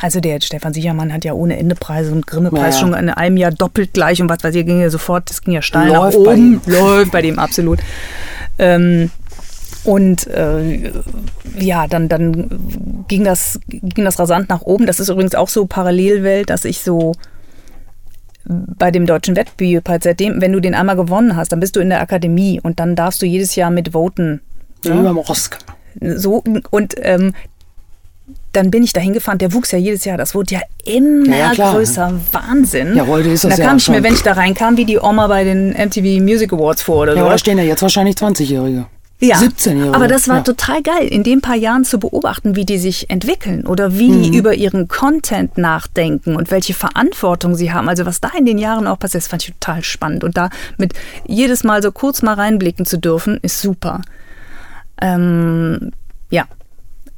Also 0.00 0.20
der 0.20 0.40
Stefan 0.40 0.72
Sichermann 0.72 1.12
hat 1.12 1.24
ja 1.24 1.34
ohne 1.34 1.58
Ende 1.58 1.74
Preise 1.74 2.12
und 2.12 2.26
Grimme-Preis 2.26 2.76
ja. 2.76 2.80
schon 2.80 2.94
in 2.94 3.10
einem 3.10 3.36
Jahr 3.36 3.50
doppelt 3.50 3.92
gleich 3.92 4.22
und 4.22 4.28
was 4.28 4.42
weiß 4.42 4.54
ich, 4.54 4.64
ging 4.64 4.80
ja 4.80 4.88
sofort, 4.90 5.28
das 5.28 5.42
ging 5.42 5.54
ja 5.54 5.62
steil 5.62 5.88
läuft 5.88 6.18
nach 6.18 6.26
oben. 6.26 6.60
Bei 6.64 6.72
läuft 6.72 7.12
bei 7.12 7.22
dem 7.22 7.38
absolut. 7.38 7.78
Ähm, 8.58 9.10
und 9.84 10.26
äh, 10.28 10.92
ja, 11.58 11.86
dann, 11.88 12.08
dann 12.08 13.04
ging, 13.08 13.24
das, 13.24 13.60
ging 13.68 14.04
das 14.04 14.18
rasant 14.18 14.48
nach 14.48 14.62
oben. 14.62 14.86
Das 14.86 15.00
ist 15.00 15.08
übrigens 15.08 15.34
auch 15.34 15.48
so 15.48 15.66
Parallelwelt, 15.66 16.50
dass 16.50 16.64
ich 16.64 16.80
so 16.82 17.12
bei 18.44 18.90
dem 18.90 19.06
deutschen 19.06 19.36
Wettbewerb, 19.36 19.88
seitdem, 20.02 20.40
wenn 20.40 20.52
du 20.52 20.60
den 20.60 20.74
einmal 20.74 20.96
gewonnen 20.96 21.36
hast, 21.36 21.52
dann 21.52 21.60
bist 21.60 21.76
du 21.76 21.80
in 21.80 21.90
der 21.90 22.00
Akademie 22.00 22.60
und 22.62 22.80
dann 22.80 22.96
darfst 22.96 23.22
du 23.22 23.26
jedes 23.26 23.54
Jahr 23.54 23.70
mit 23.70 23.92
voten. 23.92 24.40
Ja, 24.84 24.94
beim 25.00 25.18
Oscar. 25.18 25.60
So, 26.00 26.42
und 26.70 26.94
ähm, 27.02 27.34
dann 28.52 28.70
bin 28.70 28.82
ich 28.82 28.92
da 28.92 29.00
hingefahren. 29.00 29.38
Der 29.38 29.52
wuchs 29.52 29.70
ja 29.70 29.78
jedes 29.78 30.04
Jahr. 30.04 30.18
Das 30.18 30.34
wurde 30.34 30.54
ja 30.54 30.60
immer 30.84 31.36
ja, 31.36 31.52
größer. 31.54 32.12
Wahnsinn. 32.32 32.96
Ja, 32.96 33.06
heute 33.06 33.30
ist 33.30 33.44
das 33.44 33.52
und 33.52 33.58
da 33.58 33.64
kam 33.64 33.76
ich 33.76 33.88
mir, 33.88 34.02
wenn 34.02 34.14
ich 34.14 34.22
da 34.22 34.32
reinkam, 34.32 34.76
wie 34.76 34.84
die 34.84 34.98
Oma 34.98 35.26
bei 35.26 35.44
den 35.44 35.70
MTV 35.70 36.20
Music 36.22 36.52
Awards 36.52 36.82
vor 36.82 37.02
oder 37.02 37.14
ja, 37.14 37.22
so. 37.22 37.28
da 37.28 37.38
stehen 37.38 37.58
ja 37.58 37.64
jetzt 37.64 37.82
wahrscheinlich 37.82 38.16
20-Jährige. 38.16 38.86
Ja, 39.24 39.36
17-Jährige. 39.36 39.94
Aber 39.94 40.08
das 40.08 40.26
war 40.26 40.38
ja. 40.38 40.42
total 40.42 40.82
geil, 40.82 41.06
in 41.06 41.22
den 41.22 41.40
paar 41.40 41.54
Jahren 41.54 41.84
zu 41.84 42.00
beobachten, 42.00 42.56
wie 42.56 42.64
die 42.64 42.78
sich 42.78 43.08
entwickeln 43.08 43.66
oder 43.68 43.96
wie 43.96 44.10
mhm. 44.10 44.22
die 44.24 44.36
über 44.36 44.54
ihren 44.54 44.88
Content 44.88 45.56
nachdenken 45.58 46.34
und 46.34 46.50
welche 46.50 46.74
Verantwortung 46.74 47.54
sie 47.54 47.72
haben. 47.72 47.88
Also 47.88 48.04
was 48.04 48.20
da 48.20 48.30
in 48.36 48.46
den 48.46 48.58
Jahren 48.58 48.88
auch 48.88 48.98
passiert, 48.98 49.22
das 49.22 49.28
fand 49.28 49.44
ich 49.44 49.54
total 49.54 49.84
spannend. 49.84 50.24
Und 50.24 50.36
da 50.36 50.50
mit 50.76 50.94
jedes 51.24 51.62
Mal 51.62 51.84
so 51.84 51.92
kurz 51.92 52.22
mal 52.22 52.34
reinblicken 52.34 52.84
zu 52.84 52.98
dürfen, 52.98 53.38
ist 53.42 53.60
super. 53.60 54.02
Ähm, 55.00 55.92
ja. 56.30 56.46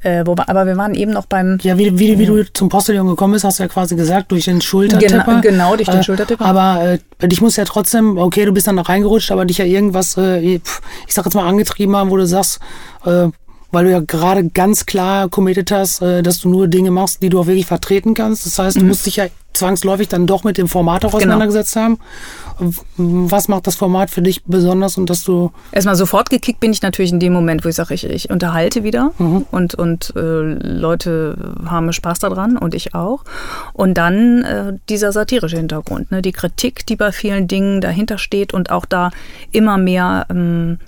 Äh, 0.05 0.23
wo, 0.27 0.35
aber 0.37 0.67
wir 0.67 0.77
waren 0.77 0.93
eben 0.93 1.11
noch 1.11 1.25
beim. 1.25 1.57
Ja, 1.63 1.79
wie, 1.79 1.97
wie, 1.97 2.19
wie 2.19 2.27
du 2.27 2.45
zum 2.53 2.69
Postillon 2.69 3.07
gekommen 3.07 3.33
bist, 3.33 3.43
hast 3.43 3.57
du 3.57 3.63
ja 3.63 3.69
quasi 3.69 3.95
gesagt, 3.95 4.31
durch 4.31 4.45
den 4.45 4.61
Schultertipper. 4.61 5.23
Genau, 5.23 5.41
genau 5.41 5.75
durch 5.75 5.89
den 5.89 6.01
äh, 6.01 6.03
Schultertipper. 6.03 6.45
Aber 6.45 6.99
äh, 7.19 7.27
dich 7.27 7.41
muss 7.41 7.55
ja 7.55 7.65
trotzdem, 7.65 8.19
okay, 8.19 8.45
du 8.45 8.51
bist 8.51 8.67
dann 8.67 8.75
noch 8.75 8.87
reingerutscht, 8.87 9.31
aber 9.31 9.45
dich 9.45 9.57
ja 9.57 9.65
irgendwas, 9.65 10.15
äh, 10.15 10.39
ich 10.41 10.61
sag 11.09 11.25
jetzt 11.25 11.33
mal, 11.33 11.47
angetrieben 11.47 11.95
haben, 11.95 12.11
wo 12.11 12.17
du 12.17 12.27
sagst, 12.27 12.59
äh, 13.03 13.29
weil 13.71 13.85
du 13.85 13.91
ja 13.91 13.99
gerade 13.99 14.47
ganz 14.49 14.85
klar 14.85 15.29
committed 15.29 15.71
hast, 15.71 16.01
äh, 16.01 16.23
dass 16.23 16.39
du 16.39 16.49
nur 16.49 16.67
Dinge 16.67 16.91
machst, 16.91 17.21
die 17.21 17.29
du 17.29 17.39
auch 17.39 17.47
wirklich 17.47 17.65
vertreten 17.65 18.13
kannst. 18.13 18.45
Das 18.45 18.59
heißt, 18.59 18.77
du 18.77 18.81
mhm. 18.81 18.87
musst 18.89 19.05
dich 19.05 19.17
ja 19.17 19.27
zwangsläufig 19.55 20.07
dann 20.07 20.27
doch 20.27 20.43
mit 20.43 20.57
dem 20.57 20.67
Format 20.67 21.05
auch 21.05 21.13
auseinandergesetzt 21.13 21.73
genau. 21.73 21.85
haben. 21.85 21.99
Was 22.97 23.47
macht 23.47 23.67
das 23.67 23.75
Format 23.75 24.09
für 24.09 24.21
dich 24.21 24.43
besonders 24.43 24.97
und 24.97 25.09
dass 25.09 25.23
du. 25.23 25.51
Erstmal 25.71 25.95
sofort 25.95 26.29
gekickt 26.29 26.59
bin 26.59 26.71
ich 26.71 26.81
natürlich 26.81 27.11
in 27.11 27.19
dem 27.19 27.33
Moment, 27.33 27.65
wo 27.65 27.69
ich 27.69 27.75
sage, 27.75 27.93
ich, 27.93 28.05
ich 28.05 28.29
unterhalte 28.29 28.83
wieder 28.83 29.11
mhm. 29.17 29.45
und, 29.51 29.75
und 29.75 30.13
äh, 30.15 30.19
Leute 30.19 31.37
haben 31.65 31.91
Spaß 31.91 32.19
daran 32.19 32.57
und 32.57 32.75
ich 32.75 32.93
auch. 32.93 33.23
Und 33.73 33.95
dann 33.95 34.43
äh, 34.43 34.73
dieser 34.89 35.11
satirische 35.11 35.57
Hintergrund, 35.57 36.11
ne? 36.11 36.21
die 36.21 36.31
Kritik, 36.31 36.85
die 36.85 36.95
bei 36.95 37.11
vielen 37.11 37.47
Dingen 37.47 37.81
dahinter 37.81 38.17
steht 38.17 38.53
und 38.53 38.71
auch 38.71 38.85
da 38.85 39.11
immer 39.51 39.77
mehr. 39.77 40.25
Ähm, 40.29 40.79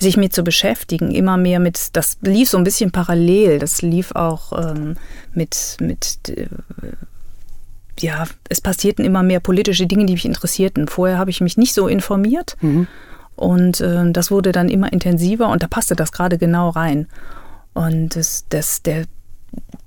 sich 0.00 0.16
mit 0.16 0.34
zu 0.34 0.42
beschäftigen, 0.42 1.10
immer 1.10 1.36
mehr 1.36 1.60
mit, 1.60 1.96
das 1.96 2.18
lief 2.20 2.50
so 2.50 2.58
ein 2.58 2.64
bisschen 2.64 2.90
parallel, 2.90 3.58
das 3.58 3.82
lief 3.82 4.12
auch 4.12 4.52
ähm, 4.52 4.96
mit, 5.32 5.76
mit 5.80 6.28
äh, 6.28 6.48
ja, 7.98 8.26
es 8.48 8.60
passierten 8.60 9.04
immer 9.04 9.22
mehr 9.22 9.40
politische 9.40 9.86
Dinge, 9.86 10.06
die 10.06 10.12
mich 10.12 10.26
interessierten. 10.26 10.86
Vorher 10.88 11.18
habe 11.18 11.30
ich 11.30 11.40
mich 11.40 11.56
nicht 11.56 11.72
so 11.72 11.88
informiert. 11.88 12.56
Mhm. 12.60 12.86
Und 13.36 13.80
äh, 13.80 14.10
das 14.12 14.30
wurde 14.30 14.52
dann 14.52 14.68
immer 14.68 14.92
intensiver 14.92 15.48
und 15.48 15.62
da 15.62 15.68
passte 15.68 15.94
das 15.94 16.12
gerade 16.12 16.38
genau 16.38 16.70
rein. 16.70 17.06
Und 17.74 18.16
das, 18.16 18.46
das, 18.48 18.82
der, 18.82 19.04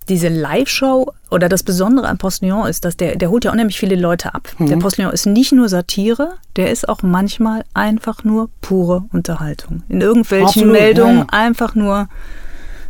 diese 0.10 0.28
Live-Show 0.28 1.14
oder 1.30 1.47
das 1.47 1.64
Besondere 1.64 2.07
an 2.07 2.18
Postillon 2.18 2.68
ist, 2.68 2.84
dass 2.84 2.97
der, 2.97 3.16
der 3.16 3.30
holt 3.30 3.45
ja 3.45 3.51
unheimlich 3.51 3.80
viele 3.80 3.95
Leute 3.95 4.34
ab. 4.34 4.49
Mhm. 4.57 4.68
Der 4.68 4.78
Postillon 4.78 5.14
ist 5.14 5.26
nicht 5.26 5.51
nur 5.51 5.70
Satire, 5.70 6.34
der 6.55 6.72
ist 6.72 6.89
auch 6.89 7.03
manchmal 7.03 7.64
einfach 7.74 8.24
nur 8.24 8.49
pure 8.62 9.03
Unterhaltung. 9.12 9.84
In 9.88 10.01
irgendwelchen 10.01 10.47
Absolut, 10.47 10.74
Meldungen 10.74 11.18
ja, 11.18 11.22
ja. 11.22 11.28
einfach 11.30 11.76
nur 11.76 12.10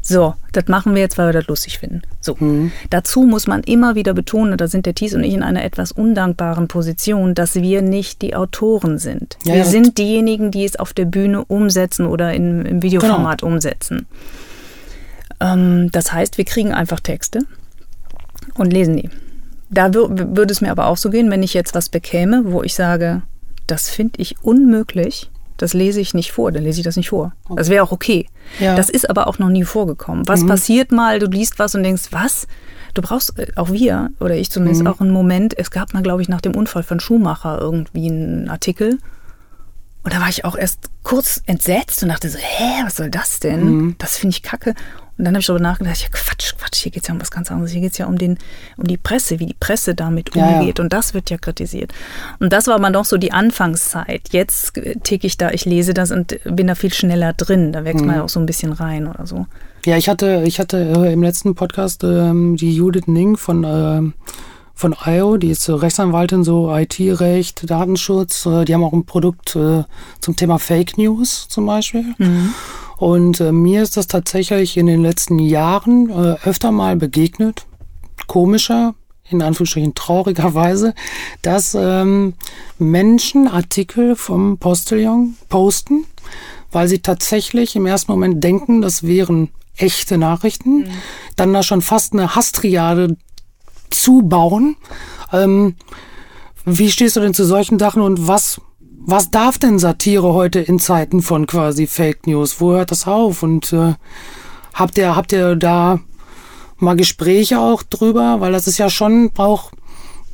so, 0.01 0.33
das 0.53 0.67
machen 0.67 0.95
wir 0.95 1.01
jetzt, 1.01 1.17
weil 1.17 1.27
wir 1.27 1.33
das 1.33 1.47
lustig 1.47 1.77
finden. 1.79 2.01
So. 2.21 2.35
Mhm. 2.39 2.71
Dazu 2.89 3.23
muss 3.23 3.47
man 3.47 3.61
immer 3.63 3.95
wieder 3.95 4.13
betonen, 4.13 4.57
da 4.57 4.67
sind 4.67 4.85
der 4.85 4.95
Thies 4.95 5.13
und 5.13 5.23
ich 5.23 5.33
in 5.33 5.43
einer 5.43 5.63
etwas 5.63 5.91
undankbaren 5.91 6.67
Position, 6.67 7.35
dass 7.35 7.55
wir 7.55 7.81
nicht 7.81 8.21
die 8.21 8.35
Autoren 8.35 8.97
sind. 8.97 9.37
Ja, 9.43 9.55
wir 9.55 9.65
sind 9.65 9.97
diejenigen, 9.97 10.51
die 10.51 10.63
es 10.63 10.77
auf 10.77 10.93
der 10.93 11.05
Bühne 11.05 11.43
umsetzen 11.45 12.05
oder 12.05 12.33
in, 12.33 12.65
im 12.65 12.81
Videoformat 12.81 13.41
genau. 13.41 13.53
umsetzen. 13.53 14.07
Ähm, 15.39 15.91
das 15.91 16.11
heißt, 16.11 16.37
wir 16.37 16.45
kriegen 16.45 16.73
einfach 16.73 16.99
Texte 16.99 17.41
und 18.55 18.71
lesen 18.71 18.97
die. 18.97 19.09
Da 19.69 19.93
würde 19.93 20.51
es 20.51 20.61
mir 20.61 20.71
aber 20.71 20.87
auch 20.87 20.97
so 20.97 21.09
gehen, 21.09 21.29
wenn 21.29 21.43
ich 21.43 21.53
jetzt 21.53 21.75
was 21.75 21.89
bekäme, 21.89 22.51
wo 22.51 22.63
ich 22.63 22.73
sage, 22.73 23.21
das 23.67 23.89
finde 23.89 24.19
ich 24.19 24.43
unmöglich, 24.43 25.29
das 25.57 25.73
lese 25.73 25.99
ich 25.99 26.13
nicht 26.13 26.31
vor, 26.31 26.51
dann 26.51 26.63
lese 26.63 26.79
ich 26.79 26.85
das 26.85 26.95
nicht 26.95 27.09
vor. 27.09 27.33
Okay. 27.45 27.55
Das 27.57 27.69
wäre 27.69 27.83
auch 27.83 27.91
okay. 27.91 28.25
Ja. 28.59 28.75
Das 28.75 28.89
ist 28.89 29.09
aber 29.09 29.27
auch 29.27 29.37
noch 29.37 29.49
nie 29.49 29.63
vorgekommen. 29.63 30.27
Was 30.27 30.41
mhm. 30.41 30.47
passiert 30.47 30.91
mal, 30.91 31.19
du 31.19 31.27
liest 31.27 31.59
was 31.59 31.75
und 31.75 31.83
denkst, 31.83 32.07
was? 32.11 32.47
Du 32.93 33.01
brauchst, 33.01 33.37
äh, 33.37 33.51
auch 33.55 33.71
wir, 33.71 34.09
oder 34.19 34.35
ich 34.35 34.49
zumindest, 34.49 34.81
mhm. 34.81 34.87
auch 34.87 35.01
einen 35.01 35.11
Moment, 35.11 35.57
es 35.57 35.69
gab 35.69 35.93
mal, 35.93 36.01
glaube 36.01 36.21
ich, 36.21 36.29
nach 36.29 36.41
dem 36.41 36.55
Unfall 36.55 36.83
von 36.83 36.99
Schumacher 36.99 37.59
irgendwie 37.59 38.09
einen 38.09 38.49
Artikel. 38.49 38.97
Und 40.03 40.13
da 40.13 40.21
war 40.21 40.29
ich 40.29 40.45
auch 40.45 40.55
erst 40.55 40.89
kurz 41.03 41.43
entsetzt 41.45 42.01
und 42.01 42.09
dachte 42.09 42.29
so, 42.29 42.37
hä, 42.39 42.83
was 42.85 42.95
soll 42.95 43.11
das 43.11 43.39
denn? 43.39 43.63
Mhm. 43.63 43.95
Das 43.97 44.17
finde 44.17 44.35
ich 44.35 44.43
kacke. 44.43 44.73
Und 45.19 45.25
dann 45.25 45.33
habe 45.33 45.41
ich 45.41 45.47
darüber 45.47 45.61
nachgedacht, 45.61 46.01
ja 46.01 46.07
Quatsch, 46.09 46.55
Quatsch, 46.57 46.77
hier 46.77 46.93
geht 46.93 47.03
es 47.03 47.09
ja 47.09 47.13
um 47.13 47.19
was 47.19 47.29
ganz 47.29 47.51
anderes. 47.51 47.71
Hier 47.71 47.81
geht 47.81 47.91
es 47.91 47.97
ja 47.97 48.05
um, 48.05 48.17
den, 48.17 48.37
um 48.77 48.87
die 48.87 48.95
Presse, 48.95 49.39
wie 49.39 49.47
die 49.47 49.55
Presse 49.59 49.93
damit 49.93 50.33
umgeht. 50.33 50.77
Ja. 50.77 50.83
Und 50.83 50.93
das 50.93 51.13
wird 51.13 51.29
ja 51.29 51.37
kritisiert. 51.37 51.91
Und 52.39 52.53
das 52.53 52.67
war 52.67 52.75
aber 52.75 52.89
doch 52.89 53.03
so 53.03 53.17
die 53.17 53.33
Anfangszeit. 53.33 54.29
Jetzt 54.31 54.79
ticke 55.03 55.27
ich 55.27 55.37
da, 55.37 55.51
ich 55.51 55.65
lese 55.65 55.93
das 55.93 56.11
und 56.11 56.39
bin 56.45 56.67
da 56.67 56.75
viel 56.75 56.93
schneller 56.93 57.33
drin. 57.33 57.73
Da 57.73 57.83
wächst 57.83 57.99
mhm. 57.99 58.07
man 58.07 58.15
ja 58.15 58.23
auch 58.23 58.29
so 58.29 58.39
ein 58.39 58.45
bisschen 58.45 58.71
rein 58.71 59.07
oder 59.07 59.27
so. 59.27 59.45
Ja, 59.85 59.97
ich 59.97 60.07
hatte, 60.07 60.43
ich 60.45 60.57
hatte 60.57 60.77
äh, 60.77 61.11
im 61.11 61.21
letzten 61.21 61.53
Podcast 61.53 62.05
ähm, 62.05 62.55
die 62.55 62.73
Judith 62.73 63.07
Ning 63.07 63.35
von 63.35 63.63
äh, 63.65 64.11
von 64.79 64.95
IO, 65.05 65.35
die 65.35 65.49
ist 65.49 65.69
Rechtsanwaltin, 65.69 66.45
so 66.45 66.73
IT-Recht, 66.73 67.69
Datenschutz. 67.69 68.45
Äh, 68.45 68.63
die 68.63 68.73
haben 68.73 68.83
auch 68.83 68.93
ein 68.93 69.05
Produkt 69.05 69.57
äh, 69.57 69.83
zum 70.21 70.35
Thema 70.37 70.57
Fake 70.57 70.97
News 70.97 71.47
zum 71.49 71.65
Beispiel. 71.65 72.05
Mhm. 72.17 72.53
Und 72.95 73.41
äh, 73.41 73.51
mir 73.51 73.83
ist 73.83 73.97
das 73.97 74.07
tatsächlich 74.07 74.77
in 74.77 74.85
den 74.85 75.01
letzten 75.01 75.37
Jahren 75.37 76.09
äh, 76.09 76.37
öfter 76.47 76.71
mal 76.71 76.95
begegnet, 76.95 77.65
komischer, 78.27 78.95
in 79.29 79.41
Anführungsstrichen 79.41 79.95
traurigerweise, 79.95 80.93
dass 81.41 81.75
ähm, 81.77 82.35
Menschen 82.77 83.49
Artikel 83.49 84.15
vom 84.15 84.59
Postillon 84.59 85.35
posten, 85.49 86.05
weil 86.71 86.87
sie 86.87 86.99
tatsächlich 86.99 87.75
im 87.75 87.85
ersten 87.85 88.13
Moment 88.13 88.41
denken, 88.41 88.81
das 88.81 89.03
wären 89.03 89.49
echte 89.75 90.17
Nachrichten, 90.17 90.79
mhm. 90.79 90.91
dann 91.35 91.51
da 91.53 91.63
schon 91.63 91.81
fast 91.81 92.13
eine 92.13 92.35
Hastriade 92.35 93.17
zubauen. 93.91 94.75
Ähm, 95.31 95.75
wie 96.65 96.91
stehst 96.91 97.15
du 97.15 97.21
denn 97.21 97.33
zu 97.33 97.45
solchen 97.45 97.79
Sachen 97.79 98.01
und 98.01 98.27
was 98.27 98.61
was 99.01 99.31
darf 99.31 99.57
denn 99.57 99.79
Satire 99.79 100.33
heute 100.33 100.59
in 100.59 100.77
Zeiten 100.77 101.21
von 101.21 101.47
quasi 101.47 101.87
Fake 101.87 102.27
News? 102.27 102.61
Wo 102.61 102.73
hört 102.73 102.91
das 102.91 103.07
auf? 103.07 103.41
Und 103.41 103.73
äh, 103.73 103.95
habt 104.73 104.97
ihr 104.97 105.15
habt 105.15 105.31
ihr 105.31 105.55
da 105.55 105.99
mal 106.77 106.95
Gespräche 106.95 107.59
auch 107.59 107.81
drüber? 107.81 108.39
Weil 108.39 108.51
das 108.51 108.67
ist 108.67 108.77
ja 108.77 108.89
schon 108.89 109.31
auch 109.37 109.71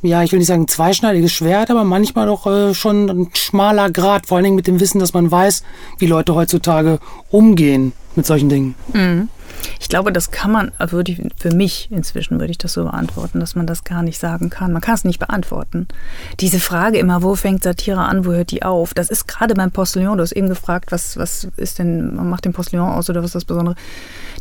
ja, 0.02 0.22
ich 0.22 0.32
will 0.32 0.38
nicht 0.38 0.48
sagen 0.48 0.68
zweischneidiges 0.68 1.32
Schwert, 1.32 1.70
aber 1.70 1.84
manchmal 1.84 2.26
doch 2.26 2.46
äh, 2.46 2.74
schon 2.74 3.08
ein 3.08 3.30
schmaler 3.34 3.90
Grad, 3.90 4.26
vor 4.26 4.36
allen 4.36 4.44
Dingen 4.44 4.56
mit 4.56 4.66
dem 4.66 4.78
Wissen, 4.78 4.98
dass 4.98 5.14
man 5.14 5.30
weiß, 5.30 5.62
wie 5.98 6.06
Leute 6.06 6.34
heutzutage 6.34 6.98
umgehen 7.30 7.92
mit 8.14 8.26
solchen 8.26 8.48
Dingen. 8.48 8.74
Mhm. 8.92 9.28
Ich 9.80 9.88
glaube, 9.88 10.12
das 10.12 10.30
kann 10.30 10.50
man, 10.50 10.72
also 10.78 10.96
würde 10.96 11.12
ich, 11.12 11.22
für 11.36 11.54
mich 11.54 11.88
inzwischen 11.90 12.40
würde 12.40 12.50
ich 12.50 12.58
das 12.58 12.72
so 12.72 12.84
beantworten, 12.84 13.40
dass 13.40 13.54
man 13.54 13.66
das 13.66 13.84
gar 13.84 14.02
nicht 14.02 14.18
sagen 14.18 14.50
kann. 14.50 14.72
Man 14.72 14.82
kann 14.82 14.94
es 14.94 15.04
nicht 15.04 15.18
beantworten. 15.18 15.86
Diese 16.40 16.60
Frage 16.60 16.98
immer, 16.98 17.22
wo 17.22 17.34
fängt 17.34 17.62
Satire 17.62 18.00
an, 18.00 18.24
wo 18.24 18.32
hört 18.32 18.50
die 18.50 18.62
auf? 18.62 18.94
Das 18.94 19.10
ist 19.10 19.26
gerade 19.26 19.54
beim 19.54 19.70
Postillon, 19.70 20.18
du 20.18 20.22
hast 20.22 20.32
eben 20.32 20.48
gefragt, 20.48 20.92
was, 20.92 21.16
was 21.16 21.48
ist 21.56 21.78
denn, 21.78 22.14
man 22.14 22.28
macht 22.28 22.44
den 22.44 22.52
Postillon 22.52 22.88
aus 22.88 23.10
oder 23.10 23.20
was 23.20 23.28
ist 23.28 23.34
das 23.36 23.44
Besondere? 23.44 23.76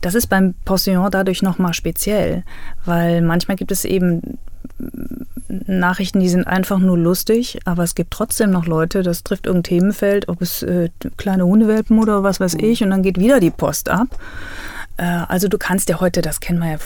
Das 0.02 0.16
ist 0.16 0.28
beim 0.28 0.54
Postillon 0.66 1.10
dadurch 1.12 1.42
nochmal 1.42 1.74
speziell, 1.74 2.44
weil 2.86 3.22
manchmal 3.22 3.58
gibt 3.58 3.72
es 3.72 3.86
eben 3.86 4.38
Nachrichten, 5.48 6.20
die 6.20 6.30
sind 6.30 6.48
einfach 6.48 6.80
nur 6.80 6.98
lustig, 6.98 7.60
aber 7.66 7.84
es 7.84 7.96
gibt 7.96 8.12
trotzdem 8.12 8.50
noch 8.52 8.66
Leute, 8.66 9.04
das 9.04 9.24
trifft 9.24 9.46
irgendein 9.46 9.70
Themenfeld, 9.70 10.28
ob 10.28 10.42
es 10.42 10.64
äh, 10.64 10.90
kleine 11.18 11.46
Hundewelpen 11.46 12.00
oder 12.00 12.24
was 12.24 12.40
weiß 12.40 12.56
ich, 12.56 12.84
und 12.84 12.90
dann 12.90 13.04
geht 13.04 13.20
wieder 13.20 13.40
die 13.40 13.52
Post 13.52 13.90
ab. 13.90 14.08
Äh, 14.98 15.04
also 15.04 15.48
du 15.48 15.58
kannst 15.58 15.90
ja 15.90 16.00
heute, 16.00 16.22
das 16.22 16.40
kennen 16.40 16.60
wir 16.60 16.72
ja 16.72 16.78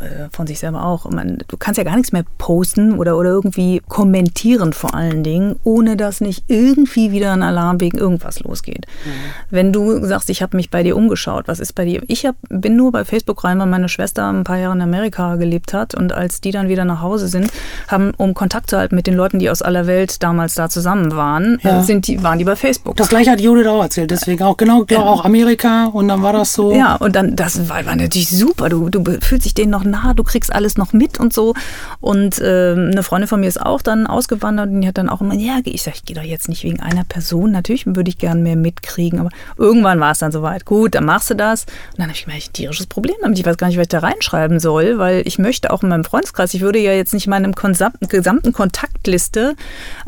äh, 0.00 0.28
von 0.32 0.46
sich 0.46 0.58
selber 0.58 0.84
auch. 0.84 1.08
Man, 1.10 1.38
du 1.46 1.56
kannst 1.56 1.78
ja 1.78 1.84
gar 1.84 1.96
nichts 1.96 2.12
mehr 2.12 2.24
posten 2.38 2.98
oder, 2.98 3.16
oder 3.16 3.30
irgendwie 3.30 3.80
kommentieren 3.88 4.72
vor 4.72 4.94
allen 4.94 5.22
Dingen, 5.22 5.56
ohne 5.62 5.96
dass 5.96 6.20
nicht 6.20 6.44
irgendwie 6.48 7.12
wieder 7.12 7.32
ein 7.32 7.42
Alarm 7.42 7.80
wegen 7.80 7.96
irgendwas 7.98 8.40
losgeht. 8.40 8.86
Mhm. 9.04 9.10
Wenn 9.50 9.72
du 9.72 10.04
sagst, 10.04 10.30
ich 10.30 10.42
habe 10.42 10.56
mich 10.56 10.70
bei 10.70 10.82
dir 10.82 10.96
umgeschaut, 10.96 11.46
was 11.46 11.60
ist 11.60 11.74
bei 11.74 11.84
dir? 11.84 12.02
Ich 12.08 12.26
hab, 12.26 12.34
bin 12.48 12.76
nur 12.76 12.90
bei 12.90 13.04
Facebook 13.04 13.44
rein, 13.44 13.58
weil 13.60 13.66
meine 13.66 13.88
Schwester 13.88 14.28
ein 14.32 14.44
paar 14.44 14.58
Jahre 14.58 14.74
in 14.74 14.82
Amerika 14.82 15.36
gelebt 15.36 15.72
hat 15.72 15.94
und 15.94 16.12
als 16.12 16.40
die 16.40 16.50
dann 16.50 16.68
wieder 16.68 16.84
nach 16.84 17.00
Hause 17.00 17.28
sind, 17.28 17.50
haben, 17.88 18.12
um 18.16 18.34
Kontakt 18.34 18.70
zu 18.70 18.76
halten 18.76 18.96
mit 18.96 19.06
den 19.06 19.14
Leuten, 19.14 19.38
die 19.38 19.48
aus 19.48 19.62
aller 19.62 19.86
Welt 19.86 20.22
damals 20.22 20.54
da 20.54 20.68
zusammen 20.68 21.14
waren, 21.14 21.58
ja. 21.62 21.82
sind 21.82 22.08
die, 22.08 22.22
waren 22.22 22.38
die 22.38 22.44
bei 22.44 22.56
Facebook. 22.56 22.96
Das 22.96 23.08
gleiche 23.08 23.30
hat 23.30 23.40
Judith 23.40 23.66
auch 23.66 23.82
erzählt, 23.82 24.10
deswegen 24.10 24.42
auch 24.42 24.56
genau, 24.56 24.84
ja. 24.90 24.98
auch 24.98 25.24
Amerika 25.24 25.86
und 25.86 26.08
dann 26.08 26.22
war 26.22 26.32
das 26.32 26.52
so. 26.52 26.74
Ja, 26.74 26.96
und 26.96 27.14
dann, 27.14 27.36
das 27.36 27.68
war, 27.68 27.86
war 27.86 27.96
natürlich 27.96 28.30
super. 28.30 28.68
Du, 28.68 28.88
du 28.88 29.04
fühlst 29.20 29.44
dich 29.44 29.54
denen 29.54 29.70
noch 29.70 29.83
nah, 29.84 30.14
du 30.14 30.24
kriegst 30.24 30.52
alles 30.52 30.76
noch 30.76 30.92
mit 30.92 31.18
und 31.18 31.32
so. 31.32 31.54
Und 32.00 32.38
äh, 32.40 32.72
eine 32.72 33.02
Freundin 33.02 33.28
von 33.28 33.40
mir 33.40 33.48
ist 33.48 33.60
auch 33.60 33.82
dann 33.82 34.06
ausgewandert 34.06 34.70
und 34.70 34.80
die 34.80 34.88
hat 34.88 34.98
dann 34.98 35.08
auch 35.08 35.20
immer, 35.20 35.34
ja, 35.34 35.60
ich 35.64 35.82
sage, 35.82 35.96
ich 35.96 36.04
gehe 36.04 36.16
doch 36.16 36.22
jetzt 36.22 36.48
nicht 36.48 36.64
wegen 36.64 36.80
einer 36.80 37.04
Person. 37.04 37.52
Natürlich 37.52 37.86
würde 37.86 38.08
ich 38.08 38.18
gern 38.18 38.42
mehr 38.42 38.56
mitkriegen, 38.56 39.20
aber 39.20 39.30
irgendwann 39.56 40.00
war 40.00 40.12
es 40.12 40.18
dann 40.18 40.32
soweit. 40.32 40.64
Gut, 40.64 40.94
dann 40.94 41.04
machst 41.04 41.30
du 41.30 41.34
das. 41.34 41.64
Und 41.92 41.98
dann 41.98 42.06
habe 42.08 42.16
ich 42.16 42.26
mir 42.26 42.34
ein 42.34 42.40
tierisches 42.52 42.86
Problem 42.86 43.16
damit. 43.22 43.38
Ich 43.38 43.46
weiß 43.46 43.56
gar 43.56 43.68
nicht, 43.68 43.76
was 43.76 43.84
ich 43.84 43.88
da 43.88 44.00
reinschreiben 44.00 44.60
soll, 44.60 44.98
weil 44.98 45.22
ich 45.26 45.38
möchte 45.38 45.70
auch 45.70 45.82
in 45.82 45.88
meinem 45.88 46.04
Freundeskreis, 46.04 46.54
ich 46.54 46.60
würde 46.60 46.78
ja 46.78 46.92
jetzt 46.92 47.14
nicht 47.14 47.26
meinem 47.26 47.52
gesamten 47.52 48.52
Kontaktliste 48.52 49.54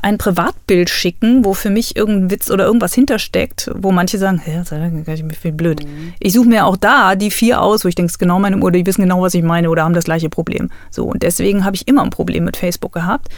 ein 0.03 0.19
Privatbild 0.19 0.91
schicken, 0.91 1.45
wo 1.45 1.55
für 1.55 1.71
mich 1.71 1.97
irgendein 1.97 2.31
Witz 2.31 2.51
oder 2.51 2.65
irgendwas 2.65 2.95
hintersteckt, 2.95 3.71
wo 3.75 3.93
manche 3.93 4.19
sagen, 4.19 4.41
hä, 4.45 4.59
das 4.59 4.73
ist 4.73 5.25
mir 5.25 5.35
viel 5.35 5.53
blöd. 5.53 5.85
Mhm. 5.85 6.15
Ich 6.19 6.33
suche 6.33 6.49
mir 6.49 6.67
auch 6.67 6.77
da 6.77 7.15
die 7.15 7.31
vier 7.31 7.61
aus, 7.61 7.85
wo 7.85 7.89
ich 7.89 7.95
denke, 7.95 8.09
es 8.09 8.15
ist 8.15 8.19
genau 8.19 8.39
meine 8.39 8.59
Uhr, 8.59 8.73
die 8.73 8.87
wissen 8.87 9.03
genau, 9.03 9.23
was 9.23 9.35
ich 9.35 9.43
meine 9.43 9.66
oder 9.69 9.85
haben 9.85 9.95
das 9.95 10.05
gleiche 10.05 10.29
Problem. 10.29 10.71
So, 10.91 11.05
und 11.05 11.23
deswegen 11.23 11.65
habe 11.65 11.77
ich 11.77 11.89
immer 11.89 12.03
ein 12.03 12.11
Problem 12.11 12.45
mit 12.45 12.57
Facebook 12.57 12.93
gehabt. 12.93 13.29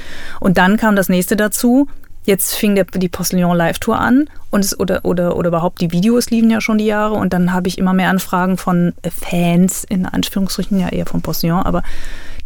Und 0.41 0.59
dann 0.59 0.76
kam 0.76 0.97
das 0.97 1.09
nächste 1.09 1.37
dazu. 1.37 1.89
Jetzt 2.24 2.57
fing 2.57 2.74
der, 2.74 2.85
die 2.85 3.09
Postillon 3.09 3.57
Live 3.57 3.79
Tour 3.79 3.99
an 3.99 4.29
und 4.51 4.62
es, 4.62 4.79
oder, 4.79 5.05
oder, 5.05 5.37
oder 5.37 5.49
überhaupt 5.49 5.81
die 5.81 5.93
Videos 5.93 6.29
liefen 6.29 6.51
ja 6.51 6.61
schon 6.61 6.76
die 6.76 6.85
Jahre 6.85 7.14
und 7.14 7.33
dann 7.33 7.55
habe 7.55 7.68
ich 7.68 7.79
immer 7.79 7.95
mehr 7.95 8.11
Anfragen 8.11 8.59
von 8.59 8.93
Fans, 9.11 9.85
in 9.85 10.05
Anführungsstrichen, 10.05 10.79
ja 10.79 10.91
eher 10.91 11.07
von 11.07 11.22
Postillon, 11.22 11.62
aber 11.62 11.83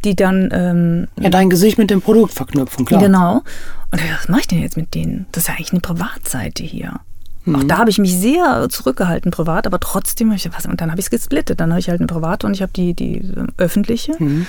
die 0.04 0.14
dann. 0.14 0.50
Ähm, 0.52 1.08
ja, 1.20 1.30
dein 1.30 1.50
Gesicht 1.50 1.78
mit 1.78 1.90
dem 1.90 2.00
Produkt 2.00 2.32
verknüpfen, 2.32 2.84
klar. 2.84 3.00
Genau. 3.00 3.42
Und 3.90 4.00
was 4.18 4.28
mache 4.28 4.40
ich 4.42 4.48
denn 4.48 4.62
jetzt 4.62 4.76
mit 4.76 4.94
denen? 4.94 5.26
Das 5.32 5.44
ist 5.44 5.48
ja 5.48 5.54
eigentlich 5.54 5.72
eine 5.72 5.80
Privatseite 5.80 6.62
hier. 6.62 7.00
Mhm. 7.44 7.56
Auch 7.56 7.62
da 7.64 7.78
habe 7.78 7.90
ich 7.90 7.98
mich 7.98 8.16
sehr 8.16 8.68
zurückgehalten 8.68 9.30
privat, 9.30 9.66
aber 9.66 9.80
trotzdem 9.80 10.28
habe 10.28 10.36
ich 10.36 10.48
was 10.52 10.66
und 10.66 10.80
dann 10.80 10.90
habe 10.90 11.00
ich 11.00 11.06
es 11.06 11.10
gesplittet. 11.10 11.60
Dann 11.60 11.70
habe 11.70 11.80
ich 11.80 11.88
halt 11.88 12.00
eine 12.00 12.06
private 12.06 12.46
und 12.46 12.54
ich 12.54 12.62
habe 12.62 12.72
die, 12.72 12.94
die 12.94 13.22
öffentliche. 13.56 14.14
Mhm. 14.18 14.46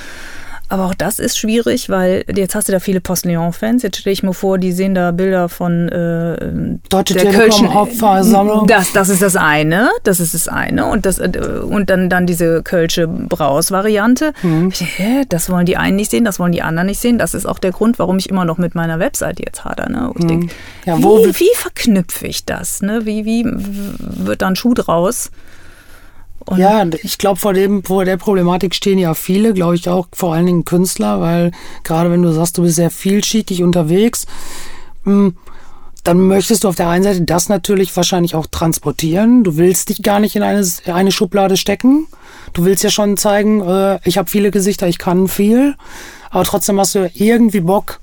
Aber 0.70 0.86
auch 0.86 0.94
das 0.94 1.20
ist 1.20 1.38
schwierig, 1.38 1.90
weil 1.90 2.26
jetzt 2.34 2.56
hast 2.56 2.68
du 2.68 2.72
da 2.72 2.80
viele 2.80 3.02
Postillon-Fans. 3.02 3.84
Jetzt 3.84 3.98
stelle 3.98 4.14
ich 4.14 4.24
mir 4.24 4.34
vor, 4.34 4.58
die 4.58 4.72
sehen 4.72 4.96
da 4.96 5.12
Bilder 5.12 5.50
von 5.50 5.90
äh, 5.90 6.80
Deutsche 6.90 7.14
der 7.14 7.32
Telekom 7.32 7.74
Hauptversammlung. 7.74 8.68
Das, 8.74 8.92
das 8.94 9.10
ist 9.10 9.22
das 9.22 9.36
eine. 9.36 9.90
Das 10.04 10.20
ist 10.20 10.34
das 10.34 10.48
eine. 10.48 10.86
Und, 10.86 11.06
das, 11.06 11.20
äh, 11.20 11.30
und 11.62 11.90
dann, 11.90 12.10
dann 12.10 12.26
diese 12.26 12.64
Kölsche 12.64 13.08
Braus-Variante. 13.08 14.34
Mhm. 14.42 14.72
Das 15.30 15.50
wollen 15.50 15.66
die 15.66 15.78
einen 15.78 15.98
nicht 15.98 16.12
sehen, 16.12 16.26
das 16.26 16.40
wollen 16.40 16.54
die 16.54 16.62
anderen 16.62 16.88
nicht 16.88 17.00
sehen. 17.00 17.18
Das 17.18 17.34
ist 17.34 17.46
auch 17.46 17.60
der 17.60 17.72
Grund, 17.72 18.00
warum 18.00 18.18
ich 18.18 18.30
immer 18.30 18.46
noch 18.46 18.58
mit 18.58 18.74
meiner 18.74 19.00
Webseite 19.00 19.44
jetzt 19.46 19.66
hader. 19.66 19.90
Ne? 19.90 20.12
Ich 20.16 20.24
mhm. 20.24 20.28
denke, 20.28 20.56
ja, 20.86 20.98
wie, 20.98 21.04
wie 21.04 21.56
verknüpfe 21.56 22.26
ich 22.26 22.46
das? 22.46 22.82
Ne? 22.82 23.06
Wie, 23.06 23.26
wie 23.26 23.44
wird 23.46 24.42
da 24.42 24.48
ein 24.48 24.56
Schuh 24.56 24.74
draus? 24.74 25.30
Und 26.46 26.58
ja, 26.58 26.86
ich 27.02 27.18
glaube, 27.18 27.40
vor 27.40 27.54
dem, 27.54 27.84
vor 27.84 28.06
der 28.06 28.18
Problematik 28.18 28.76
stehen 28.76 29.00
ja 29.00 29.14
viele, 29.14 29.54
glaube 29.54 29.76
ich 29.76 29.88
auch 29.88 30.08
vor 30.14 30.34
allen 30.34 30.46
Dingen 30.46 30.66
Künstler, 30.66 31.22
weil 31.22 31.52
gerade 31.84 32.12
wenn 32.12 32.22
du 32.22 32.32
sagst, 32.32 32.58
du 32.58 32.64
bist 32.64 32.76
sehr 32.76 32.90
vielschichtig 32.90 33.64
unterwegs, 33.64 34.26
hm, 35.04 35.36
dann 36.04 36.20
möchtest 36.20 36.64
du 36.64 36.68
auf 36.68 36.76
der 36.76 36.90
einen 36.90 37.04
Seite 37.04 37.22
das 37.22 37.48
natürlich 37.48 37.96
wahrscheinlich 37.96 38.36
auch 38.36 38.46
transportieren. 38.46 39.44
Du 39.44 39.56
willst 39.56 39.88
dich 39.88 40.02
gar 40.02 40.20
nicht 40.20 40.36
in 40.36 40.44
eine, 40.44 40.68
eine 40.88 41.12
Schublade 41.14 41.56
stecken. 41.56 42.08
Du 42.52 42.66
willst 42.66 42.84
ja 42.84 42.90
schon 42.90 43.16
zeigen, 43.16 43.62
äh, 43.62 44.00
ich 44.04 44.18
habe 44.18 44.30
viele 44.30 44.52
Gesichter, 44.52 44.88
ich 44.88 44.98
kann 44.98 45.30
viel. 45.30 45.76
Aber 46.30 46.44
trotzdem 46.44 46.80
hast 46.80 46.96
du 46.96 47.10
irgendwie 47.14 47.62
Bock, 47.62 48.02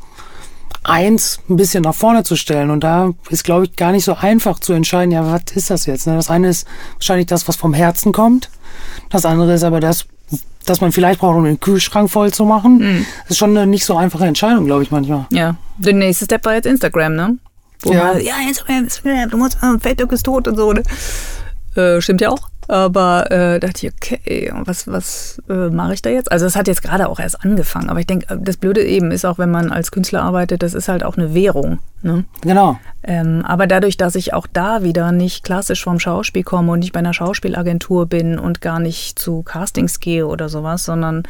eins 0.83 1.41
ein 1.49 1.57
bisschen 1.57 1.83
nach 1.83 1.95
vorne 1.95 2.24
zu 2.24 2.37
stellen. 2.37 2.70
Und 2.70 2.85
da 2.85 3.12
ist, 3.28 3.45
glaube 3.45 3.64
ich, 3.64 3.76
gar 3.76 3.93
nicht 3.93 4.05
so 4.05 4.14
einfach 4.14 4.59
zu 4.59 4.72
entscheiden, 4.72 5.12
ja, 5.12 5.31
was 5.31 5.43
ist 5.55 5.70
das 5.70 5.87
jetzt? 5.87 6.07
Ne? 6.07 6.16
Das 6.16 6.31
eine 6.31 6.49
ist 6.49 6.66
wahrscheinlich 6.95 7.26
das, 7.26 7.49
was 7.49 7.57
vom 7.57 7.74
Herzen 7.74 8.12
kommt. 8.12 8.51
Das 9.11 9.24
andere 9.24 9.55
ist 9.55 9.64
aber 9.64 9.81
das, 9.81 10.07
dass 10.64 10.81
man 10.81 10.93
vielleicht 10.93 11.20
braucht, 11.20 11.37
um 11.37 11.45
den 11.45 11.61
Kühlschrank 11.61 12.11
voll 12.11 12.33
zu 12.33 12.45
machen. 12.45 12.78
Mhm. 12.78 13.07
Das 13.22 13.33
ist 13.33 13.39
schon 13.39 13.57
eine 13.57 13.66
nicht 13.66 13.85
so 13.85 13.97
einfache 13.97 14.26
Entscheidung, 14.26 14.66
glaube 14.66 14.83
ich, 14.83 14.91
manchmal. 14.91 15.26
Ja. 15.33 15.57
Der 15.78 15.93
nächste 15.93 16.24
Step 16.24 16.45
war 16.45 16.55
jetzt 16.55 16.66
Instagram, 16.66 17.14
ne? 17.14 17.39
Wo 17.83 17.93
ja. 17.93 18.05
Man, 18.05 18.20
ja, 18.20 18.35
Instagram, 18.47 18.85
Instagram, 18.85 19.31
du 19.31 19.37
musst, 19.39 19.59
Facebook 19.81 20.12
ist 20.12 20.24
tot 20.24 20.47
und 20.49 20.57
so. 20.57 20.72
Ne? 20.72 20.83
Äh, 21.76 22.01
stimmt 22.01 22.20
ja 22.20 22.31
auch. 22.31 22.49
Aber 22.71 23.33
äh, 23.33 23.59
dachte 23.59 23.89
ich, 23.89 23.93
okay, 23.93 24.53
was, 24.64 24.87
was 24.87 25.43
äh, 25.49 25.71
mache 25.71 25.95
ich 25.95 26.03
da 26.03 26.11
jetzt? 26.11 26.31
Also 26.31 26.47
es 26.47 26.55
hat 26.55 26.68
jetzt 26.68 26.83
gerade 26.83 27.09
auch 27.09 27.18
erst 27.18 27.45
angefangen. 27.45 27.91
Aber 27.91 27.99
ich 27.99 28.07
denke, 28.07 28.39
das 28.39 28.59
Blöde 28.59 28.85
eben 28.85 29.11
ist 29.11 29.25
auch, 29.25 29.39
wenn 29.39 29.51
man 29.51 29.73
als 29.73 29.91
Künstler 29.91 30.23
arbeitet, 30.23 30.62
das 30.62 30.75
ist 30.75 30.87
halt 30.87 31.03
auch 31.03 31.16
eine 31.16 31.35
Währung. 31.35 31.81
Ne? 32.03 32.27
Genau. 32.43 32.79
Ähm, 33.03 33.45
aber 33.45 33.66
dadurch, 33.66 33.97
dass 33.97 34.14
ich 34.14 34.35
auch 34.35 34.47
da 34.47 34.85
wieder 34.85 35.11
nicht 35.11 35.43
klassisch 35.43 35.83
vom 35.83 35.99
Schauspiel 35.99 36.45
komme 36.45 36.71
und 36.71 36.79
nicht 36.79 36.93
bei 36.93 37.01
einer 37.01 37.12
Schauspielagentur 37.12 38.07
bin 38.07 38.39
und 38.39 38.61
gar 38.61 38.79
nicht 38.79 39.18
zu 39.18 39.43
Castings 39.43 39.99
gehe 39.99 40.29
oder 40.29 40.49
sowas, 40.49 40.85
sondern 40.85 41.25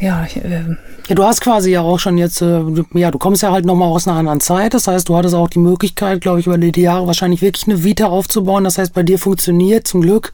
ja, 0.00 0.24
äh, 0.24 0.76
ja, 1.08 1.14
du 1.14 1.24
hast 1.24 1.40
quasi 1.40 1.70
ja 1.70 1.80
auch 1.80 1.98
schon 1.98 2.18
jetzt, 2.18 2.42
äh, 2.42 2.62
ja, 2.94 3.10
du 3.10 3.18
kommst 3.18 3.42
ja 3.42 3.50
halt 3.50 3.64
nochmal 3.64 3.88
aus 3.88 4.06
einer 4.06 4.18
anderen 4.18 4.40
Zeit. 4.40 4.74
Das 4.74 4.86
heißt, 4.86 5.08
du 5.08 5.16
hattest 5.16 5.34
auch 5.34 5.48
die 5.48 5.58
Möglichkeit, 5.58 6.20
glaube 6.20 6.40
ich, 6.40 6.46
über 6.46 6.58
die 6.58 6.80
Jahre 6.80 7.06
wahrscheinlich 7.06 7.42
wirklich 7.42 7.66
eine 7.66 7.82
Vita 7.82 8.06
aufzubauen. 8.06 8.64
Das 8.64 8.78
heißt, 8.78 8.92
bei 8.92 9.02
dir 9.02 9.18
funktioniert 9.18 9.86
zum 9.86 10.02
Glück 10.02 10.32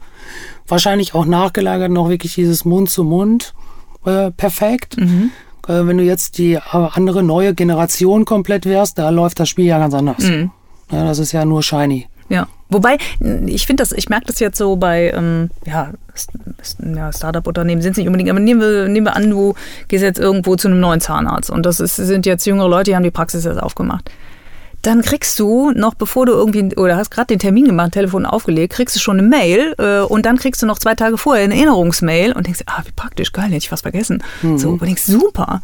wahrscheinlich 0.67 1.15
auch 1.15 1.25
nachgelagert 1.25 1.91
noch 1.91 2.09
wirklich 2.09 2.35
dieses 2.35 2.65
Mund 2.65 2.89
zu 2.89 3.03
Mund 3.03 3.53
äh, 4.05 4.31
perfekt. 4.31 4.97
Mhm. 4.97 5.31
Äh, 5.67 5.87
wenn 5.87 5.97
du 5.97 6.03
jetzt 6.03 6.37
die 6.37 6.53
äh, 6.53 6.61
andere 6.71 7.23
neue 7.23 7.53
Generation 7.55 8.25
komplett 8.25 8.65
wärst, 8.65 8.97
da 8.97 9.09
läuft 9.09 9.39
das 9.39 9.49
Spiel 9.49 9.65
ja 9.65 9.79
ganz 9.79 9.93
anders. 9.93 10.23
Mhm. 10.23 10.51
Ja, 10.91 11.05
das 11.05 11.19
ist 11.19 11.31
ja 11.31 11.45
nur 11.45 11.63
shiny. 11.63 12.07
Ja. 12.29 12.47
Wobei, 12.69 12.97
ich 13.45 13.67
finde 13.67 13.83
das, 13.83 13.91
ich 13.91 14.09
merke 14.09 14.25
das 14.25 14.39
jetzt 14.39 14.57
so 14.57 14.75
bei, 14.75 15.11
ähm, 15.15 15.51
ja, 15.65 15.91
ja 16.95 17.13
Startup-Unternehmen 17.13 17.81
sind 17.81 17.91
es 17.91 17.97
nicht 17.97 18.07
unbedingt, 18.07 18.31
aber 18.31 18.39
nehmen 18.39 18.59
wir, 18.59 18.87
nehmen 18.87 19.05
wir 19.05 19.15
an, 19.15 19.29
du 19.29 19.53
gehst 19.87 20.03
jetzt 20.03 20.17
irgendwo 20.17 20.55
zu 20.55 20.67
einem 20.67 20.79
neuen 20.79 20.99
Zahnarzt 20.99 21.51
und 21.51 21.63
das 21.63 21.79
ist, 21.79 21.95
sind 21.95 22.25
jetzt 22.25 22.45
jüngere 22.45 22.67
Leute, 22.67 22.89
die 22.89 22.95
haben 22.95 23.03
die 23.03 23.11
Praxis 23.11 23.45
jetzt 23.45 23.61
aufgemacht. 23.61 24.09
Dann 24.81 25.01
kriegst 25.01 25.39
du 25.39 25.71
noch, 25.71 25.93
bevor 25.93 26.25
du 26.25 26.33
irgendwie, 26.33 26.75
oder 26.75 26.95
hast 26.97 27.11
gerade 27.11 27.27
den 27.27 27.39
Termin 27.39 27.65
gemacht, 27.65 27.93
Telefon 27.93 28.25
aufgelegt, 28.25 28.73
kriegst 28.73 28.95
du 28.95 28.99
schon 28.99 29.19
eine 29.19 29.27
Mail 29.27 29.75
äh, 29.77 30.01
und 30.01 30.25
dann 30.25 30.37
kriegst 30.37 30.61
du 30.61 30.65
noch 30.65 30.79
zwei 30.79 30.95
Tage 30.95 31.17
vorher 31.17 31.43
eine 31.43 31.55
Erinnerungsmail 31.55 32.33
und 32.33 32.47
denkst, 32.47 32.61
ah, 32.65 32.81
wie 32.85 32.91
praktisch, 32.91 33.31
geil, 33.31 33.45
hätte 33.45 33.57
ich 33.57 33.71
was 33.71 33.81
vergessen. 33.81 34.23
Mhm. 34.41 34.57
So, 34.57 34.69
und 34.69 34.81
denkst, 34.81 35.03
super. 35.03 35.61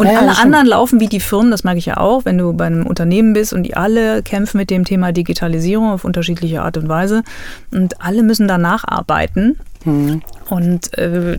Und 0.00 0.06
ja, 0.06 0.18
alle 0.18 0.38
anderen 0.38 0.66
laufen 0.66 0.98
wie 0.98 1.08
die 1.08 1.20
Firmen, 1.20 1.50
das 1.50 1.62
merke 1.62 1.78
ich 1.78 1.84
ja 1.84 1.98
auch, 1.98 2.24
wenn 2.24 2.38
du 2.38 2.54
bei 2.54 2.64
einem 2.64 2.86
Unternehmen 2.86 3.34
bist 3.34 3.52
und 3.52 3.64
die 3.64 3.76
alle 3.76 4.22
kämpfen 4.22 4.56
mit 4.56 4.70
dem 4.70 4.86
Thema 4.86 5.12
Digitalisierung 5.12 5.90
auf 5.90 6.06
unterschiedliche 6.06 6.62
Art 6.62 6.78
und 6.78 6.88
Weise 6.88 7.22
und 7.70 8.00
alle 8.00 8.22
müssen 8.22 8.48
danach 8.48 8.84
arbeiten. 8.88 9.58
Mhm. 9.84 10.22
Und 10.48 10.96
äh, 10.96 11.36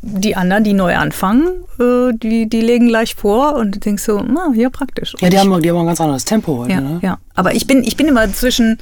die 0.00 0.36
anderen, 0.36 0.64
die 0.64 0.72
neu 0.72 0.96
anfangen, 0.96 1.48
äh, 1.78 2.14
die, 2.14 2.48
die 2.48 2.62
legen 2.62 2.88
gleich 2.88 3.14
vor 3.14 3.56
und 3.56 3.74
du 3.76 3.78
denkst 3.78 4.04
so, 4.04 4.24
na, 4.26 4.52
ja, 4.54 4.70
praktisch. 4.70 5.14
ja, 5.20 5.28
die, 5.28 5.38
haben, 5.38 5.60
die 5.60 5.68
haben 5.68 5.78
ein 5.78 5.86
ganz 5.86 6.00
anderes 6.00 6.24
Tempo 6.24 6.60
heute. 6.60 6.72
Ja, 6.72 6.80
ne? 6.80 7.00
ja. 7.02 7.18
aber 7.34 7.54
ich 7.54 7.66
bin, 7.66 7.84
ich 7.84 7.98
bin 7.98 8.08
immer 8.08 8.32
zwischen, 8.32 8.78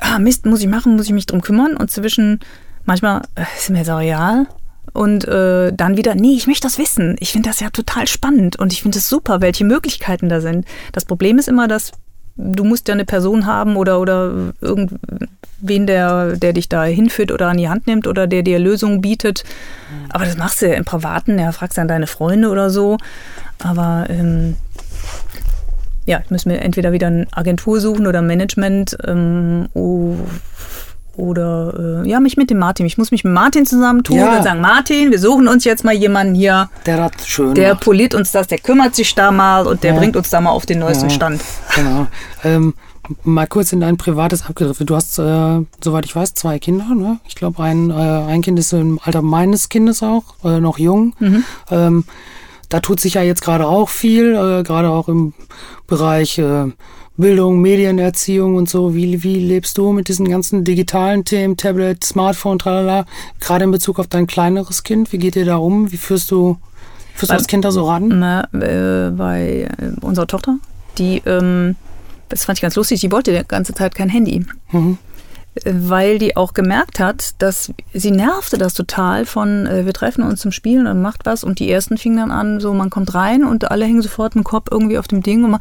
ah, 0.00 0.18
Mist, 0.18 0.44
muss 0.44 0.60
ich 0.60 0.68
machen, 0.68 0.96
muss 0.96 1.06
ich 1.06 1.12
mich 1.12 1.24
drum 1.24 1.40
kümmern 1.40 1.78
und 1.78 1.90
zwischen, 1.90 2.40
manchmal 2.84 3.22
äh, 3.36 3.44
ist 3.56 3.70
mir 3.70 3.78
jetzt 3.78 3.90
auch 3.90 4.00
real, 4.00 4.46
und 4.92 5.26
äh, 5.26 5.72
dann 5.72 5.96
wieder, 5.96 6.14
nee, 6.14 6.34
ich 6.34 6.46
möchte 6.46 6.66
das 6.66 6.78
wissen. 6.78 7.16
Ich 7.20 7.32
finde 7.32 7.48
das 7.48 7.60
ja 7.60 7.70
total 7.70 8.06
spannend 8.06 8.58
und 8.58 8.72
ich 8.72 8.82
finde 8.82 8.98
es 8.98 9.08
super, 9.08 9.40
welche 9.40 9.64
Möglichkeiten 9.64 10.28
da 10.28 10.40
sind. 10.40 10.66
Das 10.92 11.04
Problem 11.04 11.38
ist 11.38 11.48
immer, 11.48 11.68
dass 11.68 11.92
du 12.36 12.64
musst 12.64 12.88
ja 12.88 12.94
eine 12.94 13.04
Person 13.04 13.46
haben 13.46 13.76
oder, 13.76 14.00
oder 14.00 14.52
irgendwen, 14.60 15.86
der, 15.86 16.36
der 16.36 16.52
dich 16.52 16.68
da 16.68 16.84
hinführt 16.84 17.32
oder 17.32 17.48
an 17.48 17.58
die 17.58 17.68
Hand 17.68 17.86
nimmt 17.86 18.06
oder 18.06 18.26
der 18.26 18.42
dir 18.42 18.58
Lösungen 18.58 19.00
bietet. 19.00 19.44
Aber 20.08 20.24
das 20.24 20.36
machst 20.36 20.62
du 20.62 20.68
ja 20.68 20.74
im 20.74 20.84
Privaten, 20.84 21.38
ja, 21.38 21.52
fragst 21.52 21.78
dann 21.78 21.88
deine 21.88 22.06
Freunde 22.06 22.48
oder 22.48 22.70
so. 22.70 22.96
Aber 23.62 24.06
ähm, 24.08 24.56
ja, 26.06 26.20
ich 26.24 26.30
muss 26.30 26.46
mir 26.46 26.60
entweder 26.60 26.92
wieder 26.92 27.08
eine 27.08 27.26
Agentur 27.32 27.80
suchen 27.80 28.06
oder 28.06 28.22
Management. 28.22 28.96
Ähm, 29.06 29.68
oh, 29.74 30.16
oder 31.20 32.02
äh, 32.04 32.08
ja, 32.08 32.18
mich 32.18 32.36
mit 32.36 32.50
dem 32.50 32.58
Martin. 32.58 32.86
Ich 32.86 32.98
muss 32.98 33.10
mich 33.10 33.24
mit 33.24 33.32
Martin 33.32 33.66
zusammentun 33.66 34.16
ja. 34.16 34.38
und 34.38 34.42
sagen, 34.42 34.60
Martin, 34.60 35.10
wir 35.10 35.18
suchen 35.18 35.46
uns 35.46 35.64
jetzt 35.64 35.84
mal 35.84 35.94
jemanden 35.94 36.34
hier. 36.34 36.68
Der 36.86 37.02
hat 37.02 37.14
schön. 37.24 37.54
Der 37.54 37.74
poliert 37.74 38.14
uns 38.14 38.32
das, 38.32 38.46
der 38.46 38.58
kümmert 38.58 38.94
sich 38.94 39.14
da 39.14 39.30
mal 39.30 39.66
und 39.66 39.84
der 39.84 39.92
ja. 39.92 39.98
bringt 39.98 40.16
uns 40.16 40.30
da 40.30 40.40
mal 40.40 40.50
auf 40.50 40.66
den 40.66 40.80
neuesten 40.80 41.08
ja. 41.08 41.14
Stand. 41.14 41.42
Genau. 41.74 42.06
Ähm, 42.42 42.74
mal 43.24 43.46
kurz 43.46 43.72
in 43.72 43.80
dein 43.80 43.96
privates 43.96 44.46
abgedriftet. 44.46 44.88
Du 44.88 44.96
hast, 44.96 45.18
äh, 45.18 45.60
soweit 45.82 46.04
ich 46.04 46.16
weiß, 46.16 46.34
zwei 46.34 46.58
Kinder. 46.58 46.94
Ne? 46.94 47.18
Ich 47.26 47.34
glaube, 47.34 47.62
ein, 47.62 47.90
äh, 47.90 47.94
ein 47.94 48.42
Kind 48.42 48.58
ist 48.58 48.72
im 48.72 48.98
Alter 49.02 49.22
meines 49.22 49.68
Kindes 49.68 50.02
auch, 50.02 50.24
äh, 50.44 50.60
noch 50.60 50.78
jung. 50.78 51.14
Mhm. 51.18 51.44
Ähm, 51.70 52.04
da 52.68 52.80
tut 52.80 53.00
sich 53.00 53.14
ja 53.14 53.22
jetzt 53.22 53.42
gerade 53.42 53.66
auch 53.66 53.88
viel, 53.88 54.34
äh, 54.34 54.62
gerade 54.62 54.90
auch 54.90 55.08
im 55.08 55.34
Bereich 55.86 56.38
äh, 56.38 56.66
Bildung, 57.20 57.60
Medienerziehung 57.60 58.56
und 58.56 58.68
so. 58.68 58.94
Wie, 58.94 59.22
wie 59.22 59.38
lebst 59.38 59.78
du 59.78 59.92
mit 59.92 60.08
diesen 60.08 60.28
ganzen 60.28 60.64
digitalen 60.64 61.24
Themen, 61.24 61.56
Tablet, 61.56 62.02
Smartphone, 62.04 62.58
tralala, 62.58 63.04
gerade 63.38 63.64
in 63.64 63.70
Bezug 63.70 63.98
auf 63.98 64.08
dein 64.08 64.26
kleineres 64.26 64.82
Kind? 64.82 65.12
Wie 65.12 65.18
geht 65.18 65.36
ihr 65.36 65.44
da 65.44 65.56
um? 65.56 65.92
Wie 65.92 65.96
führst 65.96 66.30
du, 66.30 66.56
führst 67.14 67.32
du 67.32 67.36
das 67.36 67.46
Kind 67.46 67.64
da 67.64 67.70
so 67.70 67.86
ran? 67.86 68.08
Na, 68.08 68.44
äh, 68.52 69.10
bei 69.10 69.68
äh, 69.78 70.00
unserer 70.00 70.26
Tochter, 70.26 70.58
die, 70.98 71.22
ähm, 71.26 71.76
das 72.28 72.44
fand 72.44 72.58
ich 72.58 72.62
ganz 72.62 72.76
lustig, 72.76 73.00
die 73.00 73.12
wollte 73.12 73.32
die 73.32 73.46
ganze 73.46 73.74
Zeit 73.74 73.94
kein 73.94 74.08
Handy. 74.08 74.44
Mhm 74.72 74.98
weil 75.64 76.18
die 76.18 76.36
auch 76.36 76.54
gemerkt 76.54 77.00
hat, 77.00 77.34
dass 77.38 77.72
sie 77.92 78.12
nervte 78.12 78.56
das 78.56 78.74
total 78.74 79.26
von, 79.26 79.66
äh, 79.66 79.84
wir 79.84 79.92
treffen 79.92 80.22
uns 80.22 80.40
zum 80.40 80.52
Spielen 80.52 80.86
und 80.86 81.02
macht 81.02 81.26
was 81.26 81.42
und 81.42 81.58
die 81.58 81.70
ersten 81.70 81.98
fingen 81.98 82.18
dann 82.18 82.30
an, 82.30 82.60
so 82.60 82.72
man 82.72 82.88
kommt 82.88 83.14
rein 83.14 83.44
und 83.44 83.70
alle 83.70 83.84
hängen 83.84 84.02
sofort 84.02 84.34
den 84.34 84.44
Kopf 84.44 84.68
irgendwie 84.70 84.98
auf 84.98 85.08
dem 85.08 85.22
Ding 85.22 85.44
und 85.44 85.50
man, 85.50 85.60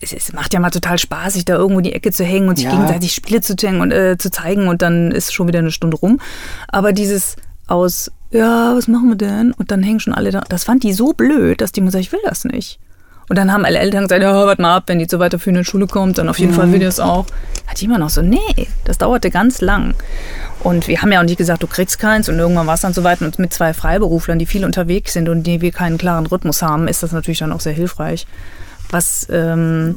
es, 0.00 0.12
es, 0.12 0.32
macht 0.32 0.54
ja 0.54 0.60
mal 0.60 0.70
total 0.70 0.98
Spaß, 0.98 1.34
sich 1.34 1.44
da 1.44 1.54
irgendwo 1.54 1.80
in 1.80 1.84
die 1.84 1.92
Ecke 1.92 2.10
zu 2.10 2.24
hängen 2.24 2.48
und 2.48 2.56
sich 2.56 2.64
ja. 2.64 2.72
gegenseitig 2.72 3.12
Spiele 3.12 3.40
zu, 3.40 3.54
und, 3.66 3.92
äh, 3.92 4.16
zu 4.18 4.30
zeigen 4.30 4.68
und 4.68 4.82
dann 4.82 5.10
ist 5.10 5.32
schon 5.32 5.46
wieder 5.48 5.58
eine 5.58 5.70
Stunde 5.70 5.96
rum. 5.96 6.20
Aber 6.68 6.92
dieses 6.92 7.36
aus, 7.66 8.10
ja, 8.30 8.74
was 8.74 8.88
machen 8.88 9.08
wir 9.08 9.16
denn? 9.16 9.52
Und 9.52 9.70
dann 9.70 9.82
hängen 9.82 10.00
schon 10.00 10.14
alle 10.14 10.30
da. 10.30 10.40
Das 10.48 10.64
fand 10.64 10.82
die 10.82 10.92
so 10.92 11.12
blöd, 11.12 11.60
dass 11.60 11.72
die 11.72 11.80
mir 11.80 11.90
sagt, 11.90 12.04
ich 12.04 12.12
will 12.12 12.20
das 12.24 12.44
nicht. 12.44 12.78
Und 13.28 13.36
dann 13.36 13.52
haben 13.52 13.64
alle 13.64 13.78
Eltern 13.78 14.04
gesagt, 14.04 14.22
ja, 14.22 14.34
warte 14.34 14.60
mal 14.60 14.74
ab, 14.74 14.84
wenn 14.86 14.98
die 14.98 15.06
zur 15.06 15.20
weiterführenden 15.20 15.64
Schule 15.64 15.86
kommt, 15.86 16.18
dann 16.18 16.28
auf 16.28 16.40
jeden 16.40 16.50
mhm. 16.50 16.56
Fall 16.56 16.72
will 16.72 16.80
die 16.80 16.84
das 16.84 16.98
auch. 16.98 17.26
Hat 17.68 17.80
die 17.80 17.84
immer 17.84 17.98
noch 17.98 18.10
so, 18.10 18.22
nee, 18.22 18.66
das 18.84 18.98
dauerte 18.98 19.30
ganz 19.30 19.60
lang. 19.60 19.94
Und 20.64 20.88
wir 20.88 21.00
haben 21.00 21.12
ja 21.12 21.20
auch 21.20 21.24
nicht 21.24 21.36
gesagt, 21.36 21.62
du 21.62 21.68
kriegst 21.68 22.00
keins 22.00 22.28
und 22.28 22.38
irgendwann 22.38 22.66
war 22.66 22.74
es 22.74 22.80
dann 22.80 22.92
so 22.92 23.04
weit. 23.04 23.22
Und 23.22 23.38
mit 23.38 23.52
zwei 23.52 23.72
Freiberuflern, 23.72 24.40
die 24.40 24.46
viel 24.46 24.64
unterwegs 24.64 25.12
sind 25.12 25.28
und 25.28 25.44
die 25.44 25.60
wir 25.60 25.70
keinen 25.70 25.96
klaren 25.96 26.26
Rhythmus 26.26 26.60
haben, 26.60 26.88
ist 26.88 27.04
das 27.04 27.12
natürlich 27.12 27.38
dann 27.38 27.52
auch 27.52 27.60
sehr 27.60 27.72
hilfreich 27.72 28.26
was, 28.90 29.26
ähm, 29.30 29.94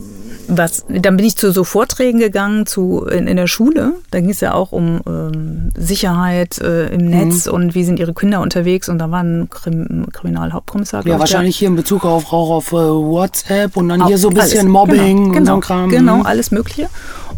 was, 0.47 0.85
dann 0.87 1.17
bin 1.17 1.25
ich 1.25 1.35
zu 1.35 1.51
so 1.51 1.63
Vorträgen 1.63 2.19
gegangen 2.19 2.65
zu, 2.65 3.05
in, 3.05 3.27
in 3.27 3.37
der 3.37 3.47
Schule. 3.47 3.93
Da 4.11 4.19
ging 4.19 4.29
es 4.29 4.41
ja 4.41 4.53
auch 4.53 4.71
um 4.71 5.01
ähm, 5.07 5.71
Sicherheit 5.75 6.59
äh, 6.59 6.87
im 6.87 7.05
Netz 7.09 7.47
mhm. 7.47 7.53
und 7.53 7.75
wie 7.75 7.83
sind 7.83 7.99
ihre 7.99 8.13
Kinder 8.13 8.41
unterwegs. 8.41 8.89
Und 8.89 8.99
da 8.99 9.09
war 9.11 9.23
ein 9.23 9.49
Krim, 9.49 10.07
Kriminalhauptkommissar. 10.11 11.05
Ja, 11.05 11.19
wahrscheinlich 11.19 11.57
hier 11.57 11.69
in 11.69 11.75
Bezug 11.75 12.05
auf 12.05 12.31
auch 12.31 12.51
auf 12.51 12.71
äh, 12.71 12.75
WhatsApp 12.75 13.77
und 13.77 13.89
dann 13.89 14.01
auch 14.01 14.07
hier 14.07 14.17
so 14.17 14.29
ein 14.29 14.35
bisschen 14.35 14.59
alles. 14.59 14.71
Mobbing 14.71 14.97
genau, 14.97 15.27
und 15.27 15.33
genau, 15.33 15.45
so 15.45 15.53
ein 15.53 15.61
Kram. 15.61 15.89
Genau, 15.89 16.17
mhm. 16.17 16.25
alles 16.25 16.51
Mögliche. 16.51 16.89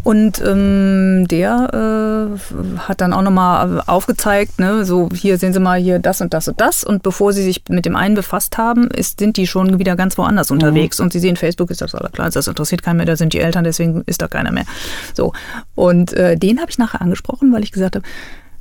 Und 0.06 0.40
ähm, 0.40 1.26
der 1.26 2.30
äh, 2.38 2.78
hat 2.78 3.00
dann 3.00 3.12
auch 3.12 3.22
nochmal 3.22 3.82
aufgezeigt, 3.88 4.60
ne, 4.60 4.84
so 4.84 5.08
hier 5.12 5.36
sehen 5.36 5.52
Sie 5.52 5.58
mal 5.58 5.80
hier 5.80 5.98
das 5.98 6.20
und 6.20 6.32
das 6.32 6.46
und 6.46 6.60
das. 6.60 6.84
Und 6.84 7.02
bevor 7.02 7.32
Sie 7.32 7.42
sich 7.42 7.64
mit 7.68 7.86
dem 7.86 7.96
einen 7.96 8.14
befasst 8.14 8.56
haben, 8.56 8.86
ist, 8.86 9.18
sind 9.18 9.36
die 9.36 9.48
schon 9.48 9.80
wieder 9.80 9.96
ganz 9.96 10.16
woanders 10.16 10.50
mhm. 10.50 10.58
unterwegs. 10.58 11.00
Und 11.00 11.12
Sie 11.12 11.18
sehen, 11.18 11.34
Facebook 11.34 11.72
ist 11.72 11.80
das 11.80 11.90
klar, 11.90 12.30
das 12.30 12.46
interessiert 12.46 12.84
keinen 12.84 12.98
mehr, 12.98 13.06
da 13.06 13.16
sind 13.16 13.32
die 13.32 13.40
Eltern, 13.40 13.64
deswegen 13.64 14.04
ist 14.06 14.22
da 14.22 14.28
keiner 14.28 14.52
mehr. 14.52 14.64
So. 15.12 15.32
Und 15.74 16.12
äh, 16.12 16.36
den 16.36 16.60
habe 16.60 16.70
ich 16.70 16.78
nachher 16.78 17.02
angesprochen, 17.02 17.52
weil 17.52 17.64
ich 17.64 17.72
gesagt 17.72 17.96
habe, 17.96 18.06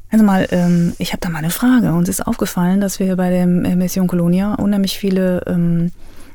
also 0.09 0.25
mal, 0.25 0.47
ähm, 0.49 0.93
ich 0.97 1.11
habe 1.11 1.21
da 1.21 1.29
mal 1.29 1.37
eine 1.37 1.51
Frage. 1.51 1.93
Uns 1.93 2.09
ist 2.09 2.25
aufgefallen, 2.25 2.81
dass 2.81 2.97
wir 2.97 3.17
bei 3.17 3.29
der 3.29 3.45
Mission 3.45 4.07
Colonia 4.07 4.55
unheimlich 4.55 4.97
viele 4.97 5.43
ähm, 5.45 5.91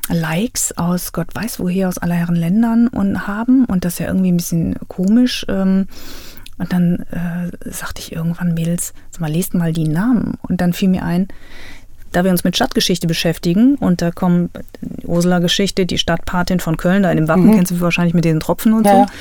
Likes 0.09 0.77
aus 0.77 1.13
Gott 1.13 1.33
weiß 1.33 1.59
woher, 1.59 1.87
aus 1.87 1.97
aller 1.97 2.15
Herren 2.15 2.35
Ländern 2.35 2.87
und 2.87 3.27
haben 3.27 3.65
und 3.65 3.85
das 3.85 3.93
ist 3.93 3.99
ja 3.99 4.07
irgendwie 4.07 4.31
ein 4.31 4.37
bisschen 4.37 4.75
komisch. 4.87 5.45
Ähm, 5.49 5.87
und 6.57 6.73
dann 6.73 7.05
äh, 7.11 7.69
sagte 7.71 8.01
ich 8.01 8.11
irgendwann, 8.11 8.53
Mädels, 8.53 8.93
sag 9.09 9.21
mal, 9.21 9.31
lest 9.31 9.53
mal 9.55 9.73
die 9.73 9.87
Namen. 9.87 10.37
Und 10.43 10.61
dann 10.61 10.73
fiel 10.73 10.89
mir 10.89 11.03
ein, 11.03 11.27
da 12.11 12.23
wir 12.23 12.29
uns 12.31 12.43
mit 12.43 12.55
Stadtgeschichte 12.55 13.07
beschäftigen 13.07 13.75
und 13.75 14.01
da 14.01 14.11
kommt 14.11 14.51
Ursula-Geschichte, 15.03 15.85
die 15.87 15.97
Stadtpatin 15.97 16.59
von 16.59 16.77
Köln, 16.77 17.01
da 17.03 17.09
in 17.11 17.17
dem 17.17 17.27
Wappen 17.27 17.47
Mhm. 17.47 17.55
kennst 17.55 17.71
du 17.71 17.79
wahrscheinlich 17.79 18.13
mit 18.13 18.25
den 18.25 18.39
Tropfen 18.39 18.73
und 18.73 18.85
Ja. 18.85 19.05
so. 19.07 19.13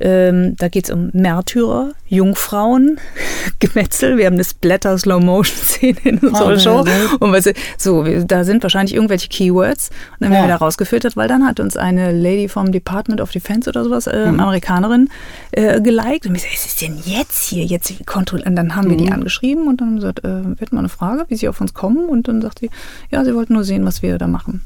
Ähm, 0.00 0.56
da 0.56 0.66
geht 0.68 0.86
es 0.86 0.90
um 0.90 1.10
Märtyrer, 1.12 1.92
Jungfrauen, 2.08 2.98
Gemetzel. 3.60 4.16
Wir 4.18 4.26
haben 4.26 4.34
eine 4.34 4.42
Splatter-Slow-Motion-Szene 4.44 5.98
in 6.04 6.18
unserer 6.18 6.48
Ah, 6.54 6.58
Show. 6.58 6.78
gut. 6.84 7.20
Und 7.20 7.46
du, 7.46 7.52
so, 7.78 8.04
wir- 8.04 8.24
da 8.24 8.42
sind 8.44 8.62
wahrscheinlich 8.64 8.94
irgendwelche 8.94 9.28
Keywords. 9.28 9.90
Und 9.90 10.16
dann 10.20 10.32
Ja. 10.32 10.38
werden 10.38 10.48
wir 10.48 10.54
da 10.54 10.56
rausgefiltert, 10.56 11.16
weil 11.16 11.28
dann 11.28 11.46
hat 11.46 11.60
uns 11.60 11.76
eine 11.76 12.10
Lady 12.12 12.48
vom 12.48 12.72
Department 12.72 13.20
of 13.20 13.30
Defense 13.30 13.68
oder 13.70 13.84
sowas, 13.84 14.06
äh, 14.08 14.30
Mhm. 14.32 14.40
Amerikanerin, 14.40 15.08
äh, 15.52 15.80
geliked. 15.80 16.26
Und 16.26 16.34
ich 16.34 16.42
so, 16.42 16.48
was 16.52 16.66
ist 16.66 16.82
denn 16.82 16.98
jetzt 17.04 17.44
hier? 17.44 17.64
Jetzt 17.64 17.92
kontrollieren. 18.06 18.50
Und 18.50 18.56
dann 18.56 18.74
haben 18.76 18.90
wir 18.90 18.96
die 18.96 19.06
Mhm. 19.06 19.12
angeschrieben 19.12 19.68
und 19.68 19.80
dann 19.80 19.88
haben 19.90 19.94
wir 20.02 20.12
gesagt, 20.12 20.24
äh, 20.24 20.58
wird 20.60 20.72
mal 20.72 20.80
eine 20.80 20.88
Frage, 20.88 21.24
wie 21.28 21.36
sie 21.36 21.48
auf 21.48 21.60
uns 21.60 21.72
kommen. 21.72 22.08
Und 22.08 22.26
dann 22.28 22.42
sagt 22.42 22.58
sie, 22.58 22.70
ja, 23.12 23.24
sie 23.24 23.34
wollten 23.34 23.52
nur 23.54 23.64
sehen, 23.64 23.84
was 23.86 24.02
wir 24.02 24.18
da 24.18 24.26
machen. 24.26 24.62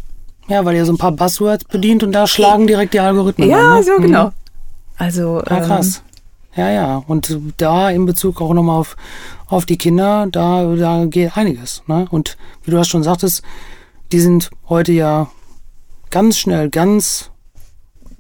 Ja, 0.49 0.65
weil 0.65 0.75
ihr 0.77 0.87
so 0.87 0.93
ein 0.93 0.99
paar 0.99 1.13
Buzzwords 1.13 1.65
bedient 1.67 2.03
und 2.03 2.13
da 2.13 2.27
schlagen 2.27 2.67
direkt 2.67 2.95
die 2.95 3.01
Algorithmen 3.01 3.51
ja, 3.51 3.59
an. 3.59 3.77
ne? 3.77 3.83
so 3.83 3.93
Mhm. 3.99 4.03
genau. 4.03 4.33
Also, 4.99 5.43
Ja, 5.49 5.61
krass. 5.61 6.03
Ja, 6.55 6.71
ja. 6.71 7.05
Und 7.07 7.39
da 7.57 7.89
in 7.91 8.05
Bezug 8.05 8.41
auch 8.41 8.53
nochmal 8.53 8.81
auf, 8.81 8.97
auf 9.47 9.65
die 9.65 9.79
Kinder, 9.79 10.27
da, 10.31 10.65
da 10.75 11.05
geht 11.07 11.37
einiges. 11.37 11.83
Ne? 11.87 12.07
Und 12.11 12.37
wie 12.65 12.71
du 12.73 12.77
das 12.77 12.89
schon 12.89 13.03
sagtest, 13.05 13.43
die 14.13 14.21
sind 14.21 14.51
heute 14.69 14.93
ja 14.93 15.31
ganz 16.11 16.39
schnell, 16.39 16.69
ganz 16.71 17.31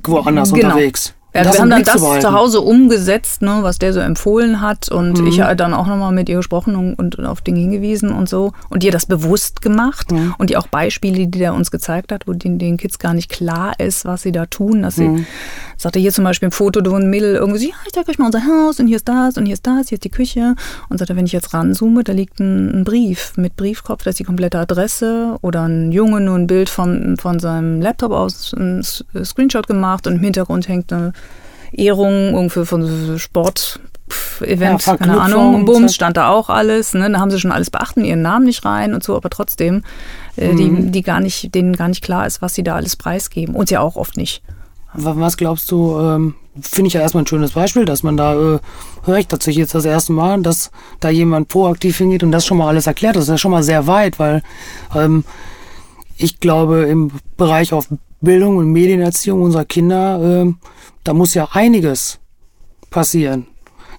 woanders 0.05 0.53
Genau. 0.53 0.68
unterwegs. 0.68 1.14
Ja, 1.35 1.41
wir 1.43 1.51
das 1.51 1.61
haben 1.61 1.68
dann 1.70 1.85
zu 1.85 1.93
das 1.93 2.01
behalten. 2.01 2.22
zu 2.22 2.33
Hause 2.33 2.61
umgesetzt, 2.62 3.43
ne, 3.43 3.59
was 3.61 3.79
der 3.79 3.93
so 3.93 4.01
empfohlen 4.01 4.62
hat. 4.62 4.89
Und 4.91 5.20
Mhm. 5.20 5.26
ich 5.26 5.41
habe 5.41 5.55
dann 5.57 5.74
auch 5.74 5.87
nochmal 5.87 6.11
mit 6.12 6.29
ihr 6.31 6.37
gesprochen 6.37 6.74
und, 6.74 6.95
und 7.18 7.26
auf 7.26 7.43
Dinge 7.43 7.61
hingewiesen 7.61 8.11
und 8.12 8.29
so. 8.31 8.53
Und 8.70 8.83
ihr 8.83 8.91
das 8.93 9.05
bewusst 9.07 9.61
gemacht. 9.61 10.11
Mhm. 10.11 10.35
Und 10.39 10.51
ihr 10.51 10.59
auch 10.59 10.68
Beispiele, 10.68 11.26
die 11.29 11.39
der 11.39 11.53
uns 11.53 11.70
gezeigt 11.70 12.12
hat, 12.12 12.26
wo 12.26 12.33
den, 12.33 12.59
den 12.59 12.79
Kids 12.79 12.99
gar 12.99 13.12
nicht 13.12 13.31
klar 13.31 13.79
ist, 13.79 14.07
was 14.07 14.22
sie 14.22 14.33
da 14.33 14.47
tun. 14.47 14.83
Dass 14.83 14.97
Mhm. 14.97 15.18
sie 15.18 15.26
sagte 15.76 15.99
hier 15.99 16.12
zum 16.12 16.24
Beispiel 16.24 16.49
ein 16.49 16.53
Foto, 16.53 16.81
wo 16.91 16.95
ein 16.97 17.11
Mädel 17.11 17.35
irgendwie 17.37 17.59
so, 17.61 17.66
ja, 17.68 17.74
ich 17.87 17.93
zeige 17.93 18.11
euch 18.11 18.18
mal 18.18 18.26
unser 18.26 18.47
Haus 18.47 18.81
und 18.81 18.87
hier 18.87 18.97
ist 18.97 19.07
das 19.09 19.37
und 19.37 19.45
hier 19.47 19.55
ist 19.55 19.66
das, 19.66 19.89
hier 19.91 19.97
ist 19.97 20.05
die 20.05 20.11
Küche. 20.11 20.55
Und 20.89 20.99
sagte, 20.99 21.14
wenn 21.14 21.26
ich 21.26 21.33
jetzt 21.33 21.53
ranzoome, 21.53 22.05
da 22.05 22.12
liegt 22.14 22.41
ein, 22.41 22.81
ein 22.81 22.85
Brief 22.85 23.35
mit 23.37 23.55
Briefkopf, 23.55 24.03
da 24.03 24.11
ist 24.11 24.18
die 24.18 24.24
komplette 24.24 24.59
Adresse 24.59 25.37
oder 25.43 25.64
ein 25.68 25.93
Junge 25.93 26.20
nur 26.22 26.37
ein 26.37 26.47
Bild 26.47 26.70
von, 26.70 27.16
von 27.18 27.39
seinem 27.39 27.83
Laptop 27.83 28.12
aus, 28.12 28.55
ein 28.55 28.83
Screenshot 28.83 29.66
gemacht 29.66 30.07
und 30.07 30.14
im 30.16 30.20
Hintergrund 30.20 30.66
hängt 30.68 30.91
eine 30.93 31.12
Ehrung 31.73 32.35
irgendwie 32.35 32.64
von 32.64 33.19
Sport. 33.19 33.81
Event, 34.41 34.87
Ja, 34.87 34.97
keine 34.97 35.21
Ahnung, 35.21 35.64
Bums, 35.66 35.95
stand 35.95 36.16
da 36.16 36.31
auch 36.31 36.49
alles. 36.49 36.95
Ne? 36.95 37.11
Da 37.11 37.21
haben 37.21 37.31
sie 37.31 37.39
schon 37.39 37.53
alles 37.53 37.71
beachten, 37.71 38.05
ihren 38.05 38.23
Namen 38.23 38.47
nicht 38.47 38.64
rein 38.64 38.95
und 38.95 39.03
so, 39.05 39.14
aber 39.16 39.29
trotzdem, 39.29 39.83
äh, 40.37 40.55
die, 40.55 40.71
Mhm. 40.71 40.93
die 40.93 41.03
gar 41.03 41.21
nicht, 41.21 41.55
denen 41.55 41.75
gar 41.77 41.89
nicht 41.89 42.03
klar 42.03 42.27
ist, 42.27 42.41
was 42.41 42.55
sie 42.55 42.62
da 42.62 42.75
alles 42.77 42.97
preisgeben. 42.97 43.55
Und 43.55 43.71
ja 43.71 43.81
auch 43.81 43.97
oft 43.97 44.16
nicht. 44.16 44.43
Wa- 44.95 45.14
Was 45.19 45.37
glaubst 45.37 45.71
du, 45.71 45.99
ähm, 46.01 46.35
finde 46.62 46.89
ich 46.89 46.95
ja 46.95 47.03
erstmal 47.03 47.25
ein 47.25 47.27
schönes 47.27 47.51
Beispiel, 47.53 47.85
dass 47.85 48.03
man 48.03 48.16
da, 48.16 48.33
äh, 48.35 48.59
höre 49.05 49.19
ich 49.19 49.27
tatsächlich 49.27 49.59
jetzt 49.61 49.75
das 49.75 49.85
erste 49.85 50.12
Mal, 50.12 50.41
dass 50.41 50.71
da 51.01 51.11
jemand 51.11 51.49
proaktiv 51.49 51.99
hingeht 51.99 52.23
und 52.23 52.33
das 52.33 52.47
schon 52.47 52.57
mal 52.57 52.69
alles 52.69 52.87
erklärt. 52.87 53.16
Das 53.16 53.25
ist 53.25 53.29
ja 53.31 53.37
schon 53.39 53.51
mal 53.51 53.62
sehr 53.62 53.87
weit, 53.87 54.19
weil 54.19 54.43
ähm, 54.97 55.25
ich 56.19 56.41
glaube, 56.41 56.83
im 56.85 57.11
Bereich 57.37 57.73
auf 57.73 57.89
Bildung 58.21 58.57
und 58.57 58.71
Medienerziehung 58.73 59.43
unserer 59.43 59.64
Kinder, 59.64 60.21
ähm, 60.23 60.59
da 61.05 61.14
muss 61.14 61.35
ja 61.35 61.49
einiges 61.53 62.19
passieren. 62.91 63.47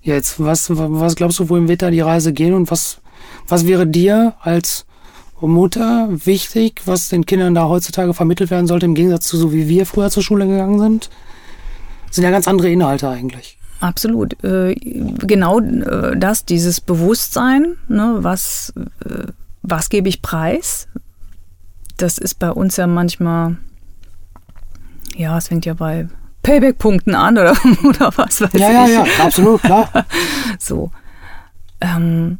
Jetzt, 0.01 0.43
was, 0.43 0.69
wa- 0.69 0.87
was 0.89 1.15
glaubst 1.15 1.39
du, 1.39 1.49
wohin 1.49 1.67
wird 1.67 1.81
da 1.81 1.89
die 1.91 2.01
Reise 2.01 2.33
gehen 2.33 2.53
und 2.53 2.69
was, 2.71 2.99
was 3.47 3.65
wäre 3.65 3.87
dir 3.87 4.35
als 4.41 4.85
Mutter 5.41 6.09
wichtig, 6.11 6.81
was 6.85 7.07
den 7.09 7.25
Kindern 7.25 7.55
da 7.55 7.69
heutzutage 7.69 8.13
vermittelt 8.13 8.51
werden 8.51 8.67
sollte, 8.67 8.85
im 8.85 8.95
Gegensatz 8.95 9.25
zu 9.27 9.37
so 9.37 9.53
wie 9.53 9.69
wir 9.69 9.85
früher 9.85 10.09
zur 10.09 10.21
Schule 10.23 10.45
gegangen 10.45 10.79
sind? 10.79 11.09
Das 12.07 12.15
sind 12.17 12.25
ja 12.25 12.31
ganz 12.31 12.47
andere 12.47 12.69
Inhalte 12.69 13.07
eigentlich. 13.07 13.57
Absolut. 13.79 14.43
Äh, 14.43 14.75
genau 14.75 15.61
äh, 15.61 16.17
das, 16.17 16.43
dieses 16.43 16.81
Bewusstsein, 16.81 17.77
ne, 17.87 18.17
was, 18.19 18.73
äh, 19.05 19.27
was 19.61 19.87
gebe 19.89 20.09
ich 20.09 20.21
preis? 20.21 20.89
Das 21.99 22.17
ist 22.17 22.35
bei 22.39 22.49
uns 22.51 22.77
ja 22.77 22.87
manchmal, 22.87 23.57
ja, 25.15 25.37
es 25.37 25.49
fängt 25.49 25.65
ja 25.65 25.73
bei 25.73 26.07
Payback-Punkten 26.43 27.13
an 27.13 27.37
oder, 27.37 27.51
oder 27.83 28.11
was 28.15 28.41
weiß 28.41 28.53
Ja, 28.53 28.71
ja, 28.71 28.85
ich. 28.85 28.93
ja, 29.17 29.25
absolut, 29.25 29.61
klar. 29.61 29.89
So. 30.59 30.91
Ähm, 31.81 32.39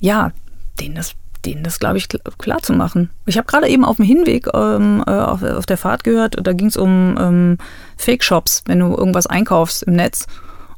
ja, 0.00 0.32
denen 0.80 0.94
das, 0.94 1.12
denen 1.44 1.62
das 1.62 1.78
glaube 1.78 1.98
ich, 1.98 2.04
kl- 2.06 2.20
klar 2.38 2.60
zu 2.62 2.72
machen. 2.72 3.10
Ich 3.26 3.36
habe 3.38 3.46
gerade 3.46 3.68
eben 3.68 3.84
auf 3.84 3.96
dem 3.96 4.04
Hinweg 4.06 4.48
ähm, 4.54 5.02
äh, 5.06 5.10
auf, 5.10 5.42
auf 5.42 5.66
der 5.66 5.76
Fahrt 5.78 6.04
gehört, 6.04 6.36
da 6.42 6.52
ging 6.52 6.68
es 6.68 6.76
um 6.76 7.16
ähm, 7.20 7.58
Fake-Shops, 7.98 8.64
wenn 8.66 8.80
du 8.80 8.86
irgendwas 8.96 9.26
einkaufst 9.26 9.82
im 9.84 9.94
Netz. 9.96 10.26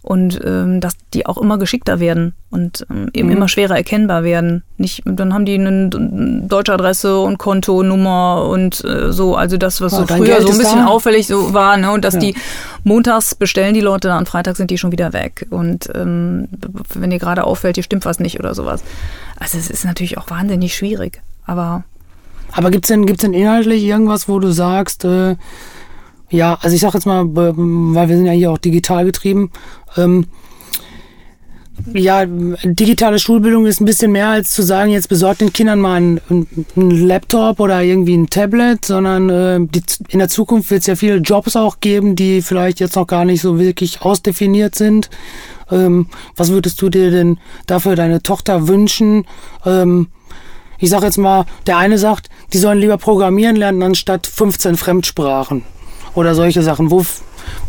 Und 0.09 0.41
ähm, 0.45 0.81
dass 0.81 0.93
die 1.15 1.27
auch 1.27 1.37
immer 1.37 1.59
geschickter 1.59 1.99
werden 1.99 2.33
und 2.51 2.87
ähm, 2.91 3.11
eben 3.13 3.27
Mhm. 3.29 3.35
immer 3.37 3.49
schwerer 3.49 3.75
erkennbar 3.77 4.23
werden. 4.23 4.63
Nicht, 4.79 5.03
dann 5.05 5.35
haben 5.35 5.45
die 5.45 5.57
eine 5.57 5.91
deutsche 6.49 6.73
Adresse 6.73 7.19
und 7.19 7.39
Kontonummer 7.39 8.47
und 8.49 8.85
äh, 8.85 9.11
so, 9.13 9.35
also 9.35 9.57
das, 9.57 9.81
was 9.81 9.91
Ja, 9.93 9.99
so 9.99 10.07
früher 10.07 10.41
so 10.43 10.51
ein 10.53 10.59
bisschen 10.59 10.79
da. 10.79 10.87
auffällig 10.87 11.27
so 11.27 11.53
war, 11.53 11.77
ne? 11.77 11.91
Und 11.91 12.05
dass 12.05 12.15
Ja. 12.15 12.21
die 12.21 12.35
montags 12.85 13.35
bestellen 13.35 13.75
die 13.75 13.81
Leute, 13.81 14.07
dann 14.07 14.19
am 14.19 14.27
Freitag 14.27 14.55
sind 14.57 14.71
die 14.71 14.79
schon 14.79 14.93
wieder 14.93 15.13
weg. 15.13 15.49
Und 15.51 15.91
ähm, 15.93 16.47
wenn 16.95 17.11
dir 17.11 17.19
gerade 17.19 17.43
auffällt, 17.43 17.75
hier 17.75 17.83
stimmt 17.83 18.05
was 18.05 18.21
nicht 18.21 18.39
oder 18.39 18.55
sowas. 18.55 18.85
Also 19.41 19.59
es 19.59 19.69
ist 19.69 19.85
natürlich 19.85 20.19
auch 20.19 20.31
wahnsinnig 20.31 20.77
schwierig. 20.77 21.21
Aber 21.47 21.83
Aber 22.53 22.71
gibt's 22.71 22.87
denn, 22.91 23.07
gibt's 23.07 23.23
denn 23.23 23.35
inhaltlich 23.35 23.83
irgendwas, 23.83 24.29
wo 24.29 24.39
du 24.39 24.53
sagst, 24.53 25.05
äh, 25.05 25.35
ja, 26.31 26.59
also 26.61 26.75
ich 26.75 26.81
sag 26.81 26.95
jetzt 26.95 27.07
mal, 27.07 27.25
weil 27.27 28.09
wir 28.09 28.17
sind 28.17 28.27
ja 28.27 28.33
hier 28.33 28.51
auch 28.51 28.59
digital 28.59 29.05
getrieben, 29.05 29.51
ähm, 29.97 30.27
ja, 31.93 32.25
digitale 32.27 33.19
Schulbildung 33.19 33.67
ist 33.67 33.81
ein 33.81 33.85
bisschen 33.85 34.13
mehr 34.13 34.29
als 34.29 34.53
zu 34.53 34.63
sagen, 34.63 34.91
jetzt 34.91 35.09
besorgt 35.09 35.41
den 35.41 35.53
Kindern 35.53 35.79
mal 35.79 35.97
einen, 35.97 36.21
einen 36.75 37.07
Laptop 37.07 37.61
oder 37.61 37.83
irgendwie 37.83 38.17
ein 38.17 38.31
Tablet, 38.31 38.85
sondern 38.85 39.29
äh, 39.29 39.59
die, 39.61 39.83
in 40.09 40.19
der 40.19 40.29
Zukunft 40.29 40.71
wird 40.71 40.81
es 40.81 40.87
ja 40.87 40.97
viele 40.97 41.17
Jobs 41.17 41.55
auch 41.55 41.81
geben, 41.81 42.17
die 42.17 42.41
vielleicht 42.41 42.81
jetzt 42.81 42.97
noch 42.97 43.07
gar 43.07 43.25
nicht 43.25 43.43
so 43.43 43.59
wirklich 43.59 44.03
ausdefiniert 44.03 44.75
sind. 44.75 45.11
Ähm, 45.71 46.07
was 46.35 46.51
würdest 46.51 46.81
du 46.81 46.89
dir 46.89 47.11
denn 47.11 47.39
dafür 47.67 47.95
deine 47.95 48.23
Tochter 48.23 48.69
wünschen? 48.69 49.27
Ähm, 49.67 50.09
ich 50.79 50.91
sag 50.91 51.03
jetzt 51.03 51.19
mal, 51.19 51.45
der 51.67 51.77
eine 51.77 51.99
sagt, 51.99 52.29
die 52.53 52.59
sollen 52.59 52.79
lieber 52.79 52.97
programmieren 52.99 53.57
lernen, 53.57 53.83
anstatt 53.83 54.27
15 54.27 54.77
Fremdsprachen 54.77 55.63
oder 56.17 56.35
solche 56.35 56.63
Sachen. 56.63 56.91
Wo, 56.91 57.07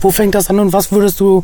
wo 0.02 0.10
fängt 0.12 0.34
das 0.34 0.50
an 0.50 0.60
und 0.60 0.74
was 0.74 0.92
würdest 0.92 1.20
du, 1.20 1.44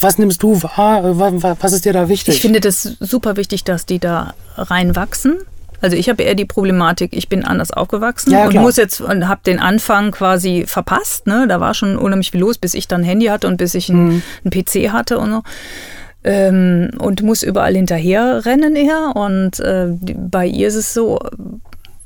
was 0.00 0.18
nimmst 0.18 0.42
du 0.42 0.62
wahr? 0.62 1.18
Wa- 1.18 1.32
wa- 1.42 1.56
Was 1.60 1.72
ist 1.72 1.84
dir 1.86 1.92
da 1.94 2.08
wichtig? 2.10 2.34
ich 2.34 2.40
finde 2.42 2.60
das 2.60 2.82
super 3.00 3.36
wichtig, 3.36 3.64
dass 3.64 3.86
die 3.86 3.98
da 3.98 4.34
reinwachsen. 4.56 5.38
Also 5.80 5.96
ich 5.96 6.08
habe 6.08 6.24
eher 6.24 6.34
die 6.34 6.44
Problematik, 6.44 7.12
ich 7.16 7.28
bin 7.28 7.44
anders 7.44 7.70
aufgewachsen 7.70 8.32
Ja, 8.32 8.46
und 8.46 8.54
muss 8.56 8.76
jetzt 8.76 9.00
und 9.00 9.28
habe 9.28 9.42
den 9.46 9.60
Anfang 9.60 10.10
quasi 10.10 10.64
verpasst. 10.66 11.28
Ne? 11.28 11.46
Da 11.48 11.60
war 11.60 11.72
schon 11.72 11.96
unheimlich 11.96 12.32
viel 12.32 12.40
los, 12.40 12.58
bis 12.58 12.74
ich 12.74 12.88
dann 12.88 13.02
ein 13.02 13.04
Handy 13.04 13.26
hatte 13.26 13.46
und 13.46 13.58
bis 13.58 13.74
ich 13.74 13.88
einen, 13.88 14.22
einen 14.44 14.50
PC 14.50 14.90
hatte 14.92 15.18
und 15.20 15.30
so. 15.30 15.42
Ähm, 16.24 16.90
und 16.98 17.22
muss 17.22 17.44
überall 17.44 17.74
hinterher 17.76 18.44
rennen 18.44 18.74
eher. 18.74 19.12
Und 19.14 19.60
äh, 19.60 19.86
bei 20.16 20.46
ihr 20.46 20.66
ist 20.66 20.74
es 20.74 20.92
so, 20.92 21.20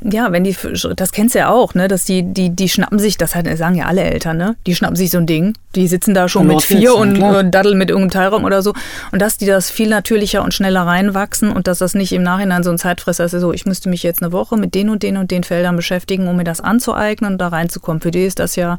ja, 0.04 0.32
wenn 0.32 0.44
die, 0.44 0.56
das 0.96 1.12
kennst 1.12 1.34
du 1.34 1.40
ja 1.40 1.50
auch, 1.50 1.74
ne, 1.74 1.88
dass 1.88 2.04
die, 2.04 2.22
die, 2.22 2.50
die 2.50 2.68
schnappen 2.68 2.98
sich, 2.98 3.18
das 3.18 3.34
halt, 3.34 3.56
sagen 3.58 3.74
ja 3.76 3.86
alle 3.86 4.02
Eltern, 4.02 4.36
ne, 4.36 4.56
die 4.66 4.74
schnappen 4.74 4.96
sich 4.96 5.10
so 5.10 5.18
ein 5.18 5.26
Ding, 5.26 5.54
die 5.74 5.86
sitzen 5.86 6.14
da 6.14 6.28
schon 6.28 6.42
Und 6.42 6.48
mit 6.48 6.62
vier 6.62 6.94
und 6.94 7.16
äh, 7.20 7.48
daddeln 7.48 7.78
mit 7.78 7.90
irgendeinem 7.90 8.10
Teilraum 8.10 8.44
oder 8.44 8.62
so. 8.62 8.72
Und 9.10 9.22
dass 9.22 9.36
die 9.36 9.46
das 9.46 9.70
viel 9.70 9.88
natürlicher 9.88 10.42
und 10.42 10.54
schneller 10.54 10.82
reinwachsen 10.82 11.50
und 11.50 11.66
dass 11.66 11.78
das 11.78 11.94
nicht 11.94 12.12
im 12.12 12.22
Nachhinein 12.22 12.62
so 12.62 12.70
ein 12.70 12.78
Zeitfresser 12.78 13.24
ist, 13.24 13.32
so, 13.32 13.52
ich 13.52 13.66
müsste 13.66 13.88
mich 13.88 14.02
jetzt 14.02 14.22
eine 14.22 14.32
Woche 14.32 14.56
mit 14.56 14.74
den 14.74 14.88
und 14.88 15.02
den 15.02 15.16
und 15.16 15.30
den 15.30 15.44
Feldern 15.44 15.76
beschäftigen, 15.76 16.28
um 16.28 16.36
mir 16.36 16.44
das 16.44 16.60
anzueignen 16.60 17.32
und 17.32 17.38
da 17.38 17.48
reinzukommen. 17.48 18.00
Für 18.00 18.10
die 18.10 18.24
ist 18.24 18.38
das 18.38 18.56
ja 18.56 18.78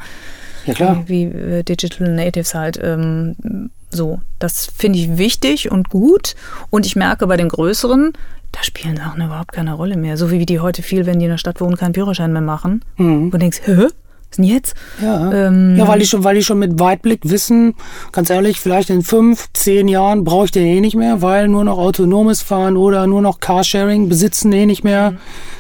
ja 0.66 0.74
klar. 0.74 1.04
wie 1.08 1.24
äh, 1.24 1.64
Digital 1.64 2.10
Natives 2.10 2.54
halt 2.54 2.80
ähm, 2.82 3.70
so. 3.90 4.22
Das 4.40 4.66
finde 4.66 5.00
ich 5.00 5.18
wichtig 5.18 5.72
und 5.72 5.90
gut. 5.90 6.36
Und 6.70 6.86
ich 6.86 6.96
merke 6.96 7.28
bei 7.28 7.38
den 7.38 7.50
größeren, 7.50 8.14
da 8.54 8.64
spielen 8.64 8.96
Sachen 8.96 9.22
überhaupt 9.22 9.52
keine 9.52 9.74
Rolle 9.74 9.98
mehr. 9.98 10.16
So 10.16 10.32
wie 10.32 10.46
die 10.46 10.60
heute 10.60 10.84
viel, 10.84 11.06
wenn 11.06 11.20
die 11.20 11.26
in 11.26 11.32
der 11.32 11.38
Stadt 11.38 11.60
wohnen, 11.60 11.76
keinen 11.76 11.94
Führerschein 11.94 12.32
mehr 12.32 12.42
machen. 12.42 12.86
Mhm. 12.98 13.26
Und 13.26 13.32
du 13.32 13.38
denkst, 13.40 13.62
hä? 13.66 13.88
Was 14.30 14.38
denn 14.38 14.46
jetzt? 14.46 14.76
Ja. 15.02 15.32
Ähm, 15.32 15.76
ja, 15.76 15.88
weil 15.88 16.00
die 16.00 16.06
schon, 16.06 16.24
weil 16.24 16.36
die 16.36 16.44
schon 16.44 16.58
mit 16.58 16.80
Weitblick 16.80 17.20
wissen, 17.24 17.76
ganz 18.12 18.30
ehrlich, 18.32 18.60
vielleicht 18.60 18.90
in 18.90 19.04
fünf, 19.04 19.48
zehn 19.54 19.88
Jahren 19.88 20.24
brauche 20.24 20.46
ich 20.46 20.52
den 20.52 20.66
eh 20.66 20.82
nicht 20.82 20.96
mehr, 20.96 21.22
weil 21.22 21.48
nur 21.48 21.64
noch 21.64 21.78
autonomes 21.78 22.42
Fahren 22.42 22.78
oder 22.78 23.06
nur 23.06 23.22
noch 23.22 23.40
Carsharing 23.40 24.10
besitzen 24.10 24.52
eh 24.52 24.66
nicht 24.66 24.84
mehr. 24.84 25.16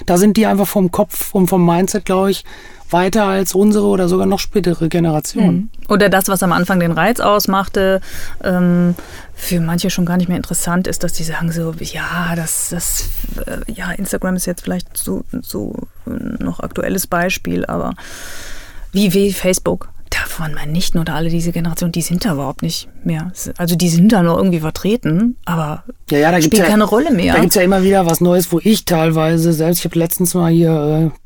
Da 0.07 0.17
sind 0.17 0.37
die 0.37 0.47
einfach 0.47 0.67
vom 0.67 0.89
Kopf 0.89 1.35
und 1.35 1.47
vom 1.47 1.65
Mindset, 1.65 2.05
glaube 2.05 2.31
ich, 2.31 2.45
weiter 2.93 3.25
als 3.25 3.53
unsere 3.53 3.85
oder 3.85 4.07
sogar 4.07 4.25
noch 4.25 4.39
spätere 4.39 4.87
Generation. 4.87 5.55
Mhm. 5.55 5.69
Oder 5.89 6.09
das, 6.09 6.27
was 6.27 6.43
am 6.43 6.51
Anfang 6.51 6.79
den 6.79 6.91
Reiz 6.91 7.19
ausmachte, 7.19 8.01
ähm, 8.43 8.95
für 9.33 9.59
manche 9.59 9.89
schon 9.89 10.05
gar 10.05 10.17
nicht 10.17 10.27
mehr 10.27 10.37
interessant 10.37 10.87
ist, 10.87 11.03
dass 11.03 11.13
die 11.13 11.23
sagen 11.23 11.51
so, 11.51 11.73
ja, 11.79 12.33
das, 12.35 12.69
das, 12.69 13.09
äh, 13.45 13.71
ja, 13.71 13.91
Instagram 13.91 14.35
ist 14.35 14.45
jetzt 14.45 14.61
vielleicht 14.61 14.95
so, 14.95 15.23
so 15.41 15.75
noch 16.05 16.59
aktuelles 16.59 17.07
Beispiel, 17.07 17.65
aber 17.65 17.93
wie, 18.91 19.13
wie 19.13 19.33
Facebook 19.33 19.89
davon 20.13 20.53
man 20.53 20.71
nicht 20.71 20.95
nur 20.95 21.05
da 21.05 21.15
alle 21.15 21.29
diese 21.29 21.51
Generation, 21.51 21.91
die 21.91 22.01
sind 22.01 22.25
da 22.25 22.33
überhaupt 22.33 22.61
nicht 22.61 22.87
mehr. 23.03 23.31
Also 23.57 23.75
die 23.75 23.89
sind 23.89 24.11
da 24.11 24.21
noch 24.21 24.37
irgendwie 24.37 24.59
vertreten, 24.59 25.37
aber 25.45 25.83
ja, 26.09 26.19
ja, 26.19 26.31
da 26.31 26.41
spielt 26.41 26.59
ja, 26.59 26.65
keine 26.65 26.83
Rolle 26.83 27.11
mehr. 27.11 27.33
Da 27.33 27.39
gibt 27.39 27.51
es 27.51 27.55
ja 27.55 27.63
immer 27.63 27.83
wieder 27.83 28.05
was 28.05 28.21
Neues, 28.21 28.51
wo 28.51 28.59
ich 28.63 28.85
teilweise 28.85 29.53
selbst, 29.53 29.79
ich 29.79 29.85
habe 29.85 29.97
letztens 29.97 30.33
mal 30.33 30.51
hier 30.51 31.11
äh, 31.11 31.22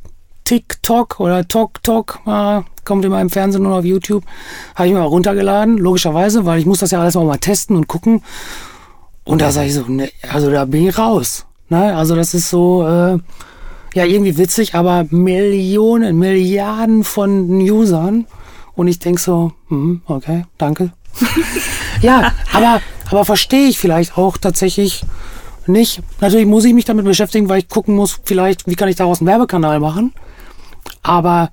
TikTok 0.48 1.20
oder 1.20 1.46
TokTok 1.46 2.22
mal 2.26 2.64
kommt 2.86 3.04
immer 3.04 3.20
im 3.20 3.30
Fernsehen 3.30 3.66
und 3.66 3.74
auf 3.74 3.84
YouTube, 3.84 4.24
habe 4.76 4.88
ich 4.88 4.94
mir 4.94 5.00
mal 5.00 5.06
runtergeladen, 5.06 5.78
logischerweise, 5.78 6.46
weil 6.46 6.58
ich 6.58 6.66
muss 6.66 6.80
das 6.80 6.92
ja 6.92 7.02
alles 7.02 7.18
auch 7.18 7.26
mal 7.26 7.38
testen 7.38 7.76
und 7.76 7.90
gucken. 7.90 8.24
Und 9.26 9.42
da 9.42 9.52
sage 9.52 9.68
ich 9.68 9.74
so, 9.74 9.82
ne, 9.90 10.10
also 10.32 10.50
da 10.50 10.64
bin 10.64 10.88
ich 10.88 10.98
raus. 10.98 11.46
Ne? 11.68 11.94
Also 11.94 12.16
das 12.16 12.34
ist 12.34 12.50
so, 12.50 12.88
äh, 12.88 13.20
ja, 13.94 14.06
irgendwie 14.06 14.38
witzig, 14.38 14.74
aber 14.74 15.06
Millionen, 15.10 16.18
Milliarden 16.18 17.04
von 17.04 17.50
Usern. 17.60 18.26
Und 18.74 18.88
ich 18.88 19.00
denke 19.00 19.20
so, 19.20 19.52
hm, 19.68 20.02
okay, 20.06 20.46
danke. 20.58 20.94
ja, 22.02 22.32
aber, 22.54 22.80
aber 23.12 23.26
verstehe 23.26 23.68
ich 23.68 23.80
vielleicht 23.80 24.18
auch 24.18 24.38
tatsächlich 24.38 25.04
nicht. 25.66 26.02
Natürlich 26.22 26.46
muss 26.46 26.64
ich 26.64 26.74
mich 26.74 26.86
damit 26.86 27.04
beschäftigen, 27.04 27.50
weil 27.50 27.60
ich 27.60 27.68
gucken 27.68 27.98
muss, 27.98 28.22
vielleicht, 28.24 28.66
wie 28.66 28.76
kann 28.76 28.88
ich 28.88 28.96
daraus 28.96 29.20
einen 29.20 29.28
Werbekanal 29.28 29.82
machen. 29.82 30.14
Aber 31.08 31.50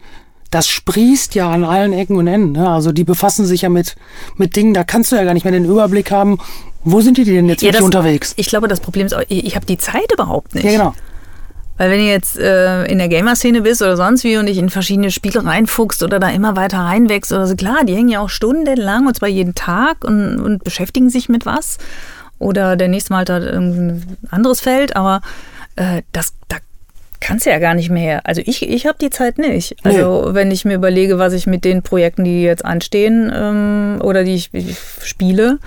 das 0.51 0.69
sprießt 0.69 1.35
ja 1.35 1.51
an 1.51 1.65
allen 1.65 1.93
Ecken 1.93 2.17
und 2.17 2.27
Enden. 2.27 2.53
Ne? 2.53 2.69
Also 2.69 2.93
die 2.93 3.05
befassen 3.05 3.45
sich 3.45 3.63
ja 3.63 3.69
mit, 3.69 3.97
mit 4.37 4.55
Dingen, 4.57 4.73
da 4.73 4.85
kannst 4.85 5.11
du 5.11 5.17
ja 5.17 5.25
gar 5.25 5.35
nicht 5.35 5.45
mehr 5.45 5.53
den 5.53 5.65
Überblick 5.65 6.11
haben. 6.11 6.39
Wo 6.85 7.01
sind 7.01 7.17
die 7.17 7.25
denn 7.25 7.49
jetzt 7.49 7.63
ja, 7.63 7.73
das, 7.73 7.81
unterwegs? 7.81 8.35
Ich 8.37 8.47
glaube, 8.47 8.69
das 8.69 8.81
Problem 8.81 9.07
ist 9.07 9.15
auch, 9.15 9.23
ich, 9.29 9.47
ich 9.47 9.57
habe 9.57 9.67
die 9.67 9.79
Zeit 9.79 10.13
überhaupt 10.13 10.55
nicht. 10.55 10.65
Ja, 10.65 10.73
genau. 10.73 10.95
Weil 11.77 11.91
wenn 11.91 11.99
du 11.99 12.07
jetzt 12.07 12.39
äh, 12.39 12.85
in 12.85 12.99
der 12.99 13.09
Gamer-Szene 13.09 13.63
bist 13.63 13.83
oder 13.83 13.97
sonst 13.97 14.23
wie 14.23 14.37
und 14.37 14.47
dich 14.47 14.59
in 14.59 14.71
verschiedene 14.71 15.11
Spiele 15.11 15.45
reinfuchst 15.45 16.05
oder 16.05 16.21
da 16.21 16.29
immer 16.29 16.55
weiter 16.55 16.79
reinwächst 16.79 17.33
oder 17.33 17.49
so, 17.49 17.57
klar, 17.57 17.85
die 17.85 17.97
hängen 17.97 18.11
ja 18.11 18.21
auch 18.21 18.29
stundenlang 18.29 19.09
und 19.09 19.17
zwar 19.17 19.29
jeden 19.29 19.57
Tag 19.57 20.05
und, 20.05 20.39
und 20.39 20.63
beschäftigen 20.63 21.11
sich 21.11 21.29
mit 21.29 21.47
was. 21.47 21.79
Oder 22.39 22.77
der 22.77 22.89
nächste 22.89 23.13
Mal 23.13 23.21
hat 23.21 23.29
da 23.29 23.37
ein 23.39 24.19
anderes 24.31 24.61
Feld, 24.61 24.95
aber 24.95 25.21
äh, 25.75 26.03
das, 26.13 26.35
da 26.49 26.59
kannst 27.25 27.47
ja 27.47 27.59
gar 27.59 27.75
nicht 27.75 27.91
mehr. 27.91 28.21
Also 28.25 28.43
ich, 28.45 28.69
ich 28.69 28.87
habe 28.87 28.99
die 29.01 29.11
Zeit 29.11 29.39
nicht. 29.39 29.77
Also 29.83 30.27
nee. 30.29 30.35
wenn 30.35 30.51
ich 30.51 30.65
mir 30.65 30.75
überlege, 30.75 31.19
was 31.19 31.33
ich 31.33 31.47
mit 31.47 31.65
den 31.65 31.83
Projekten, 31.83 32.25
die 32.25 32.43
jetzt 32.43 32.65
anstehen 32.65 33.33
ähm, 33.35 33.99
oder 34.03 34.25
die 34.25 34.35
ich, 34.35 34.51
ich 34.53 34.77
spiele, 35.03 35.59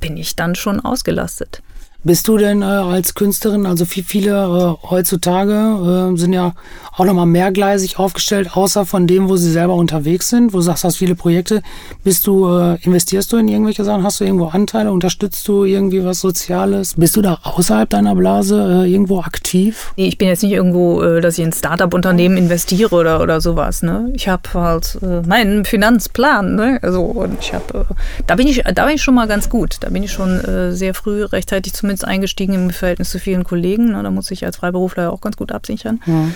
bin 0.00 0.16
ich 0.16 0.34
dann 0.34 0.54
schon 0.54 0.80
ausgelastet. 0.80 1.62
Bist 2.06 2.28
du 2.28 2.36
denn 2.36 2.60
äh, 2.60 2.66
als 2.66 3.14
Künstlerin, 3.14 3.64
also 3.64 3.86
viel, 3.86 4.04
viele 4.04 4.32
äh, 4.32 4.88
heutzutage 4.90 6.12
äh, 6.12 6.18
sind 6.18 6.34
ja 6.34 6.52
auch 6.92 7.06
nochmal 7.06 7.24
mehrgleisig 7.24 7.98
aufgestellt, 7.98 8.54
außer 8.54 8.84
von 8.84 9.06
dem, 9.06 9.30
wo 9.30 9.36
sie 9.36 9.50
selber 9.50 9.72
unterwegs 9.72 10.28
sind, 10.28 10.52
wo 10.52 10.58
du 10.58 10.62
sagst, 10.62 10.84
hast 10.84 10.98
viele 10.98 11.14
Projekte. 11.14 11.62
Bist 12.04 12.26
du, 12.26 12.46
äh, 12.46 12.76
investierst 12.82 13.32
du 13.32 13.38
in 13.38 13.48
irgendwelche 13.48 13.84
Sachen? 13.84 14.02
Hast 14.02 14.20
du 14.20 14.24
irgendwo 14.24 14.48
Anteile? 14.48 14.92
Unterstützt 14.92 15.48
du 15.48 15.64
irgendwie 15.64 16.04
was 16.04 16.20
Soziales? 16.20 16.94
Bist 16.98 17.16
du 17.16 17.22
da 17.22 17.38
außerhalb 17.42 17.88
deiner 17.88 18.14
Blase 18.14 18.84
äh, 18.84 18.92
irgendwo 18.92 19.20
aktiv? 19.20 19.94
Nee, 19.96 20.08
ich 20.08 20.18
bin 20.18 20.28
jetzt 20.28 20.42
nicht 20.42 20.52
irgendwo, 20.52 21.00
äh, 21.02 21.22
dass 21.22 21.38
ich 21.38 21.44
in 21.44 21.54
Startup-Unternehmen 21.54 22.36
investiere 22.36 22.94
oder, 22.94 23.22
oder 23.22 23.40
sowas. 23.40 23.82
Ne? 23.82 24.10
Ich 24.12 24.28
habe 24.28 24.42
halt 24.52 24.98
äh, 25.02 25.26
meinen 25.26 25.64
Finanzplan. 25.64 26.54
Ne? 26.54 26.80
Also, 26.82 27.00
und 27.00 27.38
ich 27.40 27.54
habe, 27.54 27.86
äh, 27.90 27.94
da 28.26 28.34
bin 28.34 28.46
ich, 28.46 28.62
da 28.62 28.84
bin 28.84 28.94
ich 28.94 29.02
schon 29.02 29.14
mal 29.14 29.26
ganz 29.26 29.48
gut. 29.48 29.78
Da 29.80 29.88
bin 29.88 30.02
ich 30.02 30.12
schon 30.12 30.38
äh, 30.44 30.72
sehr 30.72 30.92
früh 30.92 31.24
rechtzeitig 31.24 31.72
zumindest 31.72 31.93
zumindest 31.96 32.04
eingestiegen 32.04 32.54
im 32.54 32.70
Verhältnis 32.70 33.10
zu 33.10 33.18
vielen 33.18 33.44
Kollegen. 33.44 33.92
Ne? 33.92 34.02
Da 34.02 34.10
muss 34.10 34.30
ich 34.30 34.44
als 34.44 34.56
Freiberufler 34.56 35.12
auch 35.12 35.20
ganz 35.20 35.36
gut 35.36 35.52
absichern. 35.52 36.00
Ja. 36.06 36.28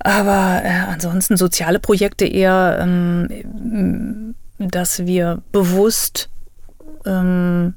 Aber 0.00 0.62
äh, 0.64 0.92
ansonsten 0.92 1.36
soziale 1.36 1.78
Projekte 1.78 2.26
eher, 2.26 2.78
ähm, 2.80 4.34
dass 4.58 5.06
wir 5.06 5.42
bewusst 5.52 6.28
ähm, 7.06 7.74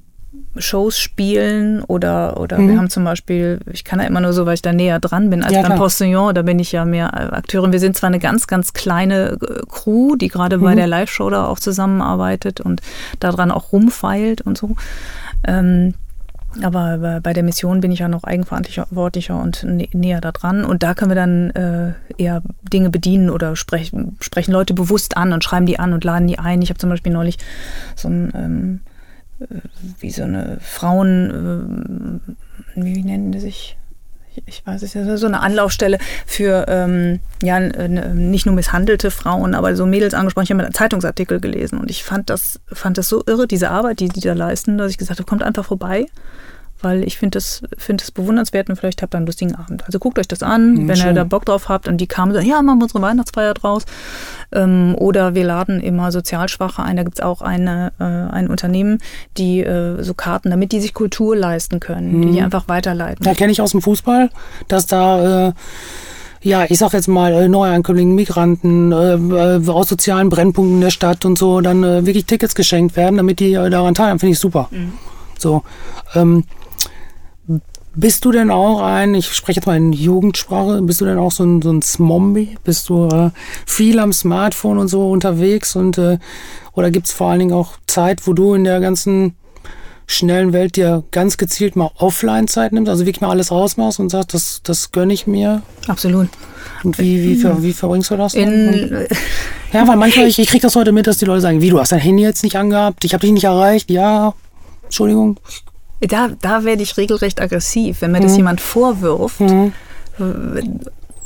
Shows 0.57 0.99
spielen 0.99 1.81
oder, 1.83 2.39
oder 2.39 2.57
mhm. 2.57 2.69
wir 2.69 2.77
haben 2.77 2.89
zum 2.89 3.03
Beispiel, 3.03 3.59
ich 3.71 3.83
kann 3.83 3.99
ja 3.99 4.05
immer 4.05 4.19
nur 4.19 4.33
so, 4.33 4.45
weil 4.45 4.55
ich 4.55 4.61
da 4.61 4.73
näher 4.73 4.99
dran 4.99 5.29
bin, 5.29 5.43
als 5.43 5.53
ja, 5.53 5.61
beim 5.61 5.77
Postillon, 5.77 6.35
da 6.35 6.41
bin 6.41 6.59
ich 6.59 6.71
ja 6.71 6.85
mehr 6.85 7.33
Akteurin. 7.33 7.71
Wir 7.71 7.79
sind 7.79 7.95
zwar 7.95 8.07
eine 8.07 8.19
ganz, 8.19 8.47
ganz 8.47 8.73
kleine 8.73 9.37
äh, 9.41 9.61
Crew, 9.69 10.15
die 10.15 10.27
gerade 10.27 10.57
mhm. 10.57 10.63
bei 10.63 10.75
der 10.75 10.87
Live-Show 10.87 11.29
da 11.29 11.45
auch 11.45 11.59
zusammenarbeitet 11.59 12.61
und 12.61 12.81
daran 13.19 13.51
auch 13.51 13.71
rumfeilt 13.71 14.41
und 14.41 14.57
so. 14.57 14.75
Ähm, 15.47 15.93
aber 16.61 17.21
bei 17.21 17.33
der 17.33 17.43
Mission 17.43 17.79
bin 17.79 17.91
ich 17.91 17.99
ja 17.99 18.07
noch 18.07 18.23
eigenverantwortlicher 18.23 19.39
und 19.41 19.63
näher 19.93 20.21
da 20.21 20.31
dran. 20.31 20.65
Und 20.65 20.83
da 20.83 20.93
können 20.93 21.11
wir 21.11 21.15
dann 21.15 21.49
äh, 21.51 21.93
eher 22.17 22.41
Dinge 22.61 22.89
bedienen 22.89 23.29
oder 23.29 23.55
sprechen, 23.55 24.17
sprechen 24.19 24.51
Leute 24.51 24.73
bewusst 24.73 25.17
an 25.17 25.33
und 25.33 25.43
schreiben 25.43 25.65
die 25.65 25.79
an 25.79 25.93
und 25.93 26.03
laden 26.03 26.27
die 26.27 26.39
ein. 26.39 26.61
Ich 26.61 26.69
habe 26.69 26.79
zum 26.79 26.89
Beispiel 26.89 27.11
neulich 27.11 27.37
so 27.95 28.09
ein, 28.09 28.31
ähm, 28.35 28.79
äh, 29.39 29.61
wie 29.99 30.11
so 30.11 30.23
eine 30.23 30.57
Frauen, 30.59 32.21
äh, 32.75 32.81
wie 32.81 33.03
nennen 33.03 33.31
die 33.31 33.39
sich? 33.39 33.78
Ich 34.45 34.65
weiß 34.65 34.81
es 34.83 34.93
ja, 34.93 35.17
so 35.17 35.27
eine 35.27 35.41
Anlaufstelle 35.41 35.97
für 36.25 36.65
ähm, 36.67 37.19
ja 37.41 37.59
nicht 37.59 38.45
nur 38.45 38.55
misshandelte 38.55 39.11
Frauen, 39.11 39.55
aber 39.55 39.75
so 39.75 39.85
Mädels 39.85 40.13
angesprochen. 40.13 40.45
Ich 40.45 40.51
habe 40.51 40.63
einen 40.63 40.73
Zeitungsartikel 40.73 41.39
gelesen 41.39 41.79
und 41.79 41.89
ich 41.89 42.03
fand 42.03 42.29
das, 42.29 42.59
fand 42.71 42.97
das 42.97 43.09
so 43.09 43.23
irre, 43.25 43.47
diese 43.47 43.69
Arbeit, 43.69 43.99
die 43.99 44.09
die 44.09 44.21
da 44.21 44.33
leisten, 44.33 44.77
dass 44.77 44.91
ich 44.91 44.97
gesagt 44.97 45.19
habe, 45.19 45.27
kommt 45.27 45.43
einfach 45.43 45.65
vorbei 45.65 46.07
weil 46.81 47.03
ich 47.03 47.17
finde 47.17 47.37
das, 47.37 47.61
find 47.77 48.01
das 48.01 48.11
bewundernswert 48.11 48.69
und 48.69 48.75
vielleicht 48.75 49.01
habt 49.01 49.13
ihr 49.13 49.17
einen 49.17 49.25
lustigen 49.25 49.55
Abend. 49.55 49.85
Also 49.85 49.99
guckt 49.99 50.19
euch 50.19 50.27
das 50.27 50.43
an, 50.43 50.73
mhm, 50.73 50.87
wenn 50.87 50.95
schön. 50.95 51.07
ihr 51.07 51.13
da 51.13 51.23
Bock 51.23 51.45
drauf 51.45 51.69
habt. 51.69 51.87
Und 51.87 51.97
die 51.97 52.07
kamen 52.07 52.33
so, 52.33 52.39
ja, 52.39 52.61
machen 52.61 52.79
wir 52.79 52.83
unsere 52.83 53.01
Weihnachtsfeier 53.01 53.53
draus. 53.53 53.85
Ähm, 54.51 54.95
oder 54.97 55.35
wir 55.35 55.43
laden 55.43 55.81
immer 55.81 56.11
Sozialschwache 56.11 56.81
ein. 56.81 56.97
Da 56.97 57.03
gibt 57.03 57.19
es 57.19 57.25
auch 57.25 57.41
eine, 57.41 57.91
äh, 57.99 58.03
ein 58.03 58.49
Unternehmen, 58.49 58.99
die 59.37 59.61
äh, 59.61 60.01
so 60.03 60.13
Karten, 60.13 60.49
damit 60.49 60.71
die 60.71 60.81
sich 60.81 60.93
Kultur 60.93 61.35
leisten 61.35 61.79
können, 61.79 62.17
mhm. 62.17 62.21
die, 62.21 62.31
die 62.33 62.41
einfach 62.41 62.67
weiterleiten. 62.67 63.23
Da 63.23 63.33
kenne 63.33 63.51
ich 63.51 63.61
aus 63.61 63.71
dem 63.71 63.81
Fußball, 63.81 64.29
dass 64.67 64.87
da... 64.87 65.49
Äh 65.49 65.53
ja, 66.41 66.65
ich 66.69 66.77
sag 66.77 66.93
jetzt 66.93 67.07
mal, 67.07 67.33
äh, 67.33 67.49
Neuankömmlingen, 67.49 68.15
Migranten 68.15 68.91
äh, 68.91 69.15
äh, 69.15 69.69
aus 69.69 69.89
sozialen 69.89 70.29
Brennpunkten 70.29 70.79
der 70.79 70.89
Stadt 70.89 71.25
und 71.25 71.37
so, 71.37 71.59
dann 71.59 71.83
äh, 71.83 72.05
wirklich 72.05 72.25
Tickets 72.25 72.55
geschenkt 72.55 72.95
werden, 72.95 73.17
damit 73.17 73.41
die 73.41 73.53
äh, 73.53 73.69
daran 73.69 73.93
teilhaben, 73.93 74.19
finde 74.19 74.33
ich 74.33 74.39
super. 74.39 74.69
Mhm. 74.71 74.93
So, 75.37 75.63
ähm, 76.15 76.45
bist 77.95 78.23
du 78.25 78.31
denn 78.31 78.51
auch 78.51 78.81
ein, 78.81 79.15
ich 79.15 79.33
spreche 79.33 79.59
jetzt 79.59 79.65
mal 79.65 79.77
in 79.77 79.93
Jugendsprache, 79.93 80.81
bist 80.81 81.01
du 81.01 81.05
denn 81.05 81.17
auch 81.17 81.31
so 81.31 81.43
ein, 81.43 81.61
so 81.61 81.71
ein 81.71 81.81
Smombie? 81.81 82.57
Bist 82.63 82.89
du 82.89 83.07
äh, 83.07 83.31
viel 83.65 83.99
am 83.99 84.13
Smartphone 84.13 84.77
und 84.77 84.87
so 84.87 85.09
unterwegs? 85.09 85.75
Und, 85.75 85.97
äh, 85.97 86.19
oder 86.73 86.91
gibt 86.91 87.07
es 87.07 87.13
vor 87.13 87.29
allen 87.29 87.39
Dingen 87.39 87.53
auch 87.53 87.73
Zeit, 87.87 88.25
wo 88.27 88.33
du 88.33 88.53
in 88.53 88.63
der 88.63 88.79
ganzen 88.79 89.35
schnellen 90.05 90.53
Welt 90.53 90.75
dir 90.75 91.03
ganz 91.11 91.37
gezielt 91.37 91.75
mal 91.75 91.91
Offline-Zeit 91.97 92.71
nimmst, 92.71 92.89
also 92.89 93.05
wirklich 93.05 93.21
mal 93.21 93.29
alles 93.29 93.51
rausmachst 93.51 93.99
und 93.99 94.09
sagst, 94.09 94.33
das, 94.33 94.61
das 94.63 94.91
gönne 94.91 95.13
ich 95.13 95.27
mir? 95.27 95.61
Absolut. 95.87 96.29
Und 96.83 96.97
wie, 96.97 97.23
wie, 97.23 97.43
wie, 97.43 97.63
wie 97.63 97.73
verbringst 97.73 98.09
du 98.09 98.17
das? 98.17 98.33
In, 98.33 99.07
ja, 99.73 99.87
weil 99.87 99.97
manchmal, 99.97 100.27
ich, 100.27 100.39
ich 100.39 100.47
kriege 100.47 100.63
das 100.63 100.75
heute 100.75 100.91
mit, 100.91 101.05
dass 101.05 101.19
die 101.19 101.25
Leute 101.25 101.41
sagen, 101.41 101.61
wie, 101.61 101.69
du 101.69 101.79
hast 101.79 101.91
dein 101.91 101.99
Handy 101.99 102.23
jetzt 102.23 102.43
nicht 102.43 102.55
angehabt, 102.55 103.05
ich 103.05 103.13
habe 103.13 103.21
dich 103.21 103.31
nicht 103.31 103.43
erreicht, 103.43 103.91
ja, 103.91 104.33
Entschuldigung, 104.83 105.39
da, 106.01 106.29
da 106.41 106.63
werde 106.63 106.81
ich 106.81 106.97
regelrecht 106.97 107.41
aggressiv, 107.41 108.01
wenn 108.01 108.11
mir 108.11 108.19
mhm. 108.19 108.23
das 108.23 108.37
jemand 108.37 108.61
vorwirft. 108.61 109.41
Mhm. 109.41 109.73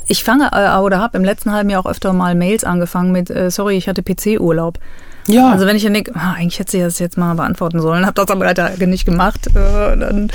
Ich 0.06 0.24
fange 0.24 0.50
äh, 0.52 0.78
oder 0.78 0.98
habe 0.98 1.16
im 1.16 1.24
letzten 1.24 1.52
halben 1.52 1.70
Jahr 1.70 1.84
auch 1.84 1.90
öfter 1.90 2.12
mal 2.12 2.34
Mails 2.34 2.64
angefangen 2.64 3.12
mit, 3.12 3.30
äh, 3.30 3.50
sorry, 3.50 3.76
ich 3.76 3.88
hatte 3.88 4.02
PC-Urlaub. 4.02 4.78
Ja. 5.26 5.50
Also 5.50 5.66
wenn 5.66 5.76
ich 5.76 5.82
dann 5.84 5.94
denke, 5.94 6.12
ah, 6.14 6.34
eigentlich 6.34 6.58
hätte 6.58 6.72
sie 6.72 6.80
das 6.80 6.98
jetzt 6.98 7.16
mal 7.16 7.34
beantworten 7.34 7.80
sollen, 7.80 8.04
habe 8.04 8.14
das 8.14 8.28
aber 8.28 8.44
leider 8.44 8.70
nicht 8.86 9.04
gemacht, 9.04 9.46
äh, 9.48 9.96
dann 9.96 10.30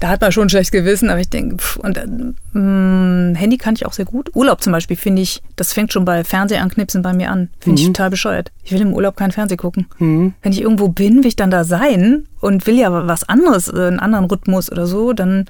da 0.00 0.08
hat 0.08 0.22
man 0.22 0.32
schon 0.32 0.44
ein 0.44 0.48
schlechtes 0.48 0.72
Gewissen, 0.72 1.10
aber 1.10 1.20
ich 1.20 1.28
denke, 1.28 1.62
und 1.78 1.98
äh, 1.98 3.38
Handy 3.38 3.58
kann 3.58 3.74
ich 3.74 3.84
auch 3.84 3.92
sehr 3.92 4.06
gut. 4.06 4.30
Urlaub 4.34 4.62
zum 4.62 4.72
Beispiel 4.72 4.96
finde 4.96 5.20
ich, 5.20 5.42
das 5.56 5.74
fängt 5.74 5.92
schon 5.92 6.06
bei 6.06 6.24
Fernsehanknipsen 6.24 7.02
bei 7.02 7.12
mir 7.12 7.30
an. 7.30 7.50
Finde 7.60 7.82
mhm. 7.82 7.88
ich 7.88 7.92
total 7.92 8.10
bescheuert. 8.10 8.50
Ich 8.64 8.72
will 8.72 8.80
im 8.80 8.94
Urlaub 8.94 9.16
keinen 9.16 9.30
Fernseh 9.30 9.56
gucken. 9.56 9.86
Mhm. 9.98 10.32
Wenn 10.40 10.52
ich 10.52 10.62
irgendwo 10.62 10.88
bin, 10.88 11.18
will 11.18 11.26
ich 11.26 11.36
dann 11.36 11.50
da 11.50 11.64
sein 11.64 12.26
und 12.40 12.66
will 12.66 12.78
ja 12.78 13.06
was 13.06 13.28
anderes, 13.28 13.68
äh, 13.68 13.88
einen 13.88 14.00
anderen 14.00 14.24
Rhythmus 14.24 14.72
oder 14.72 14.86
so, 14.86 15.12
dann 15.12 15.44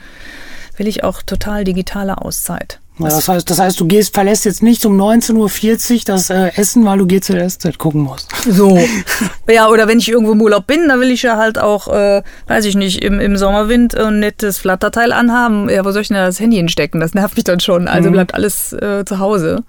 will 0.76 0.88
ich 0.88 1.04
auch 1.04 1.22
total 1.22 1.62
digitale 1.62 2.18
Auszeit. 2.18 2.80
Das, 3.08 3.28
heißt, 3.28 3.48
das 3.50 3.58
heißt, 3.58 3.80
du 3.80 3.86
gehst, 3.86 4.14
verlässt 4.14 4.44
jetzt 4.44 4.62
nicht 4.62 4.84
um 4.84 5.00
19.40 5.00 5.92
Uhr 5.92 6.00
das 6.06 6.30
äh, 6.30 6.50
Essen, 6.56 6.84
weil 6.84 6.98
du 6.98 7.06
GZSZ 7.06 7.78
gucken 7.78 8.02
musst. 8.02 8.28
So. 8.48 8.78
ja, 9.48 9.68
oder 9.68 9.88
wenn 9.88 9.98
ich 9.98 10.08
irgendwo 10.08 10.32
im 10.32 10.42
Urlaub 10.42 10.66
bin, 10.66 10.88
dann 10.88 11.00
will 11.00 11.10
ich 11.10 11.22
ja 11.22 11.36
halt 11.36 11.58
auch, 11.58 11.88
äh, 11.88 12.22
weiß 12.46 12.64
ich 12.64 12.76
nicht, 12.76 13.02
im, 13.02 13.20
im 13.20 13.36
Sommerwind 13.36 13.96
ein 13.96 14.20
nettes 14.20 14.58
Flatterteil 14.58 15.12
anhaben. 15.12 15.68
Ja, 15.68 15.84
wo 15.84 15.90
soll 15.92 16.02
ich 16.02 16.08
denn 16.08 16.16
da 16.16 16.26
das 16.26 16.40
Handy 16.40 16.56
hinstecken? 16.56 17.00
Das 17.00 17.14
nervt 17.14 17.36
mich 17.36 17.44
dann 17.44 17.60
schon. 17.60 17.88
Also 17.88 18.08
mhm. 18.08 18.12
bleibt 18.12 18.34
alles 18.34 18.72
äh, 18.72 19.04
zu 19.04 19.18
Hause. 19.18 19.64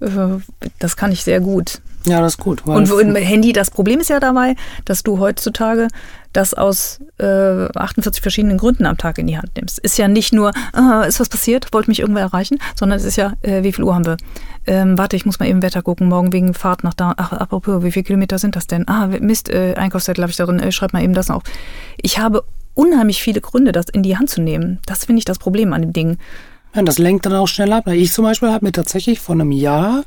äh, 0.00 0.08
das 0.78 0.96
kann 0.96 1.12
ich 1.12 1.24
sehr 1.24 1.40
gut. 1.40 1.80
Ja, 2.06 2.20
das 2.20 2.34
ist 2.34 2.38
gut. 2.38 2.66
Und 2.66 2.90
im 2.90 3.14
Handy, 3.14 3.52
das 3.52 3.70
Problem 3.70 4.00
ist 4.00 4.10
ja 4.10 4.20
dabei, 4.20 4.56
dass 4.84 5.02
du 5.02 5.18
heutzutage 5.18 5.88
das 6.32 6.54
aus 6.54 7.00
äh, 7.18 7.24
48 7.74 8.22
verschiedenen 8.22 8.58
Gründen 8.58 8.86
am 8.86 8.96
Tag 8.96 9.18
in 9.18 9.26
die 9.26 9.36
Hand 9.36 9.54
nimmst. 9.56 9.78
Ist 9.78 9.98
ja 9.98 10.08
nicht 10.08 10.32
nur, 10.32 10.52
ah, 10.72 11.02
ist 11.02 11.20
was 11.20 11.28
passiert, 11.28 11.72
wollte 11.72 11.90
mich 11.90 12.00
irgendwer 12.00 12.22
erreichen, 12.22 12.58
sondern 12.74 12.98
es 12.98 13.04
ist 13.04 13.16
ja, 13.16 13.34
äh, 13.42 13.62
wie 13.62 13.72
viel 13.72 13.84
Uhr 13.84 13.94
haben 13.94 14.06
wir? 14.06 14.16
Ähm, 14.66 14.96
warte, 14.96 15.16
ich 15.16 15.26
muss 15.26 15.38
mal 15.38 15.46
eben 15.46 15.62
Wetter 15.62 15.82
gucken, 15.82 16.08
morgen 16.08 16.32
wegen 16.32 16.54
Fahrt 16.54 16.84
nach 16.84 16.94
da. 16.94 17.14
Ach, 17.16 17.32
apropos, 17.32 17.82
wie 17.82 17.92
viele 17.92 18.04
Kilometer 18.04 18.38
sind 18.38 18.56
das 18.56 18.66
denn? 18.66 18.88
Ah, 18.88 19.06
Mist, 19.06 19.50
äh, 19.50 19.74
Einkaufszettel 19.74 20.22
habe 20.22 20.30
ich 20.30 20.36
darin, 20.36 20.58
äh, 20.58 20.72
schreib 20.72 20.92
mal 20.92 21.02
eben 21.02 21.14
das 21.14 21.30
auf. 21.30 21.42
Ich 22.00 22.18
habe 22.18 22.44
unheimlich 22.74 23.22
viele 23.22 23.40
Gründe, 23.40 23.72
das 23.72 23.86
in 23.90 24.02
die 24.02 24.16
Hand 24.16 24.30
zu 24.30 24.40
nehmen. 24.40 24.78
Das 24.86 25.04
finde 25.04 25.18
ich 25.18 25.24
das 25.24 25.38
Problem 25.38 25.72
an 25.72 25.82
dem 25.82 25.92
Ding. 25.92 26.18
Ja, 26.74 26.82
das 26.82 26.98
lenkt 26.98 27.26
dann 27.26 27.34
auch 27.34 27.48
schnell 27.48 27.72
ab. 27.72 27.86
Ich 27.88 28.12
zum 28.12 28.24
Beispiel 28.24 28.50
habe 28.50 28.64
mir 28.64 28.72
tatsächlich 28.72 29.20
vor 29.20 29.34
einem 29.34 29.52
Jahr, 29.52 30.04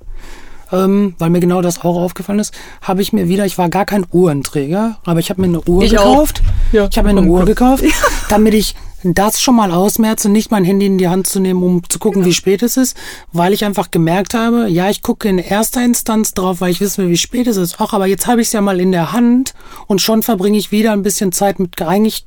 ähm, 0.76 1.16
weil 1.20 1.30
mir 1.30 1.40
genau 1.40 1.62
das 1.62 1.82
auch 1.82 1.98
aufgefallen 1.98 2.40
ist, 2.40 2.54
habe 2.82 3.02
ich 3.02 3.14
mir 3.14 3.30
wieder, 3.30 3.46
ich 3.46 3.58
war 3.58 3.70
gar 3.70 3.86
kein 3.86 4.06
Uhrenträger, 4.12 4.98
aber 5.06 5.20
ich 5.20 5.30
habe 5.30 5.42
mir 5.42 5.48
eine 5.48 5.62
Uhr 5.62 5.84
Ich 5.84 5.92
gekauft. 5.92 6.42
Ja, 6.72 6.88
ich 6.90 6.98
habe 6.98 7.12
mir 7.12 7.20
eine 7.20 7.30
Uhr 7.30 7.46
gekauft, 7.46 7.84
damit 8.30 8.54
ich 8.54 8.76
das 9.04 9.40
schon 9.40 9.56
mal 9.56 9.72
ausmerze, 9.72 10.30
nicht 10.30 10.52
mein 10.52 10.66
Handy 10.66 10.88
in 10.88 10.98
die 10.98 11.08
Hand 11.08 11.28
zu 11.28 11.40
nehmen, 11.40 11.62
um 11.62 11.88
zu 11.88 12.00
gucken, 12.00 12.26
wie 12.26 12.34
spät 12.34 12.64
es 12.64 12.76
ist, 12.76 12.98
weil 13.32 13.54
ich 13.54 13.64
einfach 13.64 13.92
gemerkt 13.92 14.34
habe, 14.34 14.68
ja, 14.68 14.90
ich 14.90 15.02
gucke 15.04 15.28
in 15.30 15.38
erster 15.38 15.84
Instanz 15.84 16.34
drauf, 16.34 16.62
weil 16.62 16.72
ich 16.72 16.82
wissen 16.82 17.04
will, 17.04 17.12
wie 17.12 17.18
spät 17.18 17.48
es 17.48 17.58
ist. 17.58 17.76
Ach, 17.80 17.94
aber 17.94 18.08
jetzt 18.08 18.26
habe 18.26 18.42
ich 18.42 18.48
es 18.48 18.54
ja 18.54 18.62
mal 18.62 18.80
in 18.80 18.92
der 18.92 19.12
Hand 19.12 19.54
und 19.88 20.02
schon 20.02 20.24
verbringe 20.24 20.58
ich 20.58 20.72
wieder 20.72 20.92
ein 20.92 21.04
bisschen 21.04 21.32
Zeit 21.32 21.60
mit 21.60 21.80
eigentlich 21.82 22.26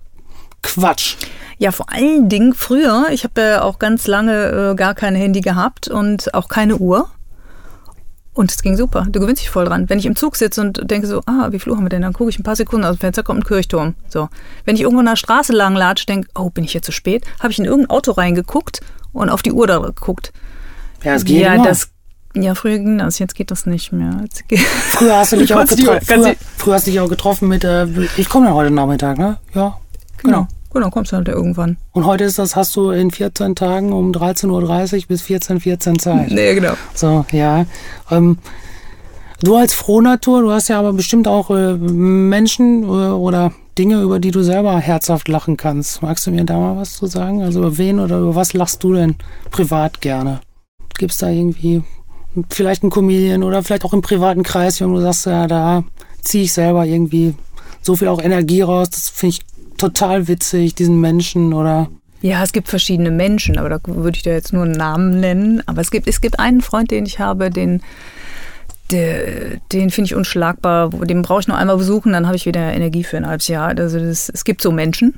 Quatsch. 0.63 1.17
Ja, 1.59 1.73
vor 1.73 1.87
allen 1.93 2.29
Dingen 2.29 2.55
früher, 2.55 3.07
ich 3.11 3.25
habe 3.25 3.41
ja 3.41 3.63
auch 3.63 3.79
ganz 3.81 4.07
lange 4.07 4.73
äh, 4.73 4.75
gar 4.77 4.95
kein 4.95 5.17
Handy 5.17 5.41
gehabt 5.41 5.89
und 5.89 6.33
auch 6.35 6.49
keine 6.49 6.77
Uhr. 6.77 7.11
Und 8.39 8.53
es 8.53 8.63
ging 8.63 8.77
super. 8.77 9.05
Du 9.11 9.19
gewöhnst 9.19 9.43
dich 9.43 9.51
voll 9.51 9.65
dran. 9.65 9.89
Wenn 9.89 9.99
ich 9.99 10.07
im 10.07 10.15
Zug 10.15 10.37
sitze 10.37 10.61
und 10.61 10.89
denke 10.89 11.09
so, 11.09 11.23
ah, 11.27 11.49
wie 11.51 11.59
viel 11.59 11.73
Uhr 11.73 11.77
haben 11.77 11.85
wir 11.85 11.89
denn? 11.89 12.03
Dann 12.03 12.13
gucke 12.13 12.31
ich 12.31 12.39
ein 12.39 12.45
paar 12.45 12.55
Sekunden 12.55 12.87
aus 12.87 12.95
dem 12.95 13.01
Fenster, 13.01 13.25
kommt 13.25 13.41
ein 13.41 13.45
Kirchturm. 13.45 13.97
So. 14.09 14.29
Wenn 14.65 14.77
ich 14.77 14.83
irgendwo 14.83 15.01
an 15.01 15.07
der 15.07 15.17
Straße 15.17 15.53
lang 15.53 15.75
latsche, 15.75 16.07
denke, 16.07 16.29
oh, 16.37 16.49
bin 16.49 16.63
ich 16.63 16.73
jetzt 16.73 16.87
zu 16.87 16.93
spät? 16.93 17.27
Habe 17.41 17.51
ich 17.51 17.59
in 17.59 17.65
irgendein 17.65 17.91
Auto 17.91 18.13
reingeguckt 18.13 18.79
und 19.13 19.29
auf 19.29 19.43
die 19.43 19.51
Uhr 19.51 19.67
da 19.67 19.79
geguckt. 19.79 20.33
Ja, 21.03 21.17
es 21.17 21.25
geht 21.25 21.41
ja, 21.43 21.55
immer. 21.55 21.65
das, 21.65 21.91
ja, 22.37 22.55
früher 22.55 22.79
ging 22.79 22.99
das, 22.99 23.19
jetzt 23.19 23.35
geht 23.35 23.51
das 23.51 23.67
nicht 23.67 23.91
mehr. 23.91 24.25
Früher 24.91 25.17
hast 25.17 25.33
du 25.33 25.39
dich 25.39 25.53
auch 25.53 25.67
getroffen. 25.67 26.01
Früher, 26.07 26.35
früher 26.59 26.75
hast 26.75 26.87
du 26.87 26.93
dich 26.93 27.01
auch 27.01 27.09
getroffen 27.09 27.49
mit, 27.49 27.65
äh, 27.65 27.89
ich 28.17 28.29
komme 28.29 28.47
ja 28.47 28.53
heute 28.53 28.71
Nachmittag, 28.71 29.19
ne? 29.19 29.39
Ja, 29.53 29.79
genau. 30.19 30.47
genau. 30.47 30.49
Genau, 30.73 30.91
kommst 30.91 31.13
du 31.13 31.17
halt 31.17 31.29
irgendwann. 31.29 31.79
Und 31.93 32.05
heute 32.05 32.25
ist 32.25 32.39
das, 32.39 32.55
hast 32.55 32.77
du 32.77 32.91
in 32.91 33.11
14 33.11 33.55
Tagen 33.55 33.93
um 33.93 34.13
13.30 34.13 34.51
Uhr 34.51 35.03
bis 35.09 35.23
14.14 35.23 35.61
14 35.61 35.99
Zeit. 35.99 36.31
Nee, 36.31 36.55
genau. 36.55 36.75
So, 36.95 37.25
ja. 37.33 37.65
Ähm, 38.11 38.39
du 39.43 39.57
als 39.57 39.73
Frohnatur, 39.73 40.43
du 40.43 40.51
hast 40.51 40.69
ja 40.69 40.79
aber 40.79 40.93
bestimmt 40.93 41.27
auch 41.27 41.51
äh, 41.51 41.75
Menschen 41.75 42.83
äh, 42.83 42.87
oder 42.87 43.53
Dinge, 43.79 44.03
über 44.03 44.19
die 44.19 44.31
du 44.31 44.43
selber 44.43 44.79
herzhaft 44.79 45.29
lachen 45.29 45.57
kannst. 45.57 46.03
Magst 46.03 46.27
du 46.27 46.33
mir 46.33 46.45
da 46.45 46.59
mal 46.59 46.77
was 46.77 46.95
zu 46.95 47.07
sagen? 47.07 47.43
Also 47.43 47.61
über 47.61 47.79
wen 47.79 48.01
oder 48.01 48.19
über 48.19 48.35
was 48.35 48.53
lachst 48.53 48.83
du 48.83 48.93
denn 48.93 49.17
privat 49.51 50.01
gerne? 50.01 50.41
Gibt 50.99 51.13
es 51.13 51.19
da 51.19 51.29
irgendwie 51.29 51.83
vielleicht 52.51 52.83
einen 52.83 52.91
Comedian 52.91 53.43
oder 53.43 53.63
vielleicht 53.63 53.85
auch 53.85 53.95
im 53.95 54.03
privaten 54.03 54.43
Kreis, 54.43 54.81
wo 54.81 54.87
du 54.87 55.01
sagst, 55.01 55.27
ja, 55.27 55.47
da 55.47 55.85
ziehe 56.21 56.45
ich 56.45 56.53
selber 56.53 56.85
irgendwie 56.85 57.35
so 57.81 57.97
viel 57.97 58.09
auch 58.09 58.21
Energie 58.21 58.63
raus. 58.63 58.91
Das 58.91 59.09
finde 59.09 59.37
ich 59.37 59.41
total 59.79 60.29
witzig, 60.29 60.75
diesen 60.75 61.01
Menschen 61.01 61.55
oder 61.55 61.89
Ja, 62.21 62.43
es 62.43 62.53
gibt 62.53 62.69
verschiedene 62.69 63.11
Menschen, 63.11 63.59
aber 63.59 63.69
da 63.69 63.79
würde 63.87 64.17
ich 64.17 64.23
dir 64.23 64.33
jetzt 64.33 64.53
nur 64.53 64.65
einen 64.65 64.73
Namen 64.73 65.21
nennen. 65.21 65.63
Aber 65.67 65.81
es 65.81 65.91
gibt, 65.91 66.09
es 66.09 66.21
gibt 66.21 66.39
einen 66.39 66.61
Freund, 66.61 66.91
den 66.91 67.07
ich 67.07 67.19
habe, 67.19 67.51
den, 67.51 67.81
der, 68.91 69.59
den 69.73 69.91
finde 69.91 70.07
ich 70.07 70.15
unschlagbar. 70.15 70.91
Den 70.91 71.23
brauche 71.23 71.41
ich 71.41 71.49
nur 71.49 71.57
einmal 71.57 71.77
besuchen, 71.77 72.13
dann 72.13 72.27
habe 72.27 72.37
ich 72.37 72.47
wieder 72.47 72.73
Energie 72.73 73.05
für 73.05 73.17
ein 73.17 73.27
halbes 73.27 73.49
Jahr. 73.49 73.69
Also 73.69 73.99
das, 73.99 74.29
es 74.29 74.45
gibt 74.45 74.63
so 74.63 74.73
Menschen. 74.73 75.15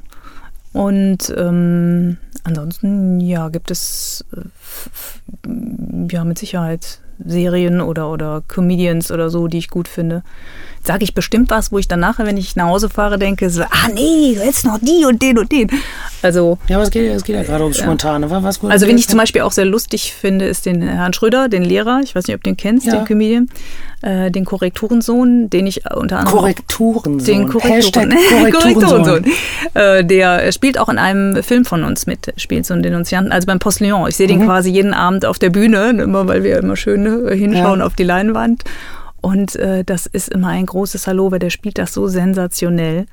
Und 0.72 1.34
ähm, 1.36 2.18
ansonsten, 2.44 3.18
ja, 3.20 3.48
gibt 3.48 3.70
es 3.70 4.24
äh, 4.36 6.06
ja 6.12 6.24
mit 6.24 6.38
Sicherheit 6.38 7.00
Serien 7.24 7.80
oder, 7.80 8.10
oder 8.10 8.42
Comedians 8.46 9.10
oder 9.10 9.30
so, 9.30 9.48
die 9.48 9.58
ich 9.58 9.70
gut 9.70 9.88
finde. 9.88 10.22
Sage 10.82 11.04
ich 11.04 11.12
bestimmt 11.14 11.50
was, 11.50 11.72
wo 11.72 11.78
ich 11.78 11.88
dann 11.88 12.00
nachher, 12.00 12.24
wenn 12.24 12.38
ich 12.38 12.56
nach 12.56 12.66
Hause 12.66 12.88
fahre, 12.88 13.18
denke, 13.18 13.50
so, 13.50 13.62
ah 13.62 13.88
nee, 13.94 14.32
jetzt 14.42 14.64
noch 14.64 14.78
die 14.80 15.04
und 15.04 15.20
den 15.20 15.38
und 15.38 15.52
den. 15.52 15.68
Also 16.22 16.58
Ja, 16.68 16.76
aber 16.76 16.84
es 16.84 16.90
geht, 16.90 17.10
es 17.12 17.22
geht 17.22 17.36
ja 17.36 17.42
gerade 17.42 17.64
ums 17.64 17.78
Spontane. 17.78 18.30
Was, 18.30 18.62
was 18.62 18.70
also, 18.70 18.86
wen 18.86 18.96
ich 18.96 19.06
zum 19.06 19.18
Beispiel 19.18 19.42
auch 19.42 19.52
sehr 19.52 19.66
lustig 19.66 20.14
finde, 20.18 20.46
ist 20.46 20.64
den 20.64 20.80
Herrn 20.82 21.12
Schröder, 21.12 21.48
den 21.50 21.62
Lehrer. 21.62 22.00
Ich 22.02 22.14
weiß 22.14 22.26
nicht, 22.26 22.34
ob 22.34 22.42
du 22.42 22.50
den 22.50 22.56
kennst, 22.56 22.86
Ja. 22.86 22.94
den 22.96 23.04
Comedian. 23.04 23.48
Äh, 24.02 24.30
den 24.30 24.46
Korrekturensohn, 24.46 25.50
den 25.50 25.66
ich 25.66 25.82
unter 25.94 26.20
anderem. 26.20 26.38
Korrekturen. 26.38 27.18
Den 27.18 27.46
Korrekturen. 27.48 28.14
Korrekturensohn. 28.30 29.24
Äh, 29.74 30.02
der 30.04 30.50
spielt 30.52 30.78
auch 30.78 30.88
in 30.88 30.96
einem 30.96 31.42
Film 31.42 31.66
von 31.66 31.84
uns 31.84 32.06
mit, 32.06 32.32
spielt 32.38 32.64
so 32.64 32.72
einen 32.72 32.82
Denunzianten, 32.82 33.30
also 33.32 33.46
beim 33.46 33.58
Postillon. 33.58 34.08
Ich 34.08 34.16
sehe 34.16 34.26
Mhm. 34.28 34.30
den 34.38 34.46
quasi 34.46 34.70
jeden 34.70 34.94
Abend 34.94 35.26
auf 35.26 35.38
der 35.38 35.50
Bühne, 35.50 35.90
immer 35.90 36.26
weil 36.26 36.42
wir 36.42 36.58
immer 36.58 36.76
schön 36.76 37.28
äh, 37.28 37.36
hinschauen 37.36 37.80
Ja. 37.80 37.86
auf 37.86 37.94
die 37.94 38.04
Leinwand. 38.04 38.64
Und 39.20 39.56
äh, 39.56 39.84
das 39.84 40.06
ist 40.06 40.28
immer 40.28 40.48
ein 40.48 40.66
großes 40.66 41.06
Hallo, 41.06 41.30
weil 41.30 41.38
der 41.38 41.50
spielt 41.50 41.78
das 41.78 41.92
so 41.92 42.08
sensationell. 42.08 43.06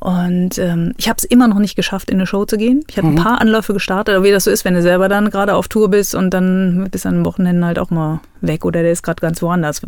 Und 0.00 0.58
ähm, 0.58 0.94
ich 0.96 1.08
habe 1.08 1.16
es 1.18 1.24
immer 1.24 1.48
noch 1.48 1.58
nicht 1.58 1.74
geschafft, 1.74 2.10
in 2.10 2.18
eine 2.18 2.26
Show 2.26 2.44
zu 2.44 2.56
gehen. 2.56 2.84
Ich 2.88 2.98
habe 2.98 3.08
ein 3.08 3.16
paar 3.16 3.40
Anläufe 3.40 3.72
gestartet, 3.72 4.14
aber 4.14 4.24
wie 4.24 4.30
das 4.30 4.44
so 4.44 4.50
ist, 4.50 4.64
wenn 4.64 4.74
du 4.74 4.82
selber 4.82 5.08
dann 5.08 5.30
gerade 5.30 5.54
auf 5.54 5.66
Tour 5.66 5.90
bist 5.90 6.14
und 6.14 6.30
dann 6.30 6.88
bist 6.90 7.04
du 7.04 7.08
an 7.08 7.16
den 7.16 7.24
Wochenenden 7.24 7.64
halt 7.64 7.80
auch 7.80 7.90
mal 7.90 8.20
weg 8.40 8.64
oder 8.64 8.82
der 8.82 8.92
ist 8.92 9.02
gerade 9.02 9.20
ganz 9.20 9.42
woanders, 9.42 9.82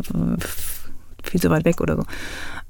viel 1.23 1.39
zu 1.41 1.49
weit 1.49 1.63
weg 1.63 1.79
oder 1.79 1.95
so. 1.95 2.03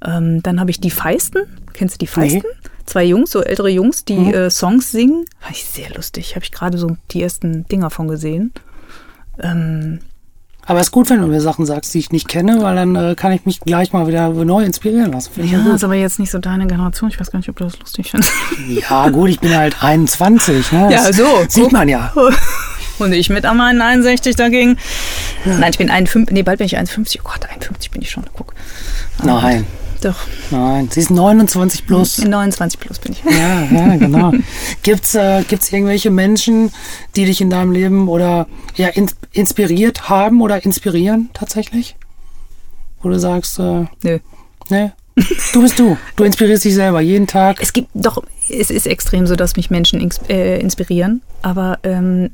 Ähm, 0.04 0.40
dann 0.42 0.60
habe 0.60 0.70
ich 0.70 0.80
die 0.80 0.90
Feisten. 0.90 1.40
Kennst 1.72 1.96
du 1.96 1.98
die 1.98 2.06
Feisten? 2.06 2.44
Zwei 2.86 3.04
Jungs, 3.04 3.32
so 3.32 3.40
ältere 3.40 3.70
Jungs, 3.70 4.04
die 4.04 4.32
äh, 4.32 4.50
Songs 4.50 4.92
singen. 4.92 5.24
Fand 5.40 5.56
ich 5.56 5.64
sehr 5.64 5.90
lustig. 5.94 6.36
Habe 6.36 6.44
ich 6.44 6.52
gerade 6.52 6.78
so 6.78 6.96
die 7.10 7.22
ersten 7.22 7.66
Dinger 7.66 7.90
von 7.90 8.06
gesehen. 8.06 8.52
Ähm, 9.40 10.00
Aber 10.64 10.78
es 10.78 10.86
ist 10.86 10.92
gut, 10.92 11.10
wenn 11.10 11.20
du 11.20 11.26
mir 11.26 11.40
Sachen 11.40 11.66
sagst, 11.66 11.92
die 11.92 11.98
ich 11.98 12.12
nicht 12.12 12.28
kenne, 12.28 12.62
weil 12.62 12.76
dann 12.76 12.94
äh, 12.94 13.14
kann 13.16 13.32
ich 13.32 13.44
mich 13.46 13.60
gleich 13.60 13.92
mal 13.92 14.06
wieder 14.06 14.28
neu 14.30 14.62
inspirieren 14.64 15.12
lassen. 15.12 15.32
Finde 15.32 15.46
ich 15.46 15.52
ja, 15.52 15.58
ja, 15.58 15.64
gut. 15.64 15.74
ist 15.74 15.84
aber 15.84 15.94
jetzt 15.94 16.20
nicht 16.20 16.30
so 16.30 16.38
deine 16.38 16.66
Generation. 16.66 17.10
Ich 17.10 17.18
weiß 17.18 17.32
gar 17.32 17.38
nicht, 17.38 17.48
ob 17.48 17.56
du 17.56 17.64
das 17.64 17.78
lustig 17.78 18.10
findest. 18.10 18.32
Ja, 18.68 19.08
gut, 19.08 19.30
ich 19.30 19.40
bin 19.40 19.56
halt 19.56 19.82
21. 19.82 20.70
Ne? 20.72 20.92
Ja, 20.92 21.12
so, 21.12 21.24
Sieht 21.48 21.72
man 21.72 21.88
ja. 21.88 22.12
Und 22.98 23.12
ich 23.12 23.30
mit 23.30 23.44
an 23.44 23.56
meinen 23.56 23.82
61 23.82 24.36
dagegen. 24.36 24.78
Nein, 25.44 25.70
ich 25.70 25.78
bin 25.78 25.90
51, 25.90 26.32
nee, 26.32 26.42
bald 26.42 26.58
bin 26.58 26.66
ich 26.66 26.76
51. 26.76 27.20
Oh 27.24 27.28
Gott, 27.28 27.48
51 27.50 27.90
bin 27.90 28.02
ich 28.02 28.10
schon. 28.10 28.24
Guck. 28.32 28.54
Nein, 29.24 29.66
Doch, 30.02 30.16
nein. 30.50 30.88
Sie 30.90 31.00
ist 31.00 31.10
29 31.10 31.86
plus. 31.86 32.18
in 32.18 32.30
29 32.30 32.80
plus 32.80 32.98
bin 32.98 33.12
ich. 33.12 33.22
Ja, 33.24 33.62
ja, 33.62 33.96
genau. 33.96 34.32
Gibt's 34.82 35.14
äh, 35.14 35.44
gibt's 35.44 35.72
irgendwelche 35.72 36.10
Menschen, 36.10 36.72
die 37.14 37.24
dich 37.24 37.40
in 37.40 37.50
deinem 37.50 37.70
Leben 37.70 38.08
oder 38.08 38.48
ja 38.74 38.88
in, 38.88 39.08
inspiriert 39.32 40.08
haben 40.08 40.40
oder 40.42 40.64
inspirieren 40.64 41.30
tatsächlich? 41.34 41.96
Wo 43.00 43.08
du 43.08 43.18
sagst, 43.18 43.60
äh, 43.60 43.86
Nö. 44.02 44.18
ne, 44.68 44.92
du 45.52 45.62
bist 45.62 45.78
du. 45.78 45.96
Du 46.16 46.24
inspirierst 46.24 46.64
dich 46.64 46.74
selber 46.74 47.00
jeden 47.00 47.26
Tag. 47.26 47.58
Es 47.60 47.72
gibt 47.72 47.88
doch, 47.94 48.22
es 48.48 48.70
ist 48.70 48.86
extrem 48.86 49.26
so, 49.26 49.36
dass 49.36 49.56
mich 49.56 49.70
Menschen 49.70 50.00
ins, 50.00 50.18
äh, 50.28 50.58
inspirieren, 50.60 51.20
aber 51.42 51.78
ähm, 51.82 52.30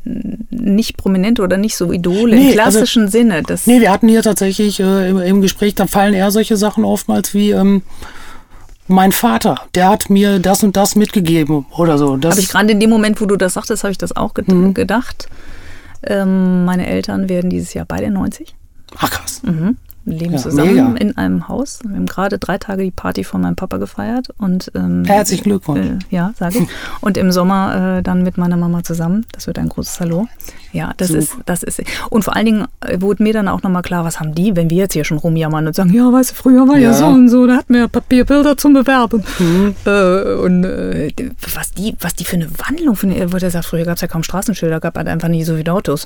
nicht 0.50 0.96
prominent 0.96 1.40
oder 1.40 1.56
nicht 1.56 1.76
so 1.76 1.92
Idole 1.92 2.36
Nee, 2.36 2.48
im 2.48 2.52
klassischen 2.52 3.08
Sinne. 3.08 3.42
Das, 3.42 3.66
Nee, 3.66 3.80
wir 3.80 3.90
hatten 3.90 4.08
hier 4.08 4.22
tatsächlich 4.22 4.80
äh, 4.80 5.08
im, 5.10 5.18
im 5.18 5.40
Gespräch, 5.42 5.74
da 5.74 5.86
fallen 5.86 6.14
eher 6.14 6.30
solche 6.30 6.56
Sachen 6.56 6.84
oftmals 6.84 7.34
wie 7.34 7.50
ähm, 7.50 7.82
mein 8.86 9.12
Vater, 9.12 9.60
der 9.74 9.88
hat 9.90 10.08
mir 10.08 10.38
das 10.38 10.62
und 10.62 10.76
das 10.76 10.94
mitgegeben 10.96 11.66
oder 11.76 11.98
so. 11.98 12.14
Habe 12.22 12.40
ich 12.40 12.48
gerade 12.48 12.72
in 12.72 12.80
dem 12.80 12.88
Moment, 12.90 13.20
wo 13.20 13.26
du 13.26 13.36
das 13.36 13.54
sagtest, 13.54 13.84
habe 13.84 13.92
ich 13.92 13.98
das 13.98 14.16
auch 14.16 14.32
ged 14.34 14.48
Mhm. 14.48 14.72
gedacht. 14.72 15.28
Ähm, 16.02 16.64
meine 16.64 16.86
Eltern 16.86 17.28
werden 17.28 17.50
dieses 17.50 17.74
Jahr 17.74 17.84
beide 17.86 18.10
90. 18.10 18.54
ach 18.98 19.10
krass. 19.10 19.42
Mhm. 19.44 19.76
Wir 20.04 20.18
leben 20.18 20.32
Ja, 20.32 20.38
zusammen 20.38 20.74
mega. 20.74 20.94
in 20.98 21.16
einem 21.18 21.48
Haus. 21.48 21.80
Wir 21.86 21.96
haben 21.96 22.06
gerade 22.06 22.38
drei 22.38 22.56
Tage 22.58 22.82
die 22.82 22.90
Party 22.90 23.24
von 23.24 23.40
meinem 23.42 23.56
Papa 23.56 23.76
gefeiert. 23.76 24.28
Und, 24.38 24.70
ähm, 24.74 25.04
Herzlichen 25.04 25.44
Glückwunsch. 25.44 25.86
Äh, 25.86 25.98
ja, 26.14 26.32
sage 26.38 26.58
ich. 26.60 26.68
Und 27.00 27.16
im 27.16 27.30
Sommer 27.32 27.98
äh, 27.98 28.02
dann 28.02 28.22
mit 28.22 28.38
meiner 28.38 28.56
Mama 28.56 28.82
zusammen. 28.82 29.26
Das 29.32 29.46
wird 29.46 29.58
ein 29.58 29.68
großes 29.68 30.00
Hallo. 30.00 30.26
Ja, 30.72 30.92
das 30.96 31.08
Super. 31.08 31.18
ist, 31.20 31.36
das 31.46 31.62
ist. 31.62 31.82
Und 32.10 32.24
vor 32.24 32.36
allen 32.36 32.46
Dingen 32.46 32.66
äh, 32.80 33.00
wurde 33.00 33.22
mir 33.22 33.32
dann 33.32 33.48
auch 33.48 33.62
nochmal 33.62 33.82
klar, 33.82 34.04
was 34.04 34.20
haben 34.20 34.34
die, 34.34 34.54
wenn 34.56 34.70
wir 34.70 34.76
jetzt 34.78 34.92
hier 34.94 35.04
schon 35.04 35.18
rumjammern 35.18 35.66
und 35.66 35.74
sagen, 35.74 35.92
ja, 35.92 36.10
weißt 36.12 36.30
du, 36.30 36.34
früher 36.34 36.66
war 36.68 36.76
ja, 36.76 36.90
Ja. 36.90 36.94
so 36.94 37.06
und 37.06 37.28
so, 37.28 37.46
da 37.46 37.56
hatten 37.56 37.74
wir 37.74 37.88
Papierbilder 37.88 38.56
zum 38.56 38.74
Bewerben. 38.74 39.22
Äh, 39.84 40.34
und 40.34 40.64
äh, 40.64 41.10
was 41.54 41.72
die, 41.72 41.94
was 42.00 42.14
die 42.14 42.24
für 42.24 42.36
eine 42.36 42.48
Wandlung, 42.58 42.96
eine, 43.02 43.32
wurde 43.32 43.46
er 43.46 43.50
sagt, 43.50 43.66
früher 43.66 43.84
gab 43.84 43.96
es 43.96 44.00
ja 44.02 44.08
kaum 44.08 44.22
Straßenschilder, 44.22 44.80
gab 44.80 44.96
halt 44.96 45.08
einfach 45.08 45.28
nicht 45.28 45.46
so 45.46 45.56
viele 45.56 45.72
Autos. 45.72 46.04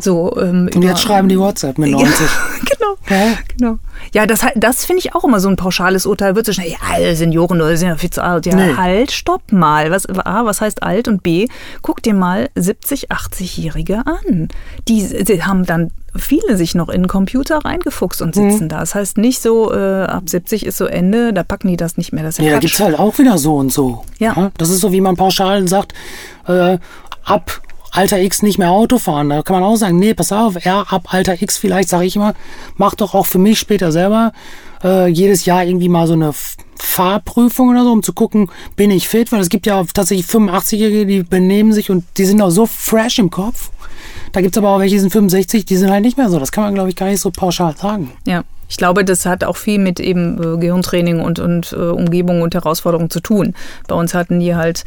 So, 0.00 0.36
ähm, 0.40 0.68
Und 0.74 0.82
jetzt 0.82 1.00
schreiben 1.02 1.28
die 1.28 1.38
WhatsApp 1.38 1.78
mit 1.78 1.90
90. 1.92 2.16
genau. 2.18 2.96
genau. 3.08 3.16
Ja, 3.16 3.21
genau. 3.56 3.78
ja 4.12 4.26
das, 4.26 4.40
das 4.56 4.84
finde 4.84 5.00
ich 5.00 5.14
auch 5.14 5.24
immer 5.24 5.40
so 5.40 5.48
ein 5.48 5.56
pauschales 5.56 6.06
Urteil. 6.06 6.36
Wird 6.36 6.46
so 6.46 6.52
schnell, 6.52 6.70
ja, 6.70 7.14
Senioren 7.14 7.60
oder 7.60 7.76
sind 7.76 7.88
ja 7.88 7.96
viel 7.96 8.10
zu 8.10 8.22
alt. 8.22 8.46
Ja, 8.46 8.54
nee. 8.54 8.74
halt, 8.76 9.12
stopp 9.12 9.52
mal. 9.52 9.90
Was, 9.90 10.06
A, 10.06 10.44
was 10.44 10.60
heißt 10.60 10.82
alt? 10.82 11.08
Und 11.08 11.22
B, 11.22 11.48
guck 11.82 12.02
dir 12.02 12.14
mal 12.14 12.48
70, 12.54 13.10
80-Jährige 13.10 14.02
an. 14.06 14.48
Die, 14.88 15.24
die 15.24 15.42
haben 15.42 15.64
dann 15.64 15.90
viele 16.14 16.56
sich 16.56 16.74
noch 16.74 16.88
in 16.88 17.02
den 17.02 17.08
Computer 17.08 17.58
reingefuchst 17.64 18.20
und 18.22 18.34
sitzen 18.34 18.64
mhm. 18.64 18.68
da. 18.68 18.80
Das 18.80 18.94
heißt 18.94 19.18
nicht 19.18 19.40
so, 19.40 19.72
äh, 19.72 20.04
ab 20.04 20.24
70 20.26 20.66
ist 20.66 20.76
so 20.76 20.86
Ende, 20.86 21.32
da 21.32 21.42
packen 21.42 21.68
die 21.68 21.76
das 21.76 21.96
nicht 21.96 22.12
mehr. 22.12 22.22
Das 22.22 22.38
ja, 22.38 22.44
ja 22.44 22.52
da 22.52 22.58
gibt 22.58 22.74
es 22.74 22.80
halt 22.80 22.98
auch 22.98 23.18
wieder 23.18 23.38
so 23.38 23.56
und 23.56 23.72
so. 23.72 24.04
Ja. 24.18 24.34
ja. 24.36 24.50
Das 24.58 24.68
ist 24.68 24.80
so, 24.80 24.92
wie 24.92 25.00
man 25.00 25.16
pauschal 25.16 25.66
sagt, 25.68 25.94
äh, 26.46 26.78
ab 27.24 27.60
Alter 27.92 28.20
X 28.20 28.42
nicht 28.42 28.58
mehr 28.58 28.70
Auto 28.70 28.98
fahren. 28.98 29.28
Da 29.28 29.42
kann 29.42 29.60
man 29.60 29.62
auch 29.62 29.76
sagen, 29.76 29.98
nee, 29.98 30.14
pass 30.14 30.32
auf, 30.32 30.56
er 30.64 30.92
ab 30.92 31.12
Alter 31.12 31.40
X 31.40 31.58
vielleicht, 31.58 31.88
sage 31.88 32.06
ich 32.06 32.16
immer, 32.16 32.34
mach 32.76 32.94
doch 32.94 33.14
auch 33.14 33.26
für 33.26 33.38
mich 33.38 33.58
später 33.58 33.92
selber 33.92 34.32
äh, 34.82 35.08
jedes 35.08 35.44
Jahr 35.44 35.64
irgendwie 35.64 35.90
mal 35.90 36.06
so 36.06 36.14
eine 36.14 36.32
Fahrprüfung 36.76 37.68
oder 37.68 37.84
so, 37.84 37.92
um 37.92 38.02
zu 38.02 38.12
gucken, 38.12 38.50
bin 38.76 38.90
ich 38.90 39.08
fit? 39.08 39.30
Weil 39.30 39.40
es 39.40 39.50
gibt 39.50 39.66
ja 39.66 39.84
tatsächlich 39.94 40.26
85-Jährige, 40.26 41.06
die 41.06 41.22
benehmen 41.22 41.72
sich 41.72 41.90
und 41.90 42.04
die 42.16 42.24
sind 42.24 42.40
auch 42.40 42.50
so 42.50 42.66
fresh 42.66 43.18
im 43.18 43.30
Kopf. 43.30 43.70
Da 44.32 44.40
gibt 44.40 44.56
es 44.56 44.58
aber 44.58 44.70
auch 44.70 44.78
welche, 44.78 44.96
die 44.96 45.00
sind 45.00 45.12
65, 45.12 45.64
die 45.64 45.76
sind 45.76 45.90
halt 45.90 46.02
nicht 46.02 46.16
mehr 46.16 46.30
so. 46.30 46.38
Das 46.38 46.50
kann 46.50 46.64
man, 46.64 46.74
glaube 46.74 46.88
ich, 46.88 46.96
gar 46.96 47.06
nicht 47.06 47.20
so 47.20 47.30
pauschal 47.30 47.76
sagen. 47.76 48.10
Ja. 48.26 48.42
Ich 48.72 48.78
glaube, 48.78 49.04
das 49.04 49.26
hat 49.26 49.44
auch 49.44 49.58
viel 49.58 49.78
mit 49.78 50.00
eben 50.00 50.42
äh, 50.42 50.56
Gehirntraining 50.56 51.20
und, 51.20 51.38
und 51.38 51.74
äh, 51.74 51.76
Umgebung 51.76 52.40
und 52.40 52.54
Herausforderungen 52.54 53.10
zu 53.10 53.20
tun. 53.20 53.52
Bei 53.86 53.94
uns 53.94 54.14
hatten 54.14 54.40
die 54.40 54.56
halt 54.56 54.84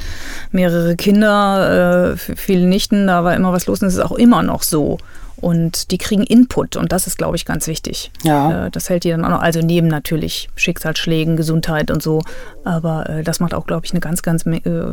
mehrere 0.52 0.96
Kinder, 0.96 2.14
äh, 2.14 2.18
viele 2.18 2.66
Nichten, 2.66 3.06
da 3.06 3.24
war 3.24 3.36
immer 3.36 3.54
was 3.54 3.68
los 3.68 3.84
und 3.84 3.90
es 3.90 3.94
ist 3.94 4.00
auch 4.00 4.14
immer 4.14 4.42
noch 4.42 4.64
so. 4.64 4.98
Und 5.36 5.92
die 5.92 6.00
kriegen 6.00 6.24
Input 6.24 6.78
und 6.78 6.92
das 6.92 7.06
ist, 7.06 7.20
glaube 7.20 7.36
ich, 7.36 7.46
ganz 7.46 7.68
wichtig. 7.68 8.12
Ja. 8.24 8.66
Äh, 8.66 8.72
das 8.72 8.90
hält 8.90 9.04
die 9.04 9.12
dann 9.12 9.24
auch 9.24 9.30
noch, 9.30 9.42
also 9.42 9.60
neben 9.60 9.88
natürlich 9.88 10.50
Schicksalsschlägen, 10.56 11.38
Gesundheit 11.38 11.92
und 11.92 12.02
so, 12.02 12.24
aber 12.64 13.22
das 13.24 13.40
macht 13.40 13.54
auch, 13.54 13.68
glaube 13.68 13.86
ich, 13.86 13.92
eine 13.92 14.00
ganz, 14.00 14.24
ganz, 14.24 14.46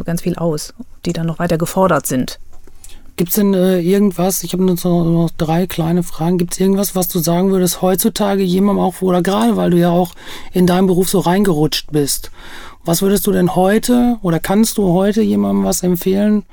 ganz 0.04 0.20
viel 0.20 0.36
aus, 0.36 0.74
die 1.06 1.14
dann 1.14 1.24
noch 1.24 1.38
weiter 1.38 1.56
gefordert 1.56 2.06
sind. 2.06 2.38
Gibt 3.16 3.30
es 3.30 3.36
denn 3.36 3.52
äh, 3.52 3.80
irgendwas, 3.80 4.42
ich 4.42 4.54
habe 4.54 4.64
noch, 4.64 4.82
noch 4.84 5.30
drei 5.36 5.66
kleine 5.66 6.02
Fragen, 6.02 6.38
gibt 6.38 6.54
es 6.54 6.60
irgendwas, 6.60 6.96
was 6.96 7.08
du 7.08 7.18
sagen 7.18 7.50
würdest, 7.50 7.82
heutzutage 7.82 8.42
jemandem 8.42 8.82
auch, 8.82 9.02
oder 9.02 9.22
gerade 9.22 9.56
weil 9.56 9.70
du 9.70 9.78
ja 9.78 9.90
auch 9.90 10.12
in 10.52 10.66
deinem 10.66 10.86
Beruf 10.86 11.10
so 11.10 11.20
reingerutscht 11.20 11.92
bist, 11.92 12.30
was 12.84 13.02
würdest 13.02 13.26
du 13.26 13.32
denn 13.32 13.54
heute 13.54 14.16
oder 14.22 14.40
kannst 14.40 14.78
du 14.78 14.92
heute 14.92 15.22
jemandem 15.22 15.64
was 15.64 15.82
empfehlen, 15.82 16.44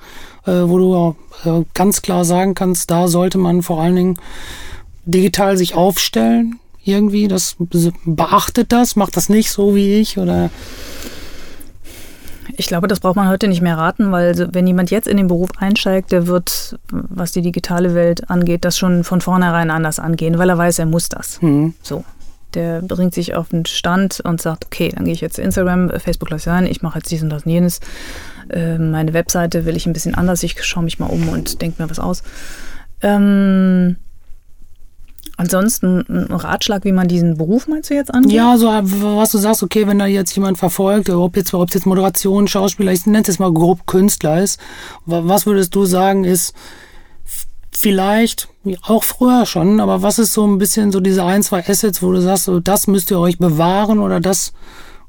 äh, 0.46 0.52
wo 0.52 0.78
du 0.78 1.16
äh, 1.46 1.64
ganz 1.74 2.02
klar 2.02 2.26
sagen 2.26 2.56
kannst, 2.56 2.92
da 2.92 3.08
sollte 3.08 3.38
man 3.38 3.64
vor 3.64 3.82
allen 3.82 3.96
Dingen 3.96 4.18
digital 5.06 5.58
sich 5.58 5.76
aufstellen? 5.76 6.60
Irgendwie, 6.84 7.28
das 7.28 7.56
beachtet 8.06 8.72
das, 8.72 8.96
macht 8.96 9.16
das 9.16 9.30
nicht 9.30 9.52
so 9.52 9.76
wie 9.76 9.96
ich 9.96 10.18
oder 10.18 10.50
ich 12.58 12.68
glaube, 12.68 12.88
das 12.88 13.00
braucht 13.00 13.16
man 13.16 13.28
heute 13.28 13.48
nicht 13.48 13.62
mehr 13.62 13.78
raten, 13.78 14.12
weil 14.12 14.50
wenn 14.54 14.68
jemand 14.68 14.92
jetzt 14.92 15.08
in 15.08 15.18
den 15.18 15.28
Beruf 15.28 15.50
einsteigt, 15.58 16.12
der 16.12 16.28
wird, 16.28 16.80
was 16.92 17.32
die 17.32 17.42
digitale 17.42 17.96
Welt 17.96 18.30
angeht, 18.30 18.66
das 18.66 18.78
schon 18.78 19.04
von 19.04 19.22
vornherein 19.22 19.72
anders 19.72 20.00
angehen, 20.00 20.38
weil 20.38 20.50
er 20.50 20.58
weiß, 20.58 20.80
er 20.80 20.86
muss 20.86 21.10
das. 21.10 21.42
Mhm. 21.42 21.74
So. 21.82 22.04
Der 22.56 22.82
bringt 22.82 23.14
sich 23.14 23.36
auf 23.36 23.50
den 23.50 23.66
Stand 23.66 24.22
und 24.22 24.42
sagt, 24.42 24.66
okay, 24.66 24.92
dann 24.96 25.06
gehe 25.06 25.14
ich 25.14 25.22
jetzt 25.22 25.38
Instagram, 25.38 25.92
Facebook 26.00 26.32
lasse 26.32 26.42
ich 26.42 26.46
sein, 26.46 26.66
ich 26.66 26.82
mache 26.82 26.98
jetzt 26.98 27.12
dies 27.12 27.22
und 27.22 27.30
das 27.30 27.46
und 27.46 27.52
jenes. 27.52 27.80
Ähm, 28.50 28.90
meine 28.92 29.14
Webseite 29.14 29.66
will 29.66 29.76
ich 29.76 29.86
ein 29.86 29.94
bisschen 29.94 30.16
anders, 30.16 30.42
ich 30.42 30.64
schaue 30.64 30.84
mich 30.84 30.98
mal 30.98 31.06
um 31.06 31.30
und 31.30 31.62
denke 31.62 31.82
mir 31.82 31.90
was 31.90 32.00
aus. 32.00 32.24
Ähm, 33.02 33.98
Ansonsten 35.38 36.04
ein 36.10 36.34
Ratschlag, 36.34 36.84
wie 36.84 36.92
man 36.92 37.08
diesen 37.08 37.38
Beruf 37.38 37.68
meinst 37.68 37.90
du 37.90 37.94
jetzt 37.94 38.14
angeht? 38.14 38.34
Ja, 38.34 38.58
so 38.58 38.68
was 38.68 39.32
du 39.32 39.38
sagst, 39.38 39.64
okay, 39.64 39.88
wenn 39.88 40.00
da 40.00 40.06
jetzt 40.06 40.36
jemand 40.36 40.58
verfolgt, 40.58 41.10
ob 41.10 41.38
jetzt, 41.38 41.54
ob 41.54 41.74
jetzt 41.74 41.86
Moderation, 41.86 42.48
Schauspieler, 42.48 42.92
ich 42.92 43.06
nenne 43.06 43.22
es 43.22 43.28
jetzt 43.28 43.40
mal 43.40 43.54
grob 43.54 43.88
Künstler 43.88 44.42
ist, 44.42 44.60
was 45.06 45.46
würdest 45.46 45.74
du 45.76 45.86
sagen 45.86 46.26
ist 46.26 46.54
vielleicht 47.72 48.50
auch 48.82 49.04
früher 49.04 49.46
schon, 49.46 49.80
aber 49.80 50.02
was 50.02 50.20
ist 50.20 50.34
so 50.34 50.46
ein 50.46 50.58
bisschen 50.58 50.92
so 50.92 51.00
diese 51.00 51.24
ein, 51.24 51.44
zwei 51.44 51.66
Assets, 51.66 52.04
wo 52.04 52.12
du 52.12 52.22
sagst, 52.22 52.52
das 52.64 52.88
müsst 52.88 53.10
ihr 53.10 53.20
euch 53.20 53.38
bewahren 53.38 54.00
oder 54.00 54.20
das 54.20 54.54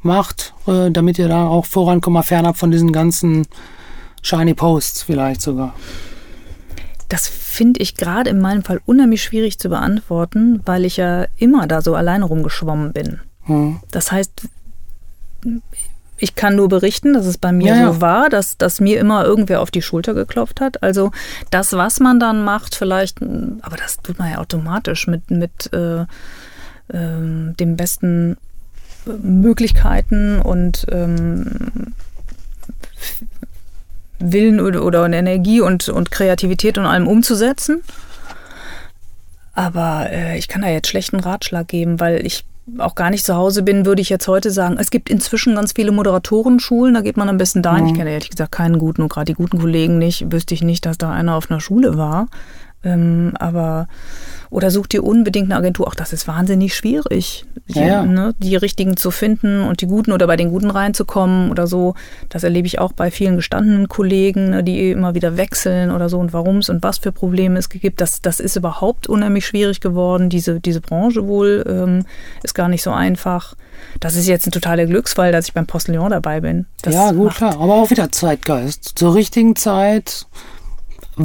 macht, 0.03 0.55
äh, 0.67 0.91
damit 0.91 1.19
ihr 1.19 1.29
da 1.29 1.47
auch 1.47 1.67
vorankommt, 1.67 2.25
fernab 2.25 2.57
von 2.57 2.71
diesen 2.71 2.93
ganzen 2.93 3.47
Shiny 4.23 4.55
Posts 4.55 5.03
vielleicht 5.03 5.43
sogar? 5.43 5.75
Das 7.11 7.29
finde 7.29 7.81
ich 7.81 7.97
gerade 7.97 8.31
in 8.31 8.41
meinem 8.41 8.63
Fall 8.63 8.81
unheimlich 8.87 9.23
schwierig 9.23 9.59
zu 9.59 9.69
beantworten, 9.69 10.63
weil 10.65 10.85
ich 10.85 10.97
ja 10.97 11.27
immer 11.37 11.67
da 11.67 11.83
so 11.83 11.95
alleine 11.95 12.25
rumgeschwommen 12.25 12.93
bin. 12.93 13.21
Hm. 13.43 13.81
Das 13.91 14.13
heißt, 14.13 14.49
ich 16.19 16.35
kann 16.37 16.55
nur 16.55 16.69
berichten, 16.69 17.15
dass 17.15 17.27
es 17.27 17.37
bei 17.37 17.51
mir 17.51 17.75
ja, 17.75 17.93
so 17.93 18.01
war, 18.01 18.29
dass, 18.29 18.57
dass 18.57 18.79
mir 18.79 19.01
immer 19.01 19.25
irgendwer 19.25 19.61
auf 19.61 19.71
die 19.71 19.83
Schulter 19.83 20.15
geklopft 20.15 20.61
hat. 20.61 20.83
Also 20.83 21.11
das, 21.51 21.73
was 21.73 21.99
man 21.99 22.21
dann 22.21 22.45
macht, 22.45 22.77
vielleicht, 22.77 23.21
aber 23.23 23.77
das 23.77 23.99
tut 23.99 24.19
man 24.19 24.31
ja 24.31 24.39
automatisch 24.39 25.07
mit, 25.07 25.31
mit 25.31 25.73
äh, 25.73 26.03
äh, 26.03 26.07
den 26.89 27.77
besten 27.77 28.37
Möglichkeiten 29.07 30.41
und 30.41 30.87
ähm, 30.93 31.95
Willen 34.21 34.61
oder, 34.61 34.85
oder 34.85 35.05
Energie 35.07 35.61
und, 35.61 35.89
und 35.89 36.11
Kreativität 36.11 36.79
und 36.79 36.87
allem 36.87 37.07
umzusetzen. 37.07 37.83
Aber 39.55 40.09
äh, 40.11 40.39
ich 40.39 40.49
kann 40.49 40.63
da 40.63 40.69
jetzt 40.69 40.89
schlechten 40.89 41.21
Ratschlag 41.21 41.69
geben, 41.69 42.01
weil 42.01 42.25
ich 42.25 42.45
auch 42.79 42.95
gar 42.95 43.11
nicht 43.11 43.25
zu 43.25 43.35
Hause 43.35 43.63
bin, 43.63 43.85
würde 43.85 44.01
ich 44.01 44.09
jetzt 44.09 44.29
heute 44.29 44.51
sagen, 44.51 44.77
es 44.79 44.91
gibt 44.91 45.11
inzwischen 45.11 45.55
ganz 45.55 45.73
viele 45.73 45.93
Moderatorenschulen, 45.93 46.95
da 46.95 47.01
geht 47.01 47.17
man 47.17 47.29
am 47.29 47.37
besten 47.37 47.63
dahin. 47.63 47.85
Mhm. 47.85 47.91
Ich 47.91 47.97
kenne 47.97 48.11
ehrlich 48.11 48.31
gesagt 48.31 48.53
keinen 48.53 48.79
guten 48.79 49.03
und 49.03 49.09
gerade 49.09 49.27
die 49.27 49.35
guten 49.35 49.59
Kollegen 49.59 49.99
nicht, 49.99 50.31
wüsste 50.31 50.55
ich 50.55 50.63
nicht, 50.63 50.87
dass 50.87 50.99
da 50.99 51.11
einer 51.11 51.35
auf 51.35 51.51
einer 51.51 51.61
Schule 51.61 51.97
war. 51.97 52.29
Ähm, 52.83 53.33
aber 53.39 53.89
oder 54.51 54.71
such 54.71 54.89
dir 54.89 55.05
unbedingt 55.05 55.47
eine 55.47 55.57
Agentur. 55.57 55.87
Auch 55.87 55.95
das 55.95 56.13
ist 56.13 56.27
wahnsinnig 56.27 56.75
schwierig, 56.75 57.45
ja, 57.69 57.87
ja. 57.87 58.03
Ne, 58.03 58.35
die 58.39 58.57
richtigen 58.57 58.97
zu 58.97 59.11
finden 59.13 59.63
und 59.63 59.81
die 59.81 59.87
guten 59.87 60.13
oder 60.13 60.27
bei 60.27 60.37
den 60.37 60.51
guten 60.51 60.71
reinzukommen 60.71 61.51
oder 61.51 61.67
so. 61.67 61.95
Das 62.29 62.43
erlebe 62.43 62.67
ich 62.67 62.81
auch 62.81 62.93
bei 62.93 63.11
vielen 63.11 63.37
gestandenen 63.37 63.89
Kollegen, 63.89 64.51
ne, 64.51 64.65
die 64.65 64.91
immer 64.91 65.15
wieder 65.15 65.37
wechseln 65.37 65.93
oder 65.93 66.09
so 66.09 66.19
und 66.19 66.33
warum 66.33 66.59
es 66.59 66.69
und 66.69 66.83
was 66.83 66.99
für 66.99 67.13
Probleme 67.13 67.59
es 67.59 67.69
gibt. 67.69 68.01
Das, 68.01 68.23
das 68.23 68.41
ist 68.41 68.57
überhaupt 68.57 69.07
unheimlich 69.07 69.47
schwierig 69.47 69.81
geworden. 69.81 70.29
Diese, 70.31 70.61
diese 70.61 70.81
Branche 70.81 71.27
wohl 71.29 71.65
ähm, 71.69 72.05
ist 72.43 72.55
gar 72.55 72.69
nicht 72.69 72.83
so 72.83 72.91
einfach. 72.91 73.55
Das 74.01 74.17
ist 74.17 74.27
jetzt 74.27 74.47
ein 74.47 74.53
totaler 74.53 74.87
Glücksfall, 74.87 75.33
dass 75.33 75.47
ich 75.47 75.55
beim 75.55 75.67
Postillon 75.67 76.11
dabei 76.11 76.41
bin. 76.41 76.67
Das 76.83 76.95
ja, 76.95 77.13
gut, 77.13 77.35
klar. 77.35 77.55
Aber 77.55 77.75
auch 77.75 77.91
wieder 77.91 78.11
Zeitgeist. 78.11 78.93
Zur 78.97 79.15
richtigen 79.15 79.55
Zeit 79.55 80.27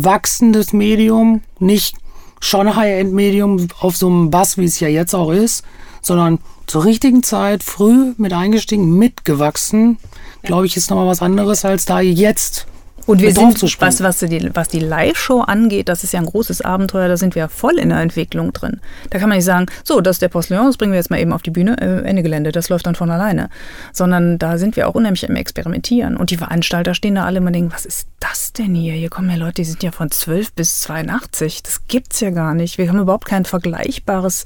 wachsendes 0.04 0.74
Medium, 0.74 1.42
nicht 1.60 1.96
schon 2.40 2.76
High-End-Medium 2.76 3.68
auf 3.80 3.96
so 3.96 4.08
einem 4.08 4.30
Bass, 4.30 4.58
wie 4.58 4.66
es 4.66 4.80
ja 4.80 4.88
jetzt 4.88 5.14
auch 5.14 5.32
ist, 5.32 5.64
sondern 6.02 6.40
zur 6.68 6.86
richtigen 6.86 7.24
Zeit, 7.24 7.64
früh 7.64 8.14
mit 8.18 8.34
eingestiegen, 8.34 8.98
mitgewachsen, 8.98 9.98
glaube 10.44 10.66
ich, 10.66 10.78
ist 10.78 10.90
nochmal 10.90 11.08
was 11.08 11.22
anderes 11.22 11.66
als 11.66 11.86
da 11.86 12.00
jetzt 12.02 12.68
und 13.06 13.22
wir 13.22 13.34
sind, 13.34 13.62
was, 13.82 14.02
was 14.02 14.20
die, 14.20 14.50
was 14.54 14.68
die 14.68 14.80
Live-Show 14.80 15.42
angeht, 15.42 15.90
das 15.90 16.04
ist 16.04 16.14
ja 16.14 16.20
ein 16.20 16.26
großes 16.26 16.62
Abenteuer, 16.62 17.08
da 17.08 17.18
sind 17.18 17.36
wir 17.36 17.42
ja 17.42 17.48
voll 17.48 17.78
in 17.78 17.90
der 17.90 18.00
Entwicklung 18.00 18.52
drin. 18.52 18.80
Da 19.12 19.20
kann 19.20 19.30
man 19.30 19.38
nicht 19.38 19.46
sagen, 19.46 19.68
so, 19.84 20.02
das 20.02 20.16
ist 20.16 20.22
der 20.22 20.30
Postillon, 20.30 20.66
das 20.66 20.78
bringen 20.78 20.92
wir 20.92 20.98
jetzt 20.98 21.12
mal 21.12 21.20
eben 21.20 21.32
auf 21.32 21.44
die 21.44 21.52
Bühne, 21.52 21.80
äh, 21.80 22.08
Ende 22.08 22.24
Gelände, 22.24 22.52
das 22.52 22.70
läuft 22.70 22.88
dann 22.88 22.96
von 22.96 23.12
alleine. 23.12 23.50
Sondern 23.94 24.40
da 24.40 24.58
sind 24.58 24.76
wir 24.76 24.88
auch 24.88 24.96
unheimlich 24.96 25.24
im 25.24 25.36
Experimentieren. 25.36 26.18
Und 26.18 26.32
die 26.32 26.38
Veranstalter 26.38 26.96
stehen 26.96 27.16
da 27.16 27.26
alle 27.26 27.38
immer 27.38 27.48
und 27.48 27.54
denken, 27.54 27.72
was 27.72 27.86
ist 27.86 28.08
das 28.20 28.54
denn 28.54 28.74
hier? 28.74 28.94
Hier 28.94 29.10
kommen 29.10 29.30
ja 29.30 29.36
Leute, 29.36 29.56
die 29.56 29.66
sind 29.66 29.84
ja 29.84 29.92
von 29.92 30.10
12 30.10 30.54
bis 30.54 30.82
82. 30.82 31.62
Das 31.64 31.88
gibt's 31.88 32.20
ja 32.22 32.32
gar 32.32 32.56
nicht. 32.56 32.78
Wir 32.78 32.88
haben 32.90 33.00
überhaupt 33.00 33.26
kein 33.26 33.46
vergleichbares, 33.46 34.46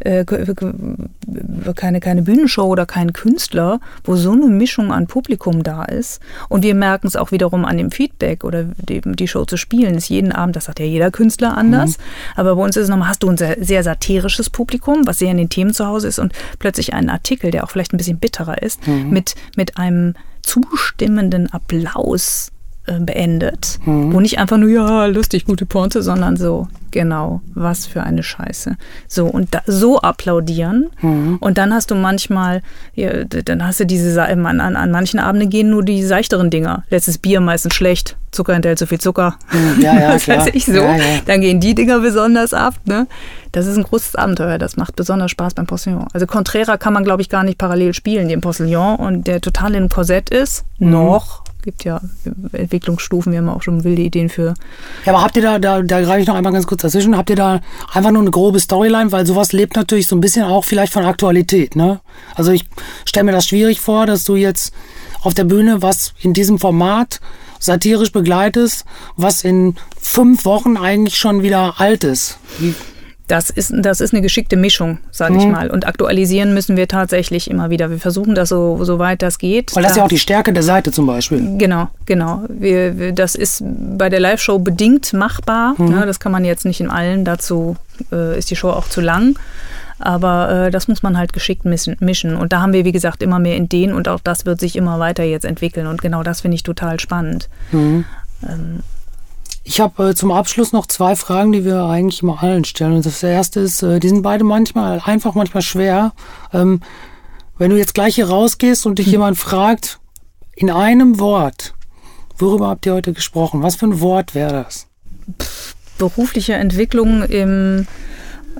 äh, 0.00 0.24
keine, 1.76 2.00
keine 2.00 2.22
Bühnenshow 2.22 2.64
oder 2.64 2.86
keinen 2.86 3.12
Künstler, 3.12 3.80
wo 4.04 4.16
so 4.16 4.32
eine 4.32 4.46
Mischung 4.46 4.92
an 4.92 5.06
Publikum 5.06 5.62
da 5.62 5.84
ist. 5.84 6.20
Und 6.48 6.62
wir 6.62 6.74
merken 6.74 7.06
es 7.06 7.16
auch 7.16 7.30
wiederum 7.30 7.64
an 7.64 7.76
dem 7.76 7.89
Feedback 7.90 8.44
oder 8.44 8.64
die, 8.64 9.00
die, 9.00 9.28
Show 9.28 9.44
zu 9.44 9.56
spielen, 9.56 9.94
ist 9.94 10.08
jeden 10.08 10.32
Abend, 10.32 10.56
das 10.56 10.68
hat 10.68 10.78
ja 10.78 10.86
jeder 10.86 11.10
Künstler 11.10 11.56
anders. 11.56 11.98
Mhm. 11.98 12.02
Aber 12.36 12.56
bei 12.56 12.62
uns 12.62 12.76
ist 12.76 12.84
es 12.84 12.88
nochmal, 12.88 13.08
hast 13.08 13.22
du 13.22 13.28
ein 13.28 13.36
sehr, 13.36 13.56
sehr, 13.60 13.82
satirisches 13.82 14.50
Publikum, 14.50 15.06
was 15.06 15.18
sehr 15.18 15.30
in 15.30 15.38
den 15.38 15.48
Themen 15.48 15.72
zu 15.72 15.86
Hause 15.86 16.08
ist 16.08 16.18
und 16.18 16.32
plötzlich 16.58 16.94
einen 16.94 17.10
Artikel, 17.10 17.50
der 17.50 17.64
auch 17.64 17.70
vielleicht 17.70 17.92
ein 17.92 17.98
bisschen 17.98 18.18
bitterer 18.18 18.62
ist, 18.62 18.86
mhm. 18.86 19.10
mit, 19.10 19.34
mit 19.56 19.76
einem 19.78 20.14
zustimmenden 20.42 21.52
Applaus 21.52 22.50
beendet. 22.86 23.78
Mhm. 23.84 24.12
Wo 24.12 24.20
nicht 24.20 24.38
einfach 24.38 24.56
nur, 24.56 24.68
ja, 24.68 25.06
lustig, 25.06 25.44
gute 25.44 25.66
Ponte, 25.66 26.02
sondern 26.02 26.36
so, 26.36 26.66
genau, 26.90 27.40
was 27.54 27.86
für 27.86 28.02
eine 28.02 28.22
Scheiße. 28.22 28.76
So, 29.06 29.26
und 29.26 29.54
da, 29.54 29.62
so 29.66 30.00
applaudieren. 30.00 30.90
Mhm. 31.00 31.36
Und 31.40 31.58
dann 31.58 31.72
hast 31.72 31.90
du 31.90 31.94
manchmal, 31.94 32.62
ja, 32.94 33.24
dann 33.24 33.66
hast 33.66 33.80
du 33.80 33.86
diese, 33.86 34.20
an, 34.22 34.46
an, 34.46 34.76
an 34.76 34.90
manchen 34.90 35.20
Abenden 35.20 35.50
gehen 35.50 35.70
nur 35.70 35.84
die 35.84 36.02
seichteren 36.02 36.50
Dinger. 36.50 36.84
Letztes 36.90 37.18
Bier 37.18 37.40
meistens 37.40 37.74
schlecht, 37.74 38.16
Zucker 38.32 38.54
enthält 38.54 38.78
so 38.78 38.86
viel 38.86 39.00
Zucker. 39.00 39.36
Mhm, 39.52 39.82
ja, 39.82 40.00
ja, 40.00 40.12
das 40.12 40.26
weiß 40.26 40.46
ich 40.52 40.64
so. 40.64 40.72
Ja, 40.72 40.96
ja. 40.96 41.04
Dann 41.26 41.40
gehen 41.40 41.60
die 41.60 41.74
Dinger 41.74 42.00
besonders 42.00 42.54
ab, 42.54 42.74
ne? 42.86 43.06
Das 43.52 43.66
ist 43.66 43.76
ein 43.76 43.82
großes 43.82 44.14
Abenteuer, 44.14 44.58
das 44.58 44.76
macht 44.76 44.94
besonders 44.94 45.32
Spaß 45.32 45.54
beim 45.54 45.66
Postillon. 45.66 46.06
Also 46.12 46.26
Contrera 46.26 46.76
kann 46.76 46.92
man, 46.92 47.02
glaube 47.02 47.20
ich, 47.22 47.28
gar 47.28 47.42
nicht 47.42 47.58
parallel 47.58 47.94
spielen, 47.94 48.28
den 48.28 48.40
Postillon 48.40 48.96
und 48.96 49.26
der 49.26 49.40
total 49.40 49.74
in 49.74 49.88
Korsett 49.88 50.30
ist, 50.30 50.64
mhm. 50.78 50.90
noch 50.90 51.42
gibt 51.62 51.84
ja 51.84 52.00
Entwicklungsstufen, 52.52 53.32
wir 53.32 53.38
haben 53.38 53.48
auch 53.48 53.62
schon 53.62 53.84
wilde 53.84 54.02
Ideen 54.02 54.28
für. 54.28 54.54
Ja, 55.04 55.12
aber 55.12 55.22
habt 55.22 55.36
ihr 55.36 55.42
da, 55.42 55.58
da, 55.58 55.82
da 55.82 56.00
greife 56.00 56.20
ich 56.20 56.26
noch 56.26 56.34
einmal 56.34 56.52
ganz 56.52 56.66
kurz 56.66 56.82
dazwischen, 56.82 57.16
habt 57.16 57.30
ihr 57.30 57.36
da 57.36 57.60
einfach 57.92 58.10
nur 58.10 58.22
eine 58.22 58.30
grobe 58.30 58.60
Storyline, 58.60 59.12
weil 59.12 59.26
sowas 59.26 59.52
lebt 59.52 59.76
natürlich 59.76 60.06
so 60.06 60.16
ein 60.16 60.20
bisschen 60.20 60.44
auch 60.44 60.64
vielleicht 60.64 60.92
von 60.92 61.04
Aktualität, 61.04 61.76
ne? 61.76 62.00
Also 62.34 62.52
ich 62.52 62.64
stelle 63.04 63.24
mir 63.24 63.32
das 63.32 63.46
schwierig 63.46 63.80
vor, 63.80 64.06
dass 64.06 64.24
du 64.24 64.36
jetzt 64.36 64.72
auf 65.22 65.34
der 65.34 65.44
Bühne 65.44 65.82
was 65.82 66.14
in 66.20 66.32
diesem 66.32 66.58
Format 66.58 67.20
satirisch 67.58 68.12
begleitest, 68.12 68.84
was 69.16 69.44
in 69.44 69.76
fünf 70.00 70.44
Wochen 70.44 70.76
eigentlich 70.76 71.16
schon 71.16 71.42
wieder 71.42 71.74
alt 71.78 72.04
ist. 72.04 72.38
Wie, 72.58 72.74
das 73.30 73.48
ist, 73.48 73.72
das 73.74 74.00
ist 74.00 74.12
eine 74.12 74.22
geschickte 74.22 74.56
Mischung, 74.56 74.98
sage 75.10 75.34
mhm. 75.34 75.40
ich 75.40 75.46
mal. 75.46 75.70
Und 75.70 75.86
aktualisieren 75.86 76.52
müssen 76.52 76.76
wir 76.76 76.88
tatsächlich 76.88 77.48
immer 77.48 77.70
wieder. 77.70 77.88
Wir 77.90 77.98
versuchen 77.98 78.34
das 78.34 78.48
so, 78.48 78.82
so 78.84 78.98
weit 78.98 79.22
das 79.22 79.38
geht. 79.38 79.74
Weil 79.76 79.84
das 79.84 79.92
ist 79.92 79.98
ja 79.98 80.04
auch 80.04 80.08
die 80.08 80.18
Stärke 80.18 80.52
der 80.52 80.64
Seite 80.64 80.90
zum 80.90 81.06
Beispiel. 81.06 81.56
Genau, 81.56 81.88
genau. 82.06 82.42
Wir, 82.48 82.98
wir, 82.98 83.12
das 83.12 83.36
ist 83.36 83.62
bei 83.64 84.08
der 84.08 84.18
Live-Show 84.18 84.58
bedingt 84.58 85.12
machbar. 85.12 85.74
Mhm. 85.78 85.90
Ne? 85.90 86.06
Das 86.06 86.18
kann 86.18 86.32
man 86.32 86.44
jetzt 86.44 86.64
nicht 86.64 86.80
in 86.80 86.90
allen. 86.90 87.24
Dazu 87.24 87.76
äh, 88.10 88.36
ist 88.36 88.50
die 88.50 88.56
Show 88.56 88.70
auch 88.70 88.88
zu 88.88 89.00
lang. 89.00 89.38
Aber 90.00 90.66
äh, 90.66 90.70
das 90.70 90.88
muss 90.88 91.02
man 91.02 91.16
halt 91.16 91.32
geschickt 91.32 91.64
mischen. 91.64 92.36
Und 92.36 92.52
da 92.52 92.62
haben 92.62 92.72
wir, 92.72 92.84
wie 92.84 92.92
gesagt, 92.92 93.22
immer 93.22 93.38
mehr 93.38 93.56
Ideen 93.56 93.92
und 93.92 94.08
auch 94.08 94.20
das 94.20 94.46
wird 94.46 94.58
sich 94.58 94.74
immer 94.74 94.98
weiter 94.98 95.22
jetzt 95.22 95.44
entwickeln. 95.44 95.86
Und 95.86 96.02
genau 96.02 96.22
das 96.22 96.40
finde 96.40 96.56
ich 96.56 96.62
total 96.62 96.98
spannend. 96.98 97.48
Mhm. 97.70 98.06
Ähm, 98.48 98.80
ich 99.62 99.80
habe 99.80 100.10
äh, 100.10 100.14
zum 100.14 100.32
Abschluss 100.32 100.72
noch 100.72 100.86
zwei 100.86 101.16
Fragen, 101.16 101.52
die 101.52 101.64
wir 101.64 101.84
eigentlich 101.84 102.22
immer 102.22 102.42
allen 102.42 102.64
stellen. 102.64 102.94
Und 102.94 103.06
das 103.06 103.22
erste 103.22 103.60
ist, 103.60 103.82
äh, 103.82 104.00
die 104.00 104.08
sind 104.08 104.22
beide 104.22 104.44
manchmal 104.44 105.00
einfach, 105.04 105.34
manchmal 105.34 105.62
schwer. 105.62 106.12
Ähm, 106.52 106.80
wenn 107.58 107.70
du 107.70 107.76
jetzt 107.76 107.94
gleich 107.94 108.14
hier 108.14 108.28
rausgehst 108.28 108.86
und 108.86 108.98
dich 108.98 109.06
hm. 109.06 109.12
jemand 109.12 109.38
fragt, 109.38 110.00
in 110.56 110.70
einem 110.70 111.20
Wort, 111.20 111.74
worüber 112.38 112.68
habt 112.68 112.86
ihr 112.86 112.94
heute 112.94 113.12
gesprochen? 113.12 113.62
Was 113.62 113.76
für 113.76 113.86
ein 113.86 114.00
Wort 114.00 114.34
wäre 114.34 114.64
das? 114.64 114.86
Berufliche 115.98 116.54
Entwicklung 116.54 117.22
im 117.24 117.86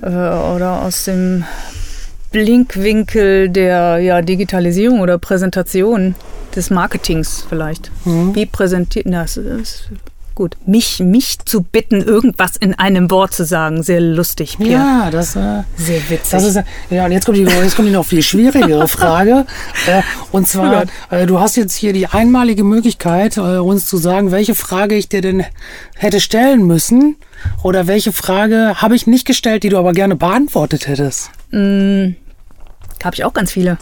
äh, 0.01 0.07
oder 0.07 0.83
aus 0.83 1.05
dem 1.05 1.43
Blinkwinkel 2.31 3.49
der 3.49 3.99
ja, 3.99 4.21
Digitalisierung 4.21 4.99
oder 5.01 5.17
Präsentation 5.17 6.15
des 6.55 6.69
Marketings 6.69 7.45
vielleicht. 7.47 7.91
Mhm. 8.05 8.35
Wie 8.35 8.45
präsentiert 8.45 9.05
das? 9.09 9.39
Gut, 10.41 10.57
mich, 10.65 10.99
mich 10.99 11.37
zu 11.45 11.61
bitten, 11.61 12.01
irgendwas 12.01 12.57
in 12.57 12.73
einem 12.73 13.11
Wort 13.11 13.31
zu 13.31 13.45
sagen, 13.45 13.83
sehr 13.83 14.01
lustig, 14.01 14.57
Pierre. 14.57 14.71
Ja, 14.71 15.11
das 15.11 15.35
äh, 15.35 15.61
sehr 15.77 16.09
witzig. 16.09 16.31
Das 16.31 16.43
ist, 16.43 16.59
ja, 16.89 17.05
und 17.05 17.11
jetzt 17.11 17.27
kommt 17.27 17.37
die, 17.37 17.43
jetzt 17.43 17.75
kommt 17.75 17.87
die 17.87 17.93
noch 17.93 18.07
viel 18.07 18.23
schwierigere 18.23 18.87
Frage. 18.87 19.45
äh, 19.85 20.01
und 20.31 20.47
zwar, 20.47 20.85
äh, 21.11 21.27
du 21.27 21.39
hast 21.39 21.57
jetzt 21.57 21.75
hier 21.75 21.93
die 21.93 22.07
einmalige 22.07 22.63
Möglichkeit, 22.63 23.37
äh, 23.37 23.59
uns 23.59 23.85
zu 23.85 23.97
sagen, 23.97 24.31
welche 24.31 24.55
Frage 24.55 24.95
ich 24.95 25.09
dir 25.09 25.21
denn 25.21 25.45
hätte 25.95 26.19
stellen 26.19 26.65
müssen 26.65 27.17
oder 27.61 27.85
welche 27.85 28.11
Frage 28.11 28.81
habe 28.81 28.95
ich 28.95 29.05
nicht 29.05 29.27
gestellt, 29.27 29.61
die 29.61 29.69
du 29.69 29.77
aber 29.77 29.93
gerne 29.93 30.15
beantwortet 30.15 30.87
hättest. 30.87 31.29
Mm, 31.51 32.15
habe 33.03 33.13
ich 33.13 33.23
auch 33.25 33.33
ganz 33.33 33.51
viele. 33.51 33.77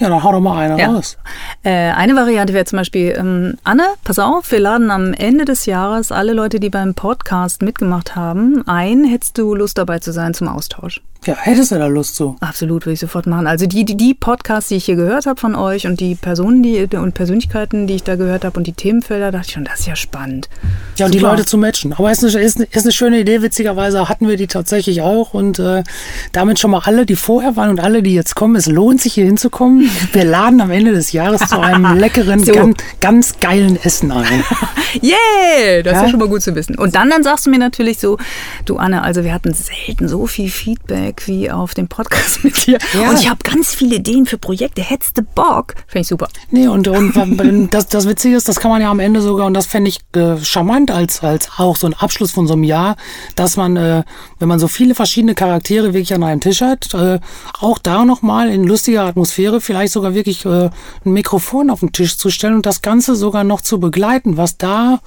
Ja, 0.00 0.08
dann 0.08 0.24
hau 0.24 0.32
doch 0.32 0.40
mal 0.40 0.58
eine 0.58 0.80
ja. 0.80 0.90
raus. 0.90 1.18
Äh, 1.62 1.92
eine 1.92 2.16
Variante 2.16 2.54
wäre 2.54 2.64
zum 2.64 2.78
Beispiel, 2.78 3.14
ähm, 3.18 3.58
Anne, 3.64 3.84
pass 4.02 4.18
auf, 4.18 4.50
wir 4.50 4.58
laden 4.58 4.90
am 4.90 5.12
Ende 5.12 5.44
des 5.44 5.66
Jahres 5.66 6.10
alle 6.10 6.32
Leute, 6.32 6.58
die 6.58 6.70
beim 6.70 6.94
Podcast 6.94 7.60
mitgemacht 7.60 8.16
haben, 8.16 8.66
ein. 8.66 9.04
Hättest 9.04 9.36
du 9.36 9.54
Lust 9.54 9.76
dabei 9.76 9.98
zu 9.98 10.12
sein 10.12 10.32
zum 10.32 10.48
Austausch? 10.48 11.02
Ja, 11.26 11.36
hättest 11.36 11.70
du 11.70 11.78
da 11.78 11.86
Lust 11.86 12.16
zu? 12.16 12.36
Absolut, 12.40 12.86
würde 12.86 12.94
ich 12.94 13.00
sofort 13.00 13.26
machen. 13.26 13.46
Also 13.46 13.66
die, 13.66 13.84
die, 13.84 13.94
die 13.94 14.14
Podcasts, 14.14 14.70
die 14.70 14.76
ich 14.76 14.86
hier 14.86 14.96
gehört 14.96 15.26
habe 15.26 15.38
von 15.38 15.54
euch 15.54 15.86
und 15.86 16.00
die 16.00 16.14
Personen 16.14 16.62
die, 16.62 16.88
und 16.96 17.12
Persönlichkeiten, 17.12 17.86
die 17.86 17.96
ich 17.96 18.02
da 18.02 18.16
gehört 18.16 18.42
habe 18.42 18.56
und 18.56 18.66
die 18.66 18.72
Themenfelder, 18.72 19.30
dachte 19.30 19.48
ich 19.48 19.52
schon, 19.52 19.64
das 19.64 19.80
ist 19.80 19.86
ja 19.86 19.96
spannend. 19.96 20.48
Ja, 20.96 21.04
und 21.04 21.12
Super. 21.12 21.18
die 21.18 21.18
Leute 21.18 21.44
zu 21.44 21.58
matchen. 21.58 21.92
Aber 21.92 22.10
es 22.10 22.22
ist, 22.22 22.34
ist, 22.34 22.60
ist 22.60 22.84
eine 22.84 22.92
schöne 22.92 23.20
Idee, 23.20 23.42
witzigerweise 23.42 24.08
hatten 24.08 24.28
wir 24.28 24.38
die 24.38 24.46
tatsächlich 24.46 25.02
auch 25.02 25.34
und 25.34 25.58
äh, 25.58 25.84
damit 26.32 26.58
schon 26.58 26.70
mal 26.70 26.80
alle, 26.84 27.04
die 27.04 27.16
vorher 27.16 27.54
waren 27.54 27.68
und 27.68 27.80
alle, 27.80 28.02
die 28.02 28.14
jetzt 28.14 28.34
kommen, 28.34 28.56
es 28.56 28.66
lohnt 28.66 29.02
sich 29.02 29.12
hier 29.12 29.26
hinzukommen. 29.26 29.90
Wir 30.12 30.24
laden 30.24 30.60
am 30.62 30.70
Ende 30.70 30.92
des 30.92 31.12
Jahres 31.12 31.42
zu 31.48 31.60
einem 31.60 31.94
leckeren, 31.98 32.42
so. 32.42 32.52
ganz, 32.52 32.76
ganz, 33.00 33.40
geilen 33.40 33.78
Essen 33.82 34.10
ein. 34.10 34.42
yeah, 35.02 35.82
das 35.82 35.92
ja? 35.92 35.98
ist 35.98 36.02
ja 36.06 36.08
schon 36.08 36.18
mal 36.18 36.28
gut 36.28 36.40
zu 36.42 36.54
wissen. 36.54 36.76
Und 36.76 36.94
dann, 36.94 37.10
dann 37.10 37.22
sagst 37.22 37.46
du 37.46 37.50
mir 37.50 37.58
natürlich 37.58 37.98
so, 37.98 38.16
du 38.64 38.78
Anne, 38.78 39.02
also 39.02 39.22
wir 39.22 39.34
hatten 39.34 39.52
selten 39.52 40.08
so 40.08 40.26
viel 40.26 40.48
Feedback 40.48 41.09
Feedback 41.10 41.26
wie 41.26 41.50
auf 41.50 41.74
dem 41.74 41.88
Podcast 41.88 42.44
mit 42.44 42.66
dir. 42.66 42.78
Ja. 42.94 43.10
Und 43.10 43.18
ich 43.18 43.28
habe 43.28 43.38
ganz 43.42 43.74
viele 43.74 43.96
Ideen 43.96 44.26
für 44.26 44.38
Projekte. 44.38 44.82
Hättest 44.82 45.18
du 45.18 45.22
Bock? 45.22 45.74
Finde 45.86 46.02
ich 46.02 46.08
super. 46.08 46.28
Nee, 46.50 46.68
und, 46.68 46.88
und 46.88 47.68
das, 47.70 47.88
das 47.88 48.08
Witzige 48.08 48.36
ist, 48.36 48.48
das 48.48 48.60
kann 48.60 48.70
man 48.70 48.80
ja 48.80 48.90
am 48.90 49.00
Ende 49.00 49.20
sogar, 49.20 49.46
und 49.46 49.54
das 49.54 49.66
fände 49.66 49.88
ich 49.88 50.00
äh, 50.14 50.36
charmant 50.38 50.90
als, 50.90 51.22
als 51.22 51.48
auch 51.58 51.76
so 51.76 51.86
ein 51.86 51.94
Abschluss 51.94 52.32
von 52.32 52.46
so 52.46 52.54
einem 52.54 52.64
Jahr, 52.64 52.96
dass 53.36 53.56
man, 53.56 53.76
äh, 53.76 54.02
wenn 54.38 54.48
man 54.48 54.58
so 54.58 54.68
viele 54.68 54.94
verschiedene 54.94 55.34
Charaktere 55.34 55.92
wirklich 55.92 56.14
an 56.14 56.22
einem 56.22 56.40
Tisch 56.40 56.60
hat, 56.60 56.92
äh, 56.94 57.20
auch 57.60 57.78
da 57.78 58.04
nochmal 58.04 58.50
in 58.50 58.64
lustiger 58.64 59.04
Atmosphäre 59.04 59.60
vielleicht 59.60 59.92
sogar 59.92 60.14
wirklich 60.14 60.44
äh, 60.44 60.70
ein 61.04 61.12
Mikrofon 61.12 61.70
auf 61.70 61.80
den 61.80 61.92
Tisch 61.92 62.16
zu 62.16 62.30
stellen 62.30 62.54
und 62.54 62.66
das 62.66 62.82
Ganze 62.82 63.16
sogar 63.16 63.44
noch 63.44 63.60
zu 63.60 63.80
begleiten, 63.80 64.36
was 64.36 64.56
da 64.56 65.00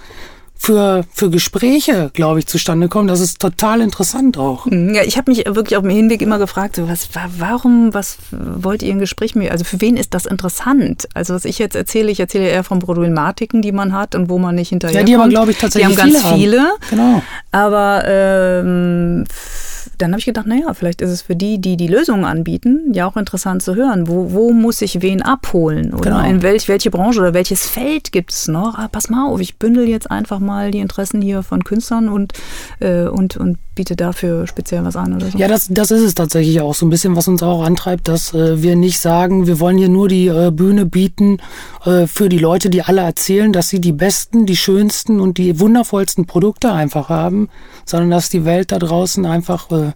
für, 0.63 1.03
für 1.13 1.29
Gespräche, 1.29 2.09
glaube 2.13 2.39
ich, 2.39 2.47
zustande 2.47 2.87
kommen. 2.87 3.09
Das 3.09 3.19
ist 3.19 3.39
total 3.39 3.81
interessant 3.81 4.37
auch. 4.37 4.65
Mhm. 4.65 4.95
Ja, 4.95 5.03
ich 5.03 5.17
habe 5.17 5.29
mich 5.29 5.45
wirklich 5.45 5.75
auf 5.75 5.83
dem 5.83 5.91
Hinweg 5.91 6.21
immer 6.21 6.39
gefragt, 6.39 6.77
so, 6.77 6.87
was, 6.87 7.09
warum, 7.37 7.93
was 7.93 8.17
wollt 8.31 8.81
ihr 8.81 8.93
ein 8.93 8.99
Gespräch 8.99 9.35
mit, 9.35 9.51
also 9.51 9.65
für 9.65 9.81
wen 9.81 9.97
ist 9.97 10.13
das 10.13 10.25
interessant? 10.25 11.09
Also 11.13 11.33
was 11.33 11.43
ich 11.43 11.59
jetzt 11.59 11.75
erzähle, 11.75 12.11
ich 12.11 12.19
erzähle 12.21 12.47
eher 12.47 12.63
von 12.63 12.79
Problematiken, 12.79 13.61
die 13.61 13.73
man 13.73 13.91
hat 13.93 14.15
und 14.15 14.29
wo 14.29 14.37
man 14.39 14.55
nicht 14.55 14.69
hinterher 14.69 15.01
Ja, 15.01 15.05
die 15.05 15.15
aber, 15.15 15.27
glaube 15.27 15.51
ich, 15.51 15.57
tatsächlich 15.57 15.95
Die 15.97 16.01
haben 16.01 16.13
ganz 16.13 16.25
viele. 16.33 16.59
viele 16.59 16.69
Genau. 16.89 17.21
Aber 17.51 18.03
ähm, 18.07 19.25
dann 19.97 20.11
habe 20.11 20.19
ich 20.19 20.25
gedacht, 20.25 20.47
naja, 20.47 20.73
vielleicht 20.73 21.01
ist 21.01 21.11
es 21.11 21.21
für 21.21 21.35
die, 21.35 21.59
die 21.59 21.77
die 21.77 21.87
Lösungen 21.87 22.25
anbieten, 22.25 22.91
ja 22.93 23.07
auch 23.07 23.17
interessant 23.17 23.61
zu 23.61 23.75
hören. 23.75 24.07
Wo, 24.07 24.31
wo 24.31 24.51
muss 24.51 24.81
ich 24.81 25.01
wen 25.01 25.21
abholen? 25.21 25.93
Oder 25.93 26.11
genau. 26.11 26.29
in 26.29 26.41
welch, 26.41 26.67
welche 26.67 26.91
Branche 26.91 27.19
oder 27.19 27.33
welches 27.33 27.67
Feld 27.67 28.11
gibt 28.11 28.31
es 28.31 28.47
noch? 28.47 28.77
Ah, 28.77 28.87
pass 28.87 29.09
mal 29.09 29.27
auf, 29.27 29.39
ich 29.39 29.57
bündel 29.57 29.87
jetzt 29.87 30.09
einfach 30.09 30.39
mal 30.39 30.71
die 30.71 30.79
Interessen 30.79 31.21
hier 31.21 31.43
von 31.43 31.63
Künstlern 31.63 32.09
und, 32.09 32.33
äh, 32.79 33.03
und, 33.03 33.37
und 33.37 33.57
biete 33.75 33.95
dafür 33.95 34.47
speziell 34.47 34.83
was 34.83 34.95
an 34.95 35.15
oder 35.15 35.31
so. 35.31 35.37
Ja, 35.37 35.47
das, 35.47 35.67
das 35.69 35.91
ist 35.91 36.01
es 36.01 36.15
tatsächlich 36.15 36.61
auch 36.61 36.73
so 36.73 36.85
ein 36.85 36.89
bisschen, 36.89 37.15
was 37.15 37.27
uns 37.27 37.41
auch 37.41 37.63
antreibt, 37.63 38.07
dass 38.07 38.33
äh, 38.33 38.61
wir 38.61 38.75
nicht 38.75 38.99
sagen, 38.99 39.47
wir 39.47 39.59
wollen 39.59 39.77
hier 39.77 39.89
nur 39.89 40.07
die 40.07 40.27
äh, 40.27 40.51
Bühne 40.51 40.85
bieten 40.85 41.39
äh, 41.85 42.07
für 42.07 42.29
die 42.29 42.37
Leute, 42.37 42.69
die 42.69 42.83
alle 42.83 43.01
erzählen, 43.01 43.51
dass 43.51 43.69
sie 43.69 43.81
die 43.81 43.91
besten, 43.91 44.45
die 44.45 44.57
schönsten 44.57 45.19
und 45.19 45.37
die 45.37 45.59
wundervollsten 45.59 46.25
Produkte 46.25 46.71
einfach 46.71 47.09
haben, 47.09 47.49
sondern 47.85 48.11
dass 48.11 48.29
die 48.29 48.45
Welt 48.45 48.71
da 48.71 48.79
draußen 48.79 49.25
einfach 49.25 49.71
äh, 49.71 49.92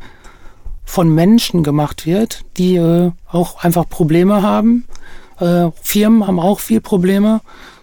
von 0.88 1.14
Menschen 1.14 1.64
gemacht 1.64 2.06
wird, 2.06 2.44
die 2.58 2.78
äh, 2.78 3.12
auch 3.30 3.64
einfach 3.64 3.88
Probleme 3.88 4.42
haben. 4.42 4.86
Äh, 5.40 5.70
Firmen 5.82 6.26
haben 6.26 6.40
auch 6.40 6.60
viel 6.60 6.82
Probleme 6.82 7.42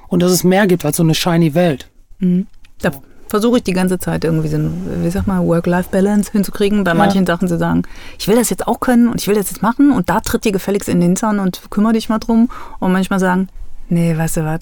und 0.09 0.23
dass 0.23 0.33
es 0.33 0.43
mehr 0.43 0.67
gibt 0.67 0.85
als 0.85 0.97
so 0.97 1.03
eine 1.03 1.15
shiny 1.15 1.55
Welt. 1.55 1.91
Mhm. 2.19 2.47
Da 2.81 2.91
versuche 3.29 3.59
ich 3.59 3.63
die 3.63 3.75
ganze 3.75 3.99
Zeit 3.99 4.25
irgendwie 4.25 4.49
so, 4.49 4.59
wie 5.03 5.11
sag 5.11 5.27
mal, 5.27 5.47
Work-Life-Balance 5.47 6.33
hinzukriegen. 6.33 6.83
Bei 6.83 6.93
ja. 6.93 6.97
manchen 6.97 7.27
Sachen 7.27 7.47
zu 7.47 7.59
sagen, 7.59 7.83
ich 8.19 8.27
will 8.27 8.37
das 8.37 8.49
jetzt 8.49 8.67
auch 8.67 8.81
können 8.81 9.09
und 9.09 9.21
ich 9.21 9.29
will 9.29 9.35
das 9.35 9.51
jetzt 9.51 9.63
machen 9.63 9.93
und 9.93 10.09
da 10.09 10.21
tritt 10.21 10.45
dir 10.47 10.53
gefälligst 10.53 10.89
in 10.89 11.01
den 11.01 11.11
Hintern 11.11 11.39
und 11.39 11.71
kümmere 11.71 11.93
dich 11.93 12.09
mal 12.09 12.19
drum. 12.19 12.49
Und 12.81 12.93
manchmal 12.93 13.21
sagen, 13.21 13.49
nee, 13.91 14.17
weißt 14.17 14.39
du 14.39 14.45
was, 14.45 14.61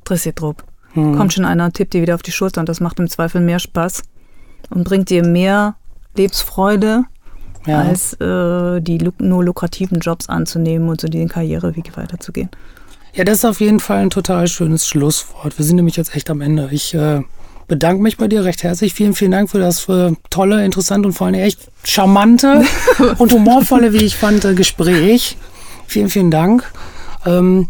interessiert 0.00 0.40
drauf. 0.40 0.56
Hm. 0.94 1.16
Kommt 1.16 1.32
schon 1.32 1.44
einer, 1.44 1.72
tippt 1.72 1.94
dir 1.94 2.02
wieder 2.02 2.16
auf 2.16 2.22
die 2.22 2.32
Schulter 2.32 2.60
und 2.60 2.68
das 2.68 2.80
macht 2.80 2.98
im 2.98 3.08
Zweifel 3.08 3.40
mehr 3.40 3.60
Spaß 3.60 4.02
und 4.70 4.84
bringt 4.84 5.08
dir 5.08 5.24
mehr 5.24 5.76
Lebensfreude, 6.16 7.04
ja. 7.66 7.80
als 7.80 8.14
äh, 8.14 8.80
die 8.80 8.98
nur 9.18 9.44
lukrativen 9.44 10.00
Jobs 10.00 10.28
anzunehmen 10.28 10.88
und 10.88 11.00
so 11.00 11.08
den 11.08 11.28
Karriereweg 11.28 11.96
weiterzugehen. 11.96 12.50
Ja, 13.14 13.24
das 13.24 13.38
ist 13.38 13.44
auf 13.44 13.60
jeden 13.60 13.80
Fall 13.80 13.98
ein 13.98 14.10
total 14.10 14.48
schönes 14.48 14.88
Schlusswort. 14.88 15.56
Wir 15.56 15.64
sind 15.64 15.76
nämlich 15.76 15.96
jetzt 15.96 16.14
echt 16.16 16.30
am 16.30 16.40
Ende. 16.40 16.68
Ich 16.72 16.94
äh, 16.94 17.22
bedanke 17.68 18.02
mich 18.02 18.16
bei 18.16 18.26
dir 18.26 18.44
recht 18.44 18.62
herzlich. 18.64 18.92
Vielen, 18.92 19.14
vielen 19.14 19.30
Dank 19.30 19.50
für 19.50 19.60
das 19.60 19.88
äh, 19.88 20.12
tolle, 20.30 20.64
interessante 20.64 21.08
und 21.08 21.12
vor 21.12 21.28
allem 21.28 21.34
echt 21.34 21.70
charmante 21.84 22.64
und 23.18 23.32
humorvolle, 23.32 23.92
wie 23.92 24.04
ich 24.04 24.16
fand, 24.16 24.44
äh, 24.44 24.54
Gespräch. 24.54 25.36
Vielen, 25.86 26.08
vielen 26.08 26.30
Dank. 26.30 26.64
Ähm, 27.24 27.68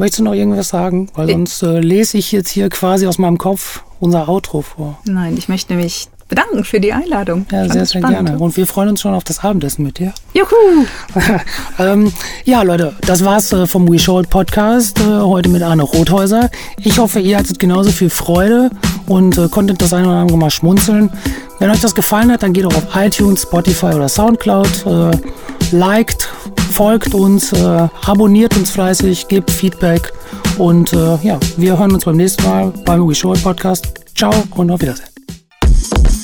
Möchtest 0.00 0.20
du 0.20 0.24
noch 0.24 0.32
irgendwas 0.32 0.68
sagen? 0.68 1.10
Weil 1.14 1.28
sonst 1.28 1.62
äh, 1.62 1.78
lese 1.78 2.16
ich 2.16 2.32
jetzt 2.32 2.48
hier 2.48 2.70
quasi 2.70 3.06
aus 3.06 3.18
meinem 3.18 3.36
Kopf 3.36 3.82
unser 3.98 4.30
Outro 4.30 4.62
vor. 4.62 4.98
Nein, 5.04 5.36
ich 5.36 5.50
möchte 5.50 5.74
mich 5.74 6.08
bedanken 6.30 6.64
für 6.64 6.80
die 6.80 6.92
Einladung. 6.92 7.44
Ja, 7.50 7.64
sehr, 7.64 7.84
sehr 7.84 8.00
spannend. 8.00 8.28
gerne. 8.28 8.38
Und 8.38 8.56
wir 8.56 8.66
freuen 8.66 8.88
uns 8.88 9.02
schon 9.02 9.12
auf 9.12 9.24
das 9.24 9.44
Abendessen 9.44 9.84
mit 9.84 9.98
dir. 9.98 10.14
Juhu! 10.32 10.86
ähm, 11.78 12.12
ja, 12.44 12.62
Leute, 12.62 12.94
das 13.02 13.22
war's 13.24 13.52
äh, 13.52 13.66
vom 13.66 13.86
We 13.92 13.98
Show 13.98 14.22
Podcast. 14.22 14.98
Äh, 15.00 15.02
heute 15.02 15.50
mit 15.50 15.62
Arne 15.62 15.82
Rothäuser. 15.82 16.48
Ich 16.78 16.98
hoffe, 16.98 17.20
ihr 17.20 17.36
hattet 17.36 17.58
genauso 17.58 17.90
viel 17.90 18.08
Freude 18.08 18.70
und 19.06 19.36
äh, 19.36 19.48
konntet 19.48 19.82
das 19.82 19.92
eine 19.92 20.08
oder 20.08 20.16
andere 20.16 20.38
mal 20.38 20.50
schmunzeln. 20.50 21.10
Wenn 21.58 21.68
euch 21.68 21.80
das 21.80 21.94
gefallen 21.94 22.32
hat, 22.32 22.42
dann 22.42 22.54
geht 22.54 22.64
auch 22.64 22.74
auf 22.74 22.86
iTunes, 22.94 23.42
Spotify 23.42 23.86
oder 23.86 24.08
Soundcloud. 24.08 24.86
Äh, 24.86 25.76
liked, 25.76 26.28
folgt 26.72 27.14
uns, 27.14 27.52
äh, 27.52 27.88
abonniert 28.06 28.56
uns 28.56 28.70
fleißig, 28.70 29.28
gebt 29.28 29.50
Feedback. 29.50 30.12
Und 30.58 30.92
äh, 30.92 31.16
ja, 31.22 31.38
wir 31.56 31.78
hören 31.78 31.92
uns 31.92 32.04
beim 32.04 32.16
nächsten 32.16 32.44
Mal 32.44 32.72
beim 32.84 33.06
We 33.06 33.14
Show 33.14 33.34
Podcast. 33.42 33.92
Ciao 34.14 34.32
und 34.54 34.70
auf 34.70 34.80
Wiedersehen. 34.80 35.10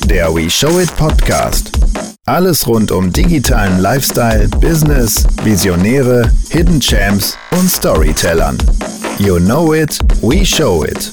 Der 0.07 0.33
We 0.33 0.49
Show 0.49 0.79
It 0.79 0.95
Podcast. 0.97 1.73
Alles 2.27 2.67
rund 2.67 2.93
um 2.93 3.13
digitalen 3.13 3.81
Lifestyle, 3.81 4.49
Business, 4.61 5.27
Visionäre, 5.43 6.31
Hidden 6.51 6.81
Champs 6.81 7.37
und 7.51 7.69
Storytellern. 7.69 8.57
You 9.19 9.39
know 9.39 9.75
it, 9.75 9.99
we 10.23 10.45
show 10.45 10.85
it. 10.85 11.13